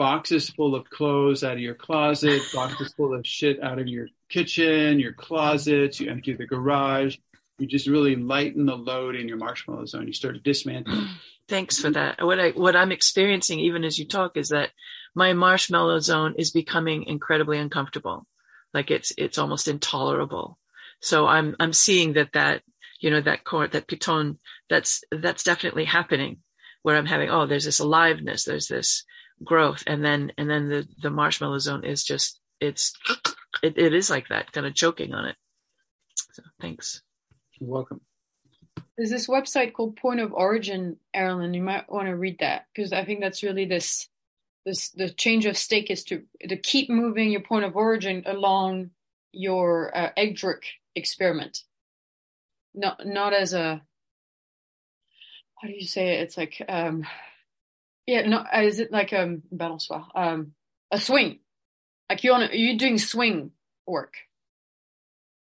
boxes 0.02 0.50
full 0.50 0.74
of 0.74 0.90
clothes 0.90 1.44
out 1.44 1.54
of 1.54 1.60
your 1.60 1.76
closet, 1.76 2.42
boxes 2.54 2.94
full 2.94 3.14
of 3.14 3.26
shit 3.26 3.62
out 3.62 3.78
of 3.78 3.88
your 3.88 4.08
kitchen, 4.30 5.00
your 5.00 5.14
closets, 5.14 6.00
you 6.00 6.10
empty 6.10 6.34
the 6.34 6.48
garage. 6.48 7.18
You 7.60 7.68
just 7.68 7.86
really 7.86 8.16
lighten 8.16 8.66
the 8.66 8.76
load 8.76 9.16
in 9.16 9.28
your 9.28 9.38
marshmallow 9.38 9.86
zone. 9.86 10.08
You 10.08 10.14
start 10.14 10.34
to 10.34 10.42
dismantle. 10.42 11.06
Thanks 11.48 11.80
for 11.80 11.92
that. 11.92 12.26
What 12.26 12.40
I 12.40 12.50
what 12.52 12.76
I'm 12.76 12.92
experiencing 12.92 13.60
even 13.60 13.84
as 13.84 14.00
you 14.00 14.08
talk 14.08 14.38
is 14.38 14.50
that 14.50 14.72
my 15.14 15.34
marshmallow 15.34 16.00
zone 16.00 16.36
is 16.38 16.50
becoming 16.50 17.04
incredibly 17.04 17.60
uncomfortable. 17.60 18.26
Like 18.74 18.90
it's 18.90 19.14
it's 19.18 19.38
almost 19.38 19.68
intolerable 19.68 20.58
so 21.02 21.26
I'm, 21.26 21.56
I'm 21.60 21.74
seeing 21.74 22.14
that 22.14 22.34
that, 22.34 22.62
you 23.00 23.10
know, 23.10 23.22
that 23.22 23.44
court, 23.44 23.72
that 23.72 23.88
piton, 23.88 24.38
that's, 24.70 25.04
that's 25.12 25.44
definitely 25.44 25.86
happening 25.86 26.38
where 26.84 26.96
I'm 26.96 27.08
having, 27.08 27.30
oh, 27.30 27.48
there's 27.48 27.66
this 27.66 27.80
aliveness, 27.80 28.46
there's 28.46 28.68
this 28.68 29.04
growth. 29.44 29.84
And 29.88 30.04
then, 30.04 30.32
and 30.38 30.50
then 30.50 30.70
the, 30.70 30.88
the 31.02 31.10
marshmallow 31.10 31.60
zone 31.60 31.86
is 31.86 32.04
just, 32.04 32.40
it's, 32.60 32.94
it, 33.64 33.78
it 33.78 33.94
is 33.94 34.10
like 34.10 34.28
that, 34.30 34.52
kind 34.52 34.68
of 34.68 34.76
choking 34.76 35.14
on 35.14 35.26
it. 35.26 35.36
So 36.34 36.44
thanks. 36.60 37.02
You're 37.60 37.70
welcome. 37.70 38.02
There's 38.98 39.10
this 39.10 39.28
website 39.28 39.74
called 39.74 39.98
Point 39.98 40.20
of 40.20 40.34
Origin, 40.34 40.98
Erilyn. 41.16 41.56
You 41.56 41.62
might 41.62 41.92
want 41.92 42.08
to 42.08 42.16
read 42.16 42.38
that 42.40 42.68
because 42.74 42.94
I 42.94 43.04
think 43.06 43.22
that's 43.22 43.44
really 43.44 43.66
this, 43.66 44.08
this, 44.66 44.90
the 44.90 45.10
change 45.10 45.46
of 45.46 45.58
stake 45.58 45.90
is 45.90 46.04
to, 46.06 46.24
to 46.48 46.58
keep 46.58 46.90
moving 46.90 47.32
your 47.32 47.42
point 47.42 47.66
of 47.66 47.76
origin 47.76 48.24
along 48.26 48.92
your 49.32 49.96
uh, 49.98 50.10
edgework 50.18 50.66
experiment. 50.96 51.64
Not 52.74 53.06
not 53.06 53.34
as 53.34 53.54
a 53.54 53.82
how 55.60 55.68
do 55.68 55.74
you 55.74 55.86
say 55.86 56.14
it? 56.14 56.22
It's 56.22 56.38
like 56.38 56.62
um 56.70 57.04
yeah, 58.06 58.28
no 58.28 58.44
is 58.62 58.80
it 58.80 58.92
like 58.92 59.14
um 59.14 59.44
balançoire? 59.54 60.06
Um 60.16 60.54
a 60.92 61.00
swing. 61.00 61.40
Like 62.10 62.24
you're 62.24 62.36
on 62.36 62.44
a, 62.44 62.50
you're 62.52 62.78
doing 62.78 62.98
swing 62.98 63.52
work. 63.88 64.16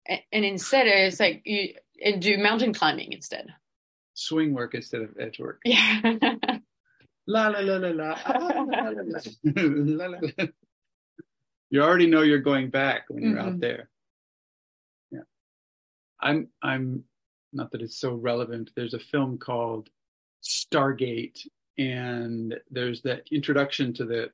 And, 0.06 0.20
and 0.32 0.44
instead 0.44 0.86
it's 0.86 1.20
like 1.20 1.42
you 1.44 1.74
and 2.04 2.22
do 2.22 2.38
mountain 2.38 2.72
climbing 2.72 3.12
instead. 3.12 3.48
Swing 4.14 4.54
work 4.54 4.74
instead 4.74 5.02
of 5.02 5.10
edge 5.18 5.38
work. 5.38 5.60
Yeah. 5.64 6.00
la 7.26 7.48
la 7.48 7.60
la 7.60 7.76
la 7.76 7.90
la. 7.90 8.18
Ah, 8.24 8.38
la, 8.38 8.62
la, 8.62 8.90
la, 9.44 10.06
la, 10.06 10.18
la. 10.38 10.46
You 11.70 11.82
already 11.82 12.06
know 12.06 12.22
you're 12.22 12.38
going 12.38 12.70
back 12.70 13.04
when 13.08 13.22
you're 13.22 13.34
mm-hmm. 13.34 13.48
out 13.48 13.60
there. 13.60 13.90
Yeah. 15.10 15.20
I'm 16.20 16.48
I'm 16.62 17.04
not 17.52 17.72
that 17.72 17.82
it's 17.82 17.98
so 17.98 18.14
relevant. 18.14 18.70
There's 18.74 18.94
a 18.94 18.98
film 18.98 19.38
called 19.38 19.90
Stargate, 20.42 21.46
and 21.78 22.58
there's 22.70 23.00
that 23.02 23.22
introduction 23.30 23.92
to 23.94 24.04
the 24.04 24.30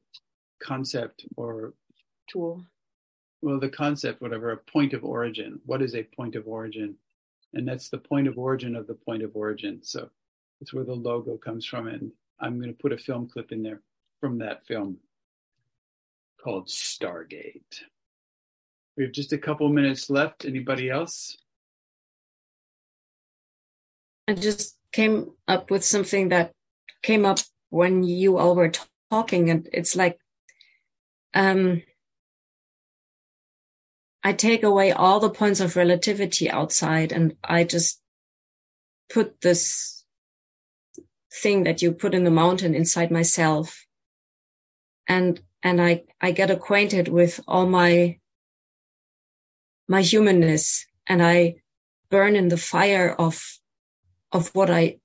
concept 0.62 1.26
or 1.36 1.74
tool. 2.28 2.64
Well, 3.42 3.60
the 3.60 3.68
concept, 3.68 4.22
whatever, 4.22 4.52
a 4.52 4.56
point 4.56 4.94
of 4.94 5.04
origin. 5.04 5.60
What 5.66 5.82
is 5.82 5.94
a 5.94 6.02
point 6.02 6.34
of 6.34 6.48
origin? 6.48 6.96
And 7.52 7.68
that's 7.68 7.90
the 7.90 7.98
point 7.98 8.26
of 8.26 8.38
origin 8.38 8.74
of 8.74 8.86
the 8.86 8.94
point 8.94 9.22
of 9.22 9.36
origin. 9.36 9.80
So 9.82 10.08
it's 10.60 10.72
where 10.72 10.84
the 10.84 10.94
logo 10.94 11.36
comes 11.36 11.66
from. 11.66 11.86
And 11.88 12.10
I'm 12.40 12.58
going 12.58 12.72
to 12.72 12.82
put 12.82 12.92
a 12.92 12.98
film 12.98 13.28
clip 13.28 13.52
in 13.52 13.62
there 13.62 13.82
from 14.20 14.38
that 14.38 14.66
film 14.66 14.96
called 16.42 16.68
Stargate. 16.68 17.80
We 18.96 19.04
have 19.04 19.12
just 19.12 19.34
a 19.34 19.38
couple 19.38 19.68
minutes 19.68 20.08
left. 20.08 20.46
Anybody 20.46 20.88
else? 20.88 21.36
I 24.26 24.32
just 24.32 24.78
came 24.92 25.32
up 25.46 25.70
with 25.70 25.84
something 25.84 26.30
that 26.30 26.52
came 27.02 27.24
up 27.24 27.38
when 27.70 28.02
you 28.02 28.38
all 28.38 28.54
were 28.54 28.72
talking, 29.10 29.50
and 29.50 29.68
it's 29.72 29.96
like, 29.96 30.18
um, 31.34 31.82
I 34.22 34.32
take 34.32 34.62
away 34.62 34.92
all 34.92 35.20
the 35.20 35.30
points 35.30 35.60
of 35.60 35.76
relativity 35.76 36.50
outside, 36.50 37.12
and 37.12 37.36
I 37.44 37.64
just 37.64 38.00
put 39.12 39.40
this 39.40 40.04
thing 41.32 41.64
that 41.64 41.82
you 41.82 41.92
put 41.92 42.14
in 42.14 42.24
the 42.24 42.30
mountain 42.30 42.74
inside 42.74 43.10
myself, 43.10 43.86
and 45.06 45.40
and 45.62 45.80
I 45.80 46.04
I 46.20 46.30
get 46.32 46.50
acquainted 46.50 47.08
with 47.08 47.40
all 47.46 47.66
my 47.66 48.18
my 49.88 50.00
humanness, 50.00 50.86
and 51.06 51.22
I 51.22 51.56
burn 52.10 52.36
in 52.36 52.48
the 52.48 52.56
fire 52.56 53.12
of 53.12 53.58
of 54.32 54.54
what 54.54 54.70
I, 54.70 54.98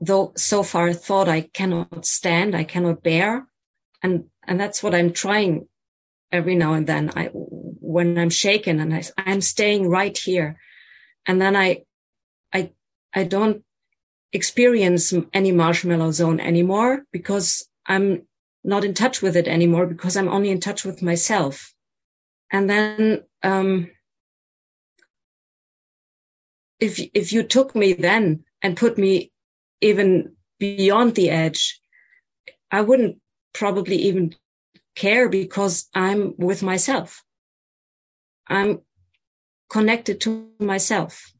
though 0.00 0.32
so 0.36 0.62
far 0.62 0.92
thought 0.92 1.28
I 1.28 1.42
cannot 1.42 2.06
stand, 2.06 2.54
I 2.54 2.64
cannot 2.64 3.02
bear. 3.02 3.46
And, 4.02 4.24
and 4.46 4.60
that's 4.60 4.82
what 4.82 4.94
I'm 4.94 5.12
trying 5.12 5.66
every 6.30 6.54
now 6.54 6.74
and 6.74 6.86
then. 6.86 7.10
I, 7.16 7.30
when 7.32 8.18
I'm 8.18 8.30
shaken 8.30 8.80
and 8.80 8.94
I, 8.94 9.02
I'm 9.18 9.40
staying 9.40 9.88
right 9.88 10.16
here. 10.16 10.58
And 11.26 11.40
then 11.40 11.56
I, 11.56 11.84
I, 12.52 12.72
I 13.14 13.24
don't 13.24 13.64
experience 14.32 15.12
any 15.32 15.52
marshmallow 15.52 16.12
zone 16.12 16.40
anymore 16.40 17.04
because 17.12 17.68
I'm 17.86 18.22
not 18.62 18.84
in 18.84 18.94
touch 18.94 19.22
with 19.22 19.36
it 19.36 19.48
anymore 19.48 19.86
because 19.86 20.16
I'm 20.16 20.28
only 20.28 20.50
in 20.50 20.60
touch 20.60 20.84
with 20.84 21.02
myself. 21.02 21.74
And 22.52 22.68
then, 22.68 23.24
um, 23.42 23.90
if, 26.80 27.00
if 27.12 27.32
you 27.32 27.42
took 27.42 27.74
me 27.74 27.92
then 27.92 28.44
and 28.62 28.76
put 28.76 28.98
me 28.98 29.32
even 29.80 30.36
beyond 30.58 31.14
the 31.14 31.30
edge, 31.30 31.80
I 32.70 32.80
wouldn't 32.82 33.20
probably 33.52 33.96
even 33.96 34.34
care 34.94 35.28
because 35.28 35.88
I'm 35.94 36.34
with 36.36 36.62
myself. 36.62 37.22
I'm 38.46 38.80
connected 39.68 40.20
to 40.22 40.50
myself. 40.58 41.32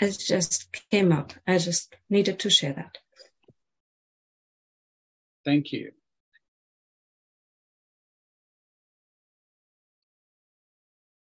It 0.00 0.18
just 0.18 0.68
came 0.90 1.12
up. 1.12 1.32
I 1.46 1.58
just 1.58 1.94
needed 2.08 2.38
to 2.40 2.50
share 2.50 2.74
that. 2.74 2.98
Thank 5.44 5.72
you. 5.72 5.92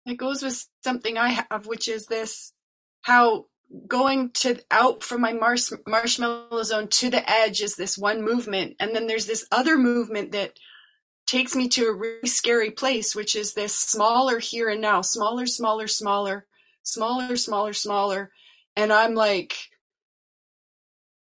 It 0.05 0.15
goes 0.15 0.41
with 0.43 0.65
something 0.83 1.17
I 1.17 1.29
have, 1.29 1.65
which 1.65 1.87
is 1.87 2.07
this 2.07 2.53
how 3.01 3.45
going 3.87 4.31
to 4.31 4.59
out 4.71 5.03
from 5.03 5.21
my 5.21 5.33
marsh, 5.33 5.71
marshmallow 5.87 6.63
zone 6.63 6.87
to 6.87 7.09
the 7.09 7.29
edge 7.29 7.61
is 7.61 7.75
this 7.75 7.97
one 7.97 8.21
movement. 8.23 8.75
And 8.79 8.95
then 8.95 9.07
there's 9.07 9.25
this 9.25 9.45
other 9.51 9.77
movement 9.77 10.31
that 10.33 10.53
takes 11.25 11.55
me 11.55 11.67
to 11.69 11.87
a 11.87 11.93
really 11.93 12.27
scary 12.27 12.69
place 12.69 13.15
which 13.15 13.35
is 13.35 13.53
this 13.53 13.73
smaller 13.73 14.39
here 14.39 14.69
and 14.69 14.81
now 14.81 15.01
smaller 15.01 15.45
smaller 15.45 15.87
smaller 15.87 16.45
smaller 16.83 17.35
smaller 17.35 17.73
smaller. 17.73 18.31
And 18.75 18.91
i'm 18.91 19.15
like 19.15 19.55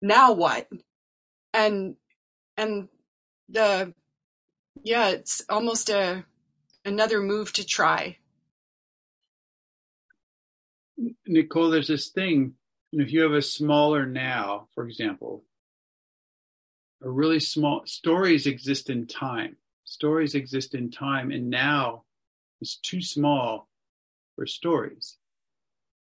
now 0.02 0.34
what? 0.34 0.68
And 1.54 1.96
and 2.58 2.88
the 3.50 3.94
yeah 4.84 5.10
it's 5.10 5.44
almost 5.50 5.90
a 5.90 6.26
another 6.86 7.22
move 7.22 7.54
to 7.54 7.66
try 7.66 8.18
Nicole, 11.26 11.70
there's 11.70 11.88
this 11.88 12.10
thing, 12.10 12.54
if 12.92 13.12
you 13.12 13.22
have 13.22 13.34
a 13.34 13.42
smaller 13.42 14.06
now, 14.06 14.68
for 14.76 14.86
example, 14.86 15.44
a 17.04 17.10
really 17.10 17.40
small 17.40 17.82
stories 17.86 18.46
exist 18.46 18.90
in 18.90 19.08
time. 19.08 19.58
Stories 19.86 20.36
exist 20.36 20.76
in 20.76 20.92
time, 20.92 21.32
and 21.32 21.50
now 21.50 22.04
is 22.62 22.76
too 22.76 23.02
small 23.02 23.68
for 24.36 24.46
stories. 24.46 25.18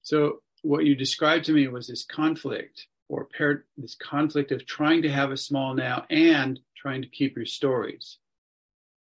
So 0.03 0.43
what 0.63 0.85
you 0.85 0.95
described 0.95 1.45
to 1.47 1.53
me 1.53 1.69
was 1.69 1.87
this 1.87 2.05
conflict 2.05 2.87
or 3.09 3.29
this 3.77 3.95
conflict 3.95 4.53
of 4.53 4.67
trying 4.67 5.03
to 5.03 5.11
have 5.11 5.31
a 5.31 5.37
small 5.37 5.75
now 5.75 6.05
and 6.11 6.61
trying 6.77 7.03
to 7.03 7.09
keep 7.09 7.37
your 7.37 7.47
stories, 7.47 8.19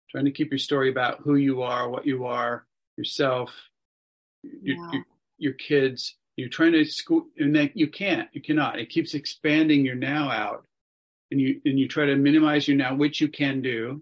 trying 0.09 0.25
to 0.25 0.31
keep 0.31 0.51
your 0.51 0.59
story 0.59 0.89
about 0.89 1.21
who 1.21 1.35
you 1.35 1.61
are, 1.61 1.87
what 1.89 2.05
you 2.05 2.25
are, 2.25 2.65
yourself, 2.97 3.51
your, 4.43 4.77
your, 4.91 5.05
your 5.37 5.53
kids. 5.53 6.15
You're 6.35 6.49
trying 6.49 6.73
to 6.73 6.83
school, 6.85 7.27
and 7.37 7.55
that 7.55 7.77
you 7.77 7.87
can't, 7.87 8.27
you 8.33 8.41
cannot. 8.41 8.79
It 8.79 8.89
keeps 8.89 9.13
expanding 9.13 9.85
your 9.85 9.95
now 9.95 10.29
out, 10.29 10.65
and 11.31 11.39
you 11.39 11.61
and 11.65 11.79
you 11.79 11.87
try 11.87 12.05
to 12.05 12.15
minimize 12.15 12.67
your 12.67 12.77
now, 12.77 12.95
which 12.95 13.21
you 13.21 13.29
can 13.29 13.61
do, 13.61 14.01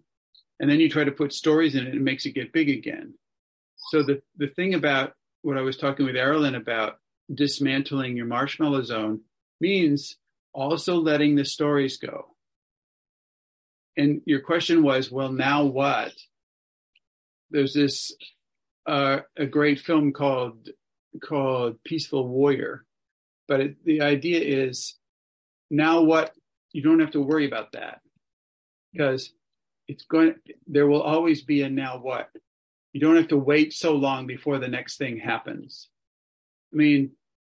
and 0.59 0.69
then 0.69 0.79
you 0.79 0.89
try 0.89 1.03
to 1.03 1.11
put 1.11 1.33
stories 1.33 1.75
in 1.75 1.85
it, 1.85 1.89
and 1.89 1.97
it 1.97 2.01
makes 2.01 2.25
it 2.25 2.31
get 2.31 2.53
big 2.53 2.69
again. 2.69 3.13
So 3.89 4.01
the 4.03 4.21
the 4.37 4.47
thing 4.47 4.73
about 4.73 5.13
what 5.43 5.57
I 5.57 5.61
was 5.61 5.77
talking 5.77 6.05
with 6.05 6.15
Erilyn 6.15 6.55
about 6.55 6.97
dismantling 7.33 8.17
your 8.17 8.25
marshmallow 8.25 8.83
zone 8.83 9.21
means 9.61 10.17
also 10.53 10.95
letting 10.95 11.35
the 11.35 11.45
stories 11.45 11.97
go. 11.97 12.27
And 13.95 14.21
your 14.25 14.39
question 14.39 14.83
was, 14.83 15.11
well, 15.11 15.31
now 15.31 15.65
what? 15.65 16.13
There's 17.51 17.73
this 17.73 18.15
uh, 18.87 19.19
a 19.37 19.45
great 19.45 19.79
film 19.79 20.13
called 20.13 20.69
called 21.21 21.83
Peaceful 21.83 22.27
Warrior. 22.27 22.85
But 23.47 23.59
it, 23.59 23.85
the 23.85 24.01
idea 24.01 24.39
is 24.39 24.95
now 25.69 26.01
what? 26.01 26.33
You 26.71 26.81
don't 26.81 26.99
have 26.99 27.11
to 27.11 27.21
worry 27.21 27.45
about 27.45 27.73
that. 27.73 28.01
Because 28.91 29.33
it's 29.87 30.05
going 30.05 30.35
there 30.67 30.87
will 30.87 31.01
always 31.01 31.43
be 31.43 31.61
a 31.61 31.69
now 31.69 31.97
what. 31.97 32.29
You 32.93 33.01
don't 33.01 33.15
have 33.15 33.29
to 33.29 33.37
wait 33.37 33.73
so 33.73 33.95
long 33.95 34.27
before 34.27 34.59
the 34.59 34.67
next 34.67 34.97
thing 34.97 35.17
happens. 35.17 35.89
I 36.73 36.77
mean 36.77 37.11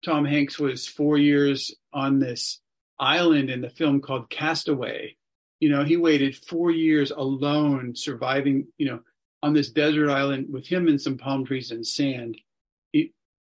tom 0.05 0.25
hanks 0.25 0.59
was 0.59 0.87
four 0.87 1.17
years 1.17 1.73
on 1.91 2.19
this 2.19 2.59
island 2.99 3.49
in 3.49 3.61
the 3.61 3.69
film 3.69 4.01
called 4.01 4.29
castaway. 4.29 5.15
You 5.59 5.69
know 5.69 5.83
he 5.83 5.97
waited 5.97 6.35
four 6.35 6.71
years 6.71 7.11
alone 7.11 7.95
surviving 7.95 8.67
you 8.77 8.87
know 8.87 8.99
on 9.43 9.53
this 9.53 9.69
desert 9.69 10.09
island 10.09 10.47
with 10.51 10.67
him 10.67 10.87
and 10.87 10.99
some 10.99 11.17
palm 11.17 11.45
trees 11.45 11.71
and 11.71 11.85
sand 11.85 12.37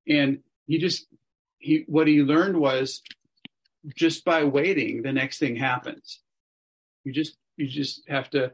and 0.08 0.38
he 0.66 0.78
just 0.78 1.06
he 1.58 1.84
what 1.86 2.06
he 2.06 2.22
learned 2.22 2.56
was 2.56 3.02
just 3.94 4.24
by 4.24 4.44
waiting 4.44 5.02
the 5.02 5.12
next 5.12 5.38
thing 5.38 5.56
happens. 5.56 6.20
You 7.04 7.12
just 7.12 7.36
you 7.56 7.66
just 7.66 8.02
have 8.08 8.30
to 8.30 8.44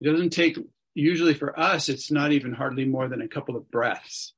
it 0.00 0.04
doesn't 0.04 0.30
take 0.30 0.58
usually 0.94 1.34
for 1.34 1.58
us 1.58 1.88
it's 1.88 2.10
not 2.10 2.32
even 2.32 2.52
hardly 2.52 2.84
more 2.84 3.08
than 3.08 3.22
a 3.22 3.28
couple 3.28 3.56
of 3.56 3.70
breaths. 3.70 4.32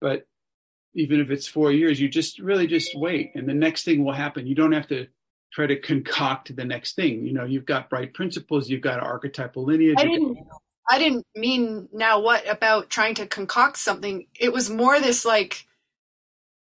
But 0.00 0.26
even 0.94 1.20
if 1.20 1.30
it's 1.30 1.46
four 1.46 1.72
years 1.72 2.00
you 2.00 2.08
just 2.08 2.38
really 2.38 2.66
just 2.66 2.90
wait 2.94 3.32
and 3.34 3.48
the 3.48 3.54
next 3.54 3.84
thing 3.84 4.04
will 4.04 4.12
happen. 4.12 4.46
You 4.46 4.54
don't 4.54 4.72
have 4.72 4.88
to 4.88 5.06
try 5.52 5.66
to 5.66 5.78
concoct 5.78 6.54
the 6.54 6.64
next 6.64 6.96
thing. 6.96 7.24
You 7.24 7.32
know 7.32 7.44
you've 7.44 7.66
got 7.66 7.90
bright 7.90 8.14
principles 8.14 8.68
you've 8.68 8.82
got 8.82 9.00
archetypal 9.00 9.64
lineage 9.64 9.96
I 9.98 10.04
didn't, 10.04 10.38
I 10.90 10.98
didn't 10.98 11.26
mean 11.34 11.88
now 11.92 12.20
what 12.20 12.48
about 12.48 12.90
trying 12.90 13.14
to 13.16 13.26
concoct 13.26 13.78
something. 13.78 14.26
It 14.38 14.52
was 14.52 14.68
more 14.68 15.00
this 15.00 15.24
like 15.24 15.66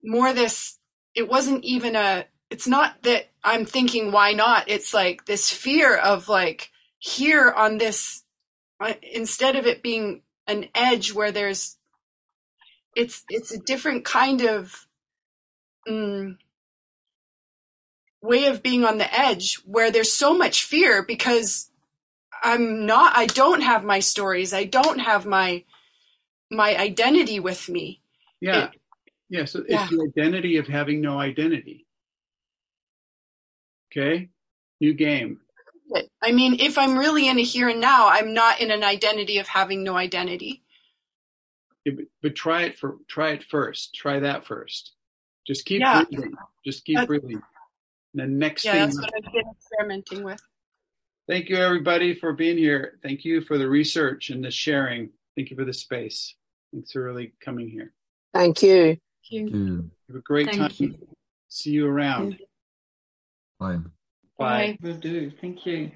more 0.03 0.33
this 0.33 0.77
it 1.15 1.29
wasn't 1.29 1.63
even 1.63 1.95
a 1.95 2.25
it's 2.49 2.67
not 2.67 3.01
that 3.03 3.29
I'm 3.43 3.65
thinking 3.65 4.11
why 4.11 4.33
not? 4.33 4.65
It's 4.67 4.93
like 4.93 5.25
this 5.25 5.51
fear 5.51 5.95
of 5.95 6.27
like 6.27 6.71
here 6.97 7.51
on 7.51 7.77
this 7.77 8.23
uh, 8.79 8.93
instead 9.13 9.55
of 9.55 9.65
it 9.65 9.83
being 9.83 10.21
an 10.47 10.67
edge 10.73 11.13
where 11.13 11.31
there's 11.31 11.77
it's 12.95 13.23
it's 13.29 13.51
a 13.51 13.59
different 13.59 14.03
kind 14.03 14.41
of 14.41 14.87
mm, 15.87 16.37
way 18.21 18.45
of 18.45 18.63
being 18.63 18.83
on 18.83 18.97
the 18.97 19.19
edge 19.19 19.61
where 19.65 19.91
there's 19.91 20.11
so 20.11 20.33
much 20.33 20.63
fear 20.63 21.03
because 21.03 21.69
I'm 22.41 22.85
not 22.85 23.15
I 23.15 23.27
don't 23.27 23.61
have 23.61 23.83
my 23.83 23.99
stories. 23.99 24.53
I 24.53 24.63
don't 24.63 24.99
have 24.99 25.25
my 25.25 25.65
my 26.49 26.75
identity 26.75 27.39
with 27.39 27.69
me. 27.69 28.01
Yeah 28.41 28.69
Yeah, 29.29 29.45
so 29.45 29.63
Yeah. 29.67 29.83
it's 29.83 29.91
the 29.91 30.01
identity 30.01 30.57
of 30.57 30.67
having 30.67 31.01
no 31.01 31.19
identity. 31.19 31.85
Okay? 33.91 34.29
New 34.81 34.93
game. 34.93 35.41
I 36.21 36.31
mean, 36.31 36.59
if 36.59 36.77
I'm 36.77 36.97
really 36.97 37.27
in 37.27 37.39
a 37.39 37.43
here 37.43 37.69
and 37.69 37.81
now, 37.81 38.07
I'm 38.09 38.33
not 38.33 38.59
in 38.61 38.69
an 38.69 38.83
identity 38.83 39.39
of 39.39 39.47
having 39.47 39.83
no 39.83 39.95
identity. 39.95 40.63
Yeah, 41.85 41.93
but, 41.95 42.05
but 42.21 42.35
try 42.35 42.63
it 42.63 42.77
for 42.77 42.97
try 43.07 43.31
it 43.31 43.43
first. 43.43 43.95
Try 43.95 44.19
that 44.19 44.45
first. 44.45 44.93
Just 45.47 45.65
keep 45.65 45.79
Yeah. 45.79 46.03
breathing. 46.03 46.33
Just 46.63 46.85
keep 46.85 46.97
That- 46.97 47.07
breathing. 47.07 47.41
The 48.13 48.27
next 48.27 48.65
Yeah, 48.65 48.73
thing 48.73 48.81
that's 48.81 48.99
what 48.99 49.11
I've 49.15 49.33
been 49.33 49.49
experimenting 49.51 50.23
with. 50.23 50.41
Thank 51.27 51.49
you 51.49 51.57
everybody 51.57 52.13
for 52.15 52.33
being 52.33 52.57
here. 52.57 52.99
Thank 53.03 53.23
you 53.23 53.41
for 53.41 53.57
the 53.57 53.67
research 53.69 54.29
and 54.31 54.43
the 54.43 54.51
sharing. 54.51 55.11
Thank 55.35 55.49
you 55.51 55.55
for 55.55 55.65
the 55.65 55.73
space. 55.73 56.35
Thanks 56.71 56.91
for 56.91 57.03
really 57.03 57.33
coming 57.39 57.69
here. 57.69 57.93
Thank 58.33 58.61
you. 58.63 58.97
Have 59.31 60.15
a 60.15 60.21
great 60.21 60.47
Thank 60.47 60.77
time. 60.77 60.95
See 61.49 61.71
you 61.71 61.87
around. 61.87 62.39
Bye. 63.59 63.77
Bye. 64.37 64.77
Will 64.81 64.95
do. 64.95 65.31
Thank 65.41 65.65
you. 65.65 65.91